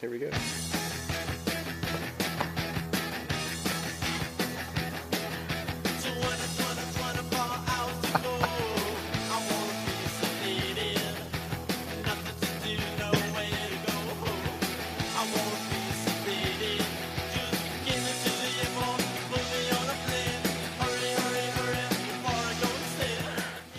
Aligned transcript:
Here 0.00 0.10
we 0.10 0.18
go. 0.18 0.30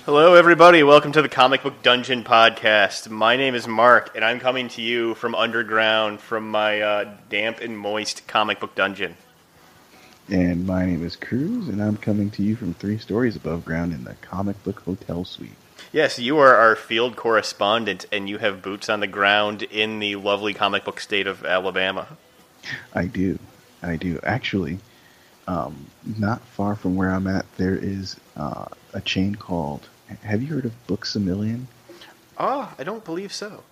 Hello, 0.07 0.35
everybody. 0.35 0.83
Welcome 0.83 1.11
to 1.11 1.21
the 1.21 1.27
Comic 1.27 1.63
Book 1.63 1.83
Dungeon 1.83 2.23
podcast. 2.23 3.09
My 3.09 3.35
name 3.35 3.55
is 3.55 3.67
Mark, 3.67 4.15
and 4.15 4.23
I'm 4.23 4.39
coming 4.39 4.69
to 4.69 4.81
you 4.81 5.15
from 5.15 5.35
underground 5.35 6.21
from 6.21 6.49
my 6.49 6.79
uh, 6.79 7.13
damp 7.27 7.59
and 7.59 7.77
moist 7.77 8.25
comic 8.25 8.62
book 8.62 8.73
dungeon. 8.73 9.17
And 10.29 10.65
my 10.65 10.85
name 10.85 11.05
is 11.05 11.17
Cruz, 11.17 11.67
and 11.67 11.84
I'm 11.84 11.98
coming 11.98 12.29
to 12.31 12.41
you 12.41 12.55
from 12.55 12.73
three 12.73 12.98
stories 12.98 13.35
above 13.35 13.65
ground 13.65 13.91
in 13.91 14.05
the 14.05 14.13
comic 14.21 14.63
book 14.63 14.79
hotel 14.79 15.25
suite. 15.25 15.57
Yes, 15.91 16.17
you 16.17 16.37
are 16.37 16.55
our 16.55 16.77
field 16.77 17.17
correspondent, 17.17 18.05
and 18.09 18.29
you 18.29 18.37
have 18.37 18.62
boots 18.62 18.87
on 18.87 19.01
the 19.01 19.07
ground 19.07 19.63
in 19.63 19.99
the 19.99 20.15
lovely 20.15 20.53
comic 20.53 20.85
book 20.85 21.01
state 21.01 21.27
of 21.27 21.43
Alabama. 21.43 22.07
I 22.93 23.07
do. 23.07 23.39
I 23.84 23.98
do. 23.98 24.21
Actually, 24.23 24.79
um, 25.49 25.87
not 26.17 26.39
far 26.43 26.77
from 26.77 26.95
where 26.95 27.09
I'm 27.09 27.27
at, 27.27 27.45
there 27.57 27.76
is 27.76 28.15
uh, 28.37 28.67
a 28.93 29.01
chain 29.01 29.35
called. 29.35 29.89
Have 30.23 30.41
you 30.41 30.47
heard 30.49 30.66
of 30.66 30.88
Books 30.88 31.16
a 31.16 31.20
Million? 31.20 31.67
Ah, 32.38 32.73
I 32.77 32.84
don't 32.84 33.03
believe 33.03 33.34
so. 33.34 33.63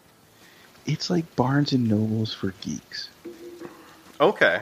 It's 0.85 1.09
like 1.09 1.35
Barnes 1.35 1.71
and 1.71 1.87
Nobles 1.87 2.33
for 2.33 2.53
geeks. 2.61 3.09
Okay. 4.19 4.61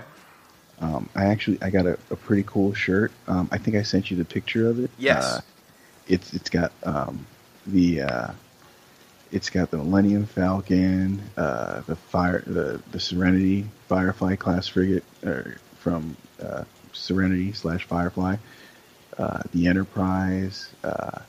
Um, 0.79 1.09
I 1.15 1.25
actually 1.25 1.59
I 1.61 1.69
got 1.69 1.85
a, 1.85 1.97
a 2.09 2.15
pretty 2.15 2.43
cool 2.43 2.73
shirt. 2.73 3.11
Um, 3.27 3.47
I 3.51 3.57
think 3.57 3.75
I 3.75 3.83
sent 3.83 4.11
you 4.11 4.17
the 4.17 4.25
picture 4.25 4.67
of 4.69 4.79
it. 4.79 4.91
Yes. 4.97 5.23
Uh, 5.23 5.41
it's 6.07 6.33
it's 6.33 6.49
got 6.49 6.71
um, 6.83 7.25
the 7.65 8.01
uh, 8.01 8.31
it's 9.31 9.49
got 9.49 9.71
the 9.71 9.77
Millennium 9.77 10.25
Falcon, 10.25 11.21
uh, 11.37 11.81
the 11.81 11.95
fire 11.95 12.43
the 12.45 12.81
the 12.91 12.99
Serenity 12.99 13.65
Firefly 13.87 14.35
class 14.35 14.67
frigate 14.67 15.03
or 15.23 15.57
from 15.79 16.15
uh, 16.41 16.63
Serenity 16.93 17.51
slash 17.53 17.85
Firefly, 17.85 18.37
uh, 19.17 19.41
the 19.53 19.67
Enterprise, 19.67 20.69
uh, 20.83 21.19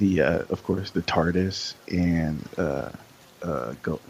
the 0.00 0.22
uh, 0.22 0.42
of 0.48 0.64
course 0.64 0.90
the 0.90 1.02
TARDIS 1.02 1.74
and 1.88 2.42
uh, 2.58 2.90
uh, 3.42 3.74
Go- 3.82 4.00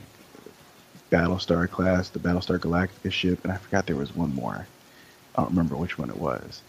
Battlestar 1.11 1.69
class, 1.69 2.09
the 2.09 2.21
Battlestar 2.21 2.59
Galactica 2.59 3.13
ship, 3.13 3.41
and 3.43 3.53
I 3.53 3.57
forgot 3.57 3.87
there 3.87 3.97
was 3.97 4.15
one 4.15 4.35
more. 4.35 4.67
I 5.35 5.43
don't 5.43 5.51
remember 5.51 5.77
which 5.77 5.99
one 5.99 6.09
it 6.09 6.17
was, 6.17 6.63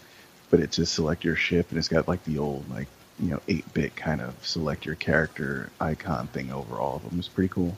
but 0.50 0.60
it's 0.60 0.76
just 0.76 0.92
select 0.92 1.24
your 1.24 1.36
ship, 1.36 1.70
and 1.70 1.78
it's 1.78 1.88
got 1.88 2.08
like 2.08 2.22
the 2.24 2.38
old 2.38 2.68
like 2.68 2.88
you 3.18 3.30
know 3.30 3.40
eight 3.48 3.72
bit 3.72 3.96
kind 3.96 4.20
of 4.20 4.34
select 4.46 4.84
your 4.84 4.96
character 4.96 5.70
icon 5.80 6.26
thing 6.26 6.52
over 6.52 6.76
all 6.76 6.96
of 6.96 7.08
them. 7.08 7.18
It's 7.18 7.28
pretty 7.28 7.48
cool. 7.48 7.76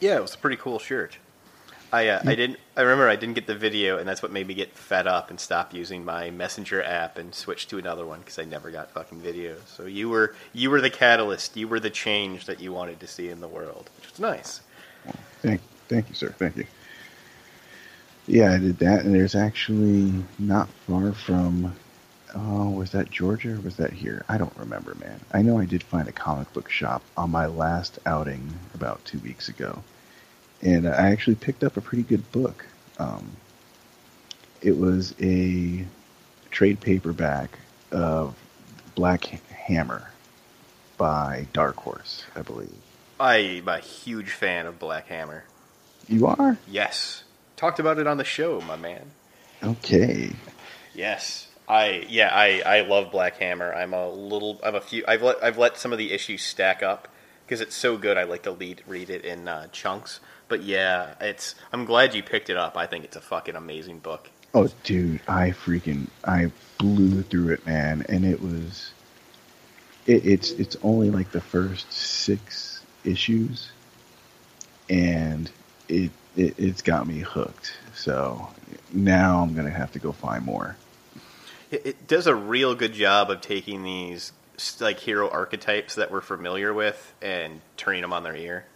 Yeah, 0.00 0.16
it 0.16 0.22
was 0.22 0.34
a 0.34 0.38
pretty 0.38 0.58
cool 0.58 0.78
shirt. 0.78 1.16
I 1.94 2.08
uh, 2.08 2.22
I 2.26 2.34
didn't. 2.34 2.58
I 2.76 2.80
remember 2.80 3.08
I 3.08 3.14
didn't 3.14 3.36
get 3.36 3.46
the 3.46 3.54
video, 3.54 3.98
and 3.98 4.08
that's 4.08 4.20
what 4.20 4.32
made 4.32 4.48
me 4.48 4.54
get 4.54 4.72
fed 4.72 5.06
up 5.06 5.30
and 5.30 5.38
stop 5.38 5.72
using 5.72 6.04
my 6.04 6.28
Messenger 6.28 6.82
app 6.82 7.18
and 7.18 7.32
switch 7.32 7.68
to 7.68 7.78
another 7.78 8.04
one 8.04 8.18
because 8.18 8.36
I 8.36 8.44
never 8.44 8.72
got 8.72 8.90
fucking 8.90 9.20
videos. 9.20 9.64
So 9.68 9.84
you 9.84 10.08
were 10.08 10.34
you 10.52 10.70
were 10.70 10.80
the 10.80 10.90
catalyst. 10.90 11.56
You 11.56 11.68
were 11.68 11.78
the 11.78 11.90
change 11.90 12.46
that 12.46 12.60
you 12.60 12.72
wanted 12.72 12.98
to 12.98 13.06
see 13.06 13.28
in 13.28 13.40
the 13.40 13.46
world, 13.46 13.90
which 13.96 14.10
was 14.10 14.18
nice. 14.18 14.60
Thank, 15.40 15.60
thank 15.88 16.08
you, 16.08 16.16
sir. 16.16 16.34
Thank 16.36 16.56
you. 16.56 16.66
Yeah, 18.26 18.52
I 18.52 18.58
did 18.58 18.78
that, 18.78 19.04
and 19.04 19.14
there's 19.14 19.36
actually 19.36 20.12
not 20.40 20.68
far 20.88 21.12
from. 21.12 21.76
Oh, 22.34 22.70
was 22.70 22.90
that 22.90 23.12
Georgia 23.12 23.52
or 23.52 23.60
was 23.60 23.76
that 23.76 23.92
here? 23.92 24.24
I 24.28 24.36
don't 24.36 24.56
remember, 24.56 24.96
man. 24.96 25.20
I 25.32 25.42
know 25.42 25.60
I 25.60 25.66
did 25.66 25.84
find 25.84 26.08
a 26.08 26.12
comic 26.12 26.52
book 26.52 26.68
shop 26.68 27.02
on 27.16 27.30
my 27.30 27.46
last 27.46 28.00
outing 28.04 28.52
about 28.74 29.04
two 29.04 29.20
weeks 29.20 29.48
ago, 29.48 29.84
and 30.64 30.88
I 30.88 31.10
actually 31.10 31.36
picked 31.36 31.62
up 31.62 31.76
a 31.76 31.80
pretty 31.80 32.02
good 32.02 32.30
book. 32.32 32.64
Um, 32.98 33.36
it 34.62 34.76
was 34.76 35.14
a 35.20 35.84
trade 36.50 36.80
paperback 36.80 37.58
of 37.92 38.34
Black 38.94 39.24
Hammer 39.50 40.10
by 40.96 41.46
Dark 41.52 41.76
Horse, 41.76 42.24
I 42.34 42.42
believe. 42.42 42.74
I'm 43.20 43.68
a 43.68 43.78
huge 43.78 44.30
fan 44.30 44.66
of 44.66 44.78
Black 44.78 45.08
Hammer. 45.08 45.44
You 46.08 46.26
are? 46.26 46.58
Yes, 46.66 47.24
talked 47.56 47.78
about 47.78 47.98
it 47.98 48.06
on 48.06 48.16
the 48.16 48.24
show, 48.24 48.60
my 48.62 48.76
man. 48.76 49.10
Okay. 49.62 50.32
Yes, 50.94 51.48
I 51.68 52.06
yeah 52.08 52.30
I 52.32 52.62
I 52.64 52.80
love 52.82 53.10
Black 53.10 53.36
Hammer. 53.36 53.72
I'm 53.72 53.94
a 53.94 54.08
little 54.08 54.60
I'm 54.62 54.74
a 54.74 54.80
few 54.80 55.04
I've 55.06 55.22
let 55.22 55.42
I've 55.42 55.58
let 55.58 55.78
some 55.78 55.92
of 55.92 55.98
the 55.98 56.12
issues 56.12 56.42
stack 56.42 56.82
up 56.82 57.08
because 57.44 57.60
it's 57.60 57.74
so 57.74 57.96
good. 57.96 58.16
I 58.16 58.24
like 58.24 58.42
to 58.42 58.50
lead, 58.50 58.82
read 58.86 59.10
it 59.10 59.24
in 59.24 59.48
uh, 59.48 59.68
chunks. 59.68 60.20
But 60.48 60.62
yeah, 60.62 61.14
it's 61.20 61.54
I'm 61.72 61.84
glad 61.84 62.14
you 62.14 62.22
picked 62.22 62.50
it 62.50 62.56
up. 62.56 62.76
I 62.76 62.86
think 62.86 63.04
it's 63.04 63.16
a 63.16 63.20
fucking 63.20 63.56
amazing 63.56 63.98
book. 63.98 64.28
Oh, 64.52 64.68
dude, 64.84 65.20
I 65.26 65.50
freaking 65.50 66.08
I 66.24 66.52
blew 66.78 67.22
through 67.22 67.54
it, 67.54 67.66
man, 67.66 68.04
and 68.08 68.24
it 68.24 68.40
was. 68.40 68.92
It, 70.06 70.26
it's 70.26 70.50
it's 70.52 70.76
only 70.82 71.10
like 71.10 71.32
the 71.32 71.40
first 71.40 71.90
six 71.92 72.82
issues, 73.04 73.70
and 74.88 75.50
it, 75.88 76.10
it 76.36 76.54
it's 76.58 76.82
got 76.82 77.06
me 77.06 77.20
hooked. 77.20 77.74
So 77.94 78.48
now 78.92 79.42
I'm 79.42 79.54
gonna 79.54 79.70
have 79.70 79.92
to 79.92 79.98
go 79.98 80.12
find 80.12 80.44
more. 80.44 80.76
It, 81.70 81.86
it 81.86 82.06
does 82.06 82.26
a 82.26 82.34
real 82.34 82.74
good 82.74 82.92
job 82.92 83.30
of 83.30 83.40
taking 83.40 83.82
these 83.82 84.32
like 84.80 85.00
hero 85.00 85.28
archetypes 85.28 85.96
that 85.96 86.10
we're 86.10 86.20
familiar 86.20 86.72
with 86.72 87.12
and 87.20 87.60
turning 87.76 88.02
them 88.02 88.12
on 88.12 88.22
their 88.22 88.36
ear. 88.36 88.66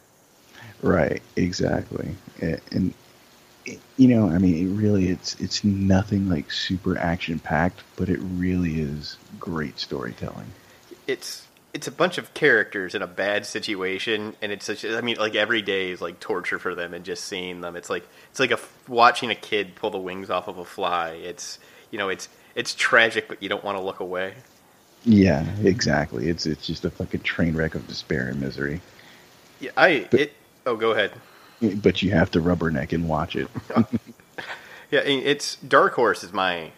Right, 0.82 1.22
exactly, 1.36 2.14
and, 2.40 2.60
and 2.70 2.94
it, 3.64 3.80
you 3.96 4.08
know, 4.08 4.28
I 4.28 4.38
mean, 4.38 4.66
it 4.66 4.70
really 4.80 5.08
it's 5.08 5.34
it's 5.40 5.64
nothing 5.64 6.28
like 6.28 6.50
super 6.52 6.96
action 6.98 7.38
packed, 7.38 7.82
but 7.96 8.08
it 8.08 8.18
really 8.20 8.80
is 8.80 9.16
great 9.38 9.78
storytelling. 9.78 10.46
It's 11.06 11.46
it's 11.74 11.86
a 11.86 11.92
bunch 11.92 12.16
of 12.18 12.32
characters 12.34 12.94
in 12.94 13.02
a 13.02 13.06
bad 13.06 13.44
situation, 13.44 14.34
and 14.40 14.52
it's 14.52 14.64
such. 14.64 14.84
I 14.84 15.00
mean, 15.00 15.16
like 15.16 15.34
every 15.34 15.62
day 15.62 15.90
is 15.90 16.00
like 16.00 16.18
torture 16.20 16.58
for 16.58 16.74
them, 16.74 16.94
and 16.94 17.04
just 17.04 17.24
seeing 17.24 17.60
them, 17.60 17.76
it's 17.76 17.90
like 17.90 18.06
it's 18.30 18.40
like 18.40 18.52
a 18.52 18.58
watching 18.86 19.30
a 19.30 19.34
kid 19.34 19.74
pull 19.74 19.90
the 19.90 19.98
wings 19.98 20.30
off 20.30 20.48
of 20.48 20.58
a 20.58 20.64
fly. 20.64 21.10
It's 21.10 21.58
you 21.90 21.98
know, 21.98 22.08
it's 22.08 22.28
it's 22.54 22.74
tragic, 22.74 23.28
but 23.28 23.42
you 23.42 23.48
don't 23.48 23.64
want 23.64 23.76
to 23.78 23.82
look 23.82 24.00
away. 24.00 24.34
Yeah, 25.04 25.44
exactly. 25.62 26.28
It's 26.28 26.46
it's 26.46 26.66
just 26.66 26.84
a 26.84 26.90
fucking 26.90 27.20
train 27.20 27.54
wreck 27.54 27.74
of 27.74 27.86
despair 27.86 28.28
and 28.28 28.40
misery. 28.40 28.80
Yeah, 29.60 29.70
I 29.76 30.06
But- 30.10 30.20
it. 30.20 30.32
Oh, 30.66 30.76
go 30.76 30.92
ahead. 30.92 31.12
But 31.82 32.02
you 32.02 32.10
have 32.12 32.30
to 32.32 32.40
rubberneck 32.40 32.92
and 32.92 33.08
watch 33.08 33.36
it. 33.36 33.48
Yeah, 34.90 35.00
it's 35.00 35.56
Dark 35.56 35.94
Horse 35.94 36.24
is 36.24 36.32
my 36.32 36.70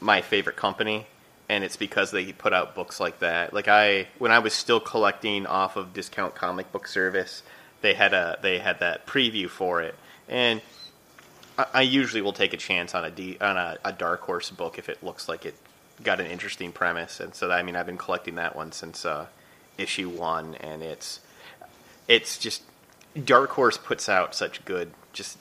my 0.00 0.22
favorite 0.22 0.56
company, 0.56 1.06
and 1.48 1.62
it's 1.62 1.76
because 1.76 2.10
they 2.10 2.32
put 2.32 2.52
out 2.52 2.74
books 2.74 2.98
like 2.98 3.20
that. 3.20 3.54
Like 3.54 3.68
I, 3.68 4.08
when 4.18 4.32
I 4.32 4.40
was 4.40 4.52
still 4.52 4.80
collecting 4.80 5.46
off 5.46 5.76
of 5.76 5.92
Discount 5.92 6.34
Comic 6.34 6.72
Book 6.72 6.88
Service, 6.88 7.44
they 7.80 7.94
had 7.94 8.12
a 8.12 8.38
they 8.42 8.58
had 8.58 8.80
that 8.80 9.06
preview 9.06 9.48
for 9.48 9.82
it, 9.82 9.94
and 10.28 10.62
I, 11.56 11.66
I 11.74 11.82
usually 11.82 12.22
will 12.22 12.32
take 12.32 12.54
a 12.54 12.56
chance 12.56 12.92
on 12.92 13.04
a 13.04 13.10
D, 13.10 13.36
on 13.40 13.56
a, 13.56 13.78
a 13.84 13.92
Dark 13.92 14.22
Horse 14.22 14.50
book 14.50 14.76
if 14.76 14.88
it 14.88 15.00
looks 15.04 15.28
like 15.28 15.46
it 15.46 15.54
got 16.02 16.18
an 16.18 16.26
interesting 16.26 16.72
premise, 16.72 17.20
and 17.20 17.36
so 17.36 17.52
I 17.52 17.62
mean 17.62 17.76
I've 17.76 17.86
been 17.86 17.98
collecting 17.98 18.34
that 18.34 18.56
one 18.56 18.72
since 18.72 19.06
uh, 19.06 19.26
issue 19.78 20.08
one, 20.08 20.56
and 20.56 20.82
it's 20.82 21.20
it's 22.08 22.36
just 22.36 22.62
Dark 23.22 23.50
Horse 23.50 23.78
puts 23.78 24.08
out 24.08 24.34
such 24.34 24.64
good 24.64 24.92
just 25.12 25.38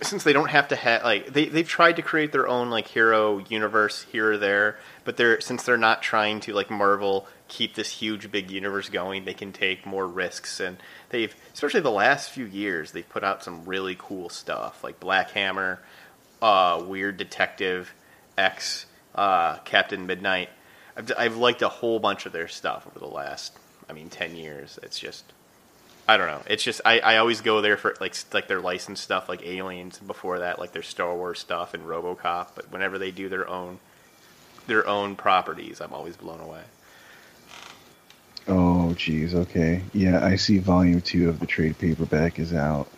since 0.00 0.22
they 0.22 0.32
don't 0.32 0.50
have 0.50 0.68
to 0.68 0.76
have 0.76 1.02
like 1.02 1.32
they 1.32 1.46
they've 1.46 1.68
tried 1.68 1.96
to 1.96 2.02
create 2.02 2.32
their 2.32 2.46
own 2.46 2.70
like 2.70 2.86
hero 2.86 3.38
universe 3.48 4.06
here 4.12 4.32
or 4.32 4.38
there, 4.38 4.78
but 5.04 5.16
they're 5.16 5.40
since 5.40 5.64
they're 5.64 5.76
not 5.76 6.02
trying 6.02 6.40
to 6.40 6.52
like 6.52 6.70
Marvel 6.70 7.26
keep 7.48 7.74
this 7.74 7.90
huge 7.90 8.30
big 8.30 8.50
universe 8.50 8.88
going, 8.88 9.24
they 9.24 9.34
can 9.34 9.52
take 9.52 9.86
more 9.86 10.06
risks 10.06 10.60
and 10.60 10.76
they've 11.10 11.34
especially 11.52 11.80
the 11.80 11.90
last 11.90 12.30
few 12.30 12.44
years 12.44 12.92
they've 12.92 13.08
put 13.08 13.24
out 13.24 13.42
some 13.42 13.64
really 13.64 13.96
cool 13.98 14.28
stuff 14.28 14.84
like 14.84 15.00
Black 15.00 15.30
Hammer, 15.32 15.80
uh, 16.42 16.82
Weird 16.86 17.16
Detective, 17.16 17.92
X, 18.36 18.86
uh, 19.14 19.58
Captain 19.58 20.06
Midnight. 20.06 20.50
I've 20.96 21.12
I've 21.18 21.36
liked 21.36 21.62
a 21.62 21.68
whole 21.68 21.98
bunch 21.98 22.26
of 22.26 22.32
their 22.32 22.48
stuff 22.48 22.86
over 22.86 23.00
the 23.00 23.06
last 23.06 23.56
I 23.88 23.92
mean 23.94 24.10
ten 24.10 24.36
years. 24.36 24.78
It's 24.82 24.98
just 24.98 25.24
I 26.08 26.16
don't 26.16 26.26
know. 26.26 26.40
It's 26.48 26.64
just 26.64 26.80
I, 26.86 27.00
I 27.00 27.16
always 27.18 27.42
go 27.42 27.60
there 27.60 27.76
for 27.76 27.94
like 28.00 28.16
like 28.32 28.48
their 28.48 28.60
licensed 28.60 29.04
stuff 29.04 29.28
like 29.28 29.46
Aliens 29.46 29.98
and 29.98 30.06
before 30.06 30.38
that 30.38 30.58
like 30.58 30.72
their 30.72 30.82
Star 30.82 31.14
Wars 31.14 31.38
stuff 31.38 31.74
and 31.74 31.84
RoboCop. 31.84 32.48
But 32.54 32.72
whenever 32.72 32.98
they 32.98 33.10
do 33.10 33.28
their 33.28 33.46
own 33.46 33.78
their 34.66 34.86
own 34.88 35.16
properties, 35.16 35.82
I'm 35.82 35.92
always 35.92 36.16
blown 36.16 36.40
away. 36.40 36.62
Oh, 38.48 38.94
geez. 38.94 39.34
Okay. 39.34 39.82
Yeah, 39.92 40.24
I 40.24 40.36
see 40.36 40.58
volume 40.58 41.02
two 41.02 41.28
of 41.28 41.40
the 41.40 41.46
trade 41.46 41.78
paperback 41.78 42.38
is 42.38 42.54
out. 42.54 42.88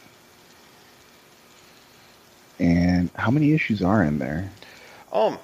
And 2.61 3.11
how 3.17 3.31
many 3.31 3.53
issues 3.53 3.83
are 3.83 4.05
in 4.05 4.19
there? 4.19 4.51
Um, 5.13 5.39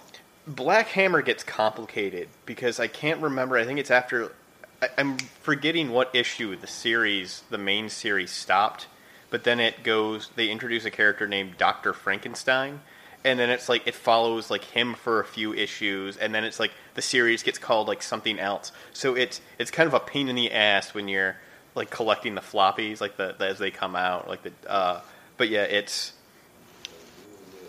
Black 0.47 0.89
Hammer 0.89 1.23
gets 1.23 1.43
complicated 1.43 2.29
because 2.45 2.79
I 2.79 2.87
can't 2.87 3.21
remember. 3.21 3.57
I 3.57 3.65
think 3.65 3.81
it's 3.81 3.91
after. 3.91 4.33
I, 4.83 4.89
I'm 4.99 5.19
forgetting 5.19 5.91
what 5.91 6.15
issue 6.15 6.57
the 6.57 6.67
series, 6.67 7.43
the 7.51 7.59
main 7.59 7.89
series, 7.89 8.31
stopped. 8.31 8.87
But 9.31 9.45
then 9.45 9.59
it 9.61 9.83
goes. 9.83 10.31
They 10.37 10.49
introduce 10.49 10.85
a 10.85 10.91
character 10.91 11.27
named 11.27 11.59
Doctor 11.59 11.93
Frankenstein, 11.93 12.81
and 13.25 13.41
then 13.41 13.51
it's 13.51 13.69
like 13.69 13.87
it 13.87 13.95
follows 13.95 14.51
like 14.51 14.63
him 14.63 14.95
for 14.95 15.21
a 15.21 15.25
few 15.25 15.53
issues, 15.53 16.17
and 16.17 16.33
then 16.35 16.45
it's 16.45 16.61
like 16.61 16.71
the 16.95 17.03
series 17.03 17.43
gets 17.43 17.59
called 17.59 17.89
like 17.89 18.03
something 18.03 18.39
else. 18.39 18.71
So 18.93 19.17
it's 19.17 19.41
it's 19.59 19.71
kind 19.71 19.89
of 19.89 19.95
a 19.95 20.01
pain 20.01 20.29
in 20.29 20.37
the 20.37 20.53
ass 20.53 20.95
when 20.95 21.09
you're 21.09 21.37
like 21.75 21.91
collecting 21.91 22.35
the 22.35 22.41
floppies, 22.41 23.01
like 23.01 23.17
the, 23.17 23.35
the 23.37 23.49
as 23.49 23.59
they 23.59 23.71
come 23.71 23.97
out, 23.97 24.29
like 24.29 24.43
the. 24.43 24.53
Uh, 24.67 25.01
but 25.37 25.49
yeah, 25.49 25.63
it's. 25.63 26.13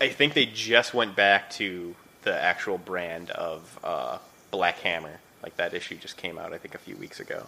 I 0.00 0.08
think 0.08 0.34
they 0.34 0.46
just 0.46 0.94
went 0.94 1.16
back 1.16 1.50
to 1.50 1.96
the 2.22 2.40
actual 2.40 2.78
brand 2.78 3.30
of 3.30 3.78
uh, 3.82 4.18
Black 4.52 4.78
Hammer. 4.78 5.18
Like 5.42 5.56
that 5.56 5.74
issue 5.74 5.96
just 5.96 6.16
came 6.16 6.38
out, 6.38 6.52
I 6.52 6.58
think, 6.58 6.74
a 6.74 6.78
few 6.78 6.96
weeks 6.96 7.20
ago. 7.20 7.46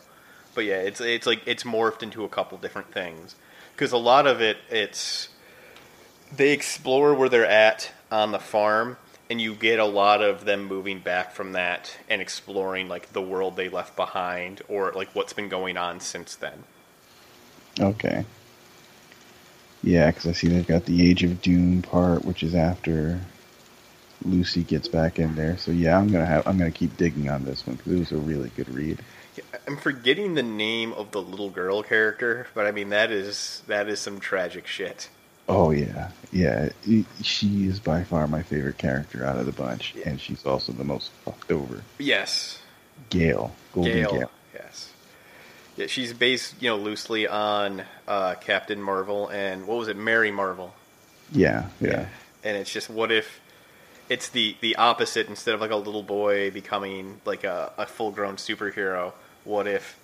But 0.54 0.64
yeah, 0.64 0.76
it's 0.76 1.00
it's 1.00 1.26
like 1.26 1.42
it's 1.46 1.64
morphed 1.64 2.02
into 2.02 2.25
a 2.25 2.28
couple 2.28 2.58
different 2.58 2.92
things 2.92 3.34
because 3.75 3.92
a 3.92 3.98
lot 3.98 4.26
of 4.26 4.40
it 4.40 4.58
it's 4.69 5.28
they 6.34 6.52
explore 6.52 7.14
where 7.14 7.28
they're 7.28 7.46
at 7.46 7.92
on 8.10 8.32
the 8.32 8.38
farm 8.38 8.96
and 9.28 9.40
you 9.40 9.54
get 9.54 9.78
a 9.78 9.84
lot 9.84 10.22
of 10.22 10.44
them 10.44 10.64
moving 10.64 10.98
back 10.98 11.32
from 11.32 11.52
that 11.52 11.96
and 12.08 12.20
exploring 12.20 12.88
like 12.88 13.12
the 13.12 13.22
world 13.22 13.56
they 13.56 13.69
left 13.69 13.94
behind 13.94 14.60
or 14.69 14.93
like 14.93 15.14
what's 15.14 15.32
been 15.32 15.48
going 15.48 15.76
on 15.76 16.00
since 16.00 16.34
then. 16.34 16.64
Okay. 17.78 18.25
Yeah, 19.82 20.10
because 20.10 20.26
I 20.26 20.32
see 20.32 20.48
they've 20.48 20.66
got 20.66 20.84
the 20.84 21.08
Age 21.08 21.22
of 21.22 21.40
Doom 21.40 21.81
part, 21.82 22.25
which 22.25 22.43
is 22.43 22.54
after 22.54 23.20
Lucy 24.25 24.62
gets 24.62 24.88
back 24.88 25.19
in 25.19 25.34
there. 25.34 25.56
So 25.58 25.70
yeah, 25.70 25.99
I'm 25.99 26.08
gonna 26.08 26.26
have 26.26 26.46
I'm 26.46 26.58
gonna 26.58 26.70
keep 26.70 26.96
digging 26.96 27.28
on 27.28 27.44
this 27.44 27.67
one 27.67 27.76
because 27.76 27.93
it 27.93 27.99
was 27.99 28.12
a 28.12 28.17
really 28.17 28.50
good 28.56 28.72
read. 28.72 28.99
I'm 29.67 29.76
forgetting 29.76 30.34
the 30.34 30.43
name 30.43 30.93
of 30.93 31.12
the 31.12 31.22
little 31.22 31.50
girl 31.50 31.82
character, 31.82 32.46
but 32.55 32.67
I 32.67 32.72
mean 32.72 32.90
that 32.90 33.11
is 33.11 33.62
that 33.67 33.88
is 33.88 34.00
some 34.00 34.20
tragic 34.20 34.67
shit. 34.67 35.08
Oh 35.49 35.70
yeah, 35.70 36.11
yeah. 36.32 36.69
She 37.22 37.67
is 37.67 37.81
by 37.81 38.05
far 38.05 38.26
my 38.28 38.43
favorite 38.43 38.78
character 38.78 39.25
out 39.25 39.37
of 39.37 39.46
the 39.46 39.52
bunch, 39.52 39.94
yeah. 39.96 40.08
and 40.08 40.20
she's 40.20 40.44
also 40.46 40.72
the 40.72 40.84
most 40.84 41.11
fucked 41.25 41.50
over. 41.50 41.82
Yes. 41.99 42.61
Gail, 43.08 43.52
Golden 43.72 43.93
Gail. 43.93 44.12
Gail. 44.12 44.31
Yes. 44.55 44.93
Yeah, 45.76 45.87
she's 45.87 46.12
based, 46.12 46.61
you 46.61 46.69
know, 46.70 46.76
loosely 46.76 47.26
on 47.26 47.82
uh, 48.06 48.34
Captain 48.37 48.81
Marvel 48.81 49.28
and 49.28 49.67
what 49.67 49.78
was 49.78 49.88
it, 49.88 49.96
Mary 49.96 50.31
Marvel. 50.31 50.72
Yeah, 51.32 51.69
yeah, 51.81 51.90
yeah. 51.90 52.06
And 52.44 52.56
it's 52.56 52.72
just 52.72 52.88
what 52.88 53.11
if 53.11 53.40
it's 54.10 54.28
the 54.28 54.56
the 54.60 54.76
opposite 54.76 55.28
instead 55.28 55.54
of 55.54 55.60
like 55.60 55.70
a 55.70 55.76
little 55.76 56.02
boy 56.02 56.50
becoming 56.50 57.20
like 57.24 57.44
a, 57.44 57.72
a 57.78 57.86
full 57.86 58.10
grown 58.10 58.36
superhero. 58.36 59.12
What 59.44 59.66
if 59.66 59.98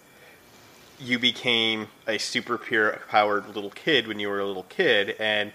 you 0.98 1.18
became 1.18 1.88
a 2.06 2.16
super 2.16 2.56
powered 3.08 3.48
little 3.48 3.70
kid 3.70 4.06
when 4.06 4.18
you 4.18 4.28
were 4.28 4.40
a 4.40 4.46
little 4.46 4.62
kid 4.62 5.16
and 5.18 5.52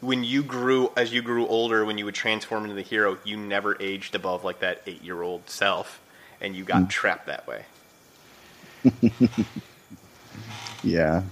when 0.00 0.22
you 0.22 0.42
grew 0.42 0.92
as 0.96 1.12
you 1.12 1.22
grew 1.22 1.48
older 1.48 1.84
when 1.84 1.98
you 1.98 2.04
would 2.04 2.14
transform 2.14 2.64
into 2.64 2.76
the 2.76 2.82
hero 2.82 3.18
you 3.24 3.36
never 3.36 3.76
aged 3.82 4.14
above 4.14 4.44
like 4.44 4.60
that 4.60 4.80
eight 4.86 5.02
year 5.02 5.20
old 5.22 5.48
self 5.50 6.00
and 6.40 6.54
you 6.54 6.62
got 6.62 6.82
mm. 6.82 6.88
trapped 6.88 7.26
that 7.26 7.44
way 7.48 7.64
yeah 10.84 11.22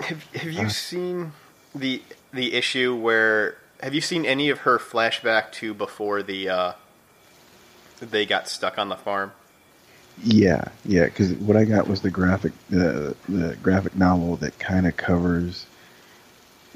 have, 0.00 0.24
have 0.32 0.50
you 0.50 0.66
uh. 0.66 0.68
seen 0.68 1.32
the 1.72 2.02
the 2.32 2.54
issue 2.54 2.96
where 2.96 3.58
have 3.82 3.94
you 3.94 4.00
seen 4.00 4.24
any 4.24 4.48
of 4.48 4.60
her 4.60 4.78
flashback 4.78 5.50
to 5.52 5.74
before 5.74 6.22
the 6.22 6.48
uh, 6.48 6.72
they 8.00 8.24
got 8.24 8.48
stuck 8.48 8.78
on 8.78 8.88
the 8.88 8.96
farm? 8.96 9.32
Yeah, 10.22 10.64
yeah. 10.84 11.06
Because 11.06 11.32
what 11.34 11.56
I 11.56 11.64
got 11.64 11.88
was 11.88 12.02
the 12.02 12.10
graphic, 12.10 12.52
the 12.70 13.16
the 13.28 13.56
graphic 13.62 13.96
novel 13.96 14.36
that 14.36 14.58
kind 14.58 14.86
of 14.86 14.96
covers 14.96 15.66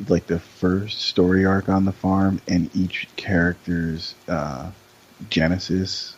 like 0.09 0.27
the 0.27 0.41
first 0.41 1.01
story 1.01 1.47
arc 1.47 1.69
on 1.69 1.85
the 1.85 1.93
farm 1.93 2.41
and 2.47 2.75
each 2.77 3.09
character's 3.17 4.15
uh, 4.29 4.71
genesis 5.31 6.15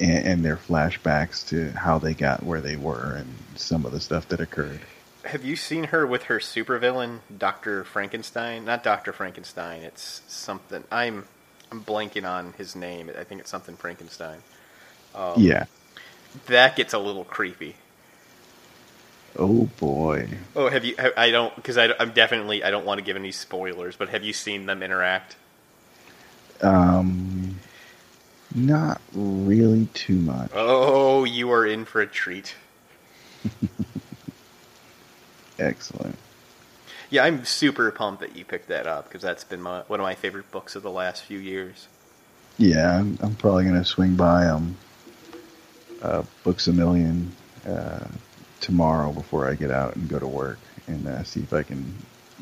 and, 0.00 0.26
and 0.26 0.44
their 0.44 0.56
flashbacks 0.56 1.46
to 1.48 1.70
how 1.72 1.98
they 1.98 2.14
got 2.14 2.42
where 2.42 2.62
they 2.62 2.76
were 2.76 3.16
and 3.16 3.28
some 3.56 3.84
of 3.84 3.92
the 3.92 4.00
stuff 4.00 4.26
that 4.28 4.40
occurred 4.40 4.80
have 5.24 5.44
you 5.44 5.56
seen 5.56 5.84
her 5.84 6.06
with 6.06 6.24
her 6.24 6.38
supervillain, 6.38 7.20
Doctor 7.36 7.84
Frankenstein? 7.84 8.64
Not 8.64 8.82
Doctor 8.82 9.12
Frankenstein. 9.12 9.82
It's 9.82 10.22
something. 10.28 10.84
I'm 10.90 11.26
I'm 11.70 11.82
blanking 11.82 12.28
on 12.28 12.54
his 12.54 12.74
name. 12.74 13.10
I 13.18 13.24
think 13.24 13.40
it's 13.40 13.50
something 13.50 13.76
Frankenstein. 13.76 14.38
Um, 15.14 15.34
yeah, 15.36 15.64
that 16.46 16.76
gets 16.76 16.92
a 16.94 16.98
little 16.98 17.24
creepy. 17.24 17.76
Oh 19.36 19.68
boy. 19.78 20.28
Oh, 20.56 20.68
have 20.68 20.84
you? 20.84 20.96
I 21.16 21.30
don't 21.30 21.54
because 21.54 21.76
I'm 21.78 22.12
definitely 22.12 22.64
I 22.64 22.70
don't 22.70 22.86
want 22.86 22.98
to 22.98 23.04
give 23.04 23.16
any 23.16 23.32
spoilers, 23.32 23.96
but 23.96 24.08
have 24.08 24.24
you 24.24 24.32
seen 24.32 24.66
them 24.66 24.82
interact? 24.82 25.36
Um, 26.62 27.58
not 28.54 29.00
really 29.12 29.86
too 29.94 30.16
much. 30.16 30.50
Oh, 30.54 31.24
you 31.24 31.52
are 31.52 31.66
in 31.66 31.84
for 31.84 32.00
a 32.00 32.06
treat. 32.06 32.54
Excellent. 35.58 36.16
Yeah, 37.10 37.24
I'm 37.24 37.44
super 37.44 37.90
pumped 37.90 38.20
that 38.20 38.36
you 38.36 38.44
picked 38.44 38.68
that 38.68 38.86
up 38.86 39.08
because 39.08 39.22
that's 39.22 39.44
been 39.44 39.62
my, 39.62 39.80
one 39.86 39.98
of 39.98 40.04
my 40.04 40.14
favorite 40.14 40.50
books 40.50 40.76
of 40.76 40.82
the 40.82 40.90
last 40.90 41.22
few 41.22 41.38
years. 41.38 41.88
Yeah, 42.58 42.98
I'm, 42.98 43.18
I'm 43.22 43.34
probably 43.36 43.64
going 43.64 43.76
to 43.76 43.84
swing 43.84 44.14
by 44.14 44.46
um, 44.46 44.76
uh, 46.02 46.22
Books 46.44 46.66
a 46.66 46.72
Million 46.72 47.32
uh, 47.66 48.04
tomorrow 48.60 49.12
before 49.12 49.48
I 49.48 49.54
get 49.54 49.70
out 49.70 49.96
and 49.96 50.08
go 50.08 50.18
to 50.18 50.26
work 50.26 50.58
and 50.86 51.06
uh, 51.06 51.22
see 51.22 51.40
if 51.40 51.52
I 51.52 51.62
can 51.62 51.94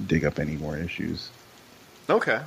dig 0.07 0.25
up 0.25 0.39
any 0.39 0.57
more 0.57 0.77
issues. 0.77 1.31
Okay. 2.09 2.41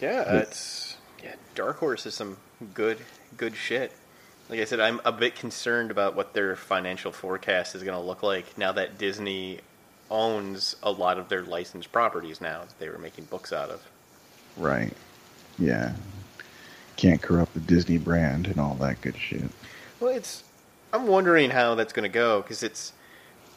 Yeah, 0.00 0.38
it's 0.38 0.96
yeah. 1.22 1.34
Dark 1.54 1.78
Horse 1.78 2.06
is 2.06 2.14
some 2.14 2.36
good 2.74 2.98
good 3.36 3.54
shit. 3.54 3.92
Like 4.48 4.60
I 4.60 4.64
said, 4.64 4.80
I'm 4.80 5.00
a 5.04 5.12
bit 5.12 5.36
concerned 5.36 5.90
about 5.90 6.16
what 6.16 6.34
their 6.34 6.56
financial 6.56 7.12
forecast 7.12 7.74
is 7.74 7.82
going 7.84 7.96
to 7.96 8.04
look 8.04 8.22
like 8.22 8.58
now 8.58 8.72
that 8.72 8.98
Disney 8.98 9.60
owns 10.12 10.76
a 10.82 10.92
lot 10.92 11.18
of 11.18 11.28
their 11.28 11.42
licensed 11.42 11.90
properties 11.90 12.40
now 12.40 12.60
that 12.60 12.78
they 12.78 12.88
were 12.88 12.98
making 12.98 13.24
books 13.24 13.52
out 13.52 13.70
of. 13.70 13.82
Right. 14.56 14.92
Yeah. 15.58 15.94
Can't 16.96 17.20
corrupt 17.20 17.54
the 17.54 17.60
Disney 17.60 17.96
brand 17.96 18.46
and 18.46 18.60
all 18.60 18.74
that 18.74 19.00
good 19.00 19.16
shit. 19.16 19.50
Well, 19.98 20.14
it's. 20.14 20.44
I'm 20.92 21.06
wondering 21.06 21.50
how 21.50 21.74
that's 21.74 21.94
going 21.94 22.04
to 22.04 22.14
go 22.14 22.42
because 22.42 22.62
it's. 22.62 22.92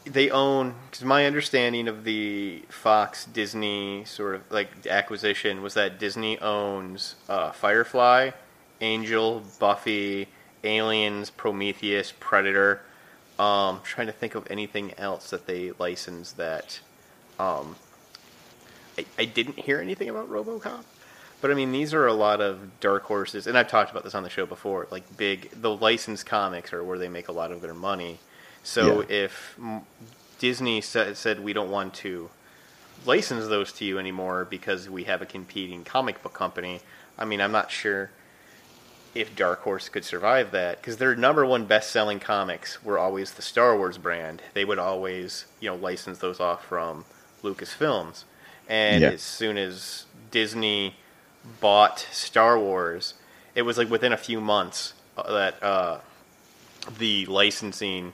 They 0.05 0.29
own. 0.29 0.75
Because 0.89 1.03
my 1.03 1.25
understanding 1.25 1.87
of 1.89 2.05
the 2.05 2.63
Fox 2.69 3.25
Disney 3.25 4.05
sort 4.05 4.35
of 4.35 4.49
like 4.49 4.87
acquisition 4.87 5.61
was 5.61 5.73
that 5.73 5.99
Disney 5.99 6.39
owns 6.39 7.15
uh, 7.27 7.51
Firefly, 7.51 8.31
Angel, 8.79 9.43
Buffy, 9.59 10.29
Aliens, 10.63 11.29
Prometheus, 11.29 12.13
Predator 12.19 12.81
um, 13.39 13.81
trying 13.83 14.07
to 14.07 14.13
think 14.13 14.35
of 14.35 14.47
anything 14.49 14.93
else 14.97 15.29
that 15.29 15.45
they 15.45 15.71
license 15.77 16.31
that. 16.33 16.79
Um, 17.39 17.75
I, 18.97 19.05
I 19.19 19.25
didn't 19.25 19.59
hear 19.59 19.79
anything 19.79 20.09
about 20.09 20.29
RoboCop, 20.29 20.83
but 21.41 21.51
I 21.51 21.53
mean 21.53 21.71
these 21.71 21.93
are 21.93 22.07
a 22.07 22.13
lot 22.13 22.39
of 22.39 22.79
dark 22.79 23.03
horses, 23.03 23.45
and 23.45 23.57
I've 23.57 23.67
talked 23.67 23.91
about 23.91 24.03
this 24.03 24.15
on 24.15 24.23
the 24.23 24.29
show 24.29 24.45
before. 24.45 24.87
Like 24.89 25.17
big, 25.17 25.49
the 25.51 25.75
licensed 25.75 26.25
comics 26.25 26.71
are 26.71 26.83
where 26.83 26.97
they 26.97 27.09
make 27.09 27.27
a 27.27 27.33
lot 27.33 27.51
of 27.51 27.61
their 27.61 27.73
money. 27.73 28.19
So 28.63 29.01
yeah. 29.01 29.23
if 29.23 29.59
Disney 30.39 30.81
said, 30.81 31.17
said 31.17 31.43
we 31.43 31.53
don't 31.53 31.69
want 31.69 31.93
to 31.95 32.29
license 33.05 33.47
those 33.47 33.71
to 33.73 33.85
you 33.85 33.99
anymore 33.99 34.45
because 34.49 34.89
we 34.89 35.03
have 35.03 35.21
a 35.21 35.25
competing 35.25 35.83
comic 35.83 36.23
book 36.23 36.33
company, 36.33 36.79
I 37.17 37.25
mean 37.25 37.41
I'm 37.41 37.51
not 37.51 37.69
sure 37.69 38.11
if 39.15 39.35
Dark 39.35 39.61
Horse 39.61 39.87
could 39.87 40.03
survive 40.03 40.51
that, 40.51 40.81
because 40.81 40.97
their 40.97 41.15
number 41.15 41.45
one 41.45 41.65
best-selling 41.65 42.19
comics 42.19 42.83
were 42.83 42.99
always 42.99 43.31
the 43.31 43.41
Star 43.41 43.75
Wars 43.77 43.97
brand. 43.97 44.41
They 44.53 44.65
would 44.65 44.77
always, 44.77 45.45
you 45.61 45.69
know, 45.69 45.75
license 45.75 46.19
those 46.19 46.41
off 46.41 46.65
from 46.65 47.05
Lucasfilms, 47.41 48.25
and 48.67 49.01
yeah. 49.01 49.09
as 49.09 49.21
soon 49.21 49.57
as 49.57 50.05
Disney 50.31 50.95
bought 51.61 51.99
Star 52.11 52.59
Wars, 52.59 53.13
it 53.55 53.61
was 53.61 53.77
like 53.77 53.89
within 53.89 54.11
a 54.11 54.17
few 54.17 54.41
months 54.41 54.93
uh, 55.17 55.31
that 55.33 55.63
uh, 55.63 55.99
the 56.97 57.25
licensing 57.27 58.13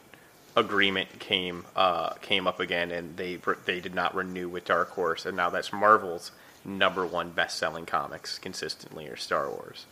agreement 0.55 1.19
came 1.19 1.65
uh, 1.75 2.13
came 2.21 2.45
up 2.45 2.59
again, 2.59 2.91
and 2.91 3.17
they 3.17 3.39
they 3.65 3.79
did 3.79 3.95
not 3.95 4.13
renew 4.13 4.47
with 4.47 4.65
Dark 4.65 4.91
Horse, 4.91 5.25
and 5.25 5.35
now 5.35 5.49
that's 5.49 5.73
Marvel's 5.73 6.31
number 6.63 7.07
one 7.07 7.31
best-selling 7.31 7.87
comics 7.87 8.37
consistently 8.37 9.07
are 9.07 9.15
Star 9.15 9.49
Wars. 9.49 9.87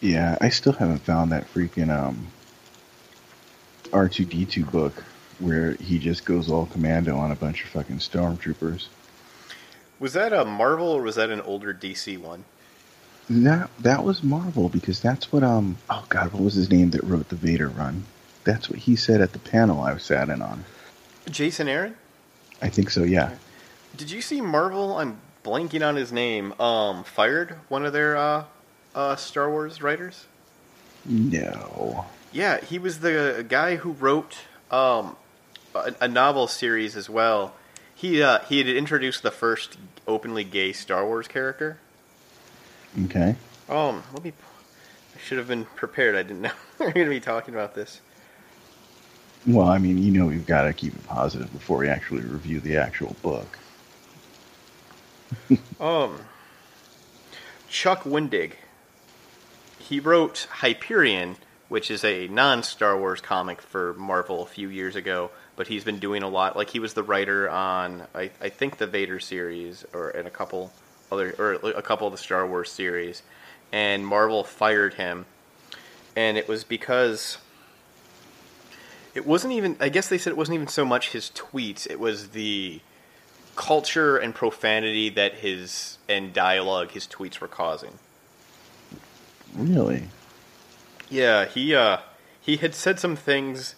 Yeah, 0.00 0.38
I 0.40 0.48
still 0.48 0.72
haven't 0.72 1.00
found 1.00 1.32
that 1.32 1.52
freaking 1.52 1.90
um 1.90 2.28
R2D2 3.90 4.70
book 4.70 5.04
where 5.38 5.72
he 5.72 5.98
just 5.98 6.24
goes 6.24 6.50
all 6.50 6.66
commando 6.66 7.16
on 7.16 7.32
a 7.32 7.36
bunch 7.36 7.64
of 7.64 7.70
fucking 7.70 7.98
stormtroopers. 7.98 8.86
Was 9.98 10.12
that 10.12 10.32
a 10.32 10.44
Marvel 10.44 10.88
or 10.88 11.02
was 11.02 11.16
that 11.16 11.30
an 11.30 11.40
older 11.42 11.74
DC 11.74 12.18
one? 12.18 12.44
That 13.28 13.70
that 13.78 14.04
was 14.04 14.22
Marvel 14.22 14.68
because 14.68 15.00
that's 15.00 15.30
what 15.32 15.42
um 15.42 15.76
oh 15.88 16.04
god 16.08 16.32
what 16.32 16.42
was 16.42 16.54
his 16.54 16.70
name 16.70 16.90
that 16.90 17.04
wrote 17.04 17.28
the 17.28 17.36
Vader 17.36 17.68
run? 17.68 18.04
That's 18.44 18.70
what 18.70 18.80
he 18.80 18.96
said 18.96 19.20
at 19.20 19.32
the 19.32 19.38
panel 19.38 19.82
I 19.82 19.92
was 19.92 20.02
sat 20.02 20.30
in 20.30 20.40
on. 20.40 20.64
Jason 21.28 21.68
Aaron? 21.68 21.94
I 22.62 22.68
think 22.68 22.90
so, 22.90 23.02
yeah. 23.02 23.36
Did 23.96 24.10
you 24.10 24.22
see 24.22 24.40
Marvel? 24.40 24.98
I'm 24.98 25.20
blanking 25.44 25.86
on 25.86 25.96
his 25.96 26.12
name. 26.12 26.58
Um, 26.60 27.04
fired 27.04 27.56
one 27.68 27.84
of 27.84 27.92
their 27.92 28.16
uh, 28.16 28.44
uh, 28.94 29.16
Star 29.16 29.50
Wars 29.50 29.82
writers. 29.82 30.26
No. 31.04 32.06
Yeah, 32.32 32.60
he 32.60 32.78
was 32.78 33.00
the 33.00 33.44
guy 33.48 33.76
who 33.76 33.92
wrote 33.92 34.38
um, 34.70 35.16
a, 35.74 35.94
a 36.02 36.08
novel 36.08 36.46
series 36.46 36.96
as 36.96 37.08
well. 37.08 37.54
He 37.94 38.22
uh, 38.22 38.40
he 38.40 38.58
had 38.58 38.68
introduced 38.68 39.22
the 39.22 39.30
first 39.30 39.76
openly 40.06 40.44
gay 40.44 40.72
Star 40.72 41.04
Wars 41.04 41.28
character. 41.28 41.78
Okay. 43.04 43.36
Um, 43.68 44.02
let 44.12 44.24
me. 44.24 44.32
I 45.14 45.18
should 45.18 45.38
have 45.38 45.48
been 45.48 45.64
prepared. 45.64 46.14
I 46.16 46.22
didn't 46.22 46.42
know 46.42 46.52
we 46.78 46.86
were 46.86 46.92
going 46.92 47.06
to 47.06 47.10
be 47.10 47.20
talking 47.20 47.54
about 47.54 47.74
this. 47.74 48.00
Well, 49.46 49.66
I 49.66 49.78
mean, 49.78 49.98
you 49.98 50.12
know, 50.12 50.26
we've 50.26 50.46
got 50.46 50.62
to 50.64 50.72
keep 50.72 50.94
it 50.94 51.06
positive 51.06 51.50
before 51.52 51.78
we 51.78 51.88
actually 51.88 52.22
review 52.22 52.60
the 52.60 52.76
actual 52.76 53.16
book. 53.22 53.58
um, 55.80 56.20
Chuck 57.68 58.04
Wendig. 58.04 58.52
He 59.90 59.98
wrote 59.98 60.46
Hyperion, 60.48 61.34
which 61.68 61.90
is 61.90 62.04
a 62.04 62.28
non-Star 62.28 62.96
Wars 62.96 63.20
comic 63.20 63.60
for 63.60 63.92
Marvel 63.94 64.44
a 64.44 64.46
few 64.46 64.68
years 64.68 64.94
ago, 64.94 65.32
but 65.56 65.66
he's 65.66 65.82
been 65.82 65.98
doing 65.98 66.22
a 66.22 66.28
lot. 66.28 66.56
Like 66.56 66.70
he 66.70 66.78
was 66.78 66.94
the 66.94 67.02
writer 67.02 67.50
on, 67.50 68.06
I, 68.14 68.30
I 68.40 68.50
think, 68.50 68.76
the 68.76 68.86
Vader 68.86 69.18
series, 69.18 69.84
or 69.92 70.10
in 70.10 70.28
a 70.28 70.30
couple 70.30 70.72
other, 71.10 71.34
or 71.40 71.54
a 71.54 71.82
couple 71.82 72.06
of 72.06 72.12
the 72.12 72.18
Star 72.18 72.46
Wars 72.46 72.70
series, 72.70 73.24
and 73.72 74.06
Marvel 74.06 74.44
fired 74.44 74.94
him, 74.94 75.26
and 76.14 76.38
it 76.38 76.46
was 76.46 76.62
because 76.62 77.38
it 79.16 79.26
wasn't 79.26 79.54
even. 79.54 79.76
I 79.80 79.88
guess 79.88 80.08
they 80.08 80.18
said 80.18 80.30
it 80.30 80.36
wasn't 80.36 80.54
even 80.54 80.68
so 80.68 80.84
much 80.84 81.10
his 81.10 81.32
tweets; 81.34 81.90
it 81.90 81.98
was 81.98 82.28
the 82.28 82.80
culture 83.56 84.18
and 84.18 84.36
profanity 84.36 85.08
that 85.08 85.34
his 85.34 85.98
and 86.08 86.32
dialogue 86.32 86.92
his 86.92 87.08
tweets 87.08 87.40
were 87.40 87.48
causing. 87.48 87.98
Really? 89.54 90.04
Yeah, 91.08 91.46
he 91.46 91.74
uh 91.74 91.98
he 92.40 92.56
had 92.56 92.74
said 92.74 92.98
some 92.98 93.16
things 93.16 93.74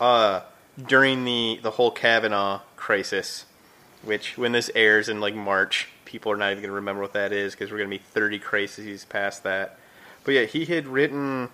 uh 0.00 0.42
during 0.86 1.24
the 1.24 1.60
the 1.62 1.72
whole 1.72 1.90
Kavanaugh 1.90 2.60
crisis, 2.76 3.46
which 4.02 4.38
when 4.38 4.52
this 4.52 4.70
airs 4.74 5.08
in 5.08 5.20
like 5.20 5.34
March, 5.34 5.88
people 6.04 6.32
are 6.32 6.36
not 6.36 6.52
even 6.52 6.62
going 6.62 6.70
to 6.70 6.74
remember 6.74 7.02
what 7.02 7.12
that 7.12 7.32
is 7.32 7.54
because 7.54 7.70
we're 7.70 7.78
going 7.78 7.90
to 7.90 7.96
be 7.96 8.02
30 8.02 8.38
crises 8.38 9.04
past 9.04 9.42
that. 9.42 9.78
But 10.24 10.34
yeah, 10.34 10.44
he 10.44 10.64
had 10.64 10.86
written 10.86 11.48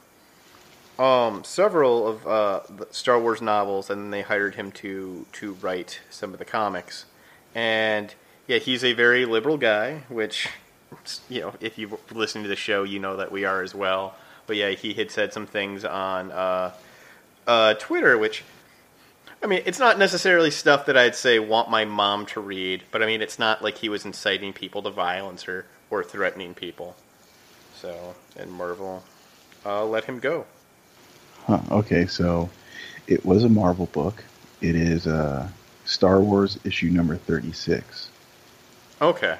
um, 0.98 1.44
several 1.44 2.06
of 2.06 2.26
uh, 2.26 2.60
Star 2.90 3.20
Wars 3.20 3.42
novels, 3.42 3.90
and 3.90 4.12
they 4.12 4.22
hired 4.22 4.54
him 4.54 4.72
to 4.72 5.26
to 5.32 5.52
write 5.54 6.00
some 6.10 6.32
of 6.32 6.38
the 6.38 6.44
comics. 6.44 7.04
And 7.54 8.14
yeah, 8.46 8.58
he's 8.58 8.84
a 8.84 8.92
very 8.92 9.24
liberal 9.24 9.56
guy, 9.56 10.02
which 10.08 10.48
you 11.28 11.40
know, 11.40 11.54
if 11.60 11.78
you 11.78 11.98
listen 12.12 12.42
to 12.42 12.48
the 12.48 12.56
show, 12.56 12.82
you 12.82 12.98
know 12.98 13.16
that 13.16 13.32
we 13.32 13.44
are 13.44 13.62
as 13.62 13.74
well. 13.74 14.14
But 14.46 14.56
yeah, 14.56 14.70
he 14.70 14.94
had 14.94 15.10
said 15.10 15.32
some 15.32 15.46
things 15.46 15.84
on 15.84 16.30
uh, 16.30 16.72
uh, 17.46 17.74
Twitter, 17.74 18.16
which 18.16 18.44
I 19.42 19.46
mean, 19.46 19.62
it's 19.66 19.78
not 19.78 19.98
necessarily 19.98 20.50
stuff 20.50 20.86
that 20.86 20.96
I'd 20.96 21.14
say 21.14 21.38
want 21.38 21.70
my 21.70 21.84
mom 21.84 22.26
to 22.26 22.40
read, 22.40 22.82
but 22.90 23.02
I 23.02 23.06
mean, 23.06 23.22
it's 23.22 23.38
not 23.38 23.62
like 23.62 23.78
he 23.78 23.88
was 23.88 24.04
inciting 24.04 24.52
people 24.52 24.82
to 24.82 24.90
violence 24.90 25.48
or 25.48 25.66
or 25.90 26.02
threatening 26.02 26.54
people. 26.54 26.96
So, 27.74 28.14
and 28.36 28.50
Marvel 28.50 29.04
uh, 29.64 29.84
let 29.84 30.04
him 30.04 30.18
go. 30.18 30.46
Huh, 31.46 31.60
okay, 31.70 32.06
so 32.06 32.48
it 33.06 33.24
was 33.24 33.44
a 33.44 33.48
Marvel 33.48 33.86
book. 33.86 34.24
It 34.60 34.74
is 34.74 35.06
uh, 35.06 35.48
Star 35.84 36.20
Wars 36.20 36.58
issue 36.64 36.88
number 36.88 37.16
36. 37.16 38.10
Okay. 39.00 39.38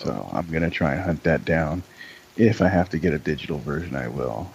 So 0.00 0.30
I'm 0.32 0.46
going 0.46 0.62
to 0.62 0.70
try 0.70 0.94
and 0.94 1.02
hunt 1.02 1.22
that 1.24 1.44
down. 1.44 1.82
If 2.36 2.62
I 2.62 2.68
have 2.68 2.88
to 2.90 2.98
get 2.98 3.12
a 3.12 3.18
digital 3.18 3.58
version, 3.58 3.94
I 3.94 4.08
will. 4.08 4.50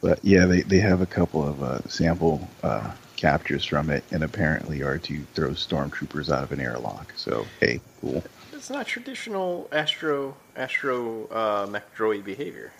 But 0.00 0.24
yeah, 0.24 0.46
they, 0.46 0.62
they 0.62 0.78
have 0.78 1.00
a 1.00 1.06
couple 1.06 1.46
of 1.46 1.60
uh, 1.62 1.88
sample 1.88 2.48
uh, 2.62 2.92
captures 3.16 3.64
from 3.64 3.90
it, 3.90 4.04
and 4.12 4.22
apparently 4.22 4.78
R2 4.78 5.24
throw 5.34 5.50
stormtroopers 5.50 6.32
out 6.32 6.44
of 6.44 6.52
an 6.52 6.60
airlock. 6.60 7.12
So, 7.16 7.44
hey, 7.58 7.80
cool. 8.00 8.22
It's 8.52 8.70
not 8.70 8.86
traditional 8.86 9.68
Astro 9.72 10.36
Astro 10.54 11.26
uh, 11.26 11.66
mech 11.68 11.96
droid 11.96 12.24
behavior. 12.24 12.72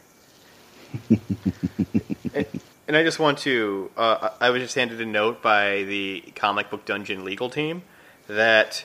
and, 1.10 2.46
and, 2.86 2.96
I 2.96 3.02
just 3.02 3.18
want 3.18 3.38
to. 3.38 3.90
Uh, 3.96 4.30
I 4.40 4.50
was 4.50 4.62
just 4.62 4.76
handed 4.76 5.00
a 5.00 5.06
note 5.06 5.42
by 5.42 5.82
the 5.82 6.22
Comic 6.36 6.70
Book 6.70 6.84
Dungeon 6.84 7.24
legal 7.24 7.50
team 7.50 7.82
that 8.28 8.84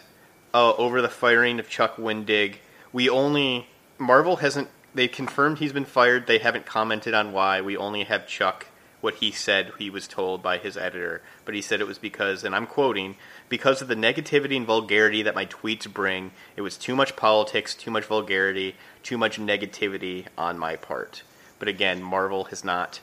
uh, 0.55 0.73
over 0.77 1.01
the 1.01 1.09
firing 1.09 1.59
of 1.59 1.69
Chuck 1.69 1.97
Wendig, 1.97 2.55
we 2.93 3.09
only 3.09 3.67
Marvel 3.97 4.37
hasn't. 4.37 4.69
They 4.93 5.09
confirmed 5.09 5.59
he's 5.59 5.73
been 5.73 5.83
fired. 5.83 6.27
They 6.27 6.37
haven't 6.37 6.65
commented 6.65 7.13
on 7.13 7.33
why. 7.33 7.59
We 7.59 7.75
only 7.75 8.05
have 8.05 8.25
Chuck 8.25 8.67
what 9.01 9.15
he 9.15 9.31
said 9.31 9.73
he 9.77 9.89
was 9.89 10.07
told 10.07 10.41
by 10.41 10.57
his 10.57 10.77
editor, 10.77 11.21
but 11.43 11.53
he 11.53 11.61
said 11.61 11.81
it 11.81 11.87
was 11.87 11.99
because, 11.99 12.45
and 12.45 12.55
I'm 12.55 12.65
quoting, 12.65 13.17
because 13.49 13.81
of 13.81 13.89
the 13.89 13.95
negativity 13.95 14.55
and 14.55 14.65
vulgarity 14.65 15.21
that 15.21 15.35
my 15.35 15.45
tweets 15.45 15.91
bring, 15.91 16.31
it 16.55 16.61
was 16.61 16.77
too 16.77 16.95
much 16.95 17.17
politics, 17.17 17.75
too 17.75 17.91
much 17.91 18.05
vulgarity, 18.05 18.75
too 19.03 19.17
much 19.17 19.37
negativity 19.37 20.25
on 20.37 20.57
my 20.57 20.77
part. 20.77 21.21
But 21.59 21.67
again, 21.67 22.01
Marvel 22.01 22.45
has 22.45 22.63
not. 22.63 23.01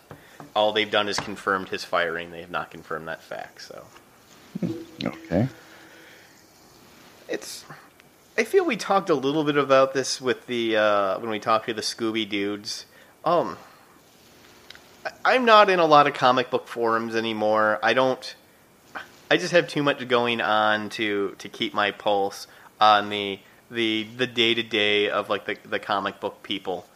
All 0.57 0.73
they've 0.73 0.91
done 0.91 1.09
is 1.09 1.21
confirmed 1.21 1.69
his 1.69 1.85
firing. 1.85 2.31
They 2.31 2.41
have 2.41 2.51
not 2.51 2.71
confirmed 2.71 3.07
that 3.09 3.23
fact. 3.23 3.63
So. 3.63 3.85
Okay. 5.05 5.49
It's. 7.33 7.65
I 8.37 8.45
feel 8.45 8.65
we 8.65 8.77
talked 8.77 9.11
a 9.11 9.15
little 9.15 9.45
bit 9.45 9.57
about 9.57 9.95
this 9.95 10.21
with 10.21 10.47
the 10.47 10.77
uh, 10.77 11.19
when 11.19 11.31
we 11.31 11.41
talked 11.41 11.67
to 11.67 11.75
the 11.75 11.83
Scooby 11.83 12.29
dudes. 12.29 12.87
Um. 13.25 13.57
I'm 15.25 15.45
not 15.45 15.69
in 15.69 15.81
a 15.81 15.87
lot 15.87 16.07
of 16.07 16.15
comic 16.15 16.51
book 16.51 16.69
forums 16.69 17.17
anymore. 17.17 17.81
I 17.83 17.93
don't. 17.95 18.37
I 19.31 19.37
just 19.37 19.53
have 19.53 19.67
too 19.67 19.83
much 19.83 20.07
going 20.07 20.41
on 20.41 20.91
to 20.91 21.35
to 21.39 21.49
keep 21.49 21.75
my 21.75 21.91
pulse 21.91 22.47
on 22.81 23.09
the 23.09 23.41
the 23.71 24.07
the 24.17 24.27
day 24.27 24.55
to 24.55 24.63
day 24.63 25.11
of 25.11 25.29
like 25.29 25.47
the 25.47 25.57
the 25.69 25.79
comic 25.79 26.21
book 26.21 26.43
people 26.43 26.87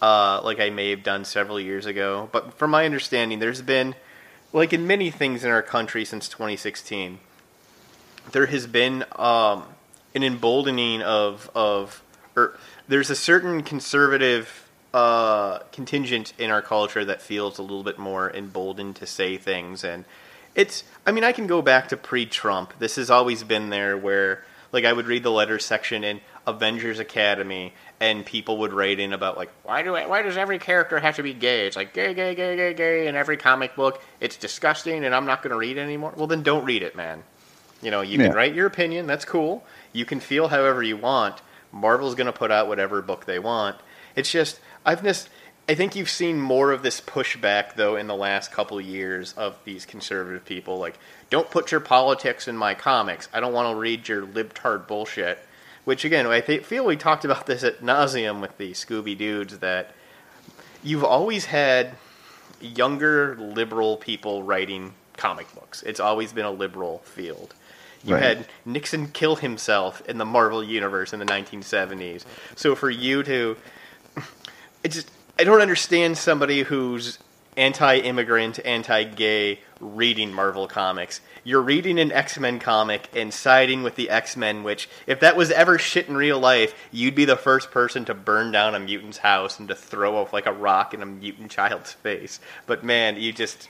uh, 0.00 0.40
like 0.42 0.60
I 0.60 0.70
may 0.70 0.90
have 0.90 1.02
done 1.02 1.24
several 1.24 1.58
years 1.58 1.86
ago. 1.86 2.28
But 2.32 2.54
from 2.54 2.70
my 2.70 2.84
understanding, 2.84 3.38
there's 3.38 3.62
been, 3.62 3.94
like 4.52 4.72
in 4.72 4.86
many 4.86 5.10
things 5.10 5.44
in 5.44 5.50
our 5.50 5.62
country 5.62 6.04
since 6.04 6.28
2016, 6.28 7.18
there 8.32 8.46
has 8.46 8.66
been 8.66 9.04
um, 9.16 9.64
an 10.14 10.22
emboldening 10.22 11.02
of 11.02 11.50
of, 11.54 12.02
or 12.36 12.58
there's 12.88 13.10
a 13.10 13.16
certain 13.16 13.62
conservative 13.62 14.68
uh, 14.94 15.58
contingent 15.72 16.32
in 16.38 16.50
our 16.50 16.62
culture 16.62 17.04
that 17.04 17.20
feels 17.20 17.58
a 17.58 17.62
little 17.62 17.82
bit 17.82 17.98
more 17.98 18.30
emboldened 18.30 18.96
to 18.96 19.06
say 19.06 19.36
things, 19.36 19.84
and 19.84 20.04
it's. 20.54 20.84
I 21.06 21.12
mean, 21.12 21.24
I 21.24 21.32
can 21.32 21.46
go 21.46 21.62
back 21.62 21.88
to 21.88 21.96
pre-Trump. 21.96 22.74
This 22.78 22.96
has 22.96 23.10
always 23.10 23.42
been 23.42 23.70
there, 23.70 23.96
where 23.96 24.44
like 24.72 24.84
I 24.84 24.92
would 24.92 25.06
read 25.06 25.22
the 25.22 25.30
letters 25.30 25.64
section 25.64 26.04
in 26.04 26.20
Avengers 26.46 26.98
Academy, 26.98 27.74
and 28.00 28.24
people 28.24 28.58
would 28.58 28.72
write 28.72 28.98
in 28.98 29.12
about 29.12 29.36
like 29.36 29.50
why 29.64 29.82
do 29.82 29.94
I, 29.94 30.06
why 30.06 30.22
does 30.22 30.36
every 30.36 30.58
character 30.58 30.98
have 30.98 31.16
to 31.16 31.22
be 31.22 31.34
gay? 31.34 31.66
It's 31.66 31.76
like 31.76 31.92
gay, 31.92 32.14
gay, 32.14 32.34
gay, 32.34 32.56
gay, 32.56 32.74
gay 32.74 33.06
in 33.06 33.14
every 33.14 33.36
comic 33.36 33.76
book. 33.76 34.02
It's 34.20 34.36
disgusting, 34.36 35.04
and 35.04 35.14
I'm 35.14 35.26
not 35.26 35.42
going 35.42 35.50
to 35.50 35.58
read 35.58 35.76
it 35.76 35.80
anymore. 35.80 36.14
Well, 36.16 36.26
then 36.26 36.42
don't 36.42 36.64
read 36.64 36.82
it, 36.82 36.96
man. 36.96 37.22
You 37.82 37.90
know, 37.90 38.00
you 38.00 38.18
yeah. 38.18 38.28
can 38.28 38.36
write 38.36 38.54
your 38.54 38.66
opinion. 38.66 39.06
That's 39.06 39.24
cool. 39.24 39.64
You 39.92 40.04
can 40.04 40.20
feel 40.20 40.48
however 40.48 40.82
you 40.82 40.96
want. 40.96 41.40
Marvel's 41.72 42.14
going 42.14 42.26
to 42.26 42.32
put 42.32 42.50
out 42.50 42.68
whatever 42.68 43.02
book 43.02 43.26
they 43.26 43.38
want. 43.38 43.76
It's 44.16 44.30
just 44.30 44.60
I've 44.84 45.02
missed. 45.02 45.28
I 45.68 45.74
think 45.74 45.94
you've 45.94 46.08
seen 46.08 46.40
more 46.40 46.72
of 46.72 46.82
this 46.82 47.00
pushback 47.00 47.74
though 47.74 47.96
in 47.96 48.06
the 48.06 48.16
last 48.16 48.50
couple 48.50 48.78
of 48.78 48.86
years 48.86 49.34
of 49.34 49.58
these 49.64 49.84
conservative 49.84 50.44
people. 50.44 50.78
Like, 50.78 50.98
don't 51.30 51.50
put 51.50 51.70
your 51.70 51.80
politics 51.80 52.48
in 52.48 52.56
my 52.56 52.74
comics. 52.74 53.28
I 53.34 53.40
don't 53.40 53.52
want 53.52 53.74
to 53.74 53.78
read 53.78 54.08
your 54.08 54.26
libtard 54.26 54.86
bullshit. 54.86 55.38
Which 55.84 56.04
again, 56.04 56.26
I 56.26 56.42
feel 56.42 56.84
we 56.84 56.96
talked 56.96 57.24
about 57.24 57.46
this 57.46 57.64
at 57.64 57.80
nauseum 57.80 58.42
with 58.42 58.58
the 58.58 58.72
Scooby 58.72 59.16
dudes 59.16 59.58
that 59.60 59.94
you've 60.82 61.04
always 61.04 61.46
had 61.46 61.92
younger 62.60 63.36
liberal 63.36 63.96
people 63.96 64.42
writing 64.42 64.94
comic 65.16 65.52
books. 65.54 65.82
It's 65.84 66.00
always 66.00 66.32
been 66.32 66.44
a 66.44 66.50
liberal 66.50 66.98
field. 66.98 67.54
You 68.04 68.14
right. 68.14 68.22
had 68.22 68.46
Nixon 68.64 69.08
kill 69.08 69.36
himself 69.36 70.00
in 70.08 70.18
the 70.18 70.24
Marvel 70.24 70.62
universe 70.62 71.12
in 71.12 71.18
the 71.18 71.26
1970s. 71.26 72.24
So 72.54 72.74
for 72.74 72.90
you 72.90 73.22
to, 73.24 73.56
it 74.84 74.92
just 74.92 75.10
I 75.38 75.44
don't 75.44 75.60
understand 75.60 76.18
somebody 76.18 76.62
who's 76.62 77.18
anti-immigrant, 77.56 78.60
anti-gay 78.64 79.58
reading 79.80 80.32
Marvel 80.32 80.68
comics. 80.68 81.20
You're 81.42 81.60
reading 81.60 81.98
an 81.98 82.12
X-Men 82.12 82.60
comic 82.60 83.08
and 83.14 83.34
siding 83.34 83.82
with 83.82 83.96
the 83.96 84.10
X-Men, 84.10 84.62
which 84.62 84.88
if 85.06 85.20
that 85.20 85.36
was 85.36 85.50
ever 85.50 85.76
shit 85.76 86.08
in 86.08 86.16
real 86.16 86.38
life, 86.38 86.74
you'd 86.92 87.16
be 87.16 87.24
the 87.24 87.36
first 87.36 87.70
person 87.70 88.04
to 88.06 88.14
burn 88.14 88.52
down 88.52 88.76
a 88.76 88.80
mutant's 88.80 89.18
house 89.18 89.58
and 89.58 89.68
to 89.68 89.74
throw 89.74 90.16
off 90.16 90.32
like 90.32 90.46
a 90.46 90.52
rock 90.52 90.94
in 90.94 91.02
a 91.02 91.06
mutant 91.06 91.50
child's 91.52 91.92
face. 91.92 92.40
But 92.66 92.84
man, 92.84 93.16
you 93.16 93.32
just 93.32 93.68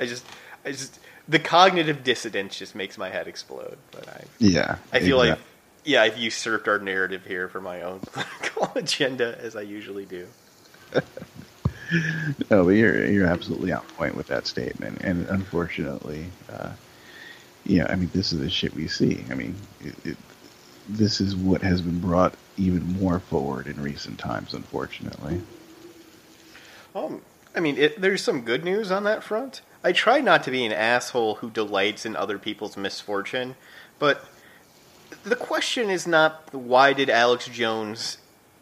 I 0.00 0.06
just 0.06 0.24
I 0.64 0.70
just 0.70 0.98
the 1.28 1.38
cognitive 1.38 2.04
dissonance 2.04 2.58
just 2.58 2.74
makes 2.74 2.98
my 2.98 3.10
head 3.10 3.26
explode. 3.28 3.78
But 3.90 4.08
I 4.08 4.24
Yeah. 4.38 4.76
I 4.92 5.00
feel 5.00 5.20
exact- 5.22 5.40
like 5.40 5.48
yeah, 5.86 6.02
I've 6.02 6.16
usurped 6.16 6.66
our 6.66 6.78
narrative 6.78 7.26
here 7.26 7.48
for 7.48 7.60
my 7.60 7.82
own 7.82 8.00
political 8.12 8.72
agenda 8.74 9.38
as 9.40 9.54
I 9.56 9.62
usually 9.62 10.06
do. 10.06 10.28
No, 12.50 12.64
but 12.64 12.70
you're 12.70 13.04
you're 13.06 13.26
absolutely 13.26 13.70
on 13.70 13.82
point 13.98 14.16
with 14.16 14.26
that 14.28 14.46
statement, 14.46 15.02
and 15.02 15.28
unfortunately, 15.28 16.26
uh, 16.50 16.70
yeah, 17.64 17.86
I 17.88 17.94
mean, 17.96 18.10
this 18.12 18.32
is 18.32 18.40
the 18.40 18.48
shit 18.50 18.74
we 18.74 18.88
see. 18.88 19.22
I 19.30 19.34
mean, 19.34 19.54
it, 19.80 19.94
it, 20.04 20.16
this 20.88 21.20
is 21.20 21.36
what 21.36 21.60
has 21.62 21.82
been 21.82 22.00
brought 22.00 22.34
even 22.56 22.98
more 22.98 23.20
forward 23.20 23.66
in 23.66 23.80
recent 23.80 24.18
times, 24.18 24.54
unfortunately. 24.54 25.42
Um, 26.94 27.20
I 27.54 27.60
mean, 27.60 27.76
it, 27.76 28.00
there's 28.00 28.22
some 28.22 28.40
good 28.40 28.64
news 28.64 28.90
on 28.90 29.04
that 29.04 29.22
front. 29.22 29.60
I 29.84 29.92
try 29.92 30.20
not 30.20 30.42
to 30.44 30.50
be 30.50 30.64
an 30.64 30.72
asshole 30.72 31.36
who 31.36 31.50
delights 31.50 32.06
in 32.06 32.16
other 32.16 32.38
people's 32.38 32.76
misfortune, 32.76 33.54
but 33.98 34.24
the 35.24 35.36
question 35.36 35.90
is 35.90 36.06
not 36.06 36.52
why 36.52 36.94
did 36.94 37.10
Alex 37.10 37.46
Jones 37.46 38.18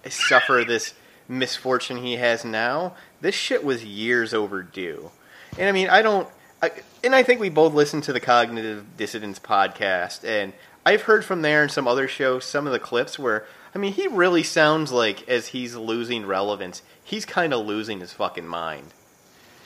suffer 0.09 0.65
this 0.67 0.95
misfortune 1.29 1.99
he 1.99 2.17
has 2.17 2.45
now. 2.45 2.95
This 3.21 3.35
shit 3.35 3.65
was 3.65 3.85
years 3.85 4.35
overdue. 4.35 5.11
And 5.59 5.69
I 5.69 5.73
mean, 5.73 5.89
I 5.89 6.03
don't. 6.03 6.29
I, 6.63 6.71
and 7.03 7.15
I 7.15 7.23
think 7.23 7.41
we 7.41 7.49
both 7.49 7.75
listened 7.75 8.05
to 8.05 8.13
the 8.13 8.21
Cognitive 8.21 8.97
Dissonance 8.97 9.39
podcast, 9.39 10.25
and 10.25 10.53
I've 10.87 11.03
heard 11.03 11.25
from 11.25 11.43
there 11.43 11.63
and 11.63 11.71
some 11.71 11.89
other 11.89 12.07
shows 12.07 12.45
some 12.45 12.67
of 12.67 12.73
the 12.73 12.79
clips 12.79 13.19
where, 13.19 13.47
I 13.75 13.79
mean, 13.79 13.93
he 13.93 14.07
really 14.07 14.45
sounds 14.45 14.93
like 14.93 15.29
as 15.29 15.49
he's 15.49 15.75
losing 15.75 16.25
relevance, 16.27 16.83
he's 17.03 17.25
kind 17.25 17.53
of 17.53 17.67
losing 17.67 18.01
his 18.01 18.13
fucking 18.13 18.47
mind. 18.47 18.95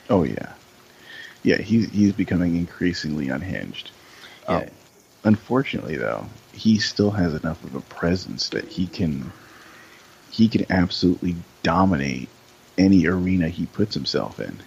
Oh 0.09 0.23
yeah, 0.23 0.53
yeah. 1.47 1.57
He's 1.61 1.89
he's 1.89 2.11
becoming 2.11 2.57
increasingly 2.57 3.29
unhinged. 3.29 3.91
Um, 4.47 4.65
unfortunately, 5.23 5.95
though, 5.95 6.25
he 6.51 6.77
still 6.77 7.11
has 7.11 7.33
enough 7.33 7.63
of 7.63 7.75
a 7.75 7.81
presence 7.81 8.49
that 8.49 8.65
he 8.65 8.87
can 8.87 9.31
he 10.29 10.49
can 10.49 10.65
absolutely 10.69 11.35
dominate 11.63 12.27
any 12.77 13.07
arena 13.07 13.47
he 13.47 13.65
puts 13.65 13.93
himself 13.93 14.39
in. 14.39 14.59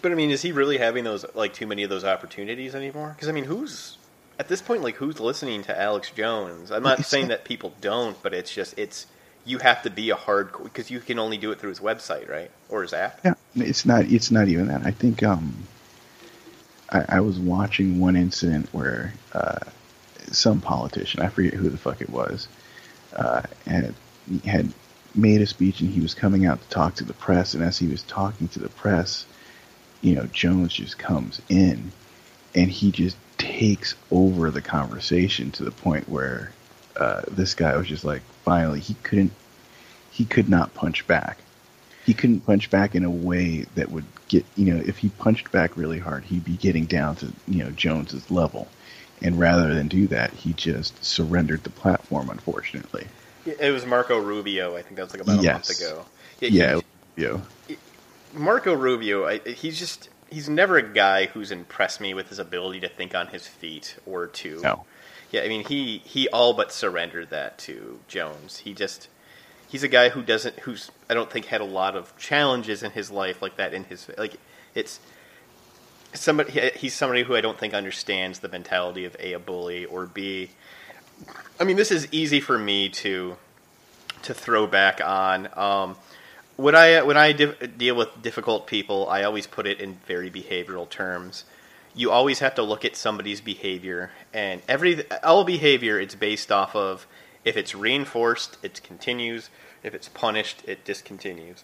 But 0.00 0.12
I 0.12 0.14
mean, 0.14 0.30
is 0.30 0.40
he 0.42 0.52
really 0.52 0.78
having 0.78 1.04
those 1.04 1.26
like 1.34 1.52
too 1.52 1.66
many 1.66 1.82
of 1.82 1.90
those 1.90 2.04
opportunities 2.04 2.74
anymore? 2.74 3.12
Because 3.14 3.28
I 3.28 3.32
mean, 3.32 3.44
who's 3.44 3.98
at 4.38 4.48
this 4.48 4.62
point 4.62 4.82
like 4.82 4.96
who's 4.96 5.20
listening 5.20 5.62
to 5.64 5.78
Alex 5.78 6.10
Jones? 6.10 6.72
I'm 6.72 6.82
not 6.82 7.00
It's 7.00 7.08
saying 7.08 7.28
that 7.28 7.44
people 7.44 7.74
don't, 7.82 8.20
but 8.22 8.32
it's 8.32 8.52
just 8.52 8.78
it's 8.78 9.06
you 9.44 9.58
have 9.58 9.82
to 9.82 9.90
be 9.90 10.10
a 10.10 10.16
hardcore 10.16 10.64
because 10.64 10.90
you 10.90 11.00
can 11.00 11.18
only 11.18 11.36
do 11.36 11.50
it 11.50 11.58
through 11.58 11.70
his 11.70 11.80
website, 11.80 12.30
right, 12.30 12.50
or 12.68 12.82
his 12.82 12.92
app. 12.92 13.20
Yeah, 13.24 13.34
it's 13.56 13.84
not. 13.84 14.06
It's 14.06 14.30
not 14.30 14.48
even 14.48 14.68
that. 14.68 14.86
I 14.86 14.90
think 14.90 15.22
um, 15.22 15.54
I, 16.92 17.04
I 17.08 17.20
was 17.20 17.38
watching 17.38 17.98
one 17.98 18.16
incident 18.16 18.68
where 18.72 19.14
uh, 19.32 19.60
some 20.30 20.60
politician, 20.60 21.22
I 21.22 21.28
forget 21.28 21.54
who 21.54 21.70
the 21.70 21.78
fuck 21.78 22.00
it 22.00 22.10
was, 22.10 22.48
uh, 23.16 23.42
had 23.66 23.94
had 24.44 24.72
made 25.14 25.40
a 25.42 25.46
speech 25.46 25.80
and 25.80 25.90
he 25.90 26.00
was 26.00 26.14
coming 26.14 26.46
out 26.46 26.62
to 26.62 26.68
talk 26.68 26.94
to 26.96 27.04
the 27.04 27.12
press. 27.12 27.54
And 27.54 27.62
as 27.62 27.78
he 27.78 27.88
was 27.88 28.02
talking 28.04 28.48
to 28.48 28.60
the 28.60 28.68
press, 28.68 29.26
you 30.00 30.14
know, 30.14 30.26
Jones 30.32 30.72
just 30.74 30.98
comes 30.98 31.42
in 31.48 31.92
and 32.54 32.70
he 32.70 32.92
just 32.92 33.16
takes 33.36 33.94
over 34.10 34.50
the 34.50 34.62
conversation 34.62 35.50
to 35.52 35.64
the 35.64 35.70
point 35.70 36.08
where 36.08 36.52
uh, 36.96 37.22
this 37.30 37.54
guy 37.54 37.76
was 37.76 37.88
just 37.88 38.04
like, 38.04 38.22
finally, 38.44 38.80
he 38.80 38.94
couldn't, 39.02 39.32
he 40.10 40.24
could 40.24 40.48
not 40.48 40.72
punch 40.74 41.06
back 41.06 41.38
he 42.04 42.14
couldn't 42.14 42.40
punch 42.40 42.70
back 42.70 42.94
in 42.94 43.04
a 43.04 43.10
way 43.10 43.66
that 43.74 43.90
would 43.90 44.04
get 44.32 44.46
you 44.56 44.72
know 44.74 44.82
if 44.86 44.98
he 44.98 45.08
punched 45.10 45.52
back 45.52 45.76
really 45.76 45.98
hard 45.98 46.24
he'd 46.24 46.44
be 46.44 46.56
getting 46.56 46.86
down 46.86 47.14
to 47.16 47.32
you 47.46 47.62
know 47.64 47.70
jones's 47.72 48.30
level 48.30 48.66
and 49.22 49.38
rather 49.38 49.74
than 49.74 49.88
do 49.88 50.06
that 50.08 50.32
he 50.32 50.52
just 50.54 51.04
surrendered 51.04 51.62
the 51.64 51.70
platform 51.70 52.30
unfortunately 52.30 53.06
It 53.44 53.72
was 53.72 53.84
Marco 53.84 54.18
Rubio. 54.18 54.76
I 54.76 54.82
think 54.82 54.96
that 54.96 55.02
was 55.02 55.12
like 55.12 55.22
about 55.22 55.38
a 55.38 55.42
Yes. 55.42 55.68
month 55.68 55.70
ago. 55.70 56.06
he- 56.40 56.48
yeah 56.48 56.80
you 57.16 57.28
know, 57.28 57.42
Marco 58.34 58.72
Rubio, 58.74 59.26
I, 59.26 59.38
he's 59.40 59.78
just 59.78 60.08
he's 60.30 60.48
never 60.48 60.78
a 60.78 60.82
guy 60.82 61.26
who's 61.26 61.50
impressed 61.50 62.00
me 62.00 62.14
with 62.14 62.28
his 62.30 62.38
ability 62.38 62.80
to 62.80 62.88
think 62.88 63.14
on 63.14 63.28
his 63.28 63.46
feet 63.46 63.96
or 64.06 64.26
to 64.28 64.60
no 64.62 64.84
Yeah, 65.30 65.42
I 65.42 65.48
mean 65.48 65.64
he 65.64 65.98
he 65.98 66.28
all 66.28 66.54
but 66.54 66.72
surrendered 66.72 67.30
that 67.30 67.58
to 67.58 68.00
Jones. 68.08 68.58
He 68.58 68.72
just 68.74 69.08
he's 69.72 69.82
a 69.82 69.88
guy 69.88 70.10
who 70.10 70.22
doesn't 70.22 70.60
who's 70.60 70.90
I 71.08 71.14
don't 71.14 71.30
think 71.30 71.46
had 71.46 71.62
a 71.62 71.64
lot 71.64 71.96
of 71.96 72.14
challenges 72.18 72.82
in 72.82 72.90
his 72.92 73.10
life 73.10 73.40
like 73.40 73.56
that 73.56 73.72
in 73.72 73.84
his 73.84 74.08
like 74.18 74.36
it's 74.74 75.00
somebody 76.12 76.70
he's 76.76 76.94
somebody 76.94 77.22
who 77.22 77.34
I 77.34 77.40
don't 77.40 77.58
think 77.58 77.72
understands 77.72 78.40
the 78.40 78.48
mentality 78.48 79.06
of 79.06 79.16
a 79.18 79.32
a 79.32 79.38
bully 79.38 79.86
or 79.86 80.04
b 80.06 80.50
I 81.58 81.64
mean 81.64 81.76
this 81.76 81.90
is 81.90 82.06
easy 82.12 82.38
for 82.38 82.58
me 82.58 82.90
to 82.90 83.36
to 84.24 84.34
throw 84.34 84.66
back 84.66 85.00
on 85.00 85.48
um 85.58 85.96
when 86.56 86.74
I 86.74 87.02
when 87.02 87.16
I 87.16 87.32
di- 87.32 87.66
deal 87.78 87.96
with 87.96 88.20
difficult 88.20 88.66
people, 88.66 89.08
I 89.08 89.22
always 89.22 89.46
put 89.46 89.66
it 89.66 89.80
in 89.80 89.98
very 90.06 90.30
behavioral 90.30 90.88
terms. 90.88 91.44
You 91.94 92.10
always 92.10 92.38
have 92.40 92.54
to 92.56 92.62
look 92.62 92.84
at 92.84 92.94
somebody's 92.94 93.40
behavior, 93.40 94.10
and 94.34 94.60
every 94.68 95.10
all 95.22 95.44
behavior 95.44 95.98
it's 95.98 96.14
based 96.14 96.52
off 96.52 96.76
of 96.76 97.06
if 97.44 97.56
it's 97.56 97.74
reinforced, 97.74 98.56
it 98.62 98.82
continues. 98.82 99.50
If 99.82 99.94
it's 99.94 100.08
punished, 100.08 100.62
it 100.66 100.84
discontinues. 100.84 101.62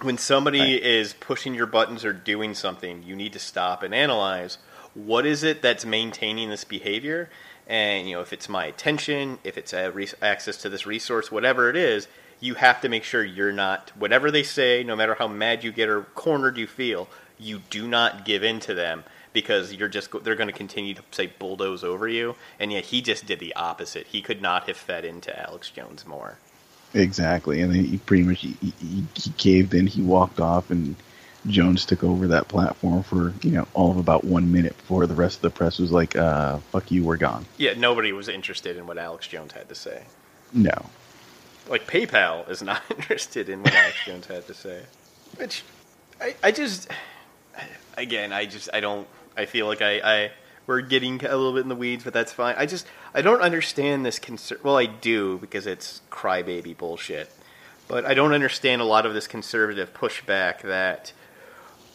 When 0.00 0.16
somebody 0.16 0.60
Right. 0.74 0.82
is 0.82 1.12
pushing 1.14 1.54
your 1.54 1.66
buttons 1.66 2.04
or 2.04 2.12
doing 2.12 2.54
something, 2.54 3.02
you 3.02 3.16
need 3.16 3.32
to 3.32 3.38
stop 3.38 3.82
and 3.82 3.94
analyze 3.94 4.58
what 4.94 5.26
is 5.26 5.42
it 5.42 5.60
that's 5.62 5.84
maintaining 5.84 6.50
this 6.50 6.64
behavior, 6.64 7.28
and 7.66 8.08
you 8.08 8.14
know 8.14 8.22
if 8.22 8.32
it's 8.32 8.48
my 8.48 8.64
attention, 8.64 9.38
if 9.44 9.58
it's 9.58 9.72
a 9.72 9.90
res- 9.90 10.14
access 10.22 10.56
to 10.58 10.68
this 10.68 10.86
resource, 10.86 11.30
whatever 11.30 11.68
it 11.68 11.76
is, 11.76 12.08
you 12.40 12.54
have 12.54 12.80
to 12.80 12.88
make 12.88 13.04
sure 13.04 13.22
you're 13.22 13.52
not 13.52 13.92
whatever 13.96 14.30
they 14.30 14.42
say, 14.42 14.82
no 14.82 14.96
matter 14.96 15.14
how 15.14 15.28
mad 15.28 15.62
you 15.62 15.72
get 15.72 15.88
or 15.88 16.02
cornered 16.14 16.56
you 16.56 16.66
feel, 16.66 17.08
you 17.38 17.60
do 17.70 17.86
not 17.86 18.24
give 18.24 18.42
in 18.42 18.60
to 18.60 18.74
them 18.74 19.04
because 19.40 19.72
you're 19.74 19.88
just 19.88 20.10
they're 20.24 20.34
going 20.34 20.48
to 20.48 20.52
continue 20.64 20.94
to 20.94 21.02
say 21.12 21.26
bulldoze 21.26 21.84
over 21.84 22.08
you. 22.08 22.34
And 22.58 22.72
yet 22.72 22.86
he 22.86 23.00
just 23.02 23.24
did 23.26 23.38
the 23.38 23.54
opposite. 23.54 24.08
He 24.08 24.20
could 24.22 24.42
not 24.42 24.66
have 24.68 24.76
fed 24.76 25.04
into 25.04 25.30
Alex 25.38 25.70
Jones 25.70 26.04
more. 26.06 26.38
exactly 26.94 27.60
and 27.60 27.72
then 27.72 27.84
he 27.84 27.98
pretty 27.98 28.22
much 28.24 28.40
he, 28.40 28.56
he, 28.62 29.04
he 29.14 29.30
caved 29.36 29.74
in 29.74 29.86
he 29.86 30.00
walked 30.02 30.40
off 30.40 30.70
and 30.70 30.96
jones 31.46 31.84
took 31.84 32.02
over 32.02 32.26
that 32.28 32.48
platform 32.48 33.02
for 33.02 33.32
you 33.42 33.50
know 33.50 33.66
all 33.74 33.90
of 33.90 33.98
about 33.98 34.24
one 34.24 34.50
minute 34.50 34.74
before 34.78 35.06
the 35.06 35.14
rest 35.14 35.36
of 35.36 35.42
the 35.42 35.50
press 35.50 35.78
was 35.78 35.92
like 35.92 36.16
uh 36.16 36.56
fuck 36.72 36.90
you 36.90 37.04
we're 37.04 37.16
gone 37.18 37.44
Yeah, 37.58 37.74
nobody 37.76 38.10
was 38.12 38.26
interested 38.28 38.76
in 38.78 38.86
what 38.86 38.96
Alex 38.98 39.28
Jones 39.28 39.52
had 39.52 39.68
to 39.68 39.74
say. 39.74 40.04
no 40.52 40.86
Like 41.68 41.86
PayPal 41.86 42.48
is 42.48 42.62
not 42.62 42.82
interested 42.90 43.48
in 43.50 43.62
what 43.62 43.74
Alex 43.74 43.96
Jones 44.06 44.26
had 44.26 44.46
to 44.46 44.54
say. 44.54 44.82
Which 45.36 45.62
I, 46.20 46.34
I 46.42 46.50
just 46.52 46.88
again 47.96 48.32
I 48.32 48.46
just 48.46 48.68
I 48.72 48.80
don't 48.80 49.06
I 49.38 49.46
feel 49.46 49.66
like 49.66 49.80
I, 49.80 50.00
I 50.00 50.30
we're 50.66 50.82
getting 50.82 51.24
a 51.24 51.36
little 51.36 51.54
bit 51.54 51.62
in 51.62 51.68
the 51.68 51.76
weeds, 51.76 52.04
but 52.04 52.12
that's 52.12 52.32
fine. 52.32 52.54
I 52.58 52.66
just 52.66 52.86
I 53.14 53.22
don't 53.22 53.40
understand 53.40 54.04
this 54.04 54.18
concern. 54.18 54.58
Well, 54.62 54.76
I 54.76 54.86
do 54.86 55.38
because 55.38 55.66
it's 55.66 56.02
crybaby 56.10 56.76
bullshit, 56.76 57.30
but 57.86 58.04
I 58.04 58.14
don't 58.14 58.34
understand 58.34 58.82
a 58.82 58.84
lot 58.84 59.06
of 59.06 59.14
this 59.14 59.26
conservative 59.26 59.94
pushback 59.94 60.62
that 60.62 61.12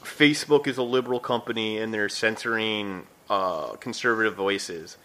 Facebook 0.01 0.67
is 0.67 0.77
a 0.77 0.83
liberal 0.83 1.19
company 1.19 1.77
and 1.77 1.93
they're 1.93 2.09
censoring 2.09 3.05
uh, 3.29 3.73
conservative 3.73 4.35
voices. 4.35 4.97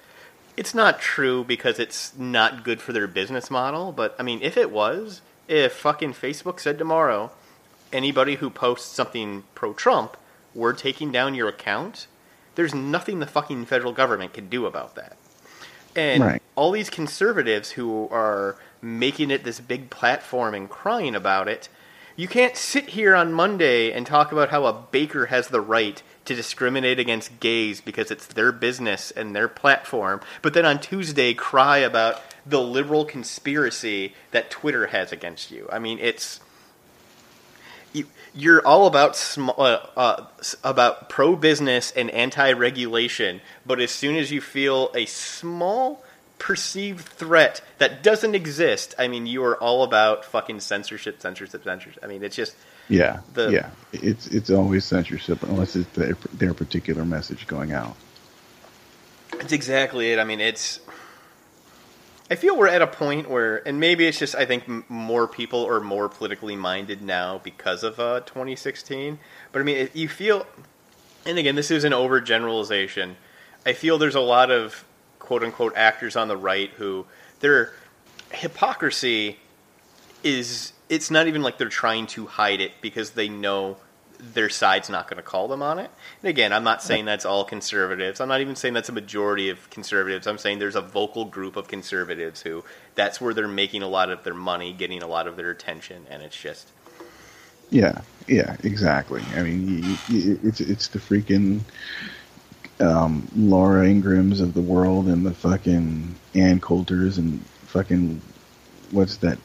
It's 0.57 0.75
not 0.75 1.01
true 1.01 1.45
because 1.45 1.79
it's 1.79 2.17
not 2.17 2.65
good 2.65 2.81
for 2.81 2.93
their 2.93 3.07
business 3.07 3.51
model. 3.51 3.93
But 3.93 4.17
I 4.19 4.23
mean, 4.23 4.41
if 4.43 4.57
it 4.57 4.71
was, 4.71 5.21
if 5.47 5.73
fucking 5.73 6.15
Facebook 6.15 6.61
said 6.61 6.79
tomorrow, 6.79 7.33
anybody 7.93 8.37
who 8.37 8.51
posts 8.51 8.95
something 8.95 9.45
pro 9.55 9.73
Trump, 9.73 10.17
we're 10.55 10.73
taking 10.73 11.13
down 11.13 11.35
your 11.35 11.49
account, 11.49 12.07
there's 12.59 12.75
nothing 12.75 13.21
the 13.21 13.27
fucking 13.27 13.65
federal 13.65 13.93
government 13.93 14.33
can 14.33 14.49
do 14.49 14.67
about 14.67 14.97
that. 14.97 15.17
And 15.95 16.25
Right. 16.25 16.43
all 16.57 16.73
these 16.73 16.91
conservatives 16.91 17.71
who 17.71 18.09
are 18.11 18.57
making 18.83 19.31
it 19.31 19.45
this 19.45 19.61
big 19.61 19.91
platform 19.91 20.55
and 20.55 20.69
crying 20.69 21.15
about 21.15 21.47
it, 21.47 21.69
you 22.17 22.27
can't 22.27 22.57
sit 22.57 22.89
here 22.89 23.15
on 23.15 23.33
Monday 23.33 23.93
and 23.93 24.05
talk 24.05 24.33
about 24.33 24.49
how 24.49 24.67
a 24.67 24.73
baker 24.73 25.27
has 25.27 25.47
the 25.47 25.61
right 25.61 26.03
to 26.25 26.35
discriminate 26.35 26.99
against 26.99 27.39
gays 27.39 27.81
because 27.81 28.11
it's 28.11 28.27
their 28.27 28.51
business 28.51 29.13
and 29.13 29.37
their 29.37 29.47
platform, 29.47 30.21
but 30.43 30.53
then 30.53 30.67
on 30.67 30.81
Tuesday 30.81 31.35
cry 31.35 31.79
about 31.79 32.21
the 32.45 32.61
liberal 32.61 33.05
conspiracy 33.05 34.15
that 34.33 34.51
Twitter 34.51 34.89
has 34.89 35.13
against 35.13 35.53
you. 35.53 35.69
I 35.71 35.79
mean, 35.79 36.01
it's 36.01 36.41
you, 37.99 38.07
you're 38.35 38.67
all 38.67 38.87
about 38.87 39.17
sm- 39.17 39.51
uh, 39.51 39.79
uh, 39.97 40.25
about 40.65 41.09
pro 41.09 41.37
business 41.37 41.91
and 41.93 42.11
anti 42.11 42.53
regulation, 42.53 43.41
but 43.67 43.81
as 43.81 43.91
soon 43.91 44.17
as 44.17 44.31
you 44.31 44.41
feel 44.41 44.91
a 44.95 45.07
small 45.07 46.03
perceived 46.39 47.05
threat 47.05 47.61
that 47.79 48.03
doesn't 48.03 48.35
exist, 48.35 48.95
I 48.99 49.09
mean, 49.09 49.27
you 49.27 49.43
are 49.45 49.61
all 49.61 49.83
about 49.83 50.25
fucking 50.25 50.61
censorship, 50.61 51.21
censorship, 51.21 51.65
censorship. 51.65 52.03
I 52.03 52.07
mean, 52.07 52.23
it's 52.23 52.37
just 52.37 52.55
Yeah, 52.89 53.21
The- 53.35 53.51
yeah. 53.51 53.71
It's 53.93 54.27
it's 54.29 54.51
always 54.51 54.85
censorship 54.85 55.43
unless 55.43 55.75
it's 55.77 55.91
their, 55.91 56.15
their 56.33 56.55
particular 56.55 57.05
message 57.05 57.47
going 57.47 57.73
out. 57.73 57.97
It's 59.41 59.53
exactly 59.53 60.13
it. 60.13 60.19
I 60.19 60.25
mean, 60.25 60.41
it's. 60.41 60.81
I 62.31 62.35
feel 62.35 62.57
we're 62.57 62.69
at 62.69 62.83
a 62.83 62.87
point 62.87 63.31
where, 63.31 63.67
and 63.67 63.81
maybe 63.81 64.07
it's 64.07 64.19
just 64.19 64.35
I 64.35 64.45
think 64.45 64.91
more 64.91 65.27
people 65.27 65.67
are 65.67 65.81
more 65.81 66.09
politically 66.09 66.57
minded 66.57 67.01
now 67.01 67.39
because 67.39 67.83
of 67.83 67.99
uh, 67.99 68.21
2016. 68.21 69.19
But 69.51 69.61
I 69.61 69.63
mean, 69.65 69.77
it, 69.77 69.97
you 69.97 70.09
feel, 70.09 70.47
and 71.25 71.39
again, 71.39 71.55
this 71.55 71.71
is 71.71 71.85
an 71.85 71.93
overgeneralization. 71.93 73.15
I 73.65 73.73
feel 73.73 73.97
there's 73.97 74.15
a 74.15 74.21
lot 74.21 74.51
of 74.51 74.85
quote 75.19 75.43
unquote 75.43 75.75
actors 75.77 76.17
on 76.17 76.29
the 76.29 76.37
right 76.37 76.71
who 76.77 77.07
their 77.41 77.73
hypocrisy 78.31 79.39
is 80.23 80.73
it's 80.89 81.11
not 81.11 81.27
even 81.27 81.43
like 81.43 81.59
they're 81.59 81.69
trying 81.69 82.07
to 82.09 82.27
hide 82.27 82.61
it 82.61 82.73
because 82.81 83.11
they 83.11 83.29
know 83.29 83.77
their 84.19 84.49
side's 84.49 84.91
not 84.91 85.09
going 85.09 85.17
to 85.17 85.23
call 85.23 85.49
them 85.49 85.63
on 85.63 85.79
it. 85.79 85.91
And 86.23 86.29
again, 86.29 86.53
I'm 86.53 86.65
not 86.65 86.83
saying 86.83 87.05
that's 87.05 87.25
all 87.25 87.45
conservatives. 87.45 88.21
I'm 88.21 88.29
not 88.29 88.41
even 88.41 88.57
saying 88.57 88.75
that's 88.75 88.89
a 88.89 88.93
majority 88.93 89.49
of 89.49 89.71
conservatives. 89.71 90.27
I'm 90.27 90.39
saying 90.39 90.59
there's 90.59 90.77
a 90.77 90.81
vocal 90.81 91.25
group 91.25 91.57
of 91.57 91.69
conservatives 91.69 92.43
who 92.43 92.65
that's 92.95 93.21
where 93.21 93.33
they're 93.33 93.49
making 93.49 93.83
a 93.83 93.89
lot 93.89 94.11
of 94.11 94.25
their 94.25 94.35
money, 94.35 94.73
getting 94.73 95.03
a 95.03 95.07
lot 95.07 95.27
of 95.27 95.37
their 95.37 95.51
attention, 95.51 96.07
and 96.11 96.23
it's 96.23 96.41
just 96.41 96.69
Yeah, 97.71 98.01
yeah, 98.27 98.57
exactly. 98.65 99.23
I 99.35 99.43
mean, 99.43 99.99
it's 100.09 100.61
it's 100.61 100.89
the 100.89 100.99
freaking 100.99 101.61
um, 102.81 103.29
Laura 103.37 103.87
Ingrams 103.87 104.41
of 104.41 104.55
the 104.55 104.61
world 104.61 105.07
and 105.07 105.25
the 105.25 105.35
fucking 105.35 106.15
Ann 106.35 106.61
Coulters 106.61 107.19
and 107.19 107.41
fucking 107.67 108.21
what's 108.91 109.19
that 109.19 109.39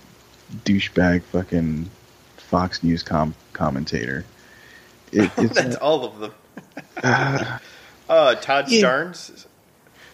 douchebag 0.65 1.23
fucking 1.23 1.89
Fox 2.37 2.83
News 2.83 3.03
com- 3.03 3.35
commentator. 3.53 4.25
It, 5.13 5.31
it's 5.37 5.55
that's 5.55 5.75
all 5.77 6.05
of 6.05 6.19
them. 6.19 6.33
uh, 7.03 7.59
Uh, 8.09 8.35
Todd 8.35 8.65
Yeah. 8.69 8.81
Starnes? 8.81 9.45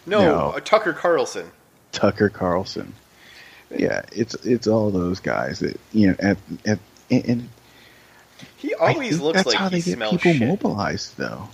No, 0.06 0.20
No. 0.20 0.36
Uh, 0.50 0.60
Tucker 0.60 0.92
Carlson. 0.92 1.50
Tucker 1.92 2.28
Carlson. 2.28 2.94
Yeah, 3.76 4.02
it's 4.12 4.34
it's 4.44 4.66
all 4.66 4.90
those 4.90 5.20
guys 5.20 5.60
that 5.60 5.78
you 5.92 6.08
know 6.08 6.16
at 6.20 6.36
at 6.66 6.78
and, 7.10 7.24
and 7.26 7.48
He 8.56 8.74
always 8.74 9.20
looks 9.20 9.36
that's 9.38 9.46
like 9.48 9.56
how 9.56 9.68
he 9.68 9.80
they 9.80 9.96
get 9.96 10.10
people 10.10 10.32
shit. 10.32 10.40
mobilized 10.48 11.16
though. 11.16 11.48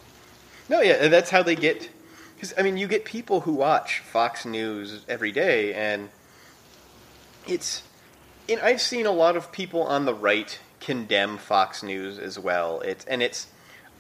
No, 0.69 0.81
yeah, 0.81 0.95
and 1.01 1.13
that's 1.13 1.31
how 1.31 1.43
they 1.43 1.55
get. 1.55 1.89
Because 2.35 2.53
I 2.59 2.63
mean, 2.63 2.77
you 2.77 2.87
get 2.87 3.05
people 3.05 3.41
who 3.41 3.53
watch 3.55 4.01
Fox 4.01 4.45
News 4.45 5.05
every 5.09 5.33
day, 5.33 5.73
and 5.75 6.09
it's. 7.47 7.83
And 8.49 8.61
I've 8.61 8.81
seen 8.81 9.07
a 9.07 9.11
lot 9.13 9.37
of 9.37 9.51
people 9.53 9.83
on 9.83 10.05
the 10.05 10.15
right 10.15 10.59
condemn 10.87 11.37
Fox 11.37 11.83
News 11.83 12.17
as 12.19 12.39
well. 12.39 12.81
It's 12.81 13.05
and 13.07 13.21
it's. 13.23 13.49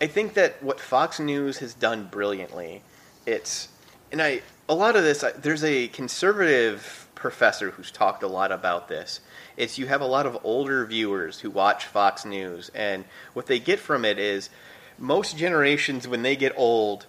I 0.00 0.06
think 0.06 0.34
that 0.34 0.62
what 0.62 0.78
Fox 0.78 1.18
News 1.18 1.58
has 1.58 1.74
done 1.74 2.04
brilliantly, 2.04 2.82
it's, 3.26 3.68
and 4.12 4.22
I 4.22 4.42
a 4.68 4.74
lot 4.74 4.94
of 4.94 5.02
this. 5.02 5.24
I- 5.24 5.32
There's 5.32 5.64
a 5.64 5.88
conservative 5.88 7.08
professor 7.16 7.72
who's 7.72 7.90
talked 7.90 8.22
a 8.22 8.28
lot 8.28 8.52
about 8.52 8.86
this. 8.88 9.20
It's 9.56 9.78
you 9.78 9.86
have 9.86 10.00
a 10.00 10.06
lot 10.06 10.26
of 10.26 10.38
older 10.44 10.84
viewers 10.86 11.40
who 11.40 11.50
watch 11.50 11.86
Fox 11.86 12.24
News, 12.24 12.70
and 12.74 13.04
what 13.32 13.46
they 13.46 13.58
get 13.58 13.80
from 13.80 14.04
it 14.04 14.18
is 14.18 14.48
most 14.96 15.36
generations 15.36 16.06
when 16.06 16.22
they 16.22 16.36
get 16.36 16.52
old 16.56 17.06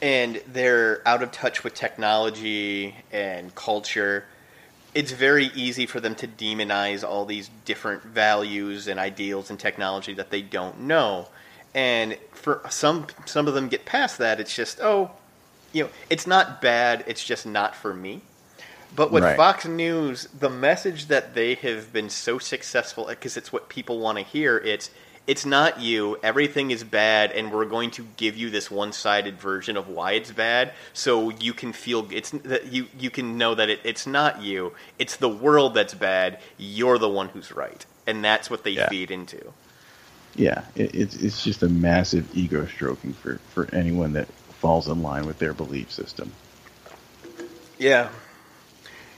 and 0.00 0.42
they're 0.46 1.00
out 1.06 1.22
of 1.22 1.30
touch 1.32 1.62
with 1.64 1.74
technology 1.74 2.94
and 3.12 3.54
culture, 3.54 4.24
it's 4.94 5.12
very 5.12 5.46
easy 5.54 5.86
for 5.86 6.00
them 6.00 6.14
to 6.16 6.28
demonize 6.28 7.06
all 7.06 7.24
these 7.24 7.50
different 7.64 8.02
values 8.02 8.88
and 8.88 9.00
ideals 9.00 9.50
and 9.50 9.58
technology 9.58 10.14
that 10.14 10.30
they 10.30 10.42
don't 10.42 10.80
know. 10.80 11.28
And 11.74 12.18
for 12.32 12.60
some 12.68 13.06
some 13.24 13.48
of 13.48 13.54
them 13.54 13.68
get 13.68 13.84
past 13.86 14.18
that, 14.18 14.40
it's 14.40 14.54
just, 14.54 14.80
oh, 14.80 15.10
you 15.72 15.84
know, 15.84 15.90
it's 16.10 16.26
not 16.26 16.60
bad, 16.60 17.04
it's 17.06 17.24
just 17.24 17.46
not 17.46 17.74
for 17.74 17.94
me. 17.94 18.20
But 18.94 19.10
with 19.10 19.22
Right. 19.24 19.36
Fox 19.36 19.64
News, 19.66 20.28
the 20.38 20.50
message 20.50 21.06
that 21.06 21.34
they 21.34 21.54
have 21.54 21.92
been 21.94 22.10
so 22.10 22.38
successful 22.38 23.06
because 23.06 23.38
it's 23.38 23.50
what 23.50 23.70
people 23.70 23.98
want 23.98 24.18
to 24.18 24.24
hear. 24.24 24.58
It's 24.58 24.90
it's 25.26 25.46
not 25.46 25.80
you. 25.80 26.18
Everything 26.22 26.70
is 26.70 26.82
bad, 26.82 27.30
and 27.32 27.52
we're 27.52 27.64
going 27.64 27.90
to 27.92 28.06
give 28.16 28.36
you 28.36 28.50
this 28.50 28.70
one-sided 28.70 29.38
version 29.38 29.76
of 29.76 29.88
why 29.88 30.12
it's 30.12 30.32
bad, 30.32 30.72
so 30.92 31.30
you 31.30 31.52
can 31.52 31.72
feel 31.72 32.06
it's 32.10 32.30
that 32.30 32.72
you 32.72 32.88
you 32.98 33.10
can 33.10 33.38
know 33.38 33.54
that 33.54 33.70
it, 33.70 33.80
it's 33.84 34.06
not 34.06 34.42
you. 34.42 34.72
It's 34.98 35.16
the 35.16 35.28
world 35.28 35.74
that's 35.74 35.94
bad. 35.94 36.40
You're 36.58 36.98
the 36.98 37.08
one 37.08 37.28
who's 37.28 37.52
right, 37.52 37.84
and 38.06 38.24
that's 38.24 38.50
what 38.50 38.64
they 38.64 38.72
Yeah. 38.72 38.88
feed 38.88 39.10
into. 39.10 39.52
Yeah, 40.34 40.64
it, 40.74 40.94
it's 40.94 41.16
it's 41.16 41.44
just 41.44 41.62
a 41.62 41.68
massive 41.68 42.28
ego 42.36 42.66
stroking 42.66 43.12
for 43.12 43.36
for 43.54 43.68
anyone 43.72 44.14
that 44.14 44.28
falls 44.60 44.88
in 44.88 45.02
line 45.02 45.26
with 45.26 45.38
their 45.38 45.52
belief 45.52 45.92
system. 45.92 46.32
Yeah. 47.78 48.08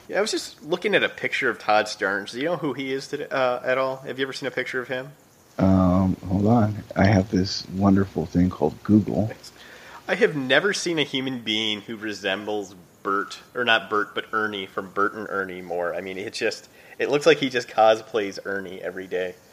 Yeah, 0.08 0.18
I 0.18 0.20
was 0.20 0.30
just 0.30 0.62
looking 0.62 0.94
at 0.94 1.02
a 1.02 1.08
picture 1.08 1.48
of 1.48 1.58
Todd 1.58 1.86
Starnes. 1.86 2.32
Do 2.32 2.38
you 2.38 2.44
know 2.44 2.56
who 2.56 2.74
he 2.74 2.92
is 2.92 3.08
today, 3.08 3.26
uh, 3.30 3.60
at 3.64 3.78
all? 3.78 3.96
Have 3.98 4.18
you 4.18 4.24
ever 4.26 4.34
seen 4.34 4.46
a 4.46 4.50
picture 4.50 4.80
of 4.80 4.88
him? 4.88 5.12
Um, 5.58 6.16
hold 6.26 6.46
on, 6.46 6.82
I 6.96 7.06
have 7.06 7.30
this 7.30 7.68
wonderful 7.70 8.26
thing 8.26 8.50
called 8.50 8.82
Google. 8.82 9.30
I 10.08 10.16
have 10.16 10.34
never 10.34 10.72
seen 10.72 10.98
a 10.98 11.04
human 11.04 11.40
being 11.40 11.82
who 11.82 11.96
resembles 11.96 12.74
Bert, 13.02 13.38
or 13.54 13.64
not 13.64 13.88
Bert, 13.88 14.14
but 14.14 14.26
Ernie 14.32 14.66
from 14.66 14.90
Bert 14.90 15.14
and 15.14 15.26
Ernie 15.30 15.62
more. 15.62 15.94
I 15.94 16.00
mean, 16.00 16.18
it 16.18 16.32
just 16.32 16.68
it 16.98 17.10
looks 17.10 17.26
like 17.26 17.38
he 17.38 17.48
just 17.48 17.68
cosplays 17.68 18.38
Ernie 18.44 18.80
every 18.82 19.06
day. 19.06 19.34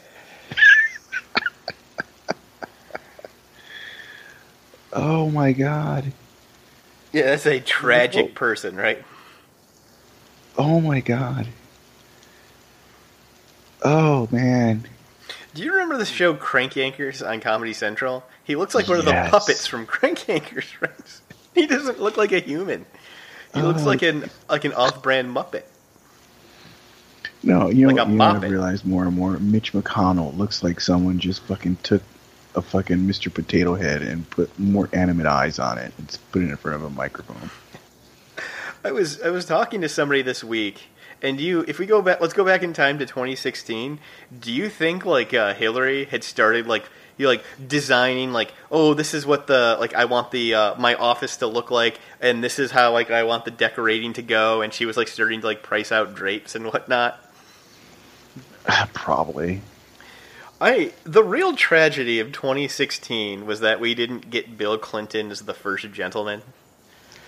Oh 4.94 5.30
my 5.30 5.54
god! 5.54 6.12
Yeah, 7.14 7.24
that's 7.28 7.46
a 7.46 7.62
tragic 7.62 8.28
Whoa. 8.28 8.34
person, 8.34 8.76
right? 8.76 9.02
Oh 10.58 10.82
my 10.82 11.00
god! 11.00 11.48
Oh 13.84 14.28
man! 14.32 14.86
Do 15.54 15.64
you 15.64 15.74
remember 15.74 15.98
the 15.98 16.06
show 16.06 16.34
Crank 16.34 16.74
Yankers 16.74 17.28
on 17.28 17.42
Comedy 17.42 17.74
Central? 17.74 18.24
He 18.44 18.56
looks 18.56 18.74
like 18.74 18.88
one 18.88 19.00
of 19.00 19.06
the 19.06 19.28
puppets 19.30 19.68
from 19.68 19.86
Crank 19.88 20.20
Yankers, 20.20 20.80
right? 20.82 21.22
He 21.54 21.68
doesn't 21.68 22.00
look 22.00 22.16
like 22.18 22.32
a 22.32 22.40
human. 22.40 22.86
He 23.54 23.60
oh, 23.62 23.66
looks 23.66 23.82
Oh. 23.82 23.86
like 23.86 24.02
an 24.02 24.30
like 24.50 24.64
an 24.64 24.72
off-brand 24.74 25.36
Muppet. 25.36 25.64
No, 27.44 27.70
you 27.70 27.88
know, 27.88 27.94
Like 27.94 28.08
a 28.08 28.10
you 28.10 28.18
know. 28.18 28.24
I've 28.24 28.44
realized 28.44 28.86
more 28.86 29.04
and 29.06 29.16
more. 29.16 29.32
Mitch 29.40 29.74
McConnell 29.74 30.38
looks 30.38 30.64
like 30.64 30.80
someone 30.80 31.20
just 31.20 31.42
fucking 31.44 31.78
took 31.84 32.04
a 32.56 32.62
fucking 32.62 32.98
Mr. 33.00 33.34
Potato 33.34 33.76
Head 33.76 34.02
and 34.02 34.30
put 34.30 34.58
more 34.60 34.90
animate 34.94 35.26
eyes 35.26 35.58
on 35.60 35.78
it 35.78 35.92
and 35.98 36.18
put 36.32 36.44
it 36.44 36.50
in 36.50 36.56
front 36.58 36.76
of 36.76 36.84
a 36.84 36.90
microphone. 36.90 37.50
I 38.86 38.92
was 38.92 39.22
I 39.22 39.30
was 39.30 39.46
talking 39.46 39.82
to 39.82 39.90
somebody 39.90 40.22
this 40.22 40.44
week, 40.44 40.84
and 41.22 41.40
you, 41.40 41.64
if 41.68 41.80
we 41.80 41.86
go 41.86 42.02
back, 42.02 42.20
let's 42.22 42.34
go 42.34 42.44
back 42.44 42.64
in 42.64 42.74
time 42.74 43.00
to 43.00 43.06
2016. 43.06 44.00
Do 44.40 44.52
you 44.52 44.70
think 44.70 45.06
like 45.06 45.34
uh, 45.34 45.54
Hillary 45.54 46.06
had 46.06 46.24
started 46.24 46.68
like 46.68 46.86
you 47.18 47.28
like 47.28 47.44
designing 47.68 48.32
like 48.32 48.54
oh 48.72 48.94
this 48.94 49.14
is 49.14 49.26
what 49.26 49.48
the 49.48 49.78
like 49.80 49.94
I 49.94 50.06
want 50.06 50.32
the 50.32 50.56
uh, 50.56 50.76
my 50.76 50.96
office 50.96 51.38
to 51.38 51.48
look 51.48 51.72
like, 51.72 52.00
and 52.20 52.44
this 52.44 52.60
is 52.60 52.72
how 52.72 52.92
like 52.94 53.12
I 53.12 53.24
want 53.24 53.46
the 53.46 53.52
decorating 53.52 54.14
to 54.14 54.22
go, 54.22 54.62
and 54.62 54.74
she 54.74 54.86
was 54.86 54.98
like 54.98 55.08
starting 55.08 55.42
to 55.42 55.48
like 55.48 55.64
price 55.64 55.92
out 55.92 56.16
drapes 56.16 56.56
and 56.56 56.66
whatnot. 56.66 57.24
Probably. 58.94 59.62
I 60.60 60.94
the 61.04 61.24
real 61.24 61.56
tragedy 61.56 62.20
of 62.20 62.32
2016 62.32 63.46
was 63.46 63.62
that 63.62 63.80
we 63.80 63.96
didn't 63.96 64.30
get 64.30 64.58
Bill 64.58 64.78
Clinton 64.78 65.32
as 65.32 65.42
the 65.42 65.54
first 65.54 65.92
gentleman. 65.92 66.42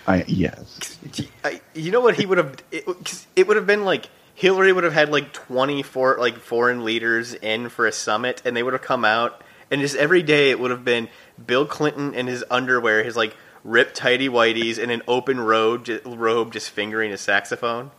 I 0.06 0.24
yes. 0.26 0.98
I, 1.42 1.60
you 1.74 1.90
know 1.90 2.00
what 2.00 2.16
he 2.16 2.26
would 2.26 2.38
have? 2.38 2.56
It, 2.70 3.26
it 3.36 3.46
would 3.46 3.56
have 3.56 3.66
been 3.66 3.84
like 3.84 4.08
Hillary 4.34 4.72
would 4.72 4.84
have 4.84 4.92
had 4.92 5.10
like 5.10 5.32
twenty 5.32 5.82
four 5.82 6.16
like 6.18 6.38
foreign 6.38 6.84
leaders 6.84 7.34
in 7.34 7.68
for 7.68 7.86
a 7.86 7.92
summit, 7.92 8.42
and 8.44 8.56
they 8.56 8.62
would 8.62 8.74
have 8.74 8.82
come 8.82 9.04
out, 9.04 9.42
and 9.70 9.80
just 9.80 9.96
every 9.96 10.22
day 10.22 10.50
it 10.50 10.60
would 10.60 10.70
have 10.70 10.84
been 10.84 11.08
Bill 11.44 11.66
Clinton 11.66 12.14
in 12.14 12.26
his 12.26 12.44
underwear, 12.50 13.02
his 13.02 13.16
like 13.16 13.36
ripped 13.64 13.96
tighty 13.96 14.28
whities, 14.28 14.78
in 14.78 14.90
an 14.90 15.02
open 15.08 15.40
robe, 15.40 15.88
robe, 16.04 16.52
just 16.52 16.70
fingering 16.70 17.12
a 17.12 17.18
saxophone. 17.18 17.90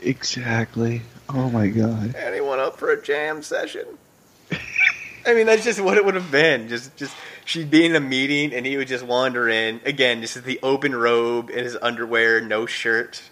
Exactly. 0.00 1.02
Oh 1.28 1.50
my 1.50 1.68
god. 1.68 2.14
Anyone 2.14 2.60
up 2.60 2.78
for 2.78 2.90
a 2.90 3.02
jam 3.02 3.42
session? 3.42 3.86
I 5.26 5.34
mean, 5.34 5.46
that's 5.46 5.64
just 5.64 5.80
what 5.80 5.98
it 5.98 6.04
would 6.04 6.14
have 6.14 6.30
been. 6.30 6.68
Just, 6.68 6.96
just 6.96 7.14
she'd 7.48 7.70
be 7.70 7.84
in 7.86 7.96
a 7.96 8.00
meeting, 8.00 8.52
and 8.52 8.66
he 8.66 8.76
would 8.76 8.88
just 8.88 9.04
wander 9.04 9.48
in 9.48 9.80
again, 9.84 10.20
this 10.20 10.36
is 10.36 10.42
the 10.42 10.60
open 10.62 10.94
robe 10.94 11.48
and 11.48 11.60
his 11.60 11.76
underwear, 11.80 12.40
no 12.40 12.66
shirt. 12.66 13.22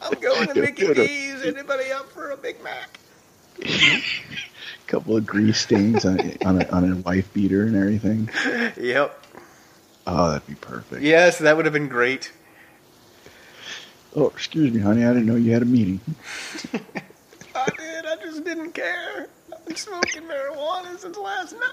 I'm 0.00 0.12
going 0.20 0.48
to 0.48 0.60
Mickey 0.60 0.94
D's. 0.94 1.42
Anybody 1.44 1.90
up 1.90 2.10
for 2.10 2.30
a 2.30 2.36
Big 2.36 2.62
Mac? 2.62 2.98
couple 4.86 5.16
of 5.16 5.26
grease 5.26 5.60
stains 5.60 6.06
on 6.06 6.18
on 6.46 6.62
a, 6.62 6.68
on 6.70 6.90
a 6.90 6.96
wife 6.96 7.30
beater 7.34 7.64
and 7.64 7.76
everything. 7.76 8.30
Yep. 8.80 9.24
Oh, 10.06 10.30
that'd 10.30 10.46
be 10.46 10.54
perfect. 10.54 11.02
Yes, 11.02 11.38
that 11.40 11.54
would 11.56 11.66
have 11.66 11.74
been 11.74 11.88
great. 11.88 12.32
Oh, 14.16 14.28
excuse 14.28 14.72
me, 14.72 14.80
honey. 14.80 15.04
I 15.04 15.08
didn't 15.08 15.26
know 15.26 15.34
you 15.34 15.52
had 15.52 15.60
a 15.60 15.66
meeting. 15.66 16.00
I 17.54 17.68
did. 17.76 18.06
I 18.06 18.16
just 18.22 18.44
didn't 18.44 18.72
care. 18.72 19.28
I've 19.52 19.66
been 19.66 19.76
smoking 19.76 20.22
marijuana 20.22 20.98
since 20.98 21.18
last 21.18 21.52
night. 21.52 21.72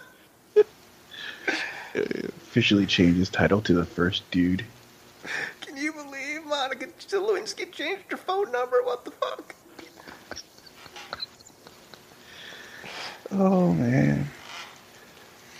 Officially 1.95 2.85
changed 2.85 3.17
his 3.17 3.29
title 3.29 3.61
to 3.61 3.73
the 3.73 3.85
first 3.85 4.29
dude. 4.31 4.65
Can 5.61 5.77
you 5.77 5.93
believe 5.93 6.45
Monica 6.45 6.87
Lewinsky 6.87 7.71
changed 7.71 8.03
her 8.09 8.17
phone 8.17 8.51
number? 8.51 8.81
What 8.83 9.05
the 9.05 9.11
fuck? 9.11 9.55
Oh 13.31 13.73
man. 13.73 14.27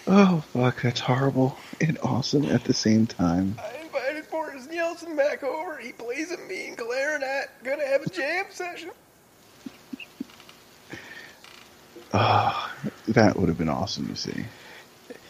Oh 0.07 0.43
fuck, 0.53 0.81
that's 0.81 0.99
horrible 0.99 1.57
and 1.81 1.97
awesome 2.03 2.45
at 2.45 2.63
the 2.63 2.73
same 2.73 3.07
time. 3.07 3.57
I 3.59 3.81
invited 3.81 4.29
Boris 4.29 4.67
Nielsen 4.67 5.15
back 5.15 5.43
over. 5.43 5.77
He 5.77 5.91
plays 5.91 6.31
a 6.31 6.37
mean 6.47 6.75
clarinet. 6.75 7.49
Gonna 7.63 7.87
have 7.87 8.03
a 8.03 8.09
jam 8.09 8.45
session. 8.51 8.91
Oh, 12.13 12.71
that 13.07 13.37
would 13.37 13.49
have 13.49 13.57
been 13.57 13.67
awesome 13.67 14.07
to 14.07 14.15
see. 14.15 14.45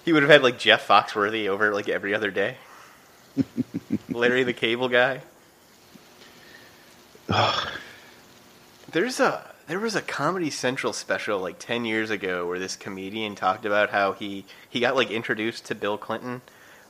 He 0.05 0.13
would 0.13 0.21
have 0.21 0.31
had 0.31 0.43
like 0.43 0.59
Jeff 0.59 0.87
Foxworthy 0.87 1.47
over 1.47 1.73
like 1.73 1.89
every 1.89 2.13
other 2.13 2.29
day. 2.29 2.57
Larry 4.09 4.43
the 4.43 4.53
Cable 4.53 4.87
Guy. 4.87 5.21
There's 8.91 9.19
a 9.19 9.43
there 9.67 9.79
was 9.79 9.95
a 9.95 10.03
Comedy 10.03 10.51
Central 10.51 10.93
special 10.93 11.39
like 11.39 11.57
ten 11.57 11.85
years 11.85 12.11
ago 12.11 12.47
where 12.47 12.59
this 12.59 12.75
comedian 12.75 13.33
talked 13.33 13.65
about 13.65 13.89
how 13.89 14.13
he 14.13 14.45
he 14.69 14.79
got 14.79 14.95
like 14.95 15.09
introduced 15.09 15.65
to 15.65 15.75
Bill 15.75 15.97
Clinton 15.97 16.41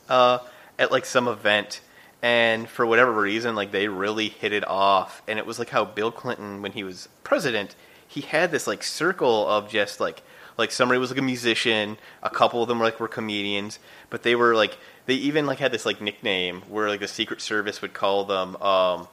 uh, 0.10 0.40
at 0.78 0.92
like 0.92 1.06
some 1.06 1.30
event, 1.30 1.80
and 2.22 2.68
for 2.68 2.86
whatever 2.86 3.14
reason, 3.14 3.56
like 3.56 3.72
they 3.72 3.88
really 3.88 4.28
hit 4.28 4.52
it 4.52 4.68
off, 4.68 5.24
and 5.26 5.40
it 5.40 5.46
was 5.46 5.58
like 5.58 5.70
how 5.70 5.86
Bill 5.86 6.12
Clinton 6.12 6.62
when 6.62 6.74
he 6.74 6.84
was 6.84 7.08
president, 7.24 7.78
he 8.06 8.20
had 8.22 8.52
this 8.52 8.68
like 8.68 8.84
circle 8.84 9.48
of 9.48 9.70
just 9.70 10.02
like 10.02 10.22
like 10.58 10.72
somebody 10.72 11.00
was 11.00 11.10
like 11.10 11.20
a 11.20 11.24
musician, 11.24 11.98
a 12.24 12.30
couple 12.30 12.62
of 12.62 12.68
them 12.68 12.80
were 12.80 12.86
like 12.86 13.00
were 13.00 13.08
comedians, 13.08 13.80
but 14.10 14.24
they 14.24 14.36
were 14.36 14.56
like 14.56 14.78
they 15.06 15.16
even 15.16 15.46
like 15.46 15.60
had 15.60 15.72
this 15.72 15.86
like 15.86 16.02
nickname 16.02 16.62
where 16.70 16.90
like 16.90 17.00
the 17.00 17.08
Secret 17.08 17.42
Service 17.42 17.82
would 17.82 17.94
call 17.94 18.26
them 18.26 18.56
um 18.58 19.08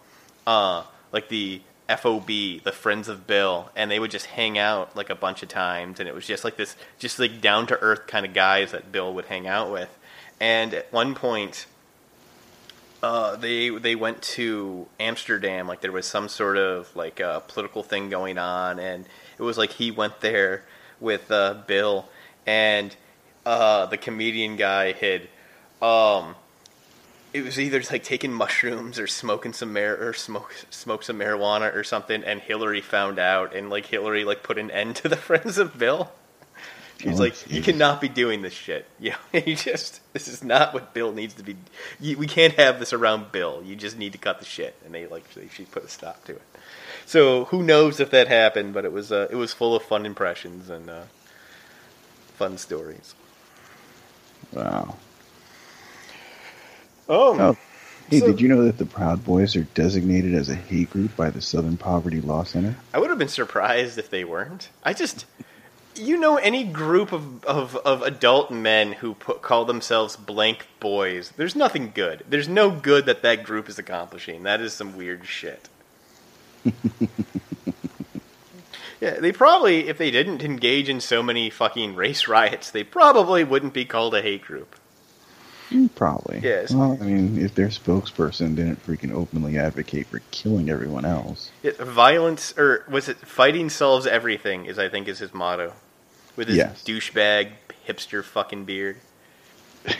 uh 0.46 0.84
like 1.12 1.28
the 1.28 1.60
FOB, 1.88 2.26
the 2.26 2.72
Friends 2.72 3.08
of 3.08 3.26
Bill, 3.26 3.70
and 3.76 3.90
they 3.90 3.98
would 3.98 4.10
just 4.10 4.26
hang 4.26 4.56
out 4.56 4.96
like 4.96 5.10
a 5.10 5.14
bunch 5.14 5.42
of 5.42 5.48
times, 5.48 6.00
and 6.00 6.08
it 6.08 6.14
was 6.14 6.26
just 6.26 6.44
like 6.44 6.56
this, 6.56 6.76
just 6.98 7.18
like 7.18 7.40
down 7.40 7.66
to 7.66 7.78
earth 7.80 8.06
kind 8.06 8.24
of 8.24 8.32
guys 8.32 8.72
that 8.72 8.92
Bill 8.92 9.12
would 9.14 9.26
hang 9.26 9.46
out 9.46 9.70
with. 9.70 9.88
And 10.40 10.74
at 10.74 10.92
one 10.92 11.14
point, 11.14 11.66
uh, 13.02 13.36
they 13.36 13.68
they 13.68 13.94
went 13.94 14.22
to 14.22 14.86
Amsterdam, 15.00 15.66
like 15.66 15.80
there 15.80 15.92
was 15.92 16.06
some 16.06 16.28
sort 16.28 16.56
of 16.56 16.94
like 16.96 17.20
uh, 17.20 17.40
political 17.40 17.82
thing 17.82 18.08
going 18.08 18.38
on, 18.38 18.78
and 18.78 19.06
it 19.38 19.42
was 19.42 19.58
like 19.58 19.70
he 19.70 19.90
went 19.90 20.20
there 20.20 20.62
with 21.02 21.30
uh, 21.30 21.54
Bill, 21.66 22.08
and 22.46 22.96
uh, 23.44 23.86
the 23.86 23.98
comedian 23.98 24.56
guy 24.56 24.92
had 24.92 25.28
um, 25.82 26.36
it 27.32 27.42
was 27.42 27.58
either 27.58 27.82
like 27.90 28.04
taking 28.04 28.32
mushrooms 28.32 28.98
or 28.98 29.06
smoking 29.06 29.52
some 29.52 29.72
mar- 29.72 29.98
or 30.00 30.12
smoke 30.12 30.54
smoke 30.70 31.02
some 31.02 31.18
marijuana 31.18 31.74
or 31.74 31.84
something, 31.84 32.22
and 32.24 32.40
Hillary 32.40 32.80
found 32.80 33.18
out, 33.18 33.54
and 33.54 33.68
like 33.68 33.86
Hillary 33.86 34.24
like 34.24 34.42
put 34.42 34.58
an 34.58 34.70
end 34.70 34.96
to 34.96 35.08
the 35.08 35.16
Friends 35.28 35.58
of 35.58 35.78
Bill. 35.78 36.12
She's 37.02 37.18
Oh, 37.18 37.22
like, 37.24 37.50
you 37.50 37.60
cannot 37.62 38.00
be 38.00 38.08
doing 38.08 38.42
this 38.42 38.52
shit. 38.52 38.86
Yeah, 39.00 39.16
you 39.32 39.56
just 39.56 40.00
this 40.12 40.28
is 40.28 40.44
not 40.44 40.72
what 40.72 40.94
Bill 40.94 41.12
needs 41.12 41.34
to 41.34 41.42
be. 41.42 41.56
You, 42.00 42.16
we 42.16 42.26
can't 42.28 42.54
have 42.54 42.78
this 42.78 42.92
around 42.92 43.32
Bill. 43.32 43.60
You 43.64 43.74
just 43.74 43.98
need 43.98 44.12
to 44.12 44.18
cut 44.18 44.38
the 44.38 44.44
shit, 44.44 44.76
and 44.84 44.94
they 44.94 45.06
like 45.08 45.28
they, 45.34 45.48
she 45.48 45.64
put 45.64 45.84
a 45.84 45.88
stop 45.88 46.24
to 46.26 46.32
it. 46.36 46.42
So 47.04 47.46
who 47.46 47.62
knows 47.64 47.98
if 47.98 48.10
that 48.10 48.28
happened? 48.28 48.74
But 48.74 48.84
it 48.84 48.92
was 48.92 49.10
uh, 49.10 49.26
it 49.30 49.34
was 49.34 49.52
full 49.52 49.74
of 49.74 49.82
fun 49.82 50.06
impressions 50.06 50.70
and 50.70 50.88
uh, 50.88 51.02
fun 52.36 52.56
stories. 52.58 53.14
Wow. 54.52 54.96
Oh, 57.08 57.38
Oh, 57.40 57.56
hey, 58.08 58.20
So- 58.20 58.26
did 58.28 58.40
you 58.40 58.48
know 58.48 58.62
that 58.64 58.78
the 58.78 58.86
Proud 58.86 59.24
Boys 59.24 59.56
are 59.56 59.64
designated 59.74 60.34
as 60.34 60.48
a 60.48 60.54
hate 60.54 60.90
group 60.90 61.16
by 61.16 61.30
the 61.30 61.40
Southern 61.40 61.76
Poverty 61.76 62.20
Law 62.20 62.44
Center? 62.44 62.76
I 62.94 62.98
would 62.98 63.10
have 63.10 63.18
been 63.18 63.28
surprised 63.28 63.98
if 63.98 64.10
they 64.10 64.24
weren't. 64.24 64.68
I 64.84 64.92
just, 64.92 65.24
you 65.94 66.18
know, 66.18 66.36
any 66.36 66.64
group 66.64 67.12
of, 67.12 67.44
of, 67.44 67.76
of 67.76 68.02
adult 68.02 68.50
men 68.50 68.92
who 68.92 69.14
put, 69.14 69.42
call 69.42 69.64
themselves 69.64 70.16
blank 70.16 70.66
boys, 70.80 71.32
there's 71.36 71.54
nothing 71.56 71.92
good. 71.94 72.24
There's 72.28 72.48
no 72.48 72.70
good 72.70 73.06
that 73.06 73.22
that 73.22 73.44
group 73.44 73.68
is 73.68 73.78
accomplishing. 73.78 74.42
That 74.42 74.60
is 74.60 74.72
some 74.72 74.96
weird 74.96 75.26
shit. 75.26 75.68
yeah, 79.00 79.18
they 79.20 79.32
probably, 79.32 79.88
if 79.88 79.98
they 79.98 80.10
didn't 80.10 80.42
engage 80.42 80.88
in 80.88 81.00
so 81.00 81.22
many 81.22 81.50
fucking 81.50 81.94
race 81.94 82.28
riots, 82.28 82.70
they 82.70 82.84
probably 82.84 83.44
wouldn't 83.44 83.74
be 83.74 83.84
called 83.84 84.14
a 84.14 84.22
hate 84.22 84.42
group. 84.42 84.76
Probably. 85.94 86.40
Yes. 86.42 86.72
Well, 86.72 86.98
I 87.00 87.04
mean, 87.04 87.38
if 87.38 87.54
their 87.54 87.68
spokesperson 87.68 88.56
didn't 88.56 88.84
freaking 88.86 89.12
openly 89.12 89.58
advocate 89.58 90.06
for 90.06 90.20
killing 90.30 90.68
everyone 90.70 91.04
else. 91.04 91.50
It, 91.62 91.78
violence, 91.78 92.52
or 92.58 92.84
was 92.88 93.08
it 93.08 93.16
fighting 93.18 93.70
solves 93.70 94.06
everything? 94.06 94.66
Is 94.66 94.78
I 94.78 94.88
think 94.88 95.08
is 95.08 95.18
his 95.18 95.32
motto, 95.34 95.72
with 96.36 96.48
his 96.48 96.56
Yes. 96.58 96.82
douchebag 96.84 97.52
hipster 97.88 98.22
fucking 98.24 98.64
beard. 98.64 98.96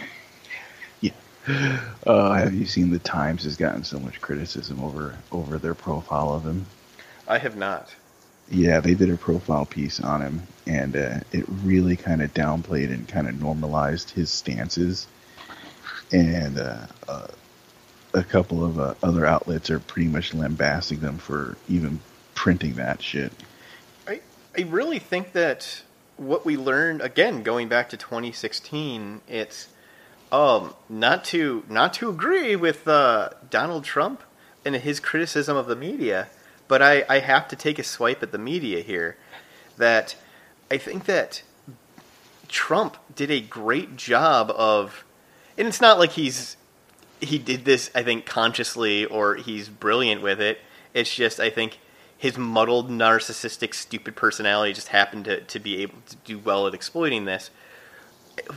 Yeah. 1.01 1.11
Uh, 2.07 2.35
have 2.35 2.55
you 2.55 2.67
seen 2.67 2.91
the 2.91 3.01
Times 3.01 3.43
has 3.43 3.57
gotten 3.57 3.83
so 3.83 3.99
much 3.99 4.21
criticism 4.21 4.81
over 4.81 5.17
over 5.33 5.59
their 5.59 5.75
profile 5.75 6.33
of 6.33 6.45
him? 6.45 6.67
I 7.27 7.39
have 7.39 7.57
not. 7.57 7.93
Yeah, 8.49 8.79
they 8.79 8.95
did 8.95 9.11
a 9.11 9.17
profile 9.17 9.65
piece 9.67 9.99
on 10.01 10.21
him, 10.23 10.43
and 10.69 10.95
uh, 10.97 11.21
it 11.33 11.45
really 11.49 11.97
kind 11.97 12.23
of 12.23 12.33
downplayed 12.35 12.93
and 12.93 13.09
kind 13.09 13.27
of 13.29 13.41
normalized 13.41 14.11
his 14.11 14.31
stances. 14.31 15.09
And 16.13 16.59
uh, 16.59 16.87
uh, 17.09 17.29
a 18.15 18.23
couple 18.23 18.65
of 18.65 18.79
uh, 18.79 18.95
other 19.03 19.25
outlets 19.25 19.71
are 19.71 19.81
pretty 19.81 20.09
much 20.09 20.35
lambasting 20.35 21.01
them 21.01 21.19
for 21.19 21.57
even 21.69 22.01
printing 22.35 22.75
that 22.75 23.03
shit. 23.03 23.33
I 24.07 24.21
I 24.57 24.63
really 24.63 24.99
think 24.99 25.33
that 25.33 25.83
what 26.17 26.45
we 26.45 26.57
learned 26.57 27.01
again 27.01 27.43
going 27.43 27.69
back 27.69 27.89
to 27.91 27.97
2016, 27.97 29.23
it's 29.29 29.69
um 30.31 30.75
not 30.89 31.25
to 31.27 31.65
not 31.69 31.95
to 31.95 32.09
agree 32.09 32.57
with 32.57 32.87
uh, 32.87 33.31
Donald 33.51 33.85
Trump 33.85 34.23
and 34.65 34.77
his 34.77 35.01
criticism 35.01 35.57
of 35.57 35.67
the 35.67 35.77
media, 35.77 36.29
but 36.69 36.83
I 36.83 37.05
I 37.09 37.21
have 37.21 37.49
to 37.49 37.57
take 37.57 37.79
a 37.79 37.85
swipe 37.85 38.23
at 38.23 38.33
the 38.33 38.39
media 38.39 38.83
here. 38.83 39.17
That 39.79 40.15
I 40.71 40.77
think 40.79 41.07
that 41.07 41.43
Trump 42.49 42.97
did 43.15 43.31
a 43.31 43.41
great 43.41 43.97
job 43.97 44.51
of, 44.55 45.05
and 45.59 45.69
it's 45.69 45.81
not 45.81 45.99
like 45.99 46.13
he's 46.13 46.57
he 47.21 47.39
did 47.39 47.65
this 47.65 47.91
I 47.95 48.03
think 48.03 48.27
consciously 48.27 49.05
or 49.05 49.37
he's 49.37 49.69
brilliant 49.69 50.23
with 50.23 50.41
it. 50.41 50.59
It's 50.95 51.15
just 51.15 51.41
I 51.41 51.51
think 51.51 51.79
his 52.23 52.39
muddled, 52.39 52.89
narcissistic, 52.89 53.75
stupid 53.75 54.15
personality 54.15 54.73
just 54.73 54.89
happened 54.89 55.25
to, 55.25 55.41
to 55.41 55.59
be 55.59 55.83
able 55.83 55.99
to 56.09 56.15
do 56.25 56.39
well 56.39 56.69
at 56.69 56.75
exploiting 56.75 57.25
this. 57.25 57.51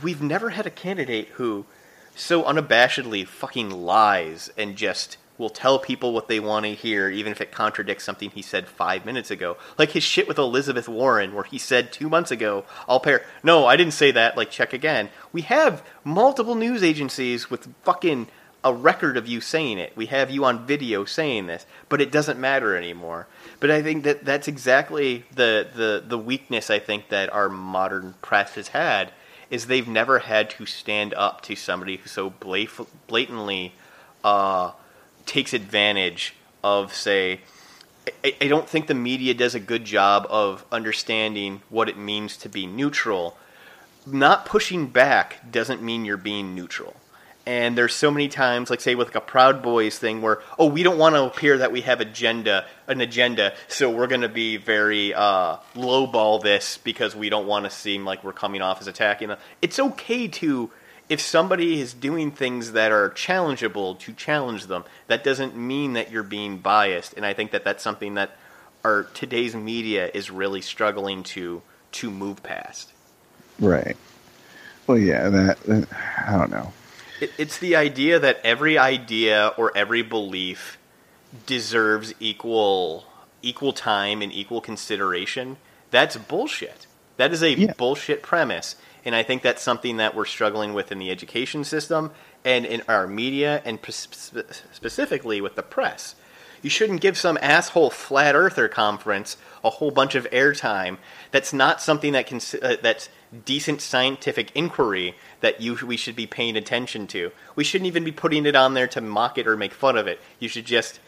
We've 0.04 0.22
never 0.22 0.50
had 0.50 0.66
a 0.66 0.70
candidate 0.70 1.28
who 1.30 1.66
so 2.14 2.44
unabashedly 2.44 3.26
fucking 3.26 3.70
lies 3.70 4.50
and 4.56 4.76
just 4.76 5.16
will 5.38 5.50
tell 5.50 5.78
people 5.78 6.12
what 6.12 6.28
they 6.28 6.40
want 6.40 6.64
to 6.64 6.74
hear, 6.74 7.08
even 7.10 7.32
if 7.32 7.40
it 7.40 7.52
contradicts 7.52 8.04
something 8.04 8.30
he 8.30 8.42
said 8.42 8.68
five 8.68 9.04
minutes 9.04 9.30
ago. 9.30 9.56
Like 9.78 9.90
his 9.90 10.02
shit 10.02 10.28
with 10.28 10.38
Elizabeth 10.38 10.88
Warren, 10.88 11.34
where 11.34 11.44
he 11.44 11.58
said 11.58 11.92
two 11.92 12.08
months 12.08 12.30
ago, 12.30 12.64
I'll 12.88 13.00
pair. 13.00 13.24
No, 13.42 13.66
I 13.66 13.76
didn't 13.76 13.94
say 13.94 14.10
that. 14.12 14.36
Like, 14.36 14.50
check 14.50 14.72
again. 14.72 15.10
We 15.32 15.42
have 15.42 15.84
multiple 16.04 16.54
news 16.54 16.82
agencies 16.82 17.50
with 17.50 17.68
fucking 17.82 18.28
a 18.64 18.72
record 18.72 19.16
of 19.16 19.28
you 19.28 19.40
saying 19.40 19.78
it. 19.78 19.92
We 19.96 20.06
have 20.06 20.28
you 20.28 20.44
on 20.44 20.66
video 20.66 21.04
saying 21.04 21.46
this, 21.46 21.66
but 21.88 22.00
it 22.00 22.10
doesn't 22.10 22.40
matter 22.40 22.76
anymore. 22.76 23.28
But 23.60 23.70
I 23.70 23.80
think 23.80 24.02
that 24.04 24.24
that's 24.24 24.48
exactly 24.48 25.24
the, 25.32 25.68
the, 25.72 26.02
the 26.04 26.18
weakness 26.18 26.68
I 26.68 26.80
think 26.80 27.10
that 27.10 27.32
our 27.32 27.48
modern 27.48 28.14
press 28.22 28.56
has 28.56 28.68
had 28.68 29.12
is 29.50 29.66
they've 29.66 29.86
never 29.86 30.18
had 30.18 30.50
to 30.50 30.66
stand 30.66 31.14
up 31.14 31.42
to 31.42 31.54
somebody 31.54 31.96
who 31.96 32.08
so 32.08 32.30
blat- 32.30 32.68
blatantly 33.06 33.72
uh, 34.24 34.72
takes 35.26 35.52
advantage 35.52 36.34
of, 36.64 36.94
say, 36.94 37.40
I, 38.24 38.34
I 38.40 38.48
don't 38.48 38.68
think 38.68 38.86
the 38.86 38.94
media 38.94 39.34
does 39.34 39.54
a 39.54 39.60
good 39.60 39.84
job 39.84 40.26
of 40.30 40.64
understanding 40.70 41.62
what 41.68 41.88
it 41.88 41.98
means 41.98 42.36
to 42.38 42.48
be 42.48 42.66
neutral. 42.66 43.36
Not 44.06 44.46
pushing 44.46 44.86
back 44.86 45.50
doesn't 45.50 45.82
mean 45.82 46.04
you're 46.04 46.16
being 46.16 46.54
neutral. 46.54 46.96
And 47.48 47.78
there's 47.78 47.94
so 47.94 48.10
many 48.10 48.28
times, 48.28 48.70
like 48.70 48.80
say 48.80 48.96
with 48.96 49.08
like 49.08 49.14
a 49.14 49.20
Proud 49.20 49.62
Boys 49.62 49.98
thing, 49.98 50.20
where 50.20 50.40
oh 50.58 50.66
we 50.66 50.82
don't 50.82 50.98
want 50.98 51.14
to 51.14 51.24
appear 51.24 51.58
that 51.58 51.70
we 51.70 51.82
have 51.82 52.00
agenda, 52.00 52.66
an 52.88 53.00
agenda, 53.00 53.54
so 53.68 53.88
we're 53.88 54.08
going 54.08 54.22
to 54.22 54.28
be 54.28 54.56
very 54.56 55.14
uh, 55.14 55.58
lowball 55.76 56.42
this 56.42 56.76
because 56.78 57.14
we 57.14 57.28
don't 57.28 57.46
want 57.46 57.64
to 57.64 57.70
seem 57.70 58.04
like 58.04 58.24
we're 58.24 58.32
coming 58.32 58.62
off 58.62 58.80
as 58.80 58.88
attacking 58.88 59.28
them. 59.28 59.38
It's 59.62 59.78
okay 59.78 60.26
to 60.26 60.72
if 61.08 61.20
somebody 61.20 61.80
is 61.80 61.94
doing 61.94 62.30
things 62.30 62.72
that 62.72 62.90
are 62.92 63.10
challengeable 63.10 63.98
to 64.00 64.12
challenge 64.12 64.66
them. 64.66 64.84
That 65.06 65.22
doesn't 65.22 65.56
mean 65.56 65.92
that 65.92 66.10
you're 66.10 66.22
being 66.22 66.58
biased, 66.58 67.14
and 67.14 67.24
I 67.24 67.32
think 67.32 67.52
that 67.52 67.64
that's 67.64 67.82
something 67.82 68.14
that 68.14 68.36
our 68.84 69.04
today's 69.14 69.54
media 69.54 70.10
is 70.12 70.30
really 70.30 70.60
struggling 70.62 71.22
to 71.24 71.62
to 71.92 72.10
move 72.10 72.42
past. 72.42 72.92
Right. 73.58 73.96
Well, 74.86 74.98
yeah, 74.98 75.28
that, 75.28 75.60
that 75.60 75.88
I 76.26 76.36
don't 76.36 76.50
know. 76.50 76.72
It, 77.20 77.32
it's 77.38 77.58
the 77.58 77.76
idea 77.76 78.18
that 78.18 78.40
every 78.44 78.76
idea 78.78 79.52
or 79.56 79.76
every 79.76 80.02
belief 80.02 80.78
deserves 81.46 82.14
equal 82.20 83.04
equal 83.42 83.72
time 83.72 84.22
and 84.22 84.32
equal 84.32 84.60
consideration. 84.60 85.56
That's 85.90 86.16
bullshit. 86.16 86.86
That 87.16 87.32
is 87.32 87.42
a 87.42 87.50
Yeah. 87.54 87.72
bullshit 87.76 88.22
premise, 88.22 88.76
and 89.06 89.14
I 89.14 89.22
think 89.22 89.42
that's 89.42 89.62
something 89.62 89.96
that 89.98 90.14
we're 90.14 90.26
struggling 90.26 90.74
with 90.74 90.90
in 90.92 90.98
the 90.98 91.10
education 91.10 91.64
system 91.64 92.10
and 92.44 92.66
in 92.66 92.82
our 92.88 93.06
media, 93.06 93.62
and 93.64 93.78
spe- 93.88 94.52
specifically 94.72 95.40
with 95.40 95.54
the 95.54 95.62
press. 95.62 96.16
You 96.60 96.70
shouldn't 96.70 97.00
give 97.00 97.16
some 97.16 97.38
asshole 97.40 97.90
flat 97.90 98.34
earther 98.34 98.66
conference 98.66 99.36
a 99.62 99.70
whole 99.70 99.92
bunch 99.92 100.16
of 100.16 100.28
airtime. 100.30 100.98
That's 101.30 101.52
not 101.52 101.80
something 101.80 102.12
that 102.12 102.26
can 102.26 102.40
uh, 102.60 102.76
that's 102.82 103.08
decent 103.44 103.80
scientific 103.80 104.50
inquiry 104.56 105.14
that 105.40 105.60
you 105.60 105.76
we 105.86 105.96
should 105.96 106.16
be 106.16 106.26
paying 106.26 106.56
attention 106.56 107.06
to. 107.08 107.30
We 107.54 107.62
shouldn't 107.62 107.86
even 107.86 108.02
be 108.02 108.12
putting 108.12 108.46
it 108.46 108.56
on 108.56 108.74
there 108.74 108.88
to 108.88 109.00
mock 109.00 109.38
it 109.38 109.46
or 109.46 109.56
make 109.56 109.72
fun 109.72 109.96
of 109.96 110.08
it. 110.08 110.20
You 110.40 110.48
should 110.48 110.66
just 110.66 110.98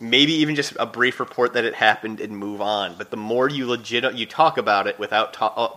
maybe 0.00 0.32
even 0.32 0.54
just 0.54 0.74
a 0.78 0.86
brief 0.86 1.20
report 1.20 1.52
that 1.54 1.64
it 1.64 1.74
happened 1.74 2.20
and 2.20 2.36
move 2.36 2.60
on. 2.60 2.96
But 2.96 3.10
the 3.10 3.16
more 3.16 3.48
you 3.48 3.66
legit 3.66 4.14
you 4.14 4.26
talk 4.26 4.58
about 4.58 4.86
it 4.86 4.98
without 4.98 5.32
ta- 5.32 5.54
uh, 5.56 5.76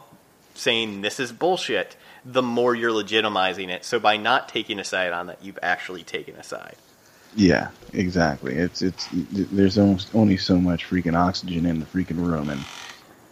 saying 0.58 1.02
this 1.02 1.20
is 1.20 1.32
bullshit, 1.32 1.96
the 2.26 2.41
more 2.41 2.76
you're 2.76 2.91
legitimizing 2.91 3.70
it. 3.70 3.86
So 3.86 4.00
by 4.00 4.17
not 4.17 4.50
taking 4.50 4.80
a 4.80 4.84
side 4.84 5.13
on 5.13 5.28
that, 5.28 5.43
you've 5.43 5.60
actually 5.62 6.04
taken 6.04 6.36
a 6.36 6.43
side. 6.43 6.76
Yeah, 7.36 7.70
exactly. 7.93 8.56
It's 8.56 8.82
it's 8.82 9.08
there's 9.12 9.78
almost 9.78 10.13
only 10.15 10.38
so 10.38 10.58
much 10.58 10.86
freaking 10.89 11.15
oxygen 11.15 11.65
in 11.65 11.80
the 11.80 11.86
freaking 11.86 12.26
room, 12.26 12.50
and 12.50 12.62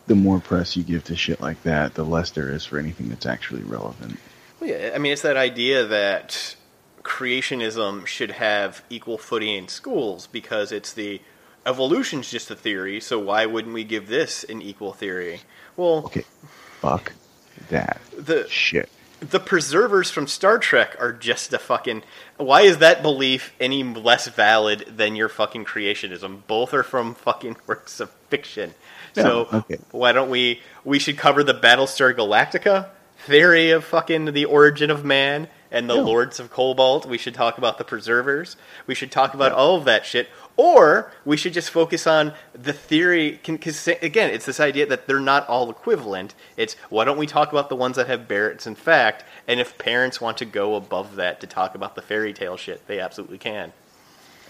the 0.08 0.16
more 0.16 0.40
press 0.40 0.76
you 0.76 0.84
give 0.84 1.04
to 1.06 1.16
shit 1.16 1.42
like 1.42 1.62
that, 1.64 1.96
the 1.96 2.04
less 2.04 2.32
there 2.32 2.50
is 2.50 2.66
for 2.66 2.78
anything 2.78 3.10
that's 3.10 3.26
actually 3.26 3.64
relevant. 3.64 4.20
Well, 4.60 4.70
yeah, 4.70 4.92
I 4.94 5.00
mean, 5.00 5.12
it's 5.14 5.24
that 5.24 5.38
idea 5.38 5.86
that 5.86 6.56
creationism 7.04 8.06
should 8.06 8.32
have 8.32 8.84
equal 8.90 9.18
footing 9.18 9.56
in 9.56 9.68
schools 9.68 10.28
because 10.28 10.72
it's 10.72 10.94
the 10.94 11.22
evolution's 11.66 12.30
just 12.30 12.52
a 12.52 12.56
theory, 12.56 13.00
so 13.00 13.18
why 13.20 13.46
wouldn't 13.46 13.74
we 13.74 13.84
give 13.84 14.08
this 14.08 14.44
an 14.44 14.62
equal 14.62 14.94
theory? 14.94 15.42
Well, 15.78 16.06
Okay, 16.06 16.26
fuck 16.82 17.14
that 17.70 18.00
the 18.18 18.48
shit. 18.50 18.90
the 19.20 19.40
preservers 19.40 20.12
from 20.12 20.28
Star 20.28 20.58
Trek 20.60 20.96
are 21.00 21.14
just 21.14 21.54
a 21.54 21.60
fucking. 21.60 22.04
Why 22.38 22.62
is 22.62 22.80
that 22.80 23.02
belief 23.02 23.54
any 23.60 23.84
less 23.84 24.28
valid 24.28 24.86
than 24.98 25.16
your 25.16 25.30
fucking 25.30 25.66
creationism? 25.66 26.42
Both 26.48 26.74
are 26.74 26.84
from 26.84 27.16
fucking 27.16 27.58
works 27.68 28.00
of 28.00 28.10
fiction. 28.30 28.74
So 29.14 29.48
okay. 29.54 29.78
why 29.92 30.12
don't 30.12 30.30
we? 30.30 30.62
We 30.84 31.00
should 31.00 31.18
cover 31.18 31.44
the 31.44 31.54
Battlestar 31.54 32.14
Galactica 32.14 32.90
theory 33.20 33.72
of 33.72 33.84
fucking 33.86 34.26
the 34.34 34.46
origin 34.46 34.92
of 34.92 35.06
man 35.06 35.48
and 35.72 35.90
the 35.90 35.96
Yeah. 35.96 36.02
Lords 36.02 36.40
of 36.40 36.52
Kobol. 36.54 37.06
We 37.06 37.18
should 37.18 37.34
talk 37.34 37.58
about 37.58 37.78
the 37.78 37.84
preservers. 37.86 38.58
We 38.88 38.94
should 38.94 39.12
talk 39.12 39.34
about 39.34 39.54
all 39.54 39.78
of 39.78 39.86
that 39.86 40.06
shit. 40.06 40.30
Or 40.58 41.12
we 41.26 41.36
should 41.36 41.54
just 41.54 41.70
focus 41.70 42.08
on 42.08 42.34
the 42.54 42.72
theory. 42.72 43.40
Because 43.46 43.88
again, 43.88 44.30
it's 44.30 44.46
this 44.46 44.60
idea 44.60 44.86
that 44.86 45.06
they're 45.08 45.20
not 45.20 45.48
all 45.50 45.70
equivalent. 45.70 46.34
It's 46.56 46.76
why 46.90 47.04
don't 47.04 47.18
we 47.18 47.28
talk 47.28 47.52
about 47.52 47.70
the 47.70 47.76
ones 47.76 47.98
that 47.98 48.08
have 48.08 48.30
merits 48.30 48.66
in 48.66 48.76
fact? 48.76 49.26
And 49.48 49.60
if 49.60 49.78
parents 49.78 50.22
want 50.22 50.38
to 50.38 50.46
go 50.46 50.76
above 50.76 51.16
that 51.18 51.42
to 51.42 51.48
talk 51.48 51.76
about 51.76 51.96
the 51.96 52.02
fairy 52.02 52.34
tale 52.34 52.56
shit, 52.56 52.88
they 52.88 53.00
absolutely 53.00 53.38
can. 53.38 53.74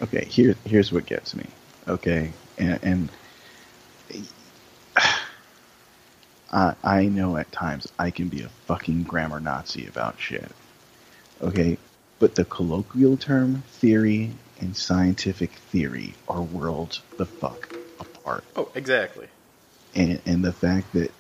Okay, 0.02 0.26
here 0.26 0.56
here's 0.65 0.91
what 0.91 1.06
gets 1.06 1.36
me. 1.36 1.46
Okay, 1.88 2.34
and, 2.58 2.80
and 2.84 3.10
I 6.52 6.76
I 6.84 7.06
know 7.06 7.38
at 7.38 7.52
times 7.52 7.91
I 7.98 8.12
can 8.12 8.28
be 8.28 8.44
a 8.44 8.50
fucking 8.68 9.04
grammar 9.04 9.39
Nazi 9.39 9.88
about 9.88 10.20
shit. 10.20 10.52
Okay, 11.41 11.78
but 12.20 12.36
the 12.36 12.46
colloquial 12.46 13.18
term 13.18 13.63
theory 13.68 14.32
and 14.60 14.76
scientific 14.76 15.52
theory 15.52 16.13
are 16.28 16.41
worlds 16.41 17.02
the 17.18 17.26
fuck 17.26 17.70
apart. 18.00 18.44
Oh, 18.56 18.70
exactly. 18.76 19.28
and 19.94 20.22
and 20.26 20.44
the 20.44 20.54
fact 20.54 20.94
that 20.94 21.12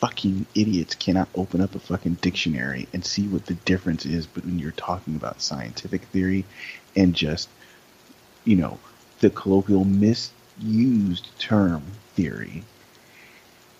fucking 0.00 0.46
idiots 0.54 0.94
cannot 0.94 1.28
open 1.34 1.60
up 1.60 1.74
a 1.74 1.78
fucking 1.78 2.14
dictionary 2.20 2.86
and 2.92 3.04
see 3.04 3.26
what 3.26 3.46
the 3.46 3.54
difference 3.54 4.06
is 4.06 4.26
between 4.26 4.58
you're 4.58 4.70
talking 4.72 5.16
about 5.16 5.42
scientific 5.42 6.02
theory 6.04 6.44
and 6.94 7.14
just 7.14 7.48
you 8.44 8.56
know 8.56 8.78
the 9.20 9.30
colloquial 9.30 9.84
misused 9.84 11.28
term 11.38 11.82
theory 12.14 12.62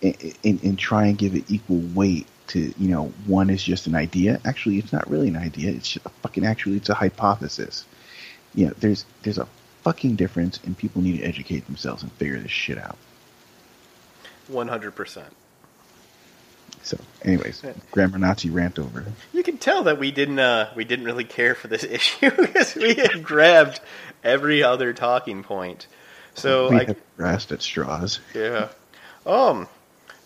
and, 0.01 0.35
and, 0.43 0.63
and 0.63 0.79
try 0.79 1.05
and 1.05 1.17
give 1.17 1.35
it 1.35 1.49
equal 1.49 1.81
weight 1.93 2.27
to 2.47 2.73
you 2.77 2.89
know 2.89 3.13
one 3.25 3.49
is 3.49 3.63
just 3.63 3.87
an 3.87 3.95
idea 3.95 4.41
actually 4.43 4.77
it's 4.77 4.91
not 4.91 5.09
really 5.09 5.29
an 5.29 5.37
idea 5.37 5.71
it's 5.71 5.89
just 5.93 6.05
a 6.05 6.09
fucking 6.21 6.45
actually 6.45 6.75
it's 6.75 6.89
a 6.89 6.93
hypothesis 6.93 7.85
you 8.55 8.67
know 8.67 8.73
there's 8.79 9.05
there's 9.23 9.37
a 9.37 9.47
fucking 9.83 10.15
difference 10.15 10.59
and 10.65 10.77
people 10.77 11.01
need 11.01 11.17
to 11.17 11.23
educate 11.23 11.65
themselves 11.65 12.03
and 12.03 12.11
figure 12.13 12.39
this 12.39 12.51
shit 12.51 12.77
out 12.77 12.97
One 14.49 14.67
hundred 14.67 14.95
percent. 14.95 15.31
So, 16.81 16.97
anyways, 17.23 17.63
grammar 17.91 18.17
Nazi 18.17 18.49
rant 18.49 18.79
over. 18.79 19.05
You 19.31 19.43
can 19.43 19.57
tell 19.57 19.83
that 19.83 19.99
we 19.99 20.11
didn't 20.11 20.39
uh, 20.39 20.71
we 20.75 20.85
didn't 20.85 21.05
really 21.05 21.23
care 21.23 21.53
for 21.53 21.67
this 21.67 21.83
issue 21.89 22.31
because 22.31 22.75
we 22.75 22.95
had 22.95 23.23
grabbed 23.23 23.79
every 24.23 24.63
other 24.63 24.91
talking 24.93 25.43
point. 25.43 25.85
So 26.33 26.71
we 26.71 26.79
I, 26.79 26.95
grasped 27.15 27.51
at 27.51 27.61
straws. 27.61 28.19
Yeah. 28.33 28.69
Um, 29.25 29.67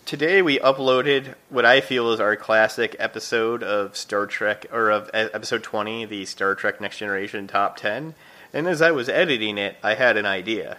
today 0.04 0.42
we 0.42 0.58
uploaded 0.58 1.34
what 1.48 1.64
I 1.64 1.80
feel 1.80 2.12
is 2.12 2.20
our 2.20 2.36
classic 2.36 2.94
episode 2.98 3.62
of 3.62 3.96
Star 3.96 4.26
Trek, 4.26 4.66
or 4.72 4.90
of 4.90 5.10
episode 5.14 5.62
20, 5.62 6.04
the 6.04 6.24
Star 6.26 6.54
Trek 6.54 6.80
Next 6.80 6.98
Generation 6.98 7.46
Top 7.46 7.76
10. 7.76 8.14
And 8.52 8.68
as 8.68 8.82
I 8.82 8.90
was 8.90 9.08
editing 9.08 9.58
it, 9.58 9.76
I 9.82 9.94
had 9.94 10.16
an 10.16 10.26
idea. 10.26 10.78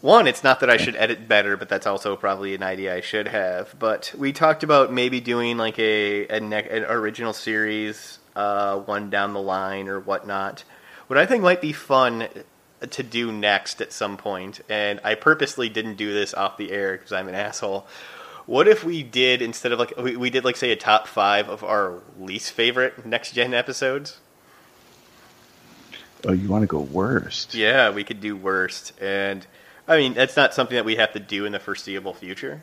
One, 0.00 0.26
it's 0.26 0.42
not 0.42 0.60
that 0.60 0.70
I 0.70 0.76
should 0.76 0.96
edit 0.96 1.28
better, 1.28 1.56
but 1.56 1.68
that's 1.68 1.86
also 1.86 2.16
probably 2.16 2.54
an 2.54 2.62
idea 2.62 2.94
I 2.94 3.00
should 3.00 3.28
have. 3.28 3.74
But 3.78 4.14
we 4.16 4.32
talked 4.32 4.62
about 4.62 4.92
maybe 4.92 5.20
doing 5.20 5.56
like 5.56 5.78
a, 5.78 6.26
a 6.28 6.40
ne- 6.40 6.68
an 6.68 6.84
original 6.84 7.32
series, 7.32 8.18
uh, 8.34 8.78
one 8.78 9.10
down 9.10 9.32
the 9.32 9.42
line 9.42 9.88
or 9.88 10.00
whatnot. 10.00 10.64
What 11.06 11.18
I 11.18 11.26
think 11.26 11.42
might 11.42 11.60
be 11.60 11.72
fun 11.72 12.28
to 12.90 13.02
do 13.02 13.32
next 13.32 13.80
at 13.80 13.92
some 13.92 14.16
point, 14.16 14.60
and 14.68 15.00
I 15.04 15.14
purposely 15.14 15.68
didn't 15.68 15.96
do 15.96 16.12
this 16.12 16.34
off 16.34 16.56
the 16.56 16.70
air 16.72 16.92
because 16.92 17.12
I'm 17.12 17.28
an 17.28 17.34
asshole. 17.34 17.86
What 18.46 18.66
if 18.66 18.82
we 18.84 19.02
did 19.02 19.40
instead 19.40 19.72
of 19.72 19.78
like 19.78 19.96
we, 19.96 20.16
we 20.16 20.30
did 20.30 20.44
like 20.44 20.56
say 20.56 20.72
a 20.72 20.76
top 20.76 21.06
five 21.06 21.48
of 21.48 21.62
our 21.62 22.00
least 22.18 22.52
favorite 22.52 23.06
next 23.06 23.32
gen 23.32 23.54
episodes? 23.54 24.18
Oh, 26.26 26.32
you 26.32 26.48
want 26.48 26.62
to 26.62 26.66
go 26.66 26.80
worst? 26.80 27.54
Yeah, 27.54 27.90
we 27.90 28.04
could 28.04 28.20
do 28.20 28.36
worst, 28.36 28.92
and 29.00 29.46
I 29.86 29.96
mean 29.96 30.14
that's 30.14 30.36
not 30.36 30.54
something 30.54 30.76
that 30.76 30.84
we 30.84 30.96
have 30.96 31.12
to 31.12 31.20
do 31.20 31.44
in 31.44 31.52
the 31.52 31.60
foreseeable 31.60 32.14
future. 32.14 32.62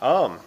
Um, 0.00 0.40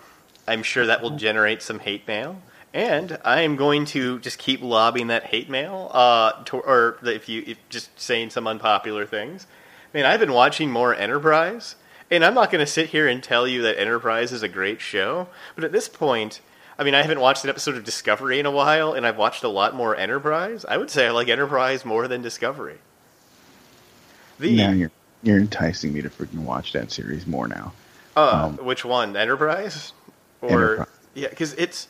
I'm 0.48 0.64
sure 0.64 0.86
that 0.86 1.02
will 1.02 1.12
generate 1.12 1.62
some 1.62 1.80
hate 1.80 2.08
mail, 2.08 2.42
and 2.76 3.18
I 3.24 3.42
am 3.42 3.56
going 3.56 3.86
to 3.86 4.20
just 4.20 4.38
keep 4.38 4.62
lobbing 4.62 5.08
that 5.08 5.24
hate 5.24 5.50
mail, 5.50 5.90
uh, 5.94 6.44
to, 6.44 6.58
or 6.58 6.98
if 7.04 7.30
you 7.30 7.42
if 7.48 7.58
just 7.70 8.00
saying 8.00 8.32
some 8.32 8.46
unpopular 8.46 9.06
things. 9.06 9.48
I 9.94 9.98
mean, 9.98 10.06
I've 10.06 10.20
been 10.20 10.34
watching 10.34 10.70
more 10.70 10.94
Enterprise, 10.94 11.76
and 12.12 12.24
I'm 12.26 12.34
not 12.34 12.52
going 12.52 12.64
to 12.64 12.70
sit 12.70 12.90
here 12.90 13.08
and 13.08 13.24
tell 13.24 13.48
you 13.48 13.62
that 13.62 13.80
Enterprise 13.80 14.34
is 14.34 14.44
a 14.44 14.50
great 14.50 14.82
show, 14.82 15.28
but 15.56 15.64
at 15.64 15.72
this 15.72 15.88
point. 15.88 16.42
I 16.78 16.84
mean, 16.84 16.94
I 16.94 17.02
haven't 17.04 17.22
watched 17.22 17.46
an 17.46 17.50
episode 17.50 17.78
of 17.78 17.86
Discovery 17.86 18.38
in 18.38 18.46
a 18.46 18.52
while, 18.52 18.92
and 18.92 19.08
I've 19.08 19.16
watched 19.16 19.46
a 19.46 19.48
lot 19.48 19.74
more 19.74 19.96
Enterprise. 19.96 20.66
I 20.68 20.76
would 20.76 20.92
say 20.92 21.08
I 21.08 21.12
like 21.12 21.30
Enterprise 21.30 21.86
more 21.86 22.10
than 22.10 22.22
Discovery. 22.22 22.80
The 24.40 24.58
Now 24.58 24.72
you're 24.72 24.92
you're 25.24 25.40
enticing 25.40 25.94
me 25.94 26.02
to 26.02 26.10
freaking 26.10 26.44
watch 26.44 26.74
that 26.74 26.92
series 26.92 27.26
more 27.26 27.48
now. 27.48 27.72
Uh, 28.18 28.52
Um, 28.60 28.66
which 28.66 28.84
one, 28.84 29.16
Enterprise? 29.16 29.94
Or 30.42 30.50
Enterprise. 30.52 30.88
yeah, 31.14 31.30
because 31.30 31.54
it's 31.54 31.88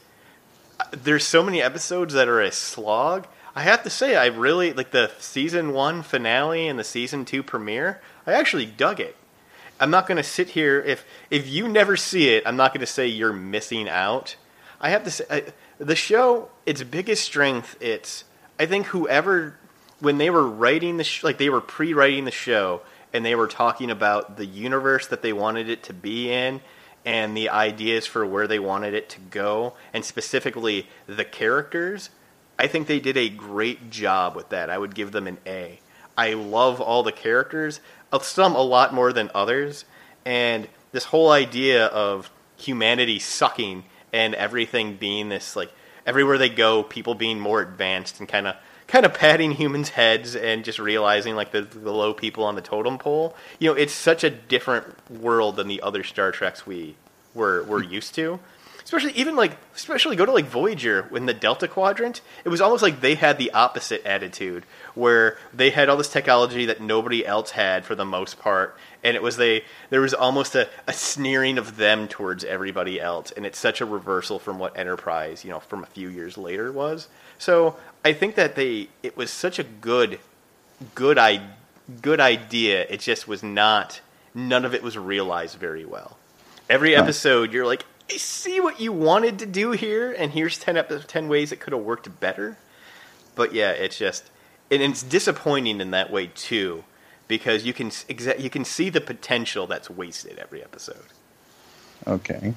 there's 0.91 1.25
so 1.25 1.43
many 1.43 1.61
episodes 1.61 2.13
that 2.13 2.27
are 2.27 2.41
a 2.41 2.51
slog. 2.51 3.27
I 3.55 3.61
have 3.61 3.83
to 3.83 3.89
say, 3.89 4.15
I 4.15 4.27
really 4.27 4.73
like 4.73 4.91
the 4.91 5.11
season 5.19 5.71
one 5.71 6.03
finale 6.03 6.67
and 6.67 6.77
the 6.77 6.83
season 6.83 7.25
two 7.25 7.43
premiere. 7.43 8.01
I 8.27 8.33
actually 8.33 8.65
dug 8.65 8.99
it. 8.99 9.15
I'm 9.79 9.91
not 9.91 10.07
going 10.07 10.17
to 10.17 10.23
sit 10.23 10.49
here 10.49 10.81
if 10.81 11.05
if 11.29 11.47
you 11.47 11.67
never 11.67 11.97
see 11.97 12.29
it. 12.29 12.43
I'm 12.45 12.55
not 12.55 12.73
going 12.73 12.81
to 12.81 12.85
say 12.85 13.07
you're 13.07 13.33
missing 13.33 13.89
out. 13.89 14.35
I 14.79 14.89
have 14.89 15.03
to 15.05 15.11
say, 15.11 15.25
I, 15.29 15.43
the 15.77 15.95
show, 15.95 16.49
its 16.65 16.83
biggest 16.83 17.23
strength, 17.23 17.77
it's 17.81 18.25
I 18.59 18.65
think 18.65 18.87
whoever 18.87 19.57
when 19.99 20.17
they 20.17 20.29
were 20.29 20.47
writing 20.47 20.97
the 20.97 21.03
sh- 21.03 21.23
like 21.23 21.37
they 21.37 21.49
were 21.49 21.61
pre-writing 21.61 22.25
the 22.25 22.31
show 22.31 22.81
and 23.13 23.25
they 23.25 23.35
were 23.35 23.47
talking 23.47 23.89
about 23.89 24.37
the 24.37 24.45
universe 24.45 25.07
that 25.07 25.21
they 25.21 25.33
wanted 25.33 25.69
it 25.69 25.83
to 25.83 25.93
be 25.93 26.31
in 26.31 26.61
and 27.05 27.37
the 27.37 27.49
ideas 27.49 28.05
for 28.05 28.25
where 28.25 28.47
they 28.47 28.59
wanted 28.59 28.93
it 28.93 29.09
to 29.09 29.19
go 29.19 29.73
and 29.93 30.03
specifically 30.03 30.87
the 31.07 31.25
characters 31.25 32.09
i 32.57 32.67
think 32.67 32.87
they 32.87 32.99
did 32.99 33.17
a 33.17 33.29
great 33.29 33.89
job 33.89 34.35
with 34.35 34.49
that. 34.49 34.69
I 34.69 34.77
would 34.77 34.95
give 34.95 35.11
them 35.11 35.27
an 35.27 35.37
a. 35.45 35.79
I 36.17 36.33
love 36.33 36.79
all 36.81 37.03
the 37.03 37.11
characters 37.11 37.79
uh, 38.11 38.19
some 38.19 38.55
a 38.55 38.61
lot 38.61 38.93
more 38.93 39.11
than 39.11 39.29
others 39.35 39.85
and 40.25 40.67
this 40.91 41.05
whole 41.05 41.31
idea 41.31 41.87
of 41.87 42.31
humanity 42.55 43.19
sucking 43.19 43.83
and 44.13 44.33
everything 44.35 44.95
being 44.95 45.29
this 45.29 45.55
like 45.55 45.71
everywhere 46.05 46.37
they 46.37 46.49
go 46.49 46.83
people 46.83 47.15
being 47.15 47.39
more 47.39 47.61
advanced 47.61 48.19
and 48.19 48.29
kind 48.29 48.47
of 48.47 48.55
kind 48.87 49.05
of 49.05 49.13
patting 49.13 49.51
humans' 49.51 49.89
heads 49.89 50.35
and 50.35 50.63
just 50.63 50.79
realizing 50.79 51.35
like 51.35 51.51
the, 51.51 51.61
the 51.61 51.91
low 51.91 52.13
people 52.13 52.43
on 52.43 52.55
the 52.55 52.61
totem 52.61 52.97
pole. 52.97 53.35
You 53.59 53.69
know, 53.69 53.75
it's 53.75 53.93
such 53.93 54.23
a 54.23 54.29
different 54.29 54.85
world 55.09 55.55
than 55.55 55.67
the 55.67 55.81
other 55.81 56.03
Star 56.03 56.31
Treks 56.31 56.65
we 56.65 56.95
were 57.33 57.63
were 57.63 57.81
mm. 57.81 57.91
used 57.91 58.15
to. 58.15 58.39
Especially 58.83 59.13
even 59.13 59.35
like 59.35 59.57
especially 59.75 60.15
go 60.15 60.27
to 60.27 60.31
like 60.31 60.45
Voyager 60.45 61.09
in 61.15 61.25
the 61.25 61.33
Delta 61.33 61.67
Quadrant. 61.67 62.21
It 62.43 62.49
was 62.49 62.61
almost 62.61 62.83
like 62.83 63.01
they 63.01 63.15
had 63.15 63.39
the 63.39 63.49
opposite 63.51 64.05
attitude 64.05 64.63
where 64.93 65.39
they 65.51 65.71
had 65.71 65.89
all 65.89 65.97
this 65.97 66.07
technology 66.07 66.67
that 66.67 66.81
nobody 66.81 67.25
else 67.25 67.49
had 67.49 67.83
for 67.83 67.95
the 67.95 68.05
most 68.05 68.37
part, 68.37 68.77
and 69.03 69.15
it 69.15 69.23
was 69.23 69.37
they 69.37 69.63
there 69.89 70.01
was 70.01 70.13
almost 70.13 70.53
a, 70.53 70.69
a 70.85 70.93
sneering 70.93 71.57
of 71.57 71.77
them 71.77 72.07
towards 72.07 72.43
everybody 72.43 73.01
else, 73.01 73.31
and 73.31 73.43
it's 73.43 73.57
such 73.57 73.81
a 73.81 73.85
reversal 73.87 74.37
from 74.37 74.59
what 74.59 74.77
Enterprise, 74.77 75.43
you 75.43 75.49
know, 75.49 75.59
from 75.59 75.81
a 75.81 75.87
few 75.87 76.09
years 76.09 76.37
later 76.37 76.71
was. 76.71 77.07
So 77.37 77.77
I 78.03 78.13
think 78.13 78.35
that 78.35 78.55
they 78.55 78.89
it 79.03 79.17
was 79.17 79.31
such 79.31 79.59
a 79.59 79.63
good 79.63 80.19
good 80.93 81.17
I, 81.17 81.41
good 82.01 82.19
idea. 82.19 82.85
It 82.89 82.99
just 82.99 83.27
was 83.27 83.43
not 83.43 84.01
none 84.33 84.65
of 84.65 84.73
it 84.73 84.83
was 84.83 84.97
realized 84.97 85.57
very 85.57 85.85
well. 85.85 86.17
Every 86.69 86.95
episode 86.95 87.53
you're 87.53 87.65
like, 87.65 87.85
I 88.11 88.17
see 88.17 88.59
what 88.59 88.79
you 88.79 88.91
wanted 88.91 89.39
to 89.39 89.45
do 89.45 89.71
here 89.71 90.11
and 90.11 90.31
here's 90.31 90.57
10 90.59 90.77
ep- 90.77 91.07
10 91.07 91.27
ways 91.27 91.51
it 91.51 91.59
could 91.59 91.73
have 91.73 91.81
worked 91.81 92.19
better. 92.19 92.57
But 93.35 93.53
yeah, 93.53 93.71
it's 93.71 93.97
just 93.97 94.29
and 94.71 94.81
it's 94.81 95.03
disappointing 95.03 95.79
in 95.81 95.91
that 95.91 96.11
way 96.11 96.27
too 96.27 96.83
because 97.27 97.65
you 97.65 97.73
can 97.73 97.89
exa- 97.89 98.39
you 98.39 98.49
can 98.49 98.65
see 98.65 98.89
the 98.89 99.01
potential 99.01 99.67
that's 99.67 99.89
wasted 99.89 100.37
every 100.37 100.63
episode. 100.63 101.05
Okay. 102.07 102.53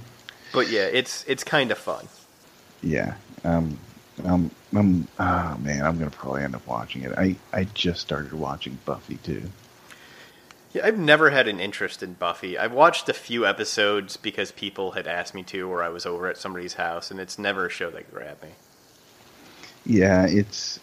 But 0.53 0.71
yeah, 0.71 0.85
it's 0.85 1.25
it's 1.27 1.45
kind 1.45 1.71
of 1.71 1.79
fun. 1.79 2.09
Yeah. 2.83 3.15
Um. 3.45 3.79
Um. 4.25 4.51
I'm. 4.75 5.09
Ah, 5.19 5.57
man. 5.61 5.85
I'm 5.85 5.99
gonna 5.99 6.11
probably 6.11 6.43
end 6.43 6.55
up 6.55 6.67
watching 6.67 7.03
it. 7.03 7.13
I 7.17 7.37
I 7.53 7.65
just 7.65 8.01
started 8.01 8.33
watching 8.33 8.79
Buffy 8.85 9.17
too. 9.17 9.43
Yeah, 10.73 10.85
I've 10.87 10.99
never 10.99 11.31
had 11.31 11.49
an 11.49 11.61
interest 11.61 12.03
in 12.03 12.13
Buffy. 12.15 12.59
I've 12.59 12.73
watched 12.73 13.09
a 13.09 13.15
few 13.15 13.47
episodes 13.47 14.17
because 14.19 14.53
people 14.53 14.93
had 14.93 15.07
asked 15.07 15.35
me 15.35 15.43
to, 15.45 15.69
or 15.71 15.83
I 15.83 15.89
was 15.89 16.05
over 16.05 16.27
at 16.27 16.37
somebody's 16.37 16.75
house, 16.75 17.11
and 17.11 17.19
it's 17.19 17.39
never 17.39 17.67
a 17.67 17.71
show 17.71 17.91
that 17.91 18.13
grabbed 18.13 18.43
me. 18.43 18.51
Yeah. 19.87 20.27
It's. 20.27 20.79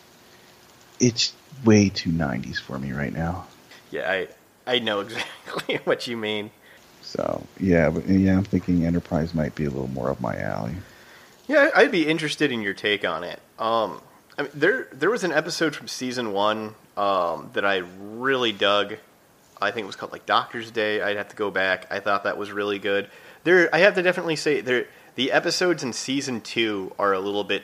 It's 1.00 1.34
way 1.64 1.90
too 1.90 2.10
90s 2.10 2.60
for 2.60 2.80
me 2.80 2.92
right 2.94 3.14
now. 3.14 3.46
Yeah, 3.92 4.10
I 4.10 4.28
I 4.66 4.80
know 4.80 5.00
exactly 5.02 5.76
what 5.84 6.08
you 6.08 6.18
mean. 6.18 6.52
So 7.02 7.46
yeah, 7.60 7.90
but 7.90 8.08
yeah, 8.08 8.38
I'm 8.38 8.44
thinking 8.44 8.86
Enterprise 8.86 9.34
might 9.34 9.56
be 9.56 9.66
a 9.66 9.70
little 9.70 9.90
more 9.90 10.10
up 10.10 10.20
my 10.20 10.38
alley. 10.38 10.76
Yeah, 11.48 11.70
I'd 11.76 11.92
be 11.92 12.08
interested 12.08 12.52
in 12.52 12.62
your 12.62 12.74
take 12.74 13.06
on 13.06 13.24
it. 13.24 13.40
Um, 13.60 14.02
I 14.38 14.44
mean, 14.44 14.52
there 14.54 14.88
there 14.92 15.10
was 15.10 15.24
an 15.24 15.32
episode 15.32 15.76
from 15.76 15.88
season 15.88 16.34
one 16.34 16.76
um, 16.98 17.50
that 17.54 17.66
I 17.66 17.84
really 18.00 18.52
dug. 18.52 18.96
I 19.62 19.72
think 19.72 19.86
it 19.86 19.88
was 19.88 19.96
called 19.96 20.12
like 20.12 20.26
Doctor's 20.26 20.72
Day. 20.72 21.02
I'd 21.02 21.18
have 21.18 21.30
to 21.30 21.36
go 21.36 21.52
back. 21.52 21.88
I 21.90 22.00
thought 22.00 22.24
that 22.24 22.38
was 22.38 22.52
really 22.52 22.80
good. 22.80 23.10
There, 23.44 23.74
I 23.74 23.80
have 23.80 23.96
to 23.96 24.02
definitely 24.02 24.36
say 24.36 24.62
there 24.62 24.88
the 25.16 25.32
episodes 25.32 25.84
in 25.84 25.94
season 25.94 26.42
two 26.42 26.94
are 27.00 27.14
a 27.14 27.20
little 27.20 27.44
bit. 27.44 27.64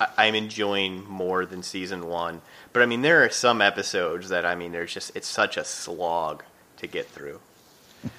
I, 0.00 0.08
I'm 0.16 0.34
enjoying 0.34 1.04
more 1.08 1.46
than 1.46 1.62
season 1.62 2.06
one, 2.06 2.42
but 2.72 2.82
I 2.82 2.86
mean 2.86 3.02
there 3.02 3.24
are 3.24 3.30
some 3.30 3.60
episodes 3.60 4.28
that 4.28 4.44
I 4.44 4.54
mean 4.54 4.72
there's 4.72 4.92
just 4.92 5.16
it's 5.16 5.26
such 5.26 5.56
a 5.56 5.64
slog 5.64 6.44
to 6.76 6.86
get 6.86 7.08
through. 7.08 7.40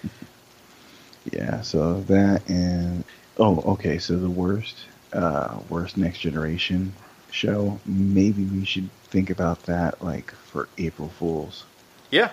Yeah, 1.32 1.62
so 1.62 2.02
that 2.02 2.48
and 2.50 3.04
oh, 3.40 3.62
okay, 3.74 3.98
so 3.98 4.18
the 4.18 4.30
worst, 4.30 4.76
uh, 5.14 5.60
worst 5.70 5.98
next 5.98 6.20
generation 6.20 6.94
show. 7.32 7.80
Maybe 7.86 8.44
we 8.44 8.66
should 8.66 8.90
think 9.06 9.30
about 9.30 9.64
that, 9.64 10.04
like 10.04 10.32
for 10.32 10.70
April 10.78 11.10
Fools. 11.10 11.66
Yeah. 12.12 12.32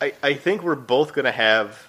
I, 0.00 0.12
I 0.22 0.34
think 0.34 0.62
we're 0.62 0.74
both 0.74 1.14
to 1.14 1.30
have, 1.30 1.86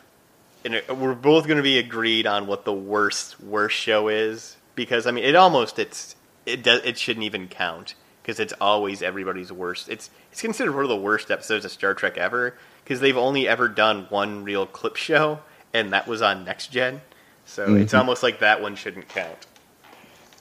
and 0.63 0.81
we're 0.99 1.15
both 1.15 1.47
to 1.47 1.61
be 1.61 1.79
agreed 1.79 2.27
on 2.27 2.47
what 2.47 2.65
the 2.65 2.73
worst 2.73 3.39
worst 3.41 3.75
show 3.75 4.07
is 4.07 4.55
because 4.75 5.07
I 5.07 5.11
mean 5.11 5.23
it 5.23 5.35
almost 5.35 5.79
it's 5.79 6.15
it 6.45 6.63
does 6.63 6.81
it 6.83 6.97
shouldn't 6.97 7.25
even 7.25 7.47
count 7.47 7.95
because 8.21 8.39
it's 8.39 8.53
always 8.61 9.01
everybody's 9.01 9.51
worst. 9.51 9.89
It's 9.89 10.09
it's 10.31 10.41
considered 10.41 10.73
one 10.73 10.83
of 10.83 10.89
the 10.89 10.95
worst 10.95 11.31
episodes 11.31 11.65
of 11.65 11.71
Star 11.71 11.93
Trek 11.93 12.17
ever 12.17 12.55
because 12.83 12.99
they've 12.99 13.17
only 13.17 13.47
ever 13.47 13.67
done 13.67 14.05
one 14.09 14.43
real 14.43 14.65
clip 14.65 14.95
show 14.95 15.39
and 15.73 15.91
that 15.91 16.07
was 16.07 16.21
on 16.21 16.45
Next 16.45 16.67
Gen. 16.67 17.01
So 17.45 17.67
mm-hmm. 17.67 17.77
it's 17.77 17.93
almost 17.93 18.23
like 18.23 18.39
that 18.39 18.61
one 18.61 18.75
shouldn't 18.75 19.09
count. 19.09 19.47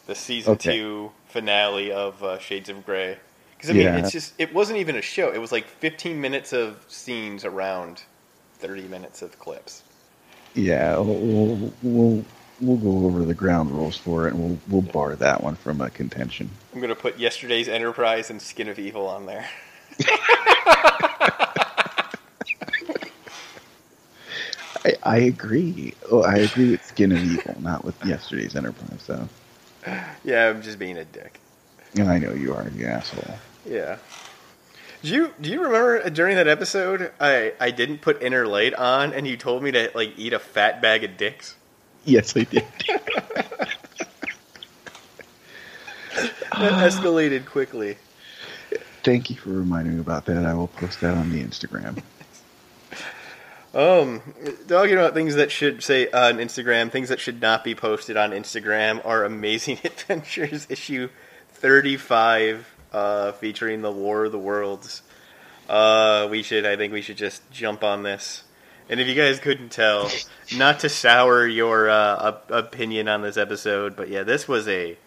The 0.07 0.15
season 0.15 0.55
okay. 0.55 0.77
two 0.77 1.13
finale 1.29 1.93
of 1.93 2.23
uh, 2.23 2.39
Shades 2.39 2.69
of 2.69 2.85
Gray. 2.85 3.19
Because 3.57 3.71
I 3.71 3.73
mean, 3.75 3.83
yeah. 3.83 3.97
it's 3.99 4.11
just 4.11 4.35
it 4.39 4.53
wasn't 4.53 4.79
even 4.79 4.97
a 4.97 5.03
show. 5.03 5.33
It 5.33 5.41
was 5.41 5.53
like 5.53 5.67
15 5.67 6.21
minutes 6.21 6.53
of 6.53 6.85
scenes 6.89 7.45
around 7.45 8.03
30 8.59 8.83
minutes 8.89 9.23
of 9.23 9.39
clips. 9.39 9.83
Yeah, 10.55 10.99
we'll 10.99 11.73
we'll, 11.83 12.25
we'll 12.61 12.77
go 12.77 13.07
over 13.07 13.25
the 13.25 13.35
ground 13.35 13.71
rules 13.71 13.97
for 13.97 14.27
it, 14.27 14.35
and 14.35 14.43
we'll 14.43 14.59
we'll 14.69 14.93
bar 14.93 15.15
that 15.17 15.43
one 15.43 15.57
from 15.57 15.81
a 15.81 15.91
contention. 15.91 16.51
I'm 16.75 16.81
gonna 16.81 16.95
put 16.95 17.19
yesterday's 17.19 17.69
Enterprise 17.69 18.31
and 18.31 18.43
Skin 18.43 18.69
of 18.69 18.79
Evil 18.79 19.07
on 19.07 19.27
there. 19.27 19.49
I, 24.85 24.95
I 25.03 25.17
agree. 25.19 25.95
Oh, 26.11 26.23
I 26.23 26.37
agree 26.37 26.71
with 26.71 26.85
Skin 26.85 27.13
of 27.13 27.23
Evil, 27.23 27.57
not 27.61 27.85
with 27.85 28.03
yesterday's 28.05 28.57
Enterprise, 28.57 29.05
though. 29.07 29.29
Yeah, 30.25 30.49
I'm 30.49 30.63
just 30.63 30.79
being 30.79 30.99
a 30.99 31.05
dick. 31.05 31.41
And 31.95 32.09
I 32.09 32.19
know 32.19 32.33
you 32.33 32.55
are, 32.55 32.67
you 32.77 32.87
asshole. 32.87 33.35
Yeah. 33.69 33.99
Do 35.03 35.09
you 35.09 35.33
do 35.41 35.51
you 35.51 35.61
remember 35.61 36.09
during 36.11 36.37
that 36.37 36.47
episode 36.47 37.11
I 37.21 37.55
I 37.59 37.73
didn't 37.73 38.03
put 38.03 38.23
inner 38.23 38.47
light 38.47 38.73
on 38.75 39.13
and 39.13 39.27
you 39.27 39.37
told 39.37 39.65
me 39.65 39.73
to 39.73 39.91
like 39.95 40.17
eat 40.17 40.33
a 40.33 40.39
fat 40.39 40.81
bag 40.81 41.03
of 41.03 41.17
dicks? 41.17 41.57
Yes, 42.05 42.37
I 42.37 42.45
did. 42.45 42.65
that 42.89 43.69
escalated 46.53 47.47
quickly. 47.47 47.97
Thank 49.03 49.31
you 49.31 49.37
for 49.37 49.51
reminding 49.51 49.95
me 49.95 50.01
about 50.01 50.27
that. 50.27 50.47
I 50.47 50.55
will 50.55 50.69
post 50.69 51.01
that 51.01 51.17
on 51.17 51.31
the 51.31 51.43
Instagram. 51.43 52.01
Um, 53.75 54.21
talking 54.69 54.93
about 54.93 55.15
things 55.15 55.37
that 55.37 55.51
should 55.51 55.83
say 55.83 56.11
on 56.11 56.37
Instagram, 56.37 56.91
things 56.91 57.09
that 57.09 57.21
should 57.21 57.41
not 57.41 57.65
be 57.65 57.75
posted 57.75 58.19
on 58.19 58.33
Instagram 58.33 59.05
are 59.07 59.25
Amazing 59.25 59.79
Adventures 59.85 60.67
issue 60.69 61.09
35, 61.55 62.67
uh, 62.93 63.33
featuring 63.33 63.81
the 63.81 63.91
War 63.91 64.27
of 64.27 64.33
the 64.33 64.39
Worlds. 64.39 65.03
Uh, 65.71 66.29
we 66.31 66.43
should, 66.43 66.67
I 66.67 66.77
think 66.77 66.93
we 66.93 67.01
should 67.01 67.17
just 67.17 67.49
jump 67.51 67.83
on 67.83 68.03
this. 68.03 68.45
And 68.91 69.01
if 69.01 69.09
you 69.09 69.15
guys 69.15 69.39
couldn't 69.39 69.71
tell, 69.71 70.11
not 70.57 70.81
to 70.81 70.91
sour 70.91 71.47
your 71.47 71.89
uh, 71.89 72.41
opinion 72.51 73.09
on 73.09 73.23
this 73.23 73.39
episode, 73.39 73.97
but 73.97 74.11
yeah, 74.11 74.23
this 74.23 74.47
was 74.47 74.69
a, 74.69 74.99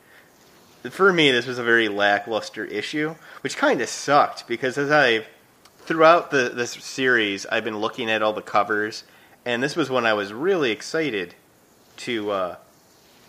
for 0.89 1.13
me, 1.13 1.29
this 1.31 1.45
was 1.45 1.59
a 1.59 1.63
very 1.63 1.87
lackluster 1.87 2.65
issue, 2.65 3.13
which 3.41 3.57
kind 3.57 3.79
of 3.81 3.89
sucked 3.89 4.47
because 4.47 4.75
as 4.79 4.89
I've 4.89 5.27
throughout 5.85 6.31
the 6.31 6.49
this 6.49 6.71
series, 6.71 7.45
I've 7.45 7.63
been 7.63 7.77
looking 7.77 8.09
at 8.09 8.21
all 8.21 8.33
the 8.33 8.41
covers, 8.41 9.03
and 9.45 9.61
this 9.61 9.75
was 9.75 9.89
one 9.89 10.05
I 10.05 10.13
was 10.13 10.33
really 10.33 10.71
excited 10.71 11.35
to 11.97 12.31
uh, 12.31 12.55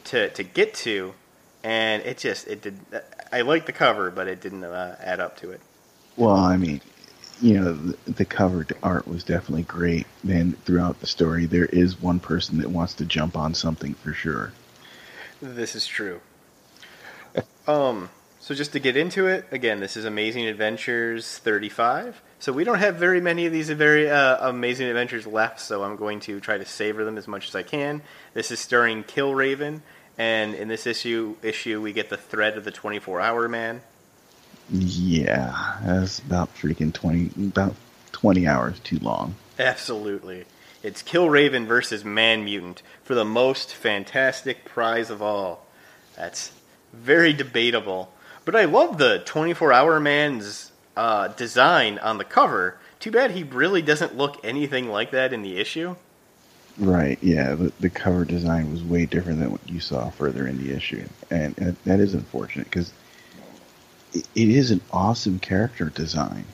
to 0.05 0.31
to 0.31 0.43
get 0.43 0.75
to, 0.75 1.15
and 1.63 2.03
it 2.03 2.19
just 2.19 2.49
it 2.49 2.63
did. 2.63 2.79
I 3.33 3.43
liked 3.43 3.67
the 3.67 3.73
cover, 3.73 4.11
but 4.11 4.29
it 4.29 4.41
didn't 4.41 4.65
uh, 4.65 4.97
add 5.01 5.21
up 5.21 5.37
to 5.39 5.51
it. 5.51 5.61
Well, 6.17 6.37
I 6.37 6.57
mean, 6.57 6.81
you 7.43 7.61
know, 7.61 7.73
the, 7.73 8.13
the 8.13 8.25
cover 8.25 8.67
art 8.83 9.07
was 9.07 9.23
definitely 9.23 9.65
great. 9.65 10.07
Then 10.25 10.53
throughout 10.65 11.01
the 11.01 11.07
story, 11.07 11.47
there 11.47 11.67
is 11.67 12.01
one 12.01 12.21
person 12.21 12.59
that 12.59 12.71
wants 12.71 12.95
to 12.95 13.05
jump 13.05 13.37
on 13.37 13.55
something 13.55 13.95
for 13.95 14.13
sure. 14.13 14.53
This 15.43 15.75
is 15.75 15.87
true. 15.87 16.21
um, 17.67 18.09
so 18.47 18.55
just 18.55 18.75
to 18.75 18.79
get 18.79 18.97
into 18.97 19.27
it, 19.27 19.45
again, 19.51 19.81
this 19.81 19.97
is 19.97 20.05
Amazing 20.05 20.47
Adventures 20.47 21.39
35. 21.39 22.23
So 22.39 22.53
we 22.53 22.63
don't 22.63 22.79
have 22.79 22.95
very 22.95 23.21
many 23.21 23.45
of 23.47 23.53
these 23.53 23.71
very 23.71 24.09
uh, 24.09 24.51
amazing 24.51 24.87
adventures 24.87 25.27
left, 25.27 25.59
so 25.59 25.83
I'm 25.83 25.97
going 25.97 26.21
to 26.21 26.39
try 26.39 26.57
to 26.57 26.65
savor 26.65 27.05
them 27.05 27.19
as 27.19 27.27
much 27.27 27.49
as 27.49 27.57
I 27.57 27.65
can. 27.65 28.03
This 28.35 28.53
is 28.53 28.61
starring 28.61 29.03
Killraven 29.03 29.81
And 30.17 30.55
in 30.55 30.69
this 30.69 30.87
issue, 30.87 31.35
issue 31.43 31.83
we 31.83 31.93
get 31.93 32.09
the 32.09 32.17
threat 32.17 32.57
of 32.57 32.63
the 32.63 32.71
24 32.71 33.21
Hour 33.21 33.49
Man. 33.49 33.81
Yeah, 34.71 35.79
that's 35.85 36.21
about 36.21 36.55
freaking 36.55 36.95
twenty, 36.95 37.31
about 37.49 37.75
twenty 38.13 38.47
hours 38.47 38.79
too 38.79 39.01
long. 39.01 39.35
Absolutely. 39.59 40.45
It's 40.85 41.03
Killraven 41.03 41.67
versus 41.67 42.05
Man 42.05 42.45
Mutant 42.45 42.83
for 43.03 43.17
the 43.17 43.25
most 43.25 43.75
fantastic 43.75 44.65
prize 44.65 45.11
of 45.11 45.21
all. 45.21 45.67
That's 46.15 46.53
very 46.93 47.33
debatable. 47.33 48.13
But 48.47 48.55
I 48.55 48.65
love 48.65 48.97
the 48.97 49.19
24 49.27 49.73
Hour 49.73 49.99
Man's 49.99 50.71
uh, 50.97 51.29
design 51.29 51.99
on 51.99 52.17
the 52.17 52.25
cover. 52.25 52.79
Too 53.01 53.11
bad 53.11 53.33
he 53.33 53.43
really 53.43 53.83
doesn't 53.83 54.17
look 54.17 54.43
anything 54.45 54.89
like 54.89 55.11
that 55.11 55.33
in 55.33 55.43
the 55.43 55.59
issue. 55.59 55.97
Right. 56.79 57.19
Yeah. 57.21 57.57
The, 57.57 57.73
the 57.81 57.91
cover 57.91 58.25
design 58.25 58.71
was 58.71 58.85
way 58.85 59.05
different 59.05 59.41
than 59.41 59.51
what 59.51 59.69
you 59.69 59.81
saw 59.81 60.11
further 60.11 60.47
in 60.47 60.65
the 60.65 60.73
issue, 60.73 61.09
and, 61.29 61.59
and 61.59 61.77
that 61.85 61.99
is 61.99 62.15
unfortunate 62.15 62.71
because 62.71 62.93
it, 64.13 64.29
it 64.37 64.49
is 64.49 64.71
an 64.71 64.81
awesome 64.93 65.41
character 65.41 65.87
design. 65.87 66.45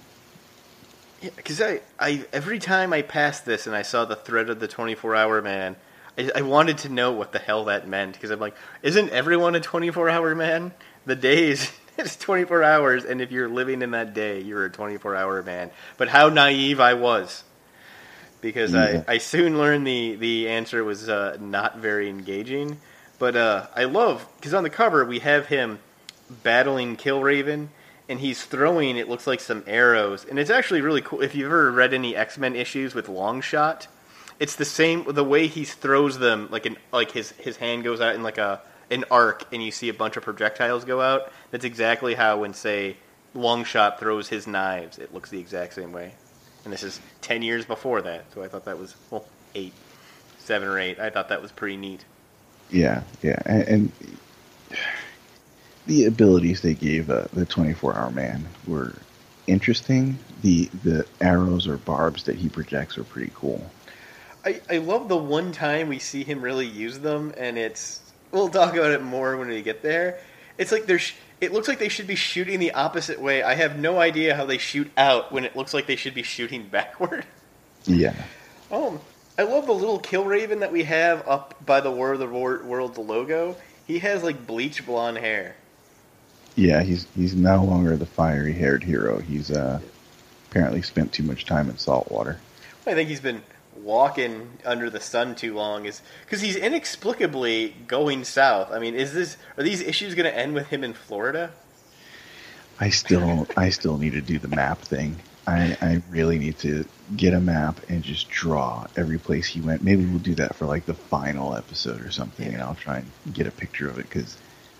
Yeah, 1.20 1.30
because 1.36 1.60
I, 1.60 1.80
I 2.00 2.24
every 2.32 2.58
time 2.58 2.94
I 2.94 3.02
passed 3.02 3.44
this 3.44 3.66
and 3.66 3.76
I 3.76 3.82
saw 3.82 4.06
the 4.06 4.16
thread 4.16 4.48
of 4.48 4.60
the 4.60 4.68
24 4.68 5.14
hour 5.14 5.42
man, 5.42 5.76
I, 6.16 6.30
I 6.36 6.42
wanted 6.42 6.78
to 6.78 6.88
know 6.88 7.12
what 7.12 7.32
the 7.32 7.38
hell 7.38 7.66
that 7.66 7.86
meant 7.86 8.14
because 8.14 8.30
I'm 8.30 8.40
like, 8.40 8.56
isn't 8.82 9.10
everyone 9.10 9.54
a 9.56 9.60
24 9.60 10.08
hour 10.08 10.34
man? 10.34 10.72
The 11.04 11.16
days 11.16 11.70
it's 12.04 12.16
24 12.16 12.62
hours, 12.62 13.04
and 13.04 13.20
if 13.20 13.32
you're 13.32 13.48
living 13.48 13.82
in 13.82 13.92
that 13.92 14.14
day, 14.14 14.40
you're 14.40 14.64
a 14.64 14.70
24 14.70 15.16
hour 15.16 15.42
man. 15.42 15.70
But 15.96 16.08
how 16.08 16.28
naive 16.28 16.80
I 16.80 16.94
was 16.94 17.44
because 18.40 18.74
Yeah. 18.74 19.04
I, 19.08 19.14
I 19.14 19.18
soon 19.18 19.56
learned 19.56 19.86
the, 19.86 20.16
the 20.16 20.48
answer 20.48 20.84
was 20.84 21.08
uh, 21.08 21.38
not 21.40 21.78
very 21.78 22.08
engaging. 22.10 22.78
But 23.18 23.36
uh, 23.36 23.68
I 23.76 23.84
love 23.84 24.26
because 24.36 24.52
on 24.52 24.64
the 24.64 24.70
cover 24.70 25.04
we 25.04 25.20
have 25.20 25.46
him 25.46 25.78
battling 26.42 26.96
Killraven, 26.96 27.68
and 28.08 28.18
he's 28.18 28.44
throwing 28.44 28.96
it 28.96 29.08
looks 29.08 29.28
like 29.28 29.38
some 29.38 29.62
arrows, 29.66 30.24
and 30.28 30.40
it's 30.40 30.50
actually 30.50 30.80
really 30.80 31.02
cool. 31.02 31.20
If 31.22 31.36
you've 31.36 31.46
ever 31.46 31.70
read 31.70 31.94
any 31.94 32.16
X 32.16 32.36
Men 32.36 32.56
issues 32.56 32.96
with 32.96 33.06
Longshot, 33.06 33.86
it's 34.40 34.56
the 34.56 34.64
same 34.64 35.04
the 35.04 35.22
way 35.22 35.46
he 35.46 35.64
throws 35.64 36.18
them 36.18 36.48
like 36.50 36.66
an 36.66 36.76
like 36.92 37.12
his 37.12 37.30
his 37.32 37.58
hand 37.58 37.84
goes 37.84 38.00
out 38.00 38.16
in 38.16 38.24
like 38.24 38.38
a 38.38 38.60
an 38.92 39.04
arc, 39.10 39.44
and 39.52 39.62
you 39.62 39.70
see 39.70 39.88
a 39.88 39.94
bunch 39.94 40.16
of 40.16 40.22
projectiles 40.22 40.84
go 40.84 41.00
out. 41.00 41.32
That's 41.50 41.64
exactly 41.64 42.14
how 42.14 42.38
when 42.40 42.54
say 42.54 42.96
Longshot 43.34 43.98
throws 43.98 44.28
his 44.28 44.46
knives, 44.46 44.98
it 44.98 45.12
looks 45.14 45.30
the 45.30 45.40
exact 45.40 45.74
same 45.74 45.92
way. 45.92 46.14
And 46.64 46.72
this 46.72 46.82
is 46.82 47.00
ten 47.20 47.42
years 47.42 47.64
before 47.64 48.02
that, 48.02 48.24
so 48.34 48.42
I 48.42 48.48
thought 48.48 48.66
that 48.66 48.78
was 48.78 48.94
well 49.10 49.24
eight, 49.54 49.72
seven 50.38 50.68
or 50.68 50.78
eight. 50.78 51.00
I 51.00 51.10
thought 51.10 51.28
that 51.30 51.42
was 51.42 51.50
pretty 51.50 51.76
neat. 51.76 52.04
Yeah. 52.70 53.02
Yeah. 53.22 53.40
And, 53.44 53.62
and 53.68 53.92
the 55.86 56.06
abilities 56.06 56.62
they 56.62 56.74
gave 56.74 57.10
uh, 57.10 57.24
the 57.32 57.44
24 57.44 57.94
hour 57.96 58.10
man 58.10 58.48
were 58.66 58.94
interesting. 59.46 60.18
The 60.42 60.66
the 60.82 61.06
arrows 61.20 61.66
or 61.66 61.76
barbs 61.76 62.24
that 62.24 62.36
he 62.36 62.48
projects 62.48 62.98
are 62.98 63.04
pretty 63.04 63.32
cool. 63.34 63.70
I, 64.44 64.60
I 64.68 64.78
love 64.78 65.08
the 65.08 65.16
one 65.16 65.52
time 65.52 65.88
we 65.88 66.00
see 66.00 66.24
him 66.24 66.42
really 66.42 66.66
use 66.66 66.98
them, 66.98 67.32
and 67.36 67.56
it's 67.56 68.00
we'll 68.32 68.48
talk 68.48 68.74
about 68.74 68.90
it 68.90 69.02
more 69.02 69.36
when 69.36 69.48
we 69.48 69.62
get 69.62 69.82
there. 69.82 70.18
It's 70.58 70.72
like 70.72 70.86
they're 70.86 70.98
sh- 70.98 71.14
it 71.40 71.52
looks 71.52 71.68
like 71.68 71.78
they 71.78 71.88
should 71.88 72.06
be 72.06 72.14
shooting 72.14 72.58
the 72.58 72.72
opposite 72.72 73.20
way. 73.20 73.42
I 73.42 73.54
have 73.54 73.78
no 73.78 73.98
idea 73.98 74.34
how 74.34 74.44
they 74.46 74.58
shoot 74.58 74.90
out 74.96 75.32
when 75.32 75.44
it 75.44 75.56
looks 75.56 75.74
like 75.74 75.86
they 75.86 75.96
should 75.96 76.14
be 76.14 76.22
shooting 76.22 76.66
backward. 76.70 77.24
Yeah. 77.84 78.14
Oh, 78.70 79.00
I 79.38 79.42
love 79.42 79.66
the 79.66 79.72
little 79.74 80.00
Killraven 80.00 80.60
that 80.60 80.72
we 80.72 80.84
have 80.84 81.26
up 81.26 81.64
by 81.64 81.80
the 81.80 81.90
War 81.90 82.12
of 82.12 82.18
the 82.18 82.28
Wor- 82.28 82.62
World 82.62 82.98
logo. 82.98 83.56
He 83.86 83.98
has 84.00 84.22
like 84.22 84.46
bleach 84.46 84.84
blonde 84.86 85.18
hair. 85.18 85.56
Yeah, 86.54 86.82
he's 86.82 87.06
he's 87.16 87.34
no 87.34 87.64
longer 87.64 87.96
the 87.96 88.06
fiery 88.06 88.52
haired 88.52 88.84
hero. 88.84 89.18
He's 89.20 89.50
uh 89.50 89.80
apparently 90.50 90.82
spent 90.82 91.12
too 91.12 91.22
much 91.22 91.46
time 91.46 91.70
in 91.70 91.78
salt 91.78 92.10
water. 92.12 92.38
I 92.86 92.94
think 92.94 93.08
he's 93.08 93.20
been 93.20 93.42
walking 93.82 94.58
under 94.64 94.88
the 94.90 95.00
sun 95.00 95.34
too 95.34 95.54
long 95.54 95.86
is 95.86 96.00
because 96.24 96.40
he's 96.40 96.56
inexplicably 96.56 97.74
going 97.86 98.24
south. 98.24 98.70
I 98.70 98.78
mean, 98.78 98.94
is 98.94 99.12
this 99.12 99.36
are 99.56 99.62
these 99.62 99.80
issues 99.80 100.14
going 100.14 100.30
to 100.30 100.36
end 100.36 100.54
with 100.54 100.68
him 100.68 100.84
in 100.84 100.92
Florida? 100.92 101.50
I 102.80 102.90
still 102.90 103.46
I 103.56 103.70
still 103.70 103.98
need 103.98 104.12
to 104.12 104.20
do 104.20 104.38
the 104.38 104.48
map 104.48 104.80
thing. 104.80 105.16
I, 105.46 105.76
I 105.80 106.02
really 106.10 106.38
need 106.38 106.58
to 106.58 106.84
get 107.16 107.34
a 107.34 107.40
map 107.40 107.80
and 107.88 108.02
just 108.02 108.28
draw 108.28 108.86
every 108.96 109.18
place 109.18 109.46
he 109.46 109.60
went. 109.60 109.82
Maybe 109.82 110.04
we'll 110.04 110.20
do 110.20 110.36
that 110.36 110.54
for 110.54 110.66
like 110.66 110.86
the 110.86 110.94
final 110.94 111.56
episode 111.56 112.00
or 112.00 112.12
something, 112.12 112.46
and 112.46 112.62
I'll 112.62 112.76
try 112.76 112.98
and 112.98 113.34
get 113.34 113.48
a 113.48 113.50
picture 113.50 113.88
of 113.88 113.98
it 113.98 114.08
because 114.08 114.36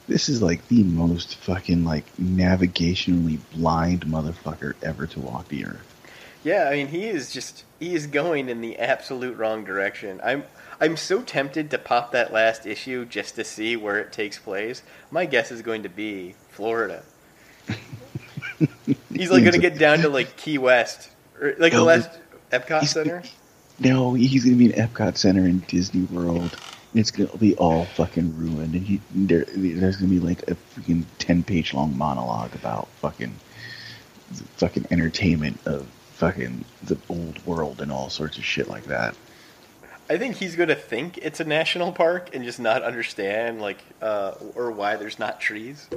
this 0.09 0.29
is 0.29 0.41
like 0.41 0.69
the 0.69 0.83
most 0.85 1.37
fucking 1.37 1.85
like 1.85 2.05
navigationally 2.17 3.41
blind 3.53 4.07
motherfucker 4.07 4.75
ever 4.83 5.07
to 5.09 5.21
walk 5.21 5.49
the 5.49 5.67
earth. 5.67 5.92
Yeah, 6.45 6.69
I 6.69 6.77
mean, 6.77 6.89
he 6.89 7.07
is 7.07 7.33
just 7.33 7.65
he 7.79 7.95
is 7.95 8.07
going 8.07 8.49
in 8.49 8.61
the 8.61 8.79
absolute 8.79 9.37
wrong 9.37 9.65
direction. 9.65 10.21
I'm 10.25 10.45
I'm 10.81 10.97
so 10.97 11.23
tempted 11.23 11.71
to 11.71 11.79
pop 11.79 12.13
that 12.13 12.33
last 12.33 12.67
issue 12.67 13.05
just 13.05 13.37
to 13.37 13.45
see 13.45 13.77
where 13.77 13.99
it 13.99 14.13
takes 14.13 14.39
place. 14.39 14.83
My 15.11 15.27
guess 15.27 15.53
is 15.53 15.63
going 15.63 15.85
to 15.85 15.89
be 15.89 16.35
Florida. 16.51 17.05
He's 19.13 19.31
like 19.31 19.43
going 19.43 19.53
to 19.53 19.59
get 19.59 19.79
down 19.79 19.99
to 19.99 20.09
like 20.09 20.37
Key 20.37 20.59
West, 20.59 21.11
or 21.41 21.55
like 21.59 21.73
the 21.73 21.83
last 21.83 22.11
Epcot 22.51 22.87
Center. 22.87 23.23
No, 23.79 24.15
he's 24.15 24.45
gonna 24.45 24.57
be 24.57 24.67
in 24.67 24.73
Epcot 24.73 25.17
Center 25.17 25.47
in 25.47 25.61
Disney 25.61 26.05
World. 26.05 26.57
And 26.93 27.01
it's 27.01 27.11
gonna 27.11 27.35
be 27.39 27.57
all 27.57 27.87
fucking 27.87 28.37
ruined, 28.37 28.75
and 28.75 28.87
he 28.87 29.01
there, 29.15 29.45
there's 29.57 29.97
gonna 29.97 30.11
be 30.11 30.21
like 30.21 30.43
a 30.43 30.55
freaking 30.55 31.05
ten 31.19 31.43
page 31.43 31.75
long 31.75 31.97
monologue 31.97 32.55
about 32.55 32.89
fucking 33.01 33.35
fucking 34.57 34.87
entertainment 34.91 35.59
of 35.67 35.87
fucking 36.23 36.65
the 36.85 36.97
old 37.09 37.45
world 37.45 37.81
and 37.81 37.91
all 37.91 38.09
sorts 38.09 38.39
of 38.39 38.45
shit 38.45 38.69
like 38.69 38.85
that. 38.85 39.17
I 40.09 40.19
think 40.19 40.37
he's 40.37 40.55
going 40.55 40.69
to 40.69 40.77
think 40.77 41.19
it's 41.19 41.41
a 41.41 41.45
national 41.45 41.91
park 41.91 42.33
and 42.33 42.45
just 42.45 42.61
not 42.61 42.85
understand 42.85 43.61
like 43.61 43.83
uh, 44.01 44.35
or 44.55 44.71
why 44.71 44.95
there's 44.95 45.19
not 45.19 45.41
trees. 45.41 45.89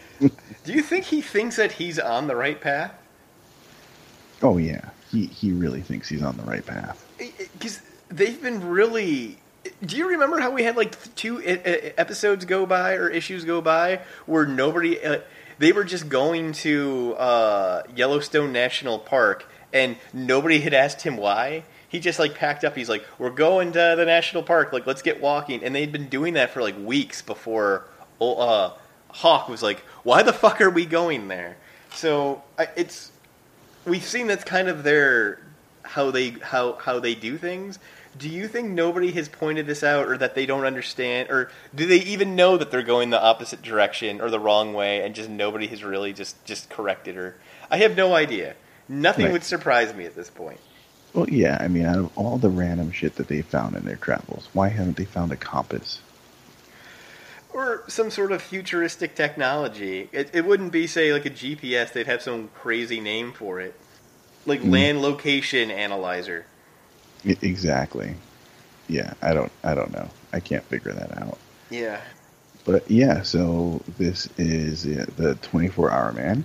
Do 0.20 0.72
you 0.72 0.82
think 0.82 1.04
he 1.04 1.20
thinks 1.22 1.56
that 1.56 1.70
he's 1.70 2.00
on 2.00 2.26
the 2.26 2.34
right 2.34 2.60
path? 2.60 2.92
Oh 4.42 4.56
yeah, 4.56 4.90
he 5.12 5.26
he 5.26 5.52
really 5.52 5.80
thinks 5.80 6.08
he's 6.08 6.24
on 6.24 6.36
the 6.36 6.42
right 6.42 6.66
path. 6.66 7.04
because 7.52 7.80
they've 8.08 8.42
been 8.42 8.68
really. 8.68 9.38
Do 9.84 9.96
you 9.96 10.08
remember 10.08 10.40
how 10.40 10.50
we 10.50 10.64
had 10.64 10.76
like 10.76 11.14
two 11.14 11.40
episodes 11.44 12.46
go 12.46 12.66
by 12.66 12.94
or 12.94 13.08
issues 13.08 13.44
go 13.44 13.60
by 13.60 14.00
where 14.26 14.44
nobody? 14.44 15.00
Uh, 15.04 15.20
they 15.58 15.70
were 15.70 15.84
just 15.84 16.08
going 16.08 16.52
to 16.52 17.14
uh, 17.18 17.82
Yellowstone 17.94 18.52
National 18.52 18.98
Park 18.98 19.44
and 19.72 19.96
nobody 20.12 20.60
had 20.60 20.74
asked 20.74 21.02
him 21.02 21.16
why. 21.16 21.64
He 21.88 22.00
just 22.00 22.18
like 22.18 22.34
packed 22.34 22.64
up. 22.64 22.76
He's 22.76 22.88
like, 22.88 23.04
"We're 23.18 23.30
going 23.30 23.72
to 23.72 23.94
the 23.96 24.04
national 24.04 24.42
park. 24.42 24.72
Like, 24.72 24.86
let's 24.86 25.02
get 25.02 25.20
walking." 25.20 25.64
And 25.64 25.74
they'd 25.74 25.92
been 25.92 26.08
doing 26.08 26.34
that 26.34 26.50
for 26.50 26.62
like 26.62 26.76
weeks 26.78 27.22
before. 27.22 27.84
oh, 28.20 28.36
Uh, 28.36 28.72
Hawk 29.10 29.48
was 29.48 29.62
like, 29.62 29.78
"Why 30.02 30.22
the 30.22 30.32
fuck 30.34 30.60
are 30.60 30.70
we 30.70 30.84
going 30.84 31.28
there?" 31.28 31.56
So 31.94 32.42
it's 32.76 33.10
we've 33.86 34.04
seen 34.04 34.26
that's 34.26 34.44
kind 34.44 34.68
of 34.68 34.82
their 34.82 35.40
how 35.82 36.10
they 36.10 36.30
how 36.30 36.74
how 36.74 37.00
they 37.00 37.14
do 37.14 37.38
things. 37.38 37.78
Do 38.18 38.28
you 38.28 38.48
think 38.48 38.70
nobody 38.70 39.12
has 39.12 39.28
pointed 39.28 39.66
this 39.66 39.84
out, 39.84 40.08
or 40.08 40.18
that 40.18 40.34
they 40.34 40.44
don't 40.44 40.64
understand, 40.64 41.30
or 41.30 41.50
do 41.74 41.86
they 41.86 41.98
even 41.98 42.34
know 42.36 42.56
that 42.56 42.70
they're 42.70 42.82
going 42.82 43.10
the 43.10 43.22
opposite 43.22 43.62
direction 43.62 44.20
or 44.20 44.28
the 44.28 44.40
wrong 44.40 44.74
way, 44.74 45.02
and 45.02 45.14
just 45.14 45.30
nobody 45.30 45.68
has 45.68 45.84
really 45.84 46.12
just 46.12 46.44
just 46.44 46.68
corrected 46.68 47.14
her? 47.14 47.36
I 47.70 47.78
have 47.78 47.96
no 47.96 48.14
idea. 48.14 48.56
Nothing 48.88 49.26
Right. 49.26 49.32
would 49.32 49.44
surprise 49.44 49.94
me 49.94 50.06
at 50.06 50.14
this 50.16 50.30
point. 50.30 50.60
Well, 51.14 51.28
yeah, 51.28 51.56
I 51.60 51.68
mean, 51.68 51.84
out 51.84 51.96
of 51.98 52.18
all 52.18 52.38
the 52.38 52.48
random 52.50 52.90
shit 52.92 53.16
that 53.16 53.28
they 53.28 53.42
found 53.42 53.76
in 53.76 53.84
their 53.84 53.96
travels, 53.96 54.48
why 54.52 54.68
haven't 54.68 54.96
they 54.96 55.04
found 55.04 55.32
a 55.32 55.36
compass? 55.36 56.00
Or 57.52 57.82
some 57.88 58.10
sort 58.10 58.30
of 58.30 58.42
futuristic 58.42 59.14
technology. 59.14 60.08
It, 60.12 60.30
it 60.34 60.44
wouldn't 60.44 60.70
be, 60.70 60.86
say, 60.86 61.12
like 61.12 61.24
a 61.26 61.30
GPS. 61.30 61.92
They'd 61.92 62.06
have 62.06 62.22
some 62.22 62.48
crazy 62.54 63.00
name 63.00 63.32
for 63.32 63.58
it, 63.60 63.74
like 64.46 64.60
Hmm. 64.60 64.70
land 64.70 65.02
location 65.02 65.70
analyzer. 65.70 66.44
Exactly. 67.24 68.14
Yeah, 68.86 69.14
I 69.20 69.34
don't 69.34 69.50
I 69.64 69.74
don't 69.74 69.92
know. 69.92 70.08
I 70.32 70.40
can't 70.40 70.64
figure 70.64 70.92
that 70.92 71.18
out. 71.20 71.36
Yeah. 71.68 72.00
But 72.64 72.88
yeah, 72.90 73.22
so 73.22 73.82
this 73.98 74.28
is 74.38 74.84
the 74.84 75.36
24 75.42 75.90
Hour 75.90 76.12
Man. 76.12 76.44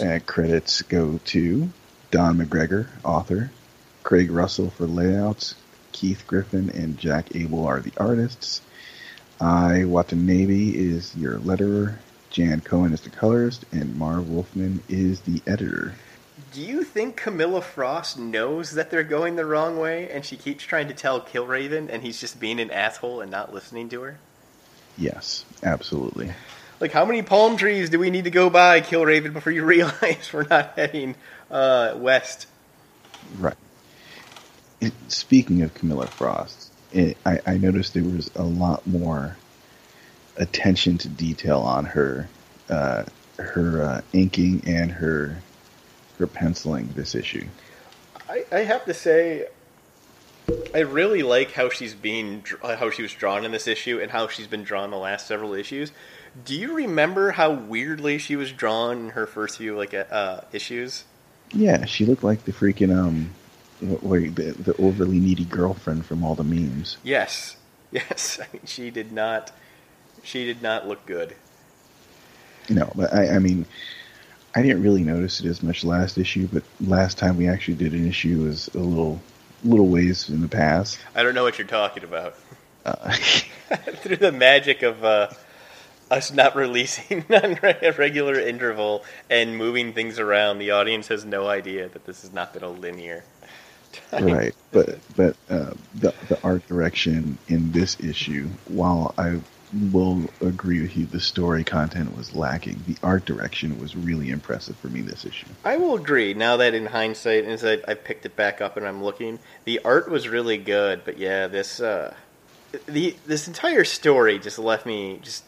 Uh, 0.00 0.18
credits 0.24 0.80
go 0.82 1.20
to 1.26 1.68
Don 2.10 2.38
McGregor, 2.38 2.86
author, 3.04 3.50
Craig 4.02 4.30
Russell 4.30 4.70
for 4.70 4.86
layouts, 4.86 5.54
Keith 5.92 6.24
Griffin 6.26 6.70
and 6.70 6.96
Jack 6.96 7.36
Abel 7.36 7.66
are 7.66 7.80
the 7.80 7.92
artists. 7.98 8.62
I 9.40 9.84
Watanabe 9.84 10.70
is 10.70 11.14
your 11.16 11.38
letterer, 11.38 11.96
Jan 12.30 12.60
Cohen 12.62 12.94
is 12.94 13.02
the 13.02 13.10
colorist, 13.10 13.66
and 13.72 13.96
Marv 13.96 14.30
Wolfman 14.30 14.82
is 14.88 15.20
the 15.20 15.42
editor. 15.46 15.94
Do 16.52 16.62
you 16.62 16.82
think 16.82 17.16
Camilla 17.16 17.60
Frost 17.60 18.18
knows 18.18 18.72
that 18.72 18.90
they're 18.90 19.04
going 19.04 19.36
the 19.36 19.44
wrong 19.44 19.78
way 19.78 20.10
and 20.10 20.24
she 20.24 20.36
keeps 20.36 20.64
trying 20.64 20.88
to 20.88 20.94
tell 20.94 21.20
Killraven 21.20 21.90
and 21.90 22.02
he's 22.02 22.18
just 22.18 22.40
being 22.40 22.58
an 22.58 22.70
asshole 22.70 23.20
and 23.20 23.30
not 23.30 23.52
listening 23.52 23.90
to 23.90 24.00
her? 24.00 24.18
Yes, 24.96 25.44
absolutely. 25.62 26.32
Like, 26.80 26.92
how 26.92 27.04
many 27.04 27.22
palm 27.22 27.56
trees 27.56 27.90
do 27.90 27.98
we 27.98 28.10
need 28.10 28.24
to 28.24 28.30
go 28.30 28.48
by, 28.50 28.80
Killraven, 28.80 29.32
before 29.32 29.52
you 29.52 29.64
realize 29.66 30.32
we're 30.32 30.46
not 30.48 30.72
heading 30.76 31.14
uh, 31.50 31.94
west? 31.96 32.46
Right. 33.38 33.54
It, 34.80 34.94
speaking 35.08 35.62
of 35.62 35.74
Camilla 35.74 36.06
Frost, 36.06 36.72
it, 36.92 37.18
I, 37.26 37.40
I 37.46 37.56
noticed 37.58 37.92
there 37.94 38.02
was 38.02 38.30
a 38.34 38.42
lot 38.42 38.86
more 38.86 39.36
attention 40.36 40.96
to 40.98 41.08
detail 41.08 41.60
on 41.60 41.84
her, 41.84 42.28
uh, 42.70 43.04
her 43.38 43.82
uh, 43.82 44.00
inking 44.14 44.62
and 44.66 44.90
her 44.90 45.36
her 46.20 46.26
penciling 46.26 46.88
this 46.94 47.14
issue. 47.14 47.46
I, 48.28 48.44
I 48.52 48.58
have 48.60 48.84
to 48.84 48.94
say, 48.94 49.48
I 50.74 50.80
really 50.80 51.22
like 51.22 51.52
how 51.52 51.70
she's 51.70 51.94
being 51.94 52.44
how 52.62 52.90
she 52.90 53.02
was 53.02 53.12
drawn 53.12 53.44
in 53.44 53.50
this 53.50 53.66
issue 53.66 53.98
and 54.00 54.10
how 54.10 54.28
she's 54.28 54.46
been 54.46 54.62
drawn 54.62 54.90
the 54.90 54.98
last 54.98 55.26
several 55.26 55.54
issues. 55.54 55.92
Do 56.44 56.54
you 56.54 56.74
remember 56.74 57.32
how 57.32 57.50
weirdly 57.50 58.18
she 58.18 58.36
was 58.36 58.52
drawn 58.52 58.98
in 58.98 59.08
her 59.10 59.26
first 59.26 59.58
few 59.58 59.76
like 59.76 59.94
uh, 59.94 60.40
issues? 60.52 61.04
Yeah, 61.52 61.84
she 61.84 62.06
looked 62.06 62.22
like 62.22 62.44
the 62.44 62.52
freaking 62.52 62.96
um, 62.96 63.30
wait, 63.80 64.36
the, 64.36 64.52
the 64.52 64.76
overly 64.80 65.18
needy 65.18 65.44
girlfriend 65.44 66.06
from 66.06 66.22
all 66.22 66.34
the 66.34 66.44
memes. 66.44 66.96
Yes, 67.02 67.56
yes. 67.92 68.38
I 68.40 68.46
mean, 68.52 68.62
she 68.64 68.90
did 68.90 69.12
not. 69.12 69.52
She 70.22 70.44
did 70.44 70.62
not 70.62 70.86
look 70.86 71.04
good. 71.06 71.34
No, 72.68 72.92
but 72.94 73.12
I, 73.12 73.36
I 73.36 73.38
mean, 73.38 73.66
I 74.54 74.62
didn't 74.62 74.82
really 74.82 75.02
notice 75.02 75.40
it 75.40 75.46
as 75.46 75.62
much 75.62 75.82
last 75.82 76.18
issue, 76.18 76.48
but 76.52 76.62
last 76.80 77.18
time 77.18 77.36
we 77.36 77.48
actually 77.48 77.74
did 77.74 77.92
an 77.92 78.06
issue 78.06 78.44
was 78.44 78.68
a 78.74 78.78
little 78.78 79.20
little 79.64 79.88
ways 79.88 80.28
in 80.28 80.40
the 80.40 80.48
past. 80.48 80.98
I 81.14 81.22
don't 81.22 81.34
know 81.34 81.42
what 81.42 81.58
you're 81.58 81.66
talking 81.66 82.04
about. 82.04 82.36
Uh, 82.84 83.12
Through 84.02 84.16
the 84.16 84.32
magic 84.32 84.82
of 84.82 85.04
uh, 85.04 85.28
us 86.10 86.32
not 86.32 86.56
releasing 86.56 87.24
on 87.30 87.58
a 87.62 87.92
regular 87.92 88.38
interval 88.38 89.04
and 89.28 89.56
moving 89.56 89.92
things 89.92 90.18
around, 90.18 90.58
the 90.58 90.70
audience 90.70 91.08
has 91.08 91.24
no 91.24 91.46
idea 91.46 91.88
that 91.88 92.04
this 92.06 92.22
has 92.22 92.32
not 92.32 92.52
been 92.52 92.62
a 92.62 92.68
linear. 92.68 93.24
time. 94.10 94.24
right, 94.24 94.54
but 94.72 94.98
but 95.16 95.36
uh, 95.48 95.72
the 95.94 96.14
the 96.28 96.42
art 96.42 96.66
direction 96.68 97.38
in 97.48 97.72
this 97.72 97.98
issue, 98.00 98.48
while 98.68 99.14
I 99.18 99.40
will 99.92 100.28
agree 100.40 100.80
with 100.80 100.96
you, 100.96 101.06
the 101.06 101.20
story 101.20 101.62
content 101.62 102.16
was 102.16 102.34
lacking. 102.34 102.82
The 102.86 102.96
art 103.02 103.24
direction 103.24 103.80
was 103.80 103.94
really 103.94 104.30
impressive 104.30 104.76
for 104.76 104.88
me 104.88 105.00
this 105.00 105.24
issue. 105.24 105.46
I 105.64 105.76
will 105.76 105.94
agree. 105.94 106.34
Now 106.34 106.56
that 106.56 106.74
in 106.74 106.86
hindsight, 106.86 107.44
as 107.44 107.64
I, 107.64 107.78
I 107.86 107.94
picked 107.94 108.26
it 108.26 108.34
back 108.34 108.60
up 108.60 108.76
and 108.76 108.86
I'm 108.86 109.02
looking, 109.02 109.38
the 109.64 109.80
art 109.84 110.10
was 110.10 110.28
really 110.28 110.58
good. 110.58 111.02
But 111.04 111.18
yeah, 111.18 111.46
this 111.46 111.80
uh, 111.80 112.14
the 112.86 113.16
this 113.26 113.46
entire 113.48 113.84
story 113.84 114.38
just 114.38 114.58
left 114.58 114.86
me 114.86 115.18
just 115.22 115.44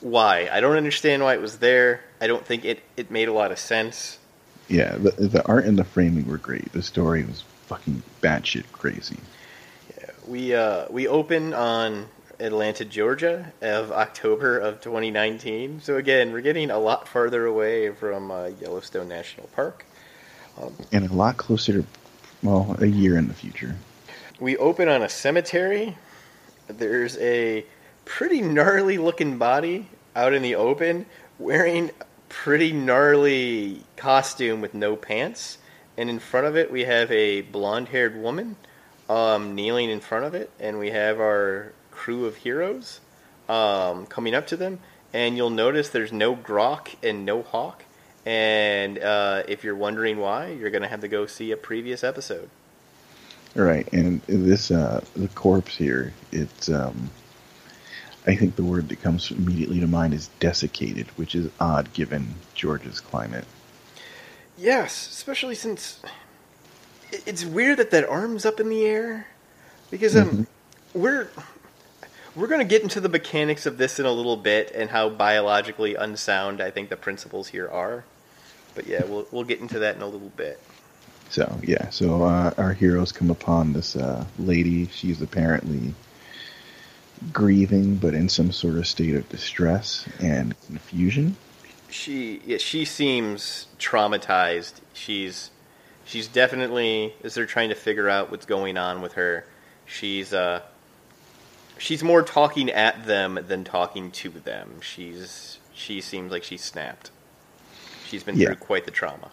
why 0.00 0.48
I 0.50 0.60
don't 0.60 0.76
understand 0.76 1.22
why 1.22 1.34
it 1.34 1.40
was 1.40 1.58
there. 1.58 2.02
I 2.20 2.26
don't 2.26 2.44
think 2.44 2.64
it 2.64 2.80
it 2.96 3.10
made 3.10 3.28
a 3.28 3.32
lot 3.32 3.52
of 3.52 3.58
sense. 3.58 4.18
Yeah, 4.68 4.96
the 4.96 5.10
the 5.12 5.46
art 5.46 5.64
and 5.64 5.78
the 5.78 5.84
framing 5.84 6.26
were 6.26 6.38
great. 6.38 6.72
The 6.72 6.82
story 6.82 7.24
was 7.24 7.44
fucking 7.66 8.02
batshit 8.22 8.64
crazy. 8.72 9.18
Yeah, 9.98 10.10
We 10.26 10.54
uh, 10.54 10.86
we 10.90 11.06
open 11.08 11.54
on 11.54 12.08
Atlanta, 12.40 12.84
Georgia, 12.84 13.52
of 13.60 13.92
October 13.92 14.58
of 14.58 14.80
2019. 14.80 15.80
So 15.82 15.96
again, 15.96 16.32
we're 16.32 16.40
getting 16.40 16.70
a 16.70 16.78
lot 16.78 17.06
farther 17.06 17.46
away 17.46 17.90
from 17.90 18.30
uh, 18.30 18.50
Yellowstone 18.60 19.08
National 19.08 19.48
Park. 19.48 19.84
And 20.92 21.08
a 21.08 21.14
lot 21.14 21.36
closer 21.36 21.72
to, 21.72 21.84
well, 22.42 22.76
a 22.80 22.86
year 22.86 23.16
in 23.16 23.28
the 23.28 23.34
future. 23.34 23.76
We 24.38 24.56
open 24.56 24.88
on 24.88 25.02
a 25.02 25.08
cemetery. 25.08 25.96
There's 26.66 27.16
a 27.18 27.64
pretty 28.10 28.42
gnarly 28.42 28.98
looking 28.98 29.38
body 29.38 29.86
out 30.16 30.34
in 30.34 30.42
the 30.42 30.56
open 30.56 31.06
wearing 31.38 31.92
pretty 32.28 32.72
gnarly 32.72 33.80
costume 33.94 34.60
with 34.60 34.74
no 34.74 34.96
pants. 34.96 35.58
And 35.96 36.10
in 36.10 36.18
front 36.18 36.48
of 36.48 36.56
it, 36.56 36.72
we 36.72 36.84
have 36.84 37.10
a 37.12 37.42
blonde 37.42 37.88
haired 37.88 38.20
woman 38.20 38.56
um, 39.08 39.54
kneeling 39.54 39.90
in 39.90 40.00
front 40.00 40.24
of 40.24 40.34
it. 40.34 40.50
And 40.58 40.80
we 40.80 40.90
have 40.90 41.20
our 41.20 41.72
crew 41.92 42.26
of 42.26 42.34
heroes 42.34 42.98
um, 43.48 44.06
coming 44.06 44.34
up 44.34 44.48
to 44.48 44.56
them. 44.56 44.80
And 45.12 45.36
you'll 45.36 45.50
notice 45.50 45.90
there's 45.90 46.12
no 46.12 46.34
Grok 46.34 46.96
and 47.04 47.24
no 47.24 47.42
Hawk. 47.42 47.84
And 48.26 48.98
uh, 48.98 49.44
if 49.46 49.62
you're 49.62 49.76
wondering 49.76 50.18
why, 50.18 50.48
you're 50.48 50.70
going 50.70 50.82
to 50.82 50.88
have 50.88 51.02
to 51.02 51.08
go 51.08 51.26
see 51.26 51.52
a 51.52 51.56
previous 51.56 52.02
episode. 52.02 52.50
Right, 53.54 53.90
and 53.92 54.20
this 54.22 54.70
uh, 54.70 55.02
the 55.16 55.26
corpse 55.28 55.76
here. 55.76 56.12
It's 56.30 56.68
um, 56.68 57.10
I 58.26 58.34
think 58.36 58.56
the 58.56 58.64
word 58.64 58.88
that 58.90 59.00
comes 59.02 59.30
immediately 59.30 59.80
to 59.80 59.86
mind 59.86 60.12
is 60.12 60.28
desiccated, 60.40 61.06
which 61.16 61.34
is 61.34 61.50
odd 61.58 61.92
given 61.92 62.34
Georgia's 62.54 63.00
climate. 63.00 63.44
Yes, 64.58 65.08
especially 65.10 65.54
since 65.54 66.00
it's 67.12 67.44
weird 67.44 67.78
that 67.78 67.90
that 67.90 68.08
arm's 68.08 68.44
up 68.44 68.60
in 68.60 68.68
the 68.68 68.84
air 68.84 69.26
because 69.90 70.14
um 70.14 70.46
we're 70.94 71.28
we're 72.36 72.46
going 72.46 72.60
to 72.60 72.66
get 72.66 72.82
into 72.82 73.00
the 73.00 73.08
mechanics 73.08 73.66
of 73.66 73.78
this 73.78 73.98
in 73.98 74.06
a 74.06 74.12
little 74.12 74.36
bit 74.36 74.70
and 74.74 74.90
how 74.90 75.08
biologically 75.08 75.94
unsound 75.94 76.60
I 76.60 76.70
think 76.70 76.88
the 76.88 76.96
principles 76.96 77.48
here 77.48 77.68
are. 77.68 78.04
But 78.74 78.86
yeah, 78.86 79.04
we'll 79.04 79.26
we'll 79.30 79.44
get 79.44 79.60
into 79.60 79.78
that 79.80 79.96
in 79.96 80.02
a 80.02 80.06
little 80.06 80.30
bit. 80.36 80.60
So 81.30 81.58
yeah, 81.62 81.90
so 81.90 82.24
uh, 82.24 82.52
our 82.58 82.72
heroes 82.72 83.12
come 83.12 83.30
upon 83.30 83.72
this 83.72 83.96
uh, 83.96 84.24
lady. 84.38 84.88
She's 84.88 85.22
apparently 85.22 85.94
grieving, 87.32 87.96
but 87.96 88.14
in 88.14 88.28
some 88.28 88.52
sort 88.52 88.76
of 88.76 88.86
state 88.86 89.14
of 89.14 89.28
distress 89.28 90.08
and 90.20 90.54
confusion. 90.66 91.36
She 91.90 92.40
yeah, 92.46 92.58
she 92.58 92.84
seems 92.84 93.66
traumatized. 93.78 94.74
She's 94.94 95.50
she's 96.04 96.28
definitely 96.28 97.14
as 97.24 97.34
they're 97.34 97.46
trying 97.46 97.68
to 97.70 97.74
figure 97.74 98.08
out 98.08 98.30
what's 98.30 98.46
going 98.46 98.76
on 98.78 99.02
with 99.02 99.14
her. 99.14 99.44
She's 99.86 100.32
uh 100.32 100.62
she's 101.78 102.02
more 102.04 102.22
talking 102.22 102.70
at 102.70 103.06
them 103.06 103.38
than 103.48 103.64
talking 103.64 104.10
to 104.12 104.30
them. 104.30 104.80
She's 104.80 105.58
she 105.74 106.00
seems 106.00 106.30
like 106.30 106.44
she's 106.44 106.62
snapped. 106.62 107.10
She's 108.06 108.22
been 108.22 108.36
Yeah. 108.36 108.48
through 108.48 108.56
quite 108.56 108.84
the 108.84 108.90
trauma. 108.90 109.30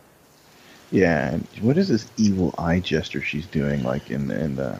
Yeah, 0.91 1.33
and 1.33 1.47
what 1.61 1.77
is 1.77 1.89
this 1.89 2.07
evil 2.17 2.55
eye 2.57 2.79
gesture 2.79 3.21
she's 3.21 3.45
doing, 3.45 3.83
like 3.83 4.09
in 4.09 4.27
the, 4.27 4.39
in 4.41 4.55
the 4.55 4.79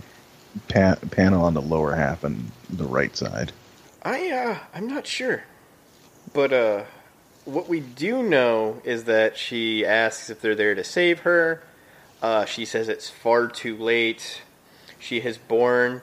pa- 0.68 0.98
panel 1.12 1.44
on 1.44 1.54
the 1.54 1.62
lower 1.62 1.96
half 1.96 2.24
and 2.24 2.52
the 2.70 2.86
right 2.86 3.16
side? 3.16 3.52
I 4.04 4.30
uh 4.30 4.60
I'm 4.74 4.88
not 4.88 5.08
sure. 5.08 5.44
But 6.34 6.54
uh 6.54 6.84
what 7.46 7.70
we 7.70 7.80
do 7.80 8.24
know 8.24 8.82
is 8.84 9.06
that 9.06 9.38
she 9.38 9.86
asks 9.86 10.30
if 10.30 10.42
they're 10.42 10.56
there 10.56 10.76
to 10.76 10.84
save 10.84 11.20
her. 11.20 11.64
Uh, 12.22 12.44
she 12.44 12.66
says 12.66 12.90
it's 12.90 13.10
far 13.10 13.48
too 13.48 13.78
late. 13.78 14.42
She 15.00 15.22
has 15.22 15.38
born 15.38 16.02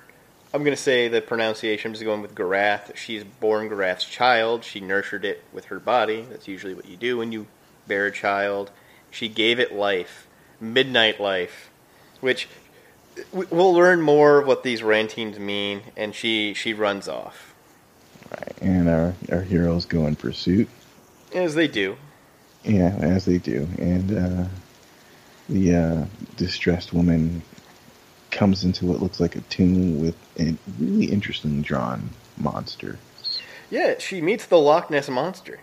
I'm 0.54 0.62
gonna 0.62 0.76
say 0.76 1.08
the 1.08 1.20
pronunciation 1.20 1.92
is 1.92 2.02
going 2.04 2.22
with 2.22 2.36
Garath. 2.36 2.94
She's 2.94 3.24
born 3.24 3.68
Garath's 3.68 4.04
child. 4.04 4.62
She 4.62 4.78
nurtured 4.78 5.24
it 5.24 5.42
with 5.52 5.64
her 5.64 5.80
body. 5.80 6.24
That's 6.30 6.46
usually 6.46 6.74
what 6.74 6.86
you 6.86 6.96
do 6.96 7.18
when 7.18 7.32
you 7.32 7.48
bear 7.88 8.06
a 8.06 8.12
child. 8.12 8.70
She 9.10 9.28
gave 9.28 9.58
it 9.58 9.74
life, 9.74 10.28
midnight 10.60 11.20
life, 11.20 11.70
which 12.20 12.48
we'll 13.32 13.74
learn 13.74 14.00
more 14.00 14.38
of 14.38 14.46
what 14.46 14.62
these 14.62 14.82
rantings 14.82 15.38
mean. 15.38 15.82
And 15.96 16.14
she 16.14 16.54
she 16.54 16.74
runs 16.74 17.08
off. 17.08 17.54
Right, 18.30 18.56
and 18.60 18.88
our 18.88 19.14
our 19.30 19.42
heroes 19.42 19.84
go 19.84 20.06
in 20.06 20.16
pursuit. 20.16 20.68
As 21.34 21.54
they 21.54 21.68
do. 21.68 21.96
Yeah, 22.62 22.96
as 23.00 23.26
they 23.26 23.38
do, 23.38 23.68
and 23.78 24.16
uh, 24.16 24.44
the 25.50 25.74
uh, 25.74 26.04
distressed 26.36 26.94
woman 26.94 27.42
comes 28.30 28.64
into 28.64 28.86
what 28.86 29.00
looks 29.00 29.20
like 29.20 29.36
a 29.36 29.40
tomb 29.42 30.00
with 30.00 30.16
a 30.38 30.56
really 30.78 31.06
interesting 31.06 31.60
drawn 31.60 32.08
monster. 32.38 32.98
Yeah, 33.70 33.98
she 33.98 34.20
meets 34.20 34.46
the 34.46 34.58
Loch 34.58 34.90
Ness 34.90 35.08
monster, 35.08 35.60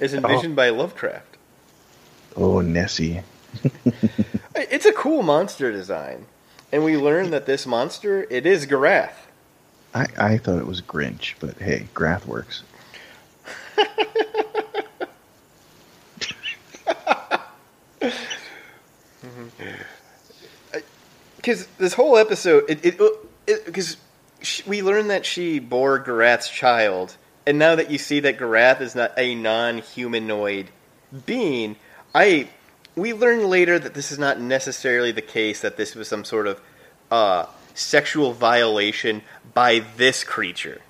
as 0.00 0.12
envisioned 0.12 0.56
by 0.56 0.70
Lovecraft. 0.70 1.36
Oh, 2.36 2.60
Nessie! 2.60 3.22
It's 4.70 4.86
a 4.86 4.92
cool 4.92 5.22
monster 5.22 5.72
design, 5.72 6.26
and 6.72 6.84
we 6.84 6.96
learn 6.96 7.30
that 7.30 7.46
this 7.46 7.66
monster 7.66 8.26
it 8.30 8.46
is 8.46 8.66
Garath. 8.66 9.14
I, 9.94 10.06
I 10.18 10.38
thought 10.38 10.58
it 10.58 10.66
was 10.66 10.82
Grinch, 10.82 11.34
but 11.40 11.58
hey, 11.58 11.88
Grath 11.94 12.26
works. 12.26 12.62
Because 21.36 21.66
this 21.78 21.94
whole 21.94 22.18
episode, 22.18 22.64
it 22.68 23.00
because 23.46 23.96
we 24.66 24.82
learn 24.82 25.08
that 25.08 25.24
she 25.24 25.58
bore 25.58 25.98
Garath's 25.98 26.50
child, 26.50 27.16
and 27.46 27.58
now 27.58 27.76
that 27.76 27.90
you 27.90 27.96
see 27.96 28.20
that 28.20 28.38
Garath 28.38 28.82
is 28.82 28.94
not 28.94 29.12
a 29.16 29.34
non-humanoid 29.34 30.66
being, 31.24 31.76
I 32.14 32.48
we 33.00 33.12
learn 33.12 33.48
later 33.48 33.78
that 33.78 33.94
this 33.94 34.12
is 34.12 34.18
not 34.18 34.38
necessarily 34.40 35.12
the 35.12 35.22
case. 35.22 35.60
That 35.60 35.76
this 35.76 35.94
was 35.94 36.08
some 36.08 36.24
sort 36.24 36.46
of 36.46 36.60
uh, 37.10 37.46
sexual 37.74 38.32
violation 38.32 39.22
by 39.54 39.80
this 39.96 40.22
creature. 40.22 40.80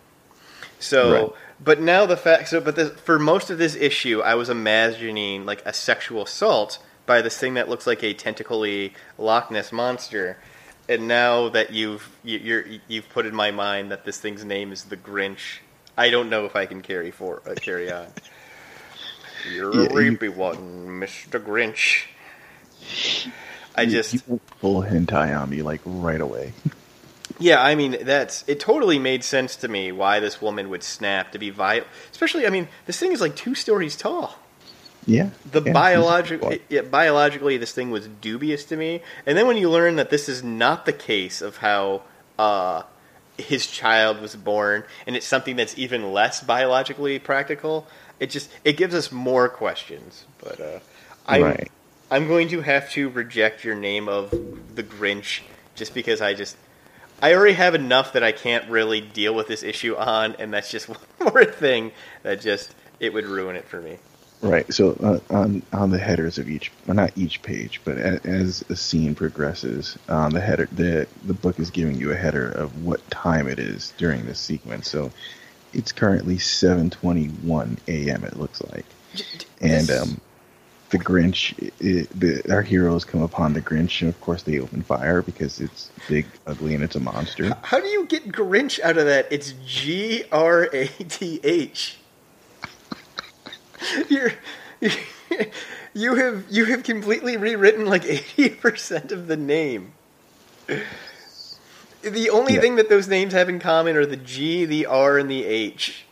So, 0.78 1.12
Right. 1.12 1.32
but 1.62 1.80
now 1.80 2.06
the 2.06 2.16
fact, 2.16 2.48
so, 2.48 2.60
but 2.60 2.74
the, 2.76 2.90
for 2.90 3.18
most 3.18 3.50
of 3.50 3.58
this 3.58 3.74
issue, 3.76 4.20
I 4.20 4.34
was 4.34 4.48
imagining 4.48 5.46
like 5.46 5.62
a 5.66 5.72
sexual 5.72 6.22
assault 6.22 6.78
by 7.06 7.22
this 7.22 7.38
thing 7.38 7.54
that 7.54 7.68
looks 7.68 7.86
like 7.86 8.02
a 8.02 8.14
tentacly 8.14 8.94
Loch 9.18 9.50
Ness 9.50 9.72
monster. 9.72 10.38
And 10.88 11.06
now 11.06 11.48
that 11.50 11.72
you've 11.72 12.10
you, 12.24 12.38
you're 12.38 12.64
you've 12.88 13.08
put 13.10 13.24
in 13.24 13.34
my 13.34 13.52
mind 13.52 13.92
that 13.92 14.04
this 14.04 14.18
thing's 14.18 14.44
name 14.44 14.72
is 14.72 14.84
the 14.84 14.96
Grinch, 14.96 15.58
I 15.96 16.10
don't 16.10 16.30
know 16.30 16.46
if 16.46 16.56
I 16.56 16.66
can 16.66 16.80
carry 16.80 17.10
for 17.12 17.42
uh, 17.46 17.54
carry 17.54 17.92
on. 17.92 18.06
You're 19.52 19.74
Yeah, 19.74 19.80
a 19.80 19.82
you- 19.84 19.88
creepy 19.90 20.28
one, 20.28 20.98
Mister 20.98 21.38
Grinch. 21.40 22.06
I 23.76 23.82
You- 23.82 23.90
just 23.90 24.14
you 24.14 24.40
full 24.60 24.82
hentai 24.82 25.38
on 25.40 25.50
me 25.50 25.62
like 25.62 25.80
right 25.84 26.20
away. 26.20 26.52
Yeah, 27.38 27.62
I 27.62 27.74
mean 27.74 27.96
that's 28.02 28.44
it. 28.48 28.60
Totally 28.60 28.98
made 28.98 29.24
sense 29.24 29.56
to 29.56 29.68
me 29.68 29.92
why 29.92 30.20
this 30.20 30.42
woman 30.42 30.68
would 30.68 30.82
snap 30.82 31.32
to 31.32 31.38
be 31.38 31.48
violent. 31.48 31.86
Especially, 32.10 32.46
I 32.46 32.50
mean, 32.50 32.68
this 32.84 32.98
thing 32.98 33.12
is 33.12 33.20
like 33.22 33.34
two 33.34 33.54
stories 33.54 33.96
tall. 33.96 34.36
Yeah. 35.06 35.30
The 35.50 35.62
yeah, 35.62 35.72
biologic, 35.72 36.44
he's- 36.44 36.60
yeah, 36.68 36.82
biologically, 36.82 37.56
this 37.56 37.72
thing 37.72 37.90
was 37.90 38.08
dubious 38.08 38.64
to 38.64 38.76
me. 38.76 39.00
And 39.24 39.38
then 39.38 39.46
when 39.46 39.56
you 39.56 39.70
learn 39.70 39.96
that 39.96 40.10
this 40.10 40.28
is 40.28 40.42
not 40.44 40.84
the 40.84 40.92
case 40.92 41.40
of 41.40 41.58
how 41.58 42.02
uh, 42.38 42.82
his 43.38 43.66
child 43.66 44.20
was 44.20 44.36
born, 44.36 44.84
and 45.06 45.16
it's 45.16 45.24
something 45.26 45.56
that's 45.56 45.78
even 45.78 46.12
less 46.12 46.42
biologically 46.42 47.18
practical, 47.18 47.86
it 48.20 48.30
just 48.30 48.50
it 48.64 48.76
gives 48.76 48.94
us 48.94 49.10
more 49.10 49.48
questions. 49.48 50.26
But 50.38 50.60
uh, 50.60 50.78
I'm 51.26 51.42
Right. 51.42 51.70
I'm 52.12 52.26
going 52.26 52.48
to 52.48 52.60
have 52.60 52.90
to 52.92 53.08
reject 53.08 53.64
your 53.64 53.76
name 53.76 54.08
of 54.08 54.30
the 54.74 54.82
Grinch 54.82 55.42
just 55.74 55.94
because 55.94 56.20
I 56.20 56.34
just 56.34 56.56
I 57.22 57.34
already 57.34 57.54
have 57.54 57.74
enough 57.74 58.14
that 58.14 58.22
I 58.22 58.32
can't 58.32 58.68
really 58.68 59.00
deal 59.00 59.34
with 59.34 59.46
this 59.46 59.62
issue 59.62 59.96
on, 59.96 60.34
and 60.36 60.52
that's 60.52 60.70
just 60.70 60.88
one 60.88 60.98
more 61.20 61.44
thing 61.44 61.92
that 62.22 62.40
just 62.40 62.74
it 62.98 63.12
would 63.12 63.26
ruin 63.26 63.56
it 63.56 63.66
for 63.66 63.80
me. 63.80 63.98
Right. 64.42 64.72
So 64.72 64.92
uh, 65.02 65.34
on 65.34 65.62
on 65.72 65.90
the 65.90 65.98
headers 65.98 66.38
of 66.38 66.48
each, 66.48 66.72
well, 66.86 66.96
not 66.96 67.12
each 67.16 67.42
page, 67.42 67.80
but 67.84 67.98
a, 67.98 68.20
as 68.24 68.64
a 68.70 68.76
scene 68.76 69.14
progresses, 69.14 69.98
on 70.08 70.32
the 70.32 70.40
header, 70.40 70.66
the 70.72 71.06
the 71.24 71.34
book 71.34 71.58
is 71.58 71.70
giving 71.70 71.96
you 71.96 72.10
a 72.10 72.16
header 72.16 72.50
of 72.50 72.84
what 72.84 73.08
time 73.10 73.48
it 73.48 73.58
is 73.58 73.92
during 73.98 74.24
this 74.24 74.38
sequence. 74.38 74.88
So 74.88 75.12
it's 75.72 75.92
currently 75.92 76.36
7:21 76.36 77.78
a.m. 77.88 78.24
It 78.24 78.36
looks 78.36 78.62
like, 78.72 78.86
and 79.60 79.90
um, 79.90 80.20
the 80.90 80.98
Grinch, 80.98 81.56
it, 81.80 82.08
the, 82.18 82.42
our 82.52 82.62
heroes 82.62 83.04
come 83.04 83.22
upon 83.22 83.52
the 83.52 83.62
Grinch, 83.62 84.00
and 84.00 84.08
of 84.08 84.20
course 84.20 84.42
they 84.42 84.58
open 84.58 84.82
fire 84.82 85.22
because 85.22 85.60
it's 85.60 85.90
big, 86.08 86.26
ugly, 86.46 86.74
and 86.74 86.82
it's 86.82 86.96
a 86.96 87.00
monster. 87.00 87.56
How 87.62 87.80
do 87.80 87.86
you 87.86 88.06
get 88.06 88.30
Grinch 88.30 88.80
out 88.80 88.98
of 88.98 89.06
that? 89.06 89.28
It's 89.30 89.54
G 89.64 90.24
R 90.32 90.68
A 90.72 90.86
T 90.86 91.40
H. 91.44 91.98
You're, 94.08 94.32
you 95.94 96.14
have 96.16 96.44
you 96.50 96.64
have 96.66 96.82
completely 96.82 97.36
rewritten 97.36 97.86
like 97.86 98.04
eighty 98.04 98.50
percent 98.50 99.12
of 99.12 99.28
the 99.28 99.36
name. 99.36 99.92
The 102.02 102.30
only 102.30 102.54
Yeah. 102.54 102.60
thing 102.60 102.76
that 102.76 102.88
those 102.88 103.08
names 103.08 103.32
have 103.32 103.48
in 103.48 103.58
common 103.58 103.96
are 103.96 104.06
the 104.06 104.16
G, 104.16 104.64
the 104.64 104.86
R, 104.86 105.18
and 105.18 105.30
the 105.30 105.44
H. 105.44 106.04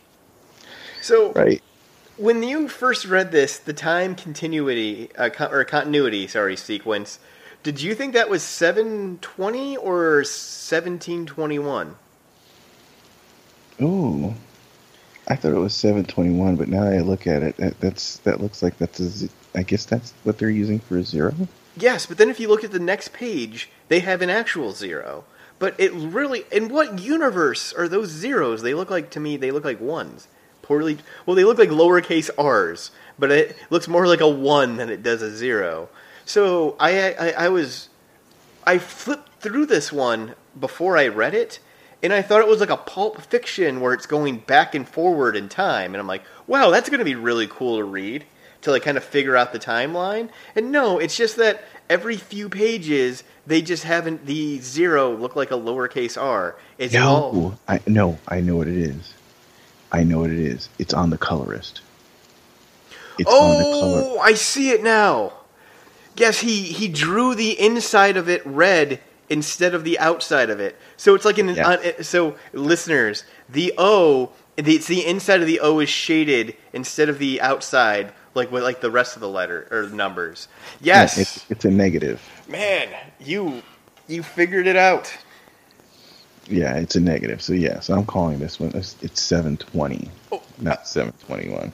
So 1.01 1.33
Right. 1.33 1.61
when 2.17 2.43
you 2.43 2.67
first 2.67 3.05
read 3.05 3.31
this, 3.31 3.57
the 3.57 3.73
time 3.73 4.15
continuity 4.15 5.09
uh, 5.17 5.29
co- 5.29 5.47
or 5.47 5.63
continuity, 5.63 6.27
sorry, 6.27 6.55
sequence, 6.55 7.19
did 7.63 7.81
you 7.81 7.95
think 7.95 8.13
that 8.13 8.29
was 8.29 8.43
720 8.43 9.77
or 9.77 10.23
1721? 10.23 11.95
Ooh. 13.81 14.33
I 15.27 15.35
thought 15.35 15.53
it 15.53 15.59
was 15.59 15.75
721, 15.75 16.55
but 16.55 16.67
now 16.69 16.83
I 16.83 16.99
look 16.99 17.27
at 17.27 17.43
it, 17.43 17.57
that, 17.57 17.79
that's 17.79 18.17
that 18.19 18.41
looks 18.41 18.63
like 18.63 18.77
that's 18.77 18.99
a 18.99 19.29
I 19.55 19.63
guess 19.63 19.85
that's 19.85 20.13
what 20.23 20.37
they're 20.37 20.49
using 20.49 20.79
for 20.79 20.97
a 20.97 21.03
zero. 21.03 21.33
Yes, 21.77 22.05
but 22.05 22.17
then 22.17 22.29
if 22.29 22.39
you 22.39 22.47
look 22.47 22.63
at 22.63 22.71
the 22.71 22.79
next 22.79 23.13
page, 23.13 23.69
they 23.87 23.99
have 23.99 24.21
an 24.21 24.29
actual 24.29 24.71
zero. 24.73 25.23
But 25.59 25.77
it 25.77 25.93
really, 25.93 26.45
in 26.51 26.69
what 26.69 26.99
universe 26.99 27.73
are 27.73 27.89
those 27.89 28.09
zeros? 28.09 28.61
They 28.61 28.73
look 28.73 28.89
like 28.89 29.09
to 29.11 29.19
me, 29.19 29.35
they 29.35 29.51
look 29.51 29.65
like 29.65 29.81
ones. 29.81 30.27
Poorly, 30.61 30.99
well, 31.25 31.35
they 31.35 31.43
look 31.43 31.57
like 31.57 31.69
lowercase 31.69 32.29
r's, 32.37 32.91
but 33.17 33.31
it 33.31 33.57
looks 33.69 33.87
more 33.87 34.07
like 34.07 34.21
a 34.21 34.27
one 34.27 34.77
than 34.77 34.89
it 34.89 35.03
does 35.03 35.21
a 35.21 35.35
zero. 35.35 35.89
So 36.25 36.75
I, 36.79 37.13
I, 37.13 37.29
I 37.31 37.49
was, 37.49 37.89
I 38.65 38.77
flipped 38.77 39.41
through 39.41 39.65
this 39.65 39.91
one 39.91 40.35
before 40.57 40.97
I 40.97 41.07
read 41.07 41.33
it, 41.33 41.59
and 42.01 42.13
I 42.13 42.21
thought 42.21 42.41
it 42.41 42.47
was 42.47 42.61
like 42.61 42.69
a 42.69 42.77
pulp 42.77 43.21
fiction 43.21 43.81
where 43.81 43.93
it's 43.93 44.05
going 44.05 44.37
back 44.37 44.75
and 44.75 44.87
forward 44.87 45.35
in 45.35 45.49
time, 45.49 45.93
and 45.93 45.99
I'm 45.99 46.07
like, 46.07 46.23
wow, 46.47 46.69
that's 46.69 46.89
going 46.89 46.99
to 46.99 47.05
be 47.05 47.15
really 47.15 47.47
cool 47.47 47.77
to 47.77 47.83
read 47.83 48.25
to 48.61 48.71
like 48.71 48.83
kind 48.83 48.97
of 48.97 49.03
figure 49.03 49.35
out 49.35 49.53
the 49.53 49.59
timeline. 49.59 50.29
And 50.55 50.71
no, 50.71 50.99
it's 50.99 51.15
just 51.15 51.35
that 51.37 51.63
every 51.89 52.17
few 52.17 52.49
pages 52.49 53.23
they 53.47 53.61
just 53.61 53.83
haven't 53.83 54.25
the 54.25 54.59
zero 54.59 55.15
look 55.15 55.35
like 55.35 55.49
a 55.51 55.55
lowercase 55.55 56.21
r. 56.21 56.55
It's 56.77 56.95
all 56.95 57.33
No, 57.33 57.57
I 57.67 57.79
no, 57.87 58.19
I 58.27 58.41
know 58.41 58.55
what 58.55 58.67
it 58.67 58.77
is. 58.77 59.13
I 59.91 60.03
know 60.03 60.19
what 60.19 60.29
it 60.29 60.39
is. 60.39 60.69
It's 60.77 60.93
on 60.93 61.09
the 61.09 61.17
colorist. 61.17 61.81
It's 63.17 63.31
on 63.31 63.57
the 63.57 63.63
color. 63.63 64.03
Oh, 64.05 64.19
I 64.19 64.33
see 64.33 64.69
it 64.69 64.83
now. 64.83 65.33
Yes, 66.15 66.39
he 66.41 66.63
he 66.63 66.87
drew 66.87 67.33
the 67.35 67.59
inside 67.59 68.17
of 68.17 68.29
it 68.29 68.45
red 68.45 68.99
instead 69.29 69.73
of 69.73 69.83
the 69.83 69.97
outside 69.99 70.49
of 70.49 70.59
it. 70.59 70.75
So 70.97 71.15
it's 71.15 71.25
like 71.25 71.37
an 71.37 71.49
Yeah. 71.49 71.69
uh, 71.69 72.03
so 72.03 72.35
listeners, 72.53 73.23
the 73.47 73.73
O, 73.77 74.31
the, 74.55 74.75
it's 74.75 74.87
the 74.87 75.05
inside 75.05 75.41
of 75.41 75.47
the 75.47 75.59
O 75.59 75.79
is 75.79 75.89
shaded 75.89 76.55
instead 76.73 77.09
of 77.09 77.19
the 77.19 77.39
outside, 77.41 78.11
like 78.35 78.51
with 78.51 78.63
like 78.63 78.81
the 78.81 78.91
rest 78.91 79.15
of 79.15 79.21
the 79.21 79.29
letter 79.29 79.67
or 79.71 79.89
numbers. 79.89 80.47
Yeah, 80.81 81.01
Yes, 81.01 81.17
it's 81.17 81.51
it's 81.51 81.65
a 81.65 81.71
negative. 81.71 82.21
man, 82.47 82.89
you 83.19 83.61
you 84.07 84.23
figured 84.23 84.67
it 84.67 84.75
out. 84.75 85.11
Yeah, 86.47 86.77
it's 86.77 86.95
a 86.95 86.99
negative. 86.99 87.41
So 87.41 87.53
yeah, 87.53 87.79
so 87.79 87.93
I'm 87.93 88.05
calling 88.05 88.39
this 88.39 88.59
one. 88.59 88.71
It's, 88.73 88.95
it's 89.03 89.21
720, 89.21 90.09
Oh. 90.31 90.41
not 90.59 90.87
721. 90.87 91.71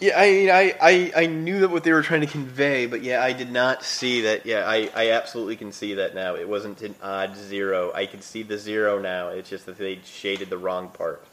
Yeah, 0.00 0.20
I 0.20 0.30
mean, 0.30 0.50
I, 0.50 0.74
I, 0.82 1.12
I 1.22 1.26
knew 1.26 1.60
that 1.60 1.70
what 1.70 1.82
they 1.84 1.92
were 1.92 2.02
trying 2.02 2.20
to 2.22 2.26
convey, 2.26 2.84
but 2.86 3.02
yeah, 3.02 3.22
I 3.22 3.32
did 3.32 3.50
not 3.50 3.82
see 3.82 4.22
that. 4.22 4.44
Yeah, 4.44 4.68
I, 4.68 4.90
I 4.94 5.10
absolutely 5.12 5.56
can 5.56 5.72
see 5.72 5.94
that 5.94 6.14
now. 6.14 6.34
It 6.34 6.46
wasn't 6.48 6.82
an 6.82 6.96
odd 7.02 7.34
zero. 7.36 7.92
I 7.94 8.04
can 8.06 8.20
see 8.20 8.42
the 8.42 8.58
zero 8.58 8.98
now. 9.00 9.28
It's 9.28 9.48
just 9.48 9.64
that 9.66 9.78
they 9.78 10.00
shaded 10.04 10.50
the 10.50 10.58
wrong 10.58 10.88
part. 10.88 11.24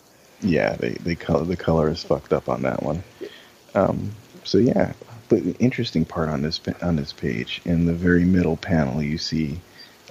Yeah, 0.41 0.75
they 0.75 0.91
they 0.91 1.15
color 1.15 1.43
the 1.45 1.55
color 1.57 1.89
is 1.89 2.03
fucked 2.03 2.31
up 2.31 2.47
on 2.47 2.61
that 2.61 2.83
one. 2.83 3.03
Um, 3.75 4.11
so 4.43 4.57
yeah, 4.57 4.93
but 5.29 5.43
the 5.43 5.55
interesting 5.59 6.05
part 6.05 6.29
on 6.29 6.41
this 6.41 6.59
on 6.81 6.95
this 6.95 7.13
page 7.13 7.61
in 7.65 7.85
the 7.85 7.93
very 7.93 8.25
middle 8.25 8.57
panel, 8.57 9.01
you 9.01 9.17
see 9.17 9.59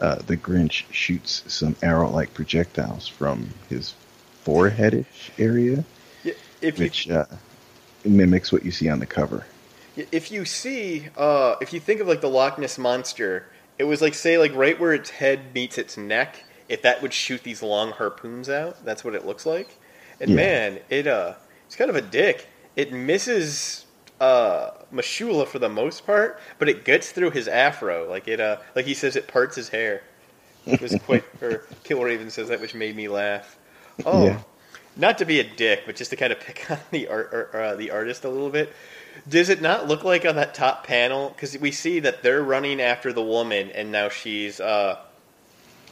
uh, 0.00 0.16
the 0.16 0.36
Grinch 0.36 0.84
shoots 0.90 1.44
some 1.46 1.76
arrow-like 1.82 2.34
projectiles 2.34 3.06
from 3.08 3.50
his 3.68 3.94
foreheadish 4.44 5.30
area, 5.38 5.84
Yeah, 6.24 6.32
If 6.60 6.78
you 6.78 6.84
which 6.84 7.08
uh, 7.10 7.26
mimics 8.04 8.50
what 8.52 8.64
you 8.64 8.70
see 8.72 8.88
on 8.88 8.98
the 8.98 9.06
cover. 9.06 9.44
if 9.96 10.32
you 10.32 10.44
see, 10.44 11.08
uh, 11.16 11.56
if 11.60 11.72
you 11.72 11.80
think 11.80 12.00
of 12.00 12.08
like 12.08 12.20
the 12.20 12.28
Loch 12.28 12.58
Ness 12.58 12.78
monster, 12.78 13.46
it 13.78 13.84
was 13.84 14.00
like 14.00 14.14
say 14.14 14.38
like 14.38 14.54
right 14.54 14.78
where 14.78 14.92
its 14.92 15.10
head 15.10 15.54
meets 15.54 15.78
its 15.78 15.96
neck. 15.96 16.44
If 16.68 16.82
that 16.82 17.02
would 17.02 17.12
shoot 17.12 17.42
these 17.42 17.62
long 17.62 17.92
harpoons 17.92 18.48
out, 18.48 18.84
that's 18.84 19.04
what 19.04 19.14
it 19.14 19.26
looks 19.26 19.44
like. 19.44 19.78
And 20.20 20.30
Yeah. 20.30 20.36
man, 20.36 20.78
it 20.88 21.06
uh, 21.06 21.34
it's 21.66 21.76
kind 21.76 21.90
of 21.90 21.96
a 21.96 22.00
dick. 22.02 22.48
It 22.76 22.92
misses 22.92 23.84
uh 24.22 24.70
M'Shulla 24.92 25.46
for 25.46 25.58
the 25.58 25.68
most 25.68 26.06
part, 26.06 26.38
but 26.58 26.68
it 26.68 26.84
gets 26.84 27.10
through 27.12 27.30
his 27.30 27.48
afro. 27.48 28.08
Like 28.08 28.28
it 28.28 28.40
uh, 28.40 28.58
like 28.76 28.84
he 28.86 28.94
says, 28.94 29.16
it 29.16 29.26
parts 29.26 29.56
his 29.56 29.68
hair. 29.68 30.02
It 30.66 30.80
was 30.80 30.94
quite. 31.04 31.24
or 31.42 31.64
Killraven 31.84 32.30
says 32.30 32.48
that, 32.48 32.60
which 32.60 32.74
made 32.74 32.94
me 32.94 33.08
laugh. 33.08 33.56
Oh, 34.06 34.26
Yeah. 34.26 34.38
not 34.96 35.18
to 35.18 35.24
be 35.24 35.40
a 35.40 35.44
dick, 35.44 35.82
but 35.86 35.96
just 35.96 36.10
to 36.10 36.16
kind 36.16 36.32
of 36.32 36.38
pick 36.40 36.64
on 36.70 36.78
the 36.92 37.08
art 37.08 37.30
or, 37.32 37.60
uh, 37.60 37.74
the 37.74 37.90
artist 37.90 38.24
a 38.24 38.28
little 38.28 38.50
bit. 38.50 38.72
Does 39.28 39.48
it 39.48 39.60
not 39.60 39.88
look 39.88 40.04
like 40.04 40.24
on 40.24 40.36
that 40.36 40.54
top 40.54 40.86
panel? 40.86 41.30
Because 41.30 41.58
we 41.58 41.70
see 41.72 42.00
that 42.00 42.22
they're 42.22 42.42
running 42.42 42.80
after 42.80 43.12
the 43.12 43.22
woman, 43.22 43.70
and 43.72 43.90
now 43.92 44.08
she's 44.08 44.60
uh, 44.60 44.98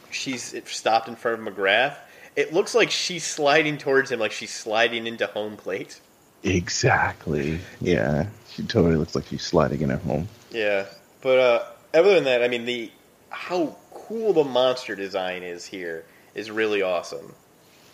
she's 0.09 0.55
stopped 0.71 1.07
in 1.07 1.15
front 1.15 1.45
of 1.45 1.53
McGrath. 1.53 1.97
It 2.35 2.53
looks 2.53 2.73
like 2.73 2.91
she's 2.91 3.23
sliding 3.25 3.77
towards 3.77 4.09
him, 4.11 4.19
like 4.19 4.31
she's 4.31 4.51
sliding 4.51 5.05
into 5.05 5.27
home 5.27 5.57
plate. 5.57 5.99
Exactly. 6.43 7.59
Yeah, 7.79 8.27
she 8.49 8.63
totally 8.63 8.95
looks 8.95 9.15
like 9.15 9.27
she's 9.27 9.43
sliding 9.43 9.81
in 9.81 9.91
at 9.91 10.01
home. 10.01 10.27
Yeah, 10.51 10.85
but 11.21 11.39
uh, 11.39 11.63
other 11.93 12.15
than 12.15 12.23
that, 12.25 12.43
I 12.43 12.47
mean 12.47 12.65
the 12.65 12.91
how 13.29 13.75
cool 13.93 14.33
the 14.33 14.43
monster 14.43 14.95
design 14.95 15.43
is 15.43 15.65
here 15.65 16.05
is 16.33 16.49
really 16.49 16.81
awesome. 16.81 17.33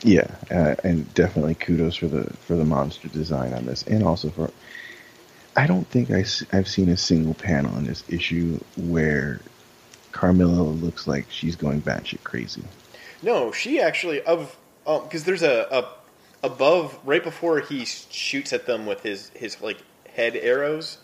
Yeah, 0.03 0.27
uh, 0.51 0.75
and 0.83 1.11
definitely 1.13 1.55
kudos 1.55 1.95
for 1.95 2.07
the 2.07 2.31
for 2.45 2.55
the 2.55 2.65
monster 2.65 3.07
design 3.07 3.53
on 3.53 3.65
this, 3.65 3.83
and 3.83 4.03
also 4.03 4.29
for. 4.29 4.51
I 5.55 5.65
don't 5.65 5.87
think 5.87 6.11
I, 6.11 6.23
I've 6.55 6.67
seen 6.67 6.87
a 6.89 6.97
single 6.97 7.33
panel 7.33 7.75
in 7.77 7.85
this 7.85 8.03
issue 8.07 8.59
where 8.75 9.39
Carmilla 10.11 10.61
looks 10.61 11.07
like 11.07 11.25
she's 11.31 11.55
going 11.55 11.81
batshit 11.81 12.23
crazy. 12.23 12.61
No, 13.23 13.51
she 13.51 13.81
actually 13.81 14.21
of 14.21 14.55
because 14.85 15.23
there's 15.23 15.41
a, 15.41 15.67
a 15.71 15.96
above, 16.47 16.97
right 17.05 17.23
before 17.23 17.59
he 17.59 17.85
shoots 17.85 18.53
at 18.53 18.65
them 18.65 18.85
with 18.85 19.01
his 19.03 19.29
his 19.35 19.61
like 19.61 19.77
head 20.15 20.35
arrows, 20.35 20.97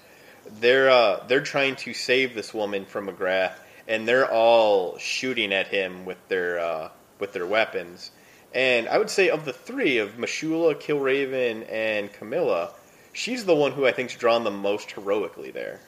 they're 0.59 0.89
uh, 0.89 1.23
they're 1.27 1.41
trying 1.41 1.75
to 1.77 1.93
save 1.93 2.33
this 2.33 2.53
woman 2.53 2.85
from 2.85 3.07
McGrath, 3.07 3.53
and 3.87 4.07
they're 4.07 4.29
all 4.29 4.97
shooting 4.97 5.53
at 5.53 5.67
him 5.67 6.05
with 6.05 6.17
their 6.27 6.59
uh, 6.59 6.89
with 7.19 7.33
their 7.33 7.45
weapons. 7.45 8.11
And 8.53 8.87
I 8.87 8.97
would 8.97 9.09
say 9.09 9.29
of 9.29 9.45
the 9.45 9.53
three 9.53 9.97
of 9.97 10.17
M'Shulla, 10.17 10.75
Killraven, 10.75 11.65
and 11.71 12.11
Camilla, 12.13 12.71
she's 13.11 13.45
the 13.45 13.55
one 13.55 13.71
who 13.71 13.87
I 13.87 13.91
think's 13.91 14.15
drawn 14.15 14.43
the 14.43 14.51
most 14.51 14.91
heroically 14.91 15.51
there. 15.51 15.79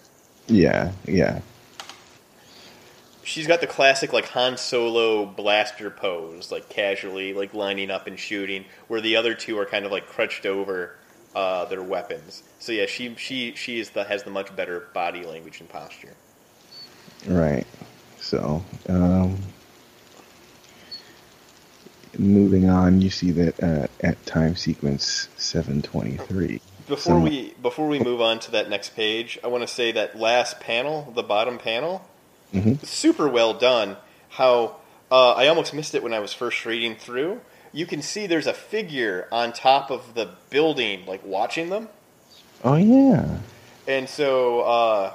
Yeah, 0.47 0.91
yeah. 1.05 1.41
She's 3.25 3.47
got 3.47 3.59
the 3.59 3.67
classic 3.67 4.13
like 4.13 4.29
Han 4.29 4.55
Solo 4.55 5.25
blaster 5.25 5.89
pose, 5.89 6.51
like 6.51 6.69
casually 6.69 7.33
like 7.33 7.55
lining 7.55 7.89
up 7.89 8.05
and 8.05 8.19
shooting, 8.19 8.65
where 8.87 9.01
the 9.01 9.15
other 9.15 9.33
two 9.33 9.57
are 9.57 9.65
kind 9.65 9.83
of 9.83 9.91
like 9.91 10.05
crouched 10.07 10.45
over 10.45 10.95
uh, 11.35 11.65
their 11.65 11.81
weapons. 11.81 12.43
So 12.59 12.71
yeah, 12.71 12.85
she 12.85 13.15
she 13.15 13.55
she 13.55 13.79
is 13.79 13.89
the 13.89 14.03
has 14.03 14.23
the 14.23 14.29
much 14.29 14.55
better 14.55 14.87
body 14.93 15.25
language 15.25 15.59
and 15.59 15.67
posture. 15.67 16.13
Right. 17.27 17.65
So, 18.21 18.63
um, 18.87 19.39
moving 22.17 22.69
on, 22.69 23.01
you 23.01 23.09
see 23.09 23.31
that 23.31 23.61
uh, 23.61 23.87
at 24.01 24.23
time 24.25 24.55
sequence 24.55 25.29
723. 25.37 26.61
Before 26.87 26.97
Some- 26.97 27.23
we 27.23 27.55
before 27.61 27.87
we 27.87 27.99
move 27.99 28.21
on 28.21 28.39
to 28.41 28.51
that 28.51 28.69
next 28.69 28.95
page, 28.95 29.39
I 29.43 29.47
want 29.47 29.63
to 29.63 29.67
say 29.67 29.91
that 29.93 30.17
last 30.17 30.59
panel, 30.59 31.11
the 31.15 31.23
bottom 31.23 31.57
panel, 31.57 32.07
Mhm. 32.55 32.85
super 32.85 33.27
well 33.27 33.53
done. 33.53 33.97
How 34.29 34.77
uh, 35.11 35.33
I 35.33 35.47
almost 35.47 35.73
missed 35.73 35.93
it 35.95 36.01
when 36.03 36.13
I 36.13 36.19
was 36.19 36.33
first 36.33 36.65
reading 36.65 36.95
through. 36.95 37.41
You 37.71 37.85
can 37.85 38.01
see 38.01 38.25
there's 38.25 38.47
a 38.47 38.53
figure 38.53 39.27
on 39.31 39.51
top 39.53 39.91
of 39.91 40.13
the 40.13 40.29
building, 40.49 41.05
like 41.05 41.23
watching 41.25 41.69
them, 41.69 41.89
Oh, 42.63 42.75
yeah. 42.75 43.39
and 43.87 44.07
so 44.07 44.61
uh, 44.61 45.13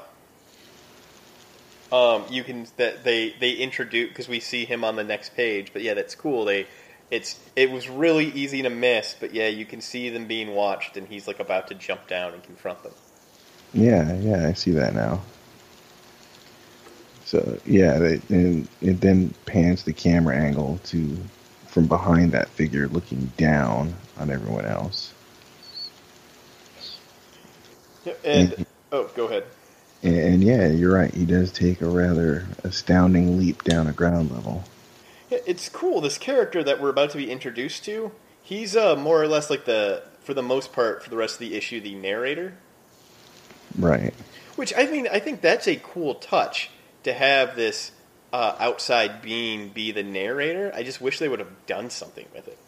um, 1.93 2.25
you 2.31 2.45
can 2.45 2.67
that 2.77 3.03
they 3.05 3.35
they 3.41 3.53
introduce 3.53 4.09
because 4.11 4.29
we 4.29 4.41
see 4.41 4.65
him 4.65 4.85
on 4.85 4.97
the 4.97 5.05
next 5.05 5.35
page. 5.35 5.73
But 5.73 5.83
yeah, 5.83 5.95
that's 5.95 6.15
cool. 6.15 6.45
They 6.45 6.67
it's 7.11 7.39
it 7.57 7.71
was 7.71 7.89
really 7.89 8.27
easy 8.27 8.63
to 8.63 8.71
miss, 8.71 9.17
but 9.19 9.35
yeah, 9.35 9.49
you 9.49 9.65
can 9.65 9.81
see 9.81 10.11
them 10.11 10.27
being 10.27 10.55
watched, 10.55 10.97
and 10.97 11.09
he's 11.09 11.27
like 11.27 11.41
about 11.41 11.69
to 11.69 11.75
jump 11.75 12.07
down 12.09 12.35
and 12.35 12.43
confront 12.43 12.83
them. 12.83 12.93
Yeah, 13.73 14.15
yeah, 14.17 14.49
I 14.49 14.53
see 14.53 14.73
that 14.73 14.95
now. 14.95 15.23
So, 17.31 17.61
yeah, 17.65 17.97
they, 18.01 18.21
and 18.29 18.67
it 18.83 19.01
then 19.01 19.33
pans 19.47 19.85
the 19.85 19.93
camera 19.93 20.37
angle 20.37 20.81
to 20.87 21.17
from 21.69 21.87
behind 21.87 22.33
that 22.33 22.49
figure 22.49 22.89
looking 22.89 23.31
down 23.37 23.95
on 24.19 24.33
everyone 24.33 24.65
else. 24.65 25.13
Yeah, 28.05 28.15
And 28.25 28.51
Mhm. 28.51 28.67
oh, 28.91 29.11
go 29.15 29.27
ahead. 29.27 29.45
And, 30.03 30.17
and 30.17 30.43
yeah, 30.43 30.67
you're 30.67 30.93
right. 30.93 31.15
He 31.15 31.25
does 31.25 31.53
take 31.53 31.81
a 31.81 31.87
rather 31.87 32.49
astounding 32.65 33.39
leap 33.39 33.63
down 33.63 33.87
a 33.87 33.93
ground 33.93 34.33
level. 34.33 34.65
Yeah, 35.31 35.39
it's 35.47 35.69
cool. 35.69 36.01
This 36.01 36.19
character 36.19 36.65
that 36.65 36.81
we're 36.81 36.91
about 36.91 37.11
to 37.11 37.19
be 37.19 37.31
introduced 37.31 37.85
to, 37.85 38.11
he's 38.43 38.75
uh, 38.75 38.97
more 38.97 39.23
or 39.23 39.29
less 39.29 39.51
like 39.51 39.67
the, 39.67 40.03
for 40.25 40.35
the 40.35 40.43
most 40.43 40.73
part, 40.73 41.05
for 41.05 41.11
the 41.11 41.17
rest 41.17 41.35
of 41.35 41.39
the 41.39 41.55
issue, 41.55 41.81
the 41.81 41.95
narrator. 41.95 42.55
Right. 43.79 44.15
Which 44.57 44.73
I 44.77 44.87
mean, 44.87 45.07
I 45.13 45.21
think 45.21 45.43
that's 45.43 45.69
a 45.69 45.77
cool 45.77 46.17
touch 46.17 46.71
to 47.05 47.13
have 47.13 47.57
this 47.57 47.93
uh, 48.33 48.57
outside 48.59 49.23
being 49.23 49.71
be 49.71 49.93
the 49.93 50.03
narrator. 50.03 50.73
I 50.75 50.83
just 50.83 51.01
wish 51.01 51.19
they 51.19 51.29
would 51.29 51.41
have 51.41 51.67
done 51.67 51.91
something 51.91 52.27
with 52.35 52.49
it. 52.49 52.59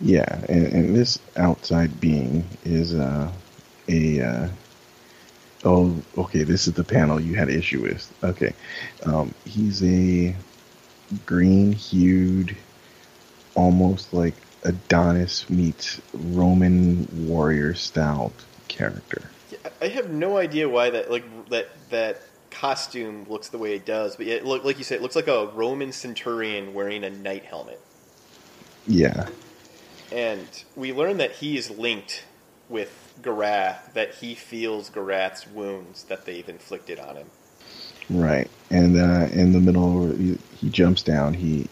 Yeah, 0.00 0.40
and, 0.48 0.66
and 0.66 0.96
this 0.96 1.18
outside 1.36 2.00
being 2.00 2.44
is 2.64 2.94
uh, 2.94 3.30
a. 3.88 4.20
Uh, 4.20 4.48
oh, 5.64 6.02
okay. 6.18 6.42
This 6.42 6.66
is 6.66 6.74
the 6.74 6.84
panel 6.84 7.20
you 7.20 7.34
had 7.36 7.48
issue 7.48 7.82
with. 7.82 8.12
Okay, 8.22 8.54
um, 9.04 9.34
he's 9.44 9.82
a 9.84 10.34
green-hued, 11.26 12.56
almost 13.54 14.12
like 14.12 14.34
Adonis 14.64 15.48
meets 15.48 16.00
Roman 16.12 17.06
warrior 17.28 17.74
style 17.74 18.32
character. 18.68 19.30
I 19.64 19.84
I 19.84 19.88
have 19.88 20.10
no 20.10 20.38
idea 20.38 20.68
why 20.68 20.90
that 20.90 21.10
like 21.10 21.24
that 21.50 21.68
that 21.90 22.20
costume 22.54 23.26
looks 23.28 23.48
the 23.48 23.58
way 23.58 23.74
it 23.74 23.84
does, 23.84 24.16
but 24.16 24.26
it 24.26 24.44
look 24.44 24.64
like 24.64 24.78
you 24.78 24.84
said, 24.84 24.96
it 24.96 25.02
looks 25.02 25.16
like 25.16 25.28
a 25.28 25.46
Roman 25.48 25.92
centurion 25.92 26.74
wearing 26.74 27.04
a 27.04 27.10
knight 27.10 27.44
helmet. 27.44 27.80
Yeah, 28.86 29.28
And 30.12 30.46
we 30.76 30.92
learn 30.92 31.18
that 31.18 31.32
he 31.32 31.56
is 31.56 31.70
linked 31.70 32.24
with 32.68 33.14
Garath, 33.22 33.92
that 33.94 34.14
he 34.16 34.34
feels 34.34 34.90
Garath's 34.90 35.46
wounds 35.46 36.04
that 36.04 36.26
they've 36.26 36.48
inflicted 36.48 36.98
on 36.98 37.16
him. 37.16 37.30
right. 38.10 38.50
And 38.70 38.96
uh, 38.98 39.28
in 39.32 39.52
the 39.52 39.60
middle, 39.60 40.12
he, 40.14 40.38
he 40.56 40.70
jumps 40.70 41.02
down. 41.02 41.34
He, 41.34 41.68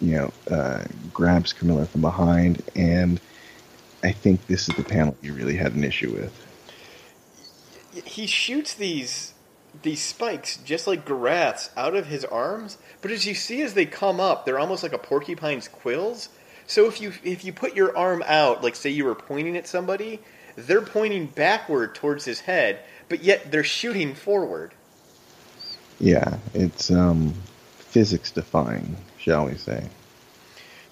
you 0.00 0.16
know, 0.16 0.32
uh, 0.50 0.84
grabs 1.12 1.52
Camilla 1.52 1.86
from 1.86 2.02
behind, 2.02 2.62
and 2.76 3.20
I 4.02 4.12
think 4.12 4.46
this 4.46 4.68
is 4.68 4.76
the 4.76 4.84
panel 4.84 5.16
you 5.22 5.34
really 5.34 5.56
had 5.56 5.74
an 5.74 5.84
issue 5.84 6.12
with. 6.12 6.32
He 8.04 8.26
shoots 8.26 8.74
these 8.74 9.34
these 9.82 10.02
spikes 10.02 10.56
just 10.58 10.86
like 10.86 11.04
Garath's 11.04 11.70
out 11.76 11.94
of 11.94 12.06
his 12.06 12.24
arms, 12.24 12.78
but 13.00 13.10
as 13.10 13.26
you 13.26 13.34
see 13.34 13.62
as 13.62 13.74
they 13.74 13.86
come 13.86 14.20
up, 14.20 14.44
they're 14.44 14.58
almost 14.58 14.82
like 14.82 14.92
a 14.92 14.98
porcupine's 14.98 15.68
quills. 15.68 16.28
So 16.66 16.86
if 16.86 17.00
you 17.00 17.12
if 17.24 17.44
you 17.44 17.52
put 17.52 17.74
your 17.74 17.96
arm 17.96 18.22
out, 18.26 18.62
like 18.62 18.76
say 18.76 18.90
you 18.90 19.04
were 19.04 19.14
pointing 19.14 19.56
at 19.56 19.66
somebody, 19.66 20.20
they're 20.56 20.82
pointing 20.82 21.26
backward 21.26 21.94
towards 21.94 22.24
his 22.24 22.40
head, 22.40 22.80
but 23.08 23.22
yet 23.22 23.50
they're 23.50 23.64
shooting 23.64 24.14
forward. 24.14 24.72
Yeah, 26.00 26.38
it's 26.54 26.90
um, 26.90 27.34
physics 27.78 28.30
defying, 28.30 28.96
shall 29.18 29.46
we 29.46 29.54
say? 29.54 29.84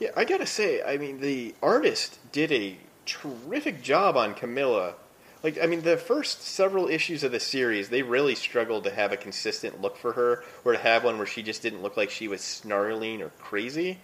Yeah, 0.00 0.10
I 0.16 0.24
gotta 0.24 0.46
say, 0.46 0.82
I 0.82 0.98
mean, 0.98 1.20
the 1.20 1.54
artist 1.62 2.18
did 2.32 2.52
a 2.52 2.76
terrific 3.06 3.82
job 3.82 4.16
on 4.16 4.34
Camilla. 4.34 4.94
Like, 5.42 5.62
I 5.62 5.66
mean, 5.66 5.82
the 5.82 5.96
first 5.96 6.42
several 6.42 6.88
issues 6.88 7.22
of 7.22 7.32
the 7.32 7.40
series, 7.40 7.88
they 7.88 8.02
really 8.02 8.34
struggled 8.34 8.84
to 8.84 8.90
have 8.90 9.12
a 9.12 9.16
consistent 9.16 9.80
look 9.80 9.96
for 9.96 10.12
her, 10.12 10.42
or 10.64 10.72
to 10.72 10.78
have 10.78 11.04
one 11.04 11.18
where 11.18 11.26
she 11.26 11.42
just 11.42 11.62
didn't 11.62 11.82
look 11.82 11.96
like 11.96 12.10
she 12.10 12.26
was 12.26 12.40
snarling 12.40 13.22
or 13.22 13.30
crazy. 13.40 13.98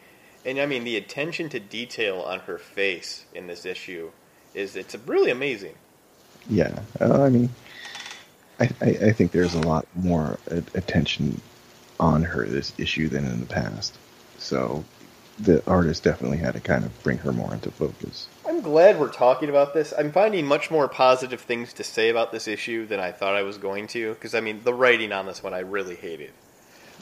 And 0.44 0.58
I 0.58 0.66
mean, 0.66 0.84
the 0.84 0.96
attention 0.96 1.48
to 1.50 1.60
detail 1.60 2.20
on 2.20 2.40
her 2.40 2.58
face 2.58 3.24
in 3.34 3.46
this 3.46 3.64
issue 3.64 4.10
is 4.54 4.76
it's 4.76 4.94
really 5.06 5.30
amazing. 5.30 5.74
Yeah, 6.48 6.80
uh, 7.00 7.22
I 7.22 7.28
mean, 7.28 7.48
I, 8.60 8.68
I, 8.80 8.88
I 8.88 9.12
think 9.12 9.32
there's 9.32 9.54
a 9.54 9.60
lot 9.60 9.86
more 9.94 10.38
attention 10.74 11.40
on 11.98 12.22
her 12.24 12.44
this 12.44 12.72
issue 12.78 13.08
than 13.08 13.24
in 13.24 13.40
the 13.40 13.46
past. 13.46 13.94
So 14.38 14.84
the 15.38 15.62
artist 15.66 16.02
definitely 16.02 16.38
had 16.38 16.54
to 16.54 16.60
kind 16.60 16.84
of 16.84 17.02
bring 17.02 17.18
her 17.18 17.32
more 17.32 17.54
into 17.54 17.70
focus. 17.70 18.28
I'm 18.46 18.60
glad 18.60 18.98
we're 18.98 19.08
talking 19.08 19.48
about 19.48 19.72
this. 19.72 19.92
I'm 19.96 20.10
finding 20.10 20.46
much 20.46 20.70
more 20.70 20.88
positive 20.88 21.40
things 21.40 21.72
to 21.74 21.84
say 21.84 22.08
about 22.08 22.32
this 22.32 22.48
issue 22.48 22.86
than 22.86 22.98
I 22.98 23.12
thought 23.12 23.36
I 23.36 23.42
was 23.42 23.56
going 23.56 23.86
to, 23.88 24.14
because 24.14 24.34
I 24.34 24.40
mean, 24.40 24.62
the 24.64 24.74
writing 24.74 25.12
on 25.12 25.26
this 25.26 25.42
one 25.42 25.54
I 25.54 25.60
really 25.60 25.94
hated. 25.94 26.32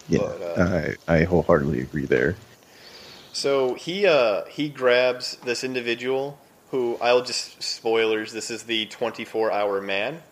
Yeah, 0.09 0.20
But, 0.20 0.43
uh, 0.43 0.86
I, 1.09 1.14
I 1.14 1.24
wholeheartedly 1.24 1.80
agree 1.80 2.05
there. 2.05 2.36
So 3.32 3.74
he 3.74 4.07
uh, 4.07 4.45
he 4.47 4.68
grabs 4.68 5.36
this 5.36 5.62
individual 5.62 6.38
who 6.72 6.99
I'll 7.01 7.22
just 7.22 7.62
spoilers. 7.62 8.32
This 8.32 8.51
is 8.51 8.64
the 8.64 8.86
24 8.86 9.53
hour 9.53 9.80
man. 9.80 10.22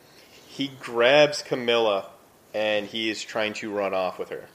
He 0.48 0.72
grabs 0.80 1.42
Camilla 1.42 2.06
and 2.52 2.86
he 2.86 3.08
is 3.08 3.22
trying 3.22 3.52
to 3.54 3.70
run 3.70 3.94
off 3.94 4.18
with 4.18 4.30
her. 4.30 4.48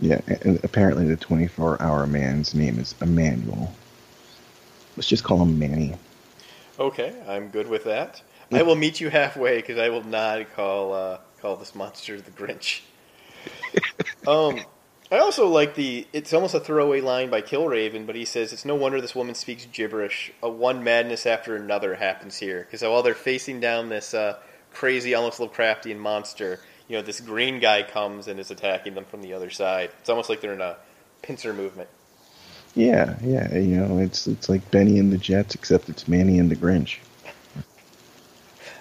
Yeah, 0.00 0.20
and 0.28 0.60
apparently 0.62 1.06
the 1.06 1.16
24 1.16 1.82
hour 1.82 2.06
man's 2.06 2.54
name 2.54 2.78
is 2.78 2.94
Emmanuel. 3.00 3.74
Let's 4.98 5.06
just 5.06 5.22
call 5.22 5.40
him 5.40 5.60
Manny. 5.60 5.94
Okay, 6.76 7.14
I'm 7.28 7.50
good 7.50 7.68
with 7.68 7.84
that. 7.84 8.20
I 8.50 8.62
will 8.62 8.74
meet 8.74 9.00
you 9.00 9.10
halfway 9.10 9.58
because 9.58 9.78
I 9.78 9.90
will 9.90 10.02
not 10.02 10.52
call 10.56 10.92
uh, 10.92 11.18
call 11.40 11.54
this 11.54 11.72
monster 11.76 12.20
the 12.20 12.32
Grinch. 12.32 12.80
um, 14.26 14.58
I 15.12 15.18
also 15.18 15.46
like 15.46 15.76
the. 15.76 16.04
It's 16.12 16.32
almost 16.32 16.56
a 16.56 16.58
throwaway 16.58 17.00
line 17.00 17.30
by 17.30 17.42
Killraven, 17.42 18.06
but 18.06 18.16
he 18.16 18.24
says 18.24 18.52
it's 18.52 18.64
no 18.64 18.74
wonder 18.74 19.00
this 19.00 19.14
woman 19.14 19.36
speaks 19.36 19.66
gibberish. 19.66 20.32
A 20.42 20.50
one 20.50 20.82
madness 20.82 21.26
after 21.26 21.54
another 21.54 21.94
happens 21.94 22.36
here 22.36 22.64
because 22.64 22.82
while 22.82 23.04
they're 23.04 23.14
facing 23.14 23.60
down 23.60 23.90
this 23.90 24.14
uh, 24.14 24.36
crazy, 24.72 25.14
almost 25.14 25.38
Lovecraftian 25.38 25.98
monster, 25.98 26.58
you 26.88 26.96
know, 26.96 27.02
this 27.02 27.20
green 27.20 27.60
guy 27.60 27.84
comes 27.84 28.26
and 28.26 28.40
is 28.40 28.50
attacking 28.50 28.96
them 28.96 29.04
from 29.04 29.22
the 29.22 29.32
other 29.34 29.50
side. 29.50 29.90
It's 30.00 30.10
almost 30.10 30.28
like 30.28 30.40
they're 30.40 30.54
in 30.54 30.60
a 30.60 30.76
pincer 31.22 31.54
movement. 31.54 31.88
Yeah, 32.78 33.16
yeah, 33.24 33.52
you 33.58 33.74
know, 33.74 33.98
it's 33.98 34.28
it's 34.28 34.48
like 34.48 34.70
Bennie 34.70 35.00
and 35.00 35.12
the 35.12 35.18
Jets, 35.18 35.56
except 35.56 35.88
it's 35.88 36.06
Manny 36.06 36.38
and 36.38 36.48
the 36.48 36.54
Grinch. 36.54 36.98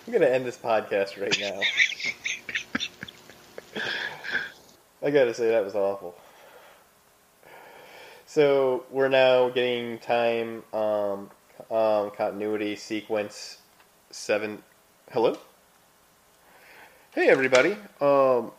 I'm 0.06 0.14
gonna 0.14 0.28
end 0.28 0.46
this 0.46 0.56
podcast 0.56 1.20
right 1.20 1.36
now. 1.42 1.60
I 5.02 5.10
gotta 5.10 5.34
say 5.34 5.50
that 5.50 5.66
was 5.66 5.74
awful. 5.74 6.14
So 8.28 8.86
we're 8.92 9.08
now 9.08 9.50
getting 9.50 9.98
time 9.98 10.62
um, 10.74 11.32
um, 11.72 12.12
continuity 12.12 12.76
sequence 12.76 13.58
seven. 14.12 14.62
Hello. 15.12 15.36
Hey 17.16 17.30
everybody. 17.30 17.76
Um, 18.00 18.52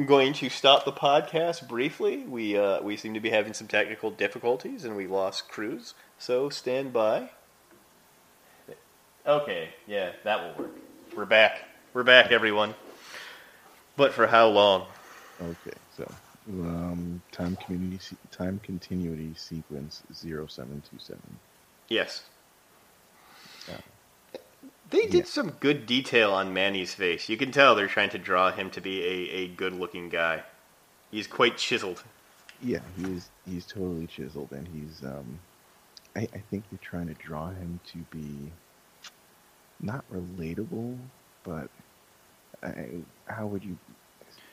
I'm 0.00 0.06
going 0.06 0.32
to 0.32 0.48
stop 0.48 0.86
the 0.86 0.92
podcast 0.92 1.68
briefly. 1.68 2.24
We 2.26 2.56
uh, 2.56 2.80
we 2.80 2.96
seem 2.96 3.12
to 3.12 3.20
be 3.20 3.28
having 3.28 3.52
some 3.52 3.66
technical 3.66 4.10
difficulties 4.10 4.86
and 4.86 4.96
we 4.96 5.06
lost 5.06 5.50
Cruz. 5.50 5.92
So 6.18 6.48
stand 6.48 6.94
by. 6.94 7.28
Okay, 9.26 9.74
yeah, 9.86 10.12
that 10.24 10.40
will 10.40 10.64
work. 10.64 10.74
We're 11.14 11.26
back. 11.26 11.64
We're 11.92 12.02
back, 12.02 12.32
everyone. 12.32 12.74
But 13.98 14.14
for 14.14 14.26
how 14.26 14.48
long? 14.48 14.86
Okay, 15.38 15.76
so 15.94 16.10
um, 16.48 17.20
time 17.30 17.56
community 17.56 18.16
time 18.30 18.58
continuity 18.62 19.34
sequence 19.36 20.02
0727. 20.14 21.20
Yes. 21.90 22.22
They 24.90 25.06
did 25.06 25.14
Yeah. 25.14 25.24
some 25.24 25.50
good 25.52 25.86
detail 25.86 26.32
on 26.32 26.52
Manny's 26.52 26.94
face. 26.94 27.28
You 27.28 27.36
can 27.36 27.52
tell 27.52 27.74
they're 27.74 27.86
trying 27.86 28.10
to 28.10 28.18
draw 28.18 28.50
him 28.50 28.70
to 28.70 28.80
be 28.80 29.02
a, 29.02 29.30
a 29.42 29.48
good 29.48 29.72
looking 29.72 30.08
guy. 30.08 30.42
He's 31.10 31.26
quite 31.26 31.56
chiseled. 31.56 32.02
Yeah, 32.62 32.80
he's 32.96 33.30
he's 33.46 33.64
totally 33.64 34.06
chiseled, 34.06 34.50
and 34.52 34.68
he's 34.68 35.02
um, 35.02 35.38
I, 36.14 36.20
I 36.34 36.42
think 36.50 36.64
they're 36.70 36.78
trying 36.82 37.06
to 37.08 37.14
draw 37.14 37.48
him 37.50 37.80
to 37.92 37.98
be 38.10 38.52
not 39.80 40.04
relatable, 40.12 40.98
but 41.42 41.68
I, 42.62 42.88
how 43.26 43.46
would 43.46 43.64
you 43.64 43.78